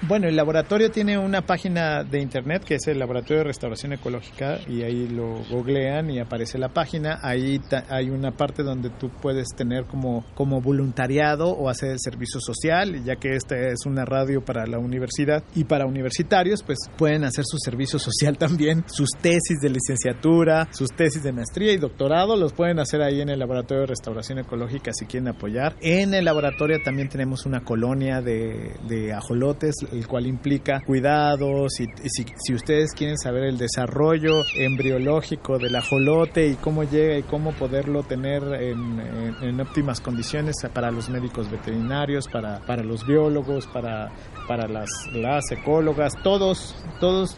bueno, 0.02 0.28
el 0.28 0.36
laboratorio 0.36 0.90
tiene 0.90 1.16
una 1.16 1.42
página 1.42 2.04
de 2.04 2.20
internet 2.20 2.64
que 2.64 2.74
es 2.74 2.86
el 2.86 2.98
Laboratorio 2.98 3.38
de 3.38 3.44
Restauración 3.44 3.94
Ecológica 3.94 4.58
y 4.68 4.82
ahí 4.82 5.08
lo 5.08 5.42
googlean 5.50 6.10
y 6.10 6.20
aparece 6.20 6.58
la 6.58 6.68
página. 6.68 7.18
Ahí 7.22 7.60
hay 7.88 8.10
una 8.10 8.32
parte 8.32 8.62
donde 8.62 8.90
tú 8.90 9.10
puedes 9.22 9.48
tener 9.56 9.86
como, 9.86 10.24
como 10.34 10.60
voluntariado 10.60 11.48
o 11.48 11.70
hacer 11.70 11.92
el 11.92 11.98
servicio 11.98 12.40
social, 12.40 13.04
ya 13.04 13.16
que 13.16 13.36
esta 13.36 13.56
es 13.56 13.86
una 13.86 14.04
radio 14.04 14.44
para 14.44 14.66
la 14.66 14.78
universidad 14.78 15.42
y 15.54 15.64
para 15.64 15.86
universitarios, 15.86 16.62
pues 16.62 16.78
pueden 16.98 17.24
hacer 17.24 17.44
su 17.46 17.56
servicio 17.58 17.98
social 17.98 18.36
también, 18.38 18.84
sus 18.86 19.08
tesis 19.20 19.60
de 19.62 19.70
licenciatura, 19.70 20.68
sus 20.72 20.90
tesis 20.90 21.22
de 21.22 21.32
maestría 21.32 21.72
y 21.72 21.78
doctorado, 21.78 22.36
los 22.36 22.52
pueden 22.52 22.78
hacer 22.80 23.02
ahí 23.02 23.22
en 23.22 23.30
el 23.30 23.38
Laboratorio 23.38 23.82
de 23.82 23.86
Restauración 23.88 24.40
Ecológica 24.40 24.92
si 24.92 25.06
quieren 25.06 25.28
apoyar. 25.28 25.74
En 25.80 26.12
el 26.12 26.26
laboratorio 26.26 26.78
también 26.84 27.08
tenemos 27.08 27.46
una 27.46 27.60
colonia 27.64 28.20
de, 28.20 28.74
de 28.86 29.14
ajolotes 29.14 29.74
el 29.98 30.06
cual 30.06 30.26
implica 30.26 30.80
cuidados 30.80 31.80
y, 31.80 31.86
si, 32.08 32.54
ustedes 32.54 32.92
quieren 32.92 33.18
saber 33.18 33.44
el 33.44 33.58
desarrollo 33.58 34.42
embriológico 34.56 35.58
del 35.58 35.76
ajolote 35.76 36.48
y 36.48 36.54
cómo 36.54 36.84
llega 36.84 37.18
y 37.18 37.22
cómo 37.22 37.52
poderlo 37.52 38.02
tener 38.02 38.42
en, 38.60 39.60
óptimas 39.60 40.00
condiciones 40.00 40.56
para 40.72 40.90
los 40.90 41.08
médicos 41.08 41.50
veterinarios, 41.50 42.28
para, 42.28 42.60
para 42.66 42.82
los 42.82 43.06
biólogos, 43.06 43.66
para, 43.66 44.10
para 44.46 44.68
las, 44.68 44.90
las 45.14 45.50
ecólogas, 45.50 46.14
todos, 46.22 46.76
todos 47.00 47.36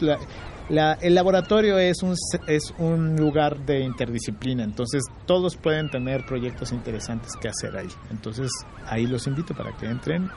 el 0.69 1.15
laboratorio 1.15 1.79
es 1.79 2.03
un, 2.03 2.13
es 2.47 2.73
un 2.77 3.15
lugar 3.15 3.65
de 3.65 3.79
interdisciplina, 3.79 4.63
entonces 4.63 5.03
todos 5.25 5.57
pueden 5.57 5.89
tener 5.89 6.25
proyectos 6.25 6.71
interesantes 6.71 7.31
que 7.41 7.49
hacer 7.49 7.75
ahí. 7.75 7.89
Entonces 8.11 8.51
ahí 8.85 9.07
los 9.07 9.25
invito 9.25 9.55
para 9.55 9.75
que 9.77 9.87
entren 9.87 10.29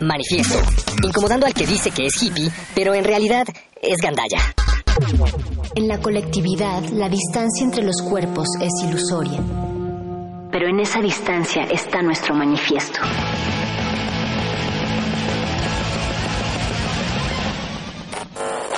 Manifiesto, 0.00 0.58
incomodando 1.04 1.46
al 1.46 1.52
que 1.52 1.66
dice 1.66 1.90
que 1.90 2.06
es 2.06 2.22
hippie, 2.22 2.50
pero 2.74 2.94
en 2.94 3.04
realidad 3.04 3.46
es 3.82 3.96
gandalla. 4.02 4.54
En 5.74 5.88
la 5.88 6.00
colectividad, 6.00 6.82
la 6.90 7.08
distancia 7.08 7.64
entre 7.64 7.84
los 7.84 8.00
cuerpos 8.02 8.48
es 8.60 8.70
ilusoria. 8.88 9.40
Pero 10.50 10.68
en 10.68 10.80
esa 10.80 11.00
distancia 11.00 11.64
está 11.64 12.02
nuestro 12.02 12.34
manifiesto. 12.34 12.98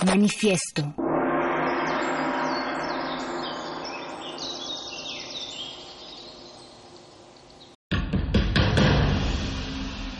Manifiesto. 0.04 1.01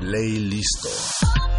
Play 0.00 0.38
listo. 0.38 1.55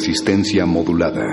Resistencia 0.00 0.64
modulada. 0.64 1.26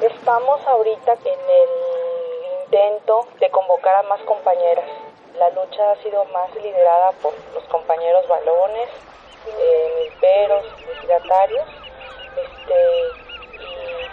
Estamos 0.00 0.66
ahorita 0.66 1.12
en 1.12 1.38
el 1.48 1.70
intento 2.64 3.28
de 3.38 3.50
convocar 3.50 3.94
a 3.94 4.02
más 4.08 4.20
compañeras. 4.22 4.84
La 5.38 5.48
lucha 5.50 5.92
ha 5.92 6.02
sido 6.02 6.24
más 6.34 6.52
liderada 6.56 7.12
por 7.22 7.32
los 7.54 7.62
compañeros 7.68 8.26
balones, 8.26 8.88
eh, 9.46 10.12
veros, 10.20 10.64
destinatarios, 10.84 11.68
este, 12.36 13.25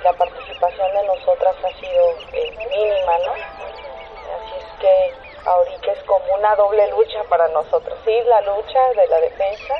la 0.03 0.13
participación 0.13 0.93
de 0.93 1.03
nosotras 1.03 1.55
ha 1.63 1.80
sido 1.80 2.09
eh, 2.34 2.51
mínima, 2.69 3.17
¿no? 3.19 3.31
Así 3.31 4.55
es 4.59 4.80
que 4.80 5.13
ahorita 5.45 5.91
es 5.93 6.03
como 6.03 6.34
una 6.34 6.55
doble 6.55 6.88
lucha 6.88 7.23
para 7.30 7.47
nosotros. 7.49 7.97
Sí, 8.03 8.21
la 8.25 8.41
lucha 8.41 8.89
de 8.95 9.07
la 9.07 9.19
defensa, 9.21 9.75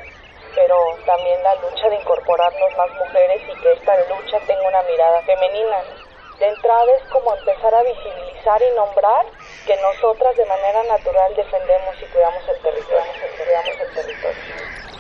pero 0.56 0.78
también 1.06 1.44
la 1.44 1.56
lucha 1.56 1.90
de 1.90 1.96
incorporarnos 1.96 2.78
más 2.78 2.90
mujeres 2.92 3.42
y 3.50 3.62
que 3.62 3.74
esta 3.74 3.98
lucha 4.08 4.40
tenga 4.48 4.68
una 4.68 4.82
mirada 4.84 5.22
femenina. 5.24 5.78
De 6.40 6.48
entrada 6.48 6.92
es 6.96 7.04
como 7.12 7.36
empezar 7.36 7.76
a 7.76 7.84
visibilizar 7.84 8.62
y 8.62 8.72
nombrar 8.76 9.26
que 9.68 9.76
nosotras 9.78 10.36
de 10.38 10.46
manera 10.46 10.84
natural 10.84 11.36
defendemos 11.36 11.96
y 12.02 12.06
cuidamos 12.06 12.48
el 12.48 12.60
territorio, 12.62 13.12
cuidamos 13.38 13.80
el 13.80 13.94
territorio. 13.94 14.93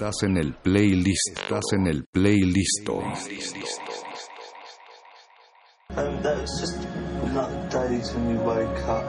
Estás 0.00 0.22
en 0.22 0.38
el 0.38 0.54
playlist. 0.54 1.36
Estás 1.36 1.72
en 1.74 1.86
el 1.86 2.04
playlist. 2.06 2.88
And 5.94 6.24
that's 6.24 6.58
just 6.58 6.78
not 7.34 7.70
days 7.70 8.14
when 8.14 8.30
you 8.30 8.40
wake 8.40 8.88
up 8.88 9.04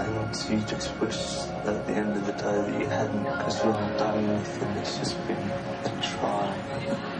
and 0.00 0.50
you 0.50 0.58
just 0.66 0.90
wish 1.00 1.46
at 1.64 1.86
the 1.86 1.92
end 1.92 2.16
of 2.16 2.26
the 2.26 2.32
day 2.32 2.62
that 2.66 2.80
you 2.80 2.86
hadn't 2.88 3.22
because 3.22 3.64
you 3.64 3.70
haven't 3.70 3.96
done 3.96 4.24
anything. 4.24 4.68
It's 4.70 4.98
just 4.98 5.16
been 5.28 5.38
a 5.38 6.02
try. 6.02 7.13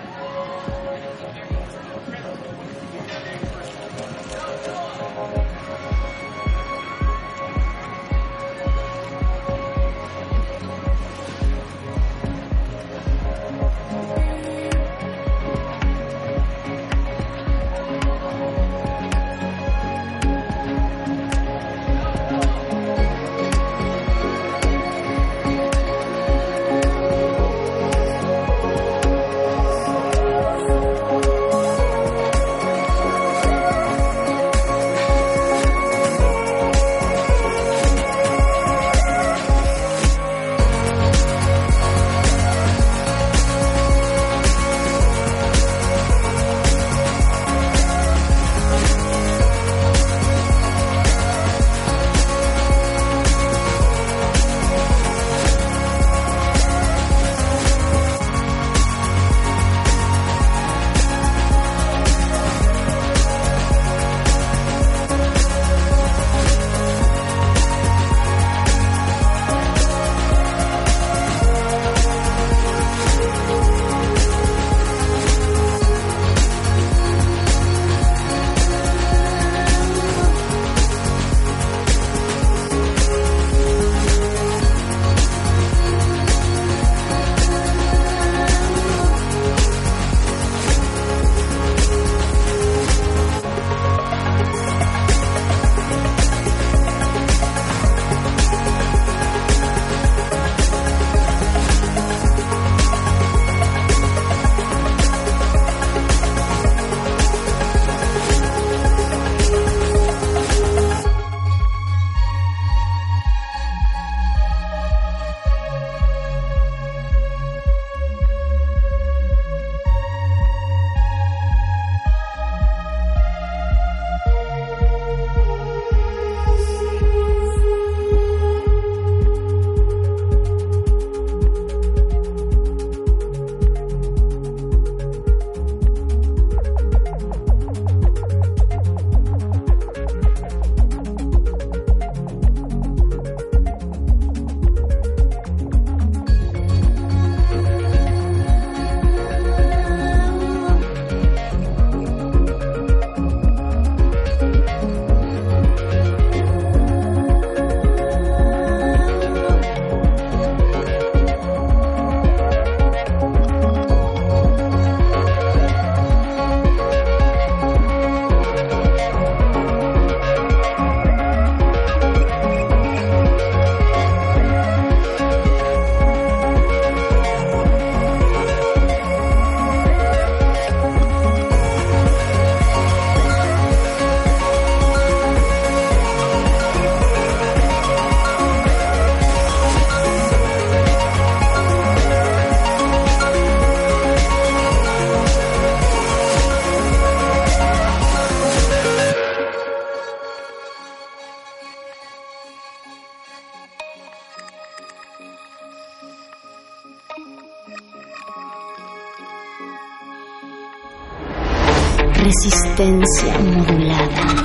Resistencia 213.04 213.38
modulada. 213.38 214.44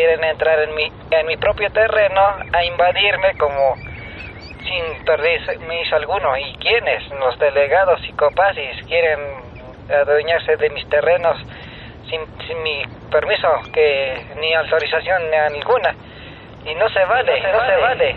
Quieren 0.00 0.24
entrar 0.24 0.58
en 0.60 0.74
mi, 0.74 0.90
en 1.10 1.26
mi 1.26 1.36
propio 1.36 1.70
terreno 1.70 2.22
a 2.54 2.64
invadirme 2.64 3.36
como 3.36 3.74
sin 4.64 5.04
permiso 5.04 5.94
alguno. 5.94 6.38
¿Y 6.38 6.54
quiénes? 6.54 7.06
Los 7.10 7.38
delegados 7.38 8.00
psicopasis 8.00 8.82
quieren 8.88 9.20
adueñarse 9.90 10.56
de 10.56 10.70
mis 10.70 10.88
terrenos 10.88 11.36
sin, 12.08 12.22
sin 12.46 12.62
mi 12.62 12.82
permiso, 13.10 13.48
que 13.74 14.24
ni 14.36 14.54
autorización 14.54 15.22
ni 15.30 15.58
ninguna. 15.58 15.94
Y 16.64 16.74
no 16.76 16.88
se 16.88 17.04
vale, 17.04 17.42
no 17.52 17.66
se 17.66 17.76
vale. 17.76 18.16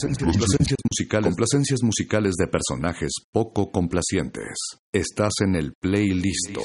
Complacencias, 0.00 0.32
complacencias 0.32 0.78
musicales, 0.90 1.26
complacencias 1.26 1.82
musicales 1.82 2.34
de 2.36 2.46
personajes 2.46 3.10
poco 3.32 3.70
complacientes. 3.70 4.54
Estás 4.92 5.32
en 5.42 5.56
el 5.56 5.72
playlist. 5.80 6.56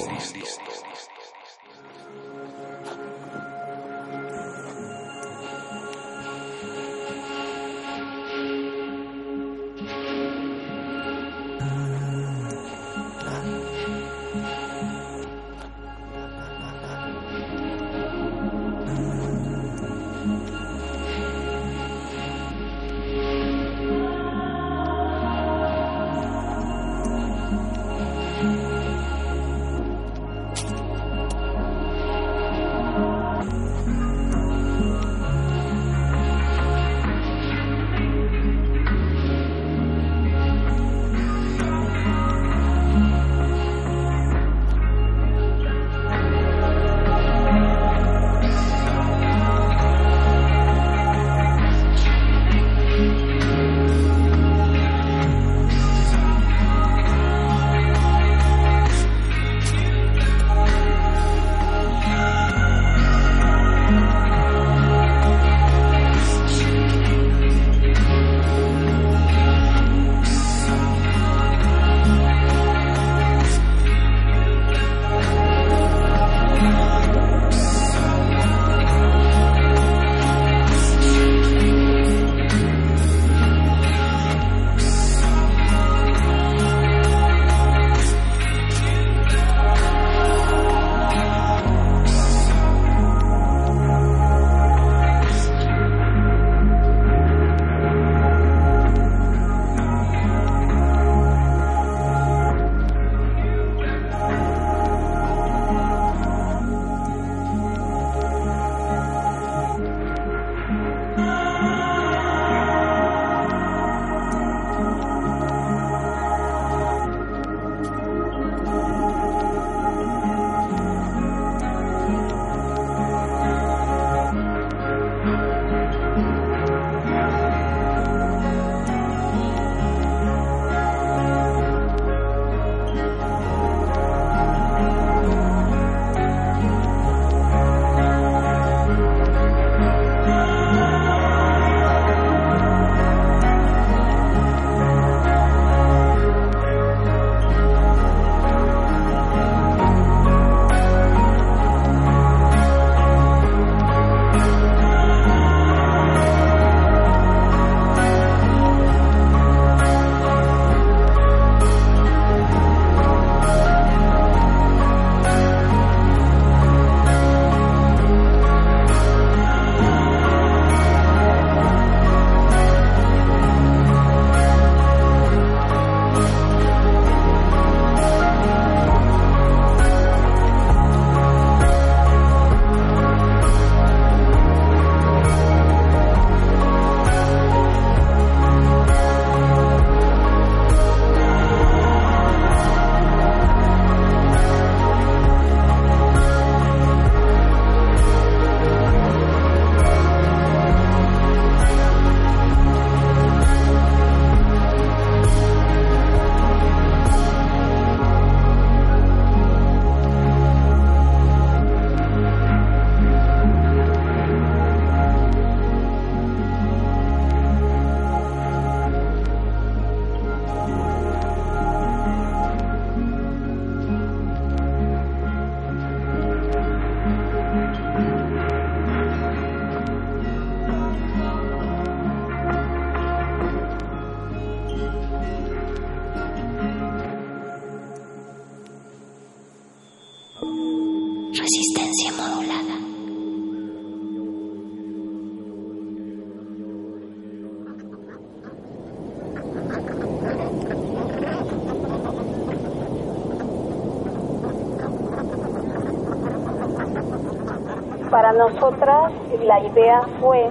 Para 258.10 258.32
nosotras 258.32 259.12
la 259.42 259.60
idea 259.60 260.02
fue 260.20 260.50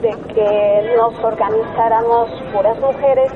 de 0.00 0.10
que 0.34 0.96
nos 0.96 1.14
organizáramos 1.22 2.30
puras 2.52 2.80
mujeres 2.80 3.32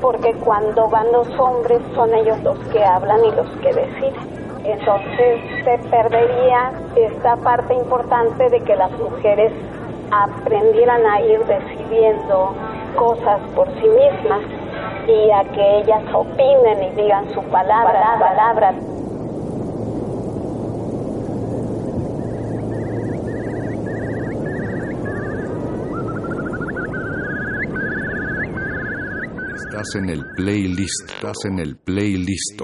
porque 0.00 0.32
cuando 0.44 0.88
van 0.88 1.10
los 1.10 1.28
hombres 1.40 1.82
son 1.96 2.14
ellos 2.14 2.40
los 2.44 2.58
que 2.68 2.84
hablan 2.84 3.24
y 3.24 3.30
los 3.32 3.48
que 3.62 3.74
deciden. 3.74 4.37
Entonces 4.68 5.40
se 5.64 5.78
perdería 5.88 6.70
esta 6.94 7.36
parte 7.36 7.72
importante 7.72 8.50
de 8.50 8.60
que 8.60 8.76
las 8.76 8.90
mujeres 8.98 9.50
aprendieran 10.10 11.06
a 11.06 11.22
ir 11.22 11.38
decidiendo 11.46 12.54
cosas 12.94 13.40
por 13.54 13.66
sí 13.80 13.88
mismas 13.88 14.42
y 15.06 15.30
a 15.30 15.42
que 15.54 15.78
ellas 15.78 16.02
opinen 16.12 16.82
y 16.82 17.02
digan 17.02 17.30
su 17.32 17.40
palabra. 17.44 18.74
Estás 29.54 29.94
en 29.94 30.10
el 30.10 30.24
playlist. 30.36 31.08
Estás 31.08 31.36
en 31.46 31.58
el 31.58 31.76
playlist. 31.76 32.60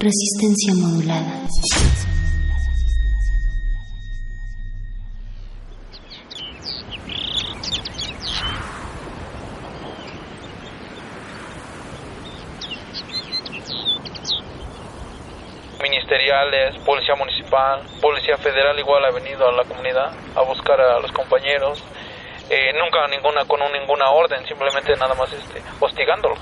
Resistencia 0.00 0.74
modulada. 0.74 1.46
ministeriales, 15.82 16.76
policía 16.84 17.14
municipal, 17.14 17.82
policía 18.00 18.36
federal 18.38 18.78
igual 18.78 19.04
ha 19.04 19.10
venido 19.10 19.48
a 19.48 19.52
la 19.52 19.64
comunidad 19.64 20.10
a 20.34 20.42
buscar 20.42 20.80
a 20.80 20.98
los 21.00 21.12
compañeros. 21.12 21.82
Eh, 22.50 22.72
nunca 22.78 23.06
ninguna 23.08 23.44
con 23.44 23.60
un- 23.62 23.72
ninguna 23.72 24.10
orden, 24.10 24.44
simplemente 24.46 24.96
nada 24.96 25.14
más 25.14 25.32
este, 25.32 25.62
hostigándolos. 25.80 26.38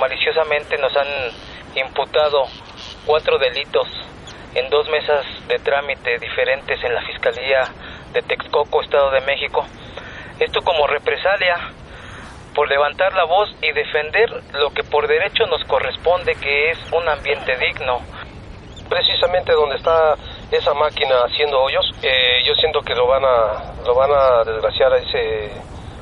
maliciosamente 0.00 0.76
nos 0.78 0.94
han 0.96 1.06
imputado 1.74 2.44
cuatro 3.06 3.38
delitos 3.38 3.88
en 4.54 4.70
dos 4.70 4.88
mesas 4.88 5.24
de 5.48 5.58
trámite 5.58 6.18
diferentes 6.18 6.82
en 6.82 6.94
la 6.94 7.02
Fiscalía 7.02 7.62
de 8.12 8.22
Texcoco, 8.22 8.82
Estado 8.82 9.10
de 9.10 9.20
México. 9.22 9.64
Esto 10.38 10.60
como 10.62 10.86
represalia 10.86 11.56
por 12.54 12.68
levantar 12.68 13.12
la 13.14 13.24
voz 13.24 13.50
y 13.60 13.72
defender 13.72 14.30
lo 14.52 14.70
que 14.70 14.84
por 14.84 15.08
derecho 15.08 15.44
nos 15.46 15.62
corresponde, 15.64 16.36
que 16.36 16.70
es 16.70 16.78
un 16.92 17.08
ambiente 17.08 17.56
digno. 17.56 18.00
Precisamente 18.88 19.52
donde 19.52 19.76
está 19.76 20.14
esa 20.52 20.72
máquina 20.74 21.16
haciendo 21.24 21.60
hoyos, 21.60 21.84
eh, 22.02 22.42
yo 22.46 22.54
siento 22.54 22.80
que 22.80 22.94
lo 22.94 23.06
van 23.06 23.24
a 23.24 23.72
lo 23.84 23.94
van 23.94 24.10
a 24.12 24.44
desgraciar 24.44 24.92
a 24.92 24.98
ese 24.98 25.50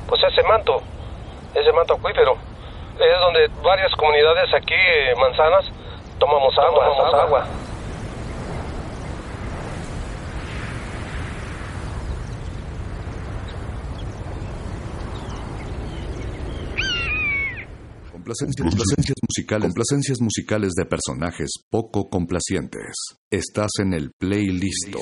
pues 0.07 0.21
ese 0.23 0.43
manto, 0.43 0.81
ese 1.55 1.71
manto 1.71 1.95
acuífero. 1.95 2.37
Es 2.99 3.19
donde 3.19 3.47
varias 3.63 3.91
comunidades 3.95 4.53
aquí 4.53 4.75
eh, 4.75 5.13
manzanas 5.19 5.65
tomamos 6.19 6.53
agua, 6.57 6.85
tomamos 6.85 7.13
agua. 7.13 7.47
Complacencias, 18.11 18.69
complacencias 18.69 19.17
musicales, 19.27 19.67
complacencias 19.67 20.21
musicales 20.21 20.71
de 20.77 20.85
personajes 20.85 21.49
poco 21.69 22.09
complacientes. 22.09 22.93
Estás 23.29 23.71
en 23.79 23.93
el 23.93 24.11
playlist. 24.17 24.95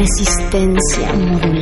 Resistencia 0.00 1.12
modular. 1.14 1.59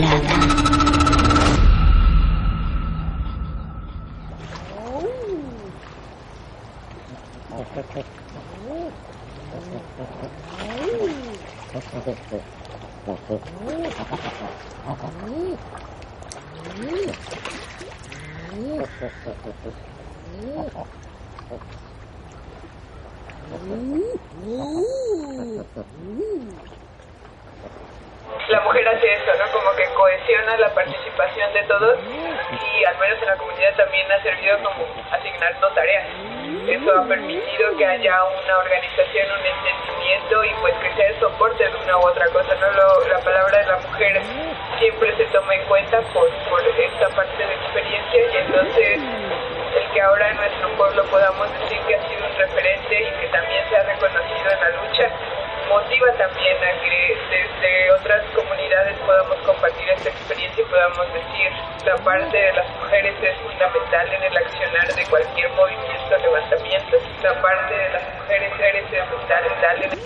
la 61.84 61.96
parte 62.04 62.36
de 62.36 62.52
las 62.52 62.68
mujeres 62.76 63.14
es 63.22 63.36
fundamental 63.42 64.06
en 64.08 64.22
el 64.24 64.36
accionar 64.36 64.94
de 64.94 65.04
cualquier 65.08 65.50
movimiento 65.52 66.14
o 66.14 66.18
levantamiento. 66.18 66.96
La 67.22 67.42
parte 67.42 67.74
de 67.74 67.90
las 67.90 68.02
mujeres 68.16 68.84
es 68.92 69.04
fundamental 69.10 69.76
en 69.84 69.92
el... 69.92 69.98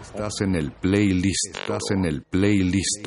Estás 0.00 0.40
en 0.42 0.54
el 0.54 0.70
playlist, 0.72 1.56
estás 1.56 1.82
en 1.90 2.04
el 2.04 2.22
playlist. 2.22 3.06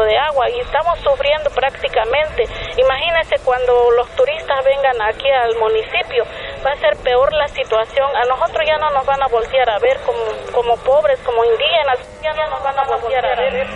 De 0.00 0.16
agua 0.18 0.48
y 0.50 0.60
estamos 0.60 0.98
sufriendo 1.00 1.50
prácticamente. 1.50 2.44
Imagínense 2.76 3.36
cuando 3.44 3.90
los 3.92 4.08
turistas 4.10 4.64
vengan 4.64 5.00
aquí 5.02 5.30
al 5.30 5.56
municipio, 5.56 6.24
va 6.64 6.72
a 6.72 6.76
ser 6.76 6.96
peor 6.96 7.32
la 7.32 7.48
situación. 7.48 8.08
A 8.16 8.24
nosotros 8.24 8.66
ya 8.66 8.78
no 8.78 8.90
nos 8.90 9.04
van 9.04 9.22
a 9.22 9.26
voltear 9.26 9.68
a 9.70 9.78
ver 9.78 9.98
como, 10.00 10.22
como 10.52 10.76
pobres, 10.78 11.18
como 11.20 11.44
indígenas, 11.44 11.98
ya 12.22 12.32
no 12.32 12.48
nos 12.48 12.62
van 12.62 12.78
a 12.78 12.84
voltear 12.84 13.24
a 13.24 13.34
ver. 13.36 13.66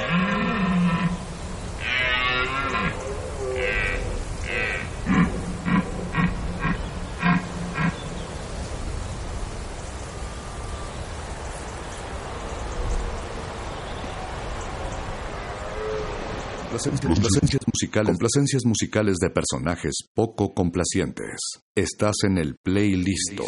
Complacencias 16.86 17.62
musicales, 17.66 18.06
complacencias 18.06 18.64
musicales 18.64 19.16
de 19.16 19.30
personajes 19.30 19.94
poco 20.14 20.54
complacientes. 20.54 21.40
Estás 21.74 22.14
en 22.22 22.38
el 22.38 22.56
playlist. 22.62 23.40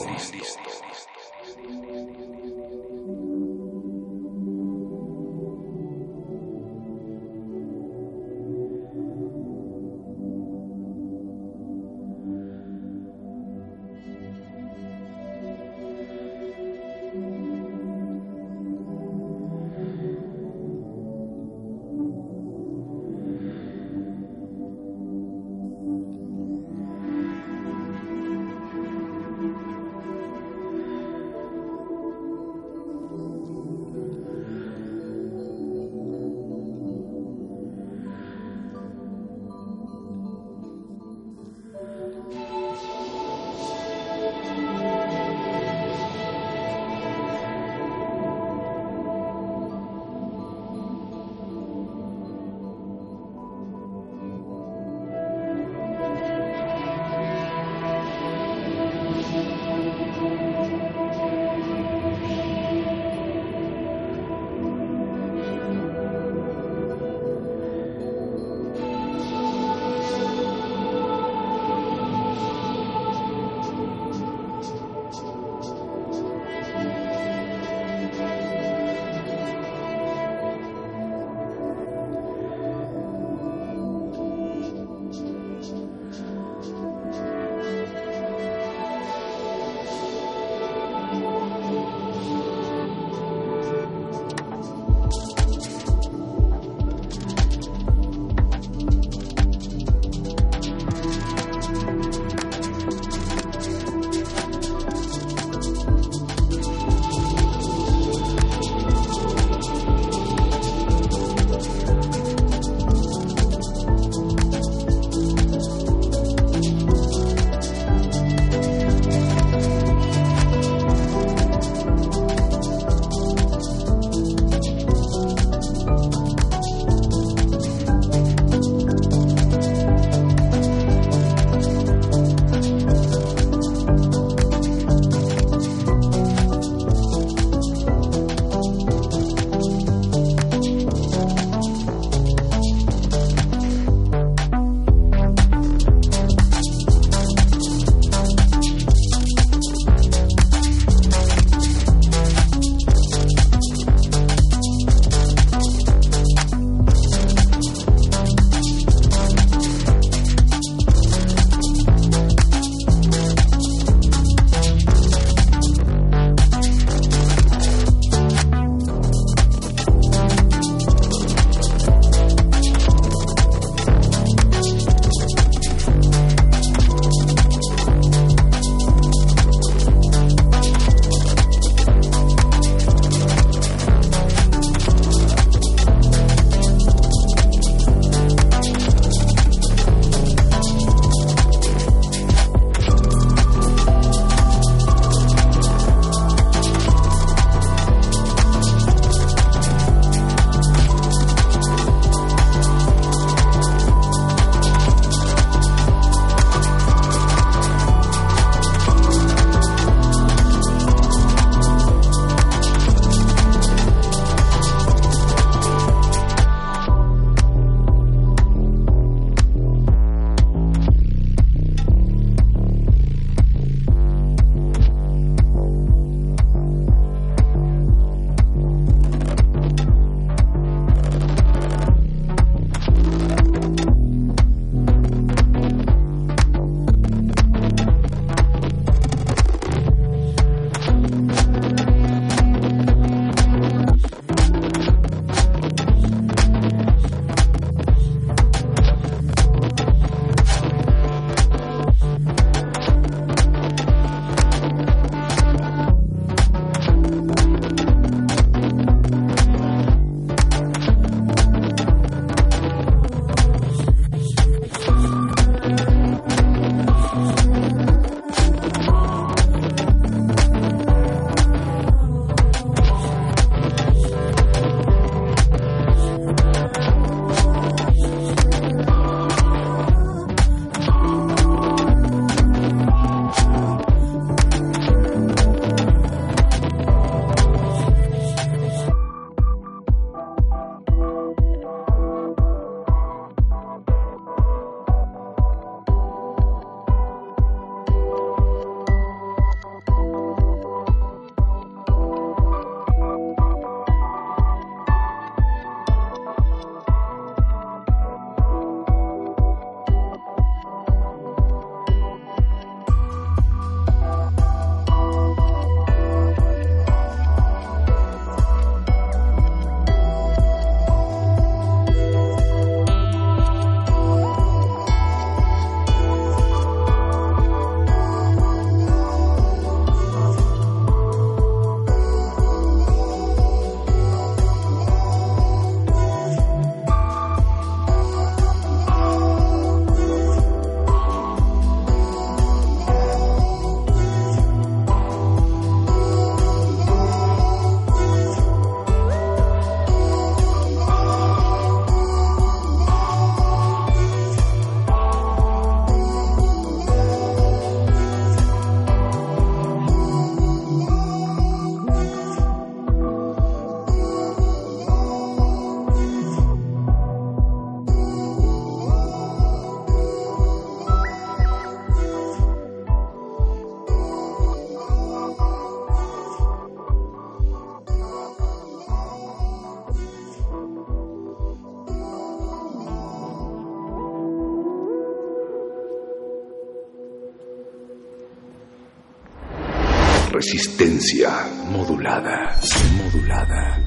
Modulada, 390.99 392.59
modulada. 392.99 393.78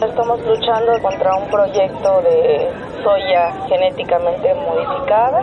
Estamos 0.00 0.40
luchando 0.46 1.02
contra 1.02 1.34
un 1.34 1.50
proyecto 1.50 2.22
de 2.22 2.70
soya 3.02 3.66
genéticamente 3.66 4.54
modificada. 4.54 5.42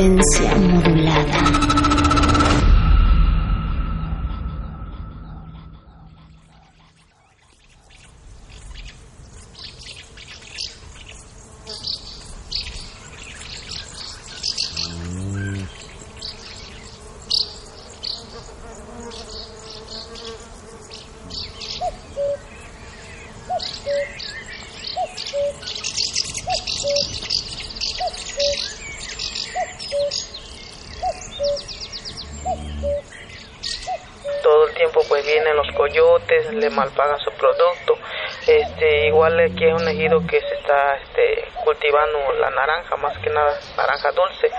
Resistencia 0.00 0.56
modulada. 0.56 1.60
vienen 35.22 35.56
los 35.56 35.70
coyotes, 35.76 36.52
le 36.54 36.70
malpagan 36.70 37.18
su 37.20 37.30
producto. 37.32 37.96
Igual 39.40 39.52
aquí 39.52 39.64
es 39.64 39.72
un 39.72 39.88
ejido 39.88 40.20
que 40.26 40.38
se 40.40 40.54
está 40.54 40.96
este, 40.96 41.48
cultivando 41.64 42.18
la 42.40 42.50
naranja, 42.50 42.96
más 42.96 43.16
que 43.18 43.30
nada 43.30 43.58
naranja 43.76 44.12
dulce. 44.12 44.50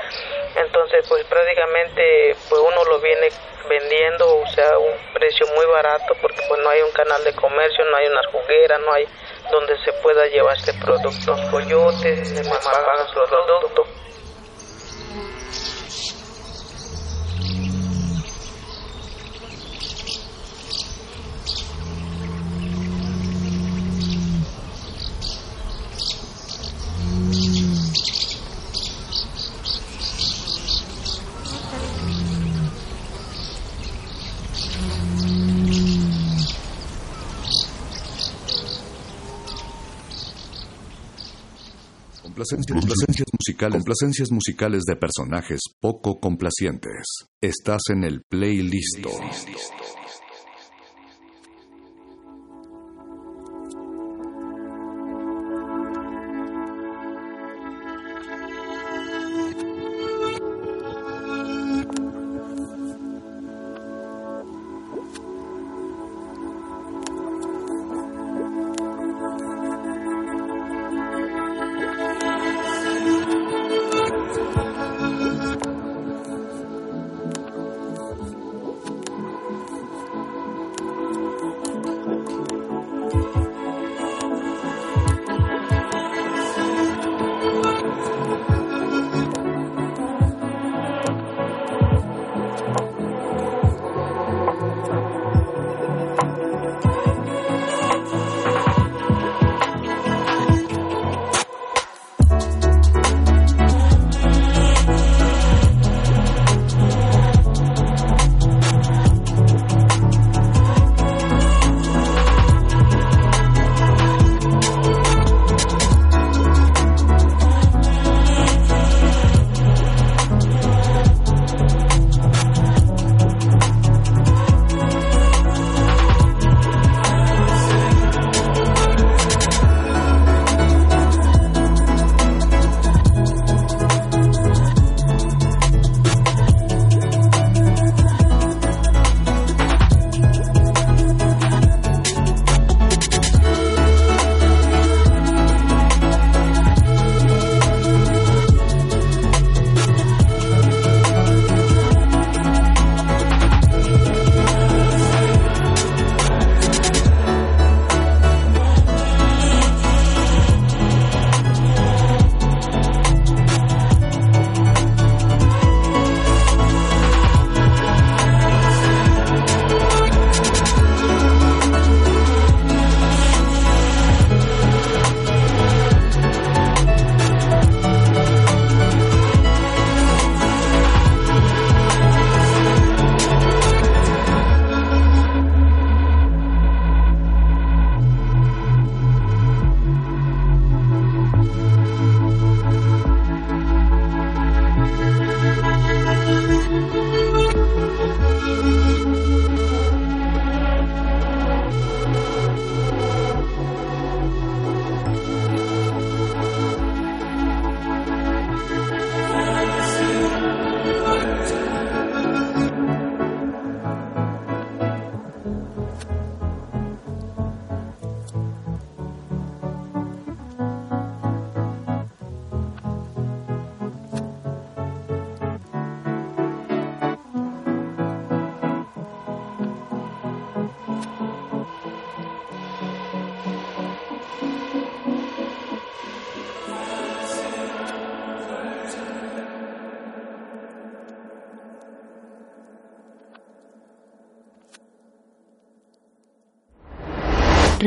Entonces, 0.56 1.06
pues 1.08 1.24
prácticamente 1.26 2.36
pues 2.50 2.62
uno 2.62 2.84
lo 2.86 3.00
viene 3.00 3.28
vendiendo, 3.70 4.40
o 4.40 4.48
sea, 4.48 4.78
un 4.80 5.14
precio 5.14 5.46
muy 5.56 5.66
barato 5.68 6.16
porque 6.22 6.42
pues 6.48 6.60
no 6.62 6.70
hay 6.70 6.82
un 6.82 6.92
canal 6.92 7.24
de 7.24 7.34
comercio, 7.34 7.86
no 7.86 7.98
hay 7.98 8.08
una 8.08 8.22
juguera, 8.32 8.78
no 8.80 8.92
hay 8.94 9.08
donde 9.52 9.78
se 9.84 9.94
pueda 10.02 10.26
llevar 10.28 10.58
este 10.58 10.74
producto. 10.74 11.36
Los 11.36 11.50
coyotes 11.52 12.32
le 12.32 12.50
malpagan 12.50 13.08
su 13.08 13.24
producto. 13.30 13.86
Complacencias, 42.52 42.82
complacencias 42.82 43.28
musicales, 43.32 43.78
complacencias 43.78 44.32
musicales 44.32 44.84
de 44.84 44.96
personajes 44.96 45.60
poco 45.80 46.20
complacientes. 46.20 47.06
Estás 47.42 47.82
en 47.90 48.04
el 48.04 48.24
playlist. 48.24 49.06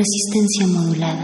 Resistencia 0.04 0.66
modulada. 0.66 1.23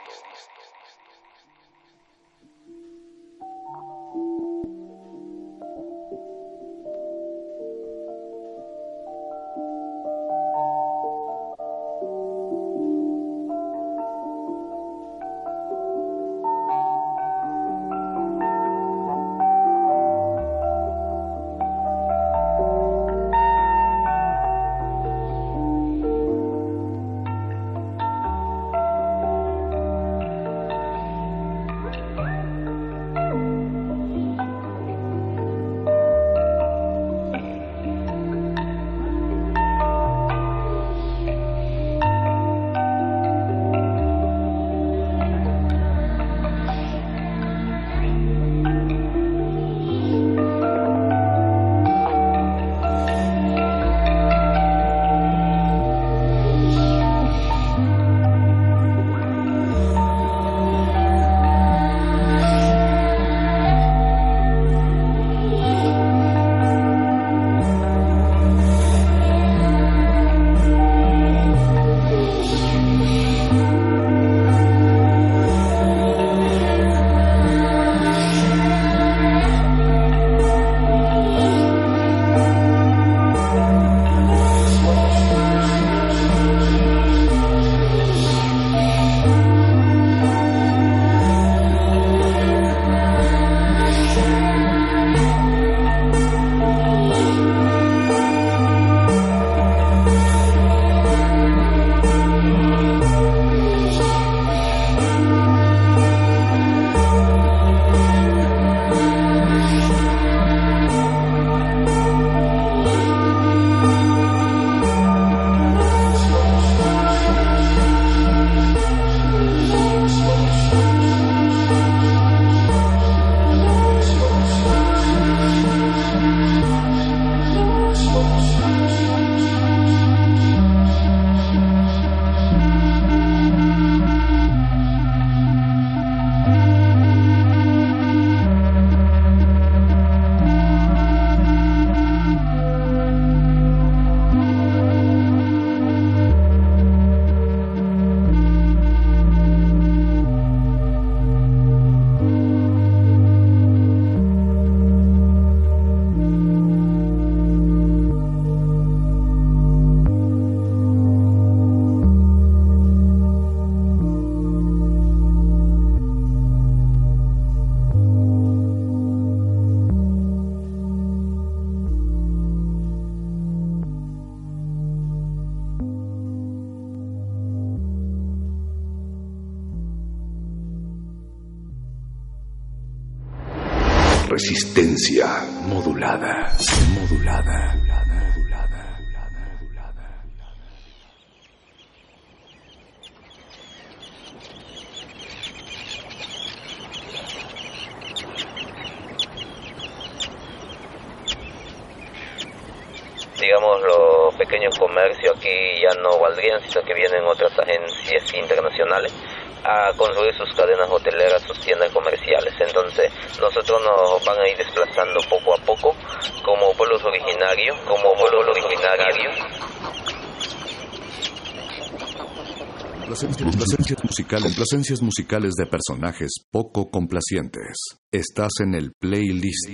musical 224.11 224.41
complacencias 224.41 225.01
musicales 225.01 225.53
de 225.53 225.65
personajes 225.67 226.31
poco 226.51 226.89
complacientes. 226.89 227.77
Estás 228.11 228.51
en 228.59 228.75
el 228.75 228.91
playlist. 228.99 229.73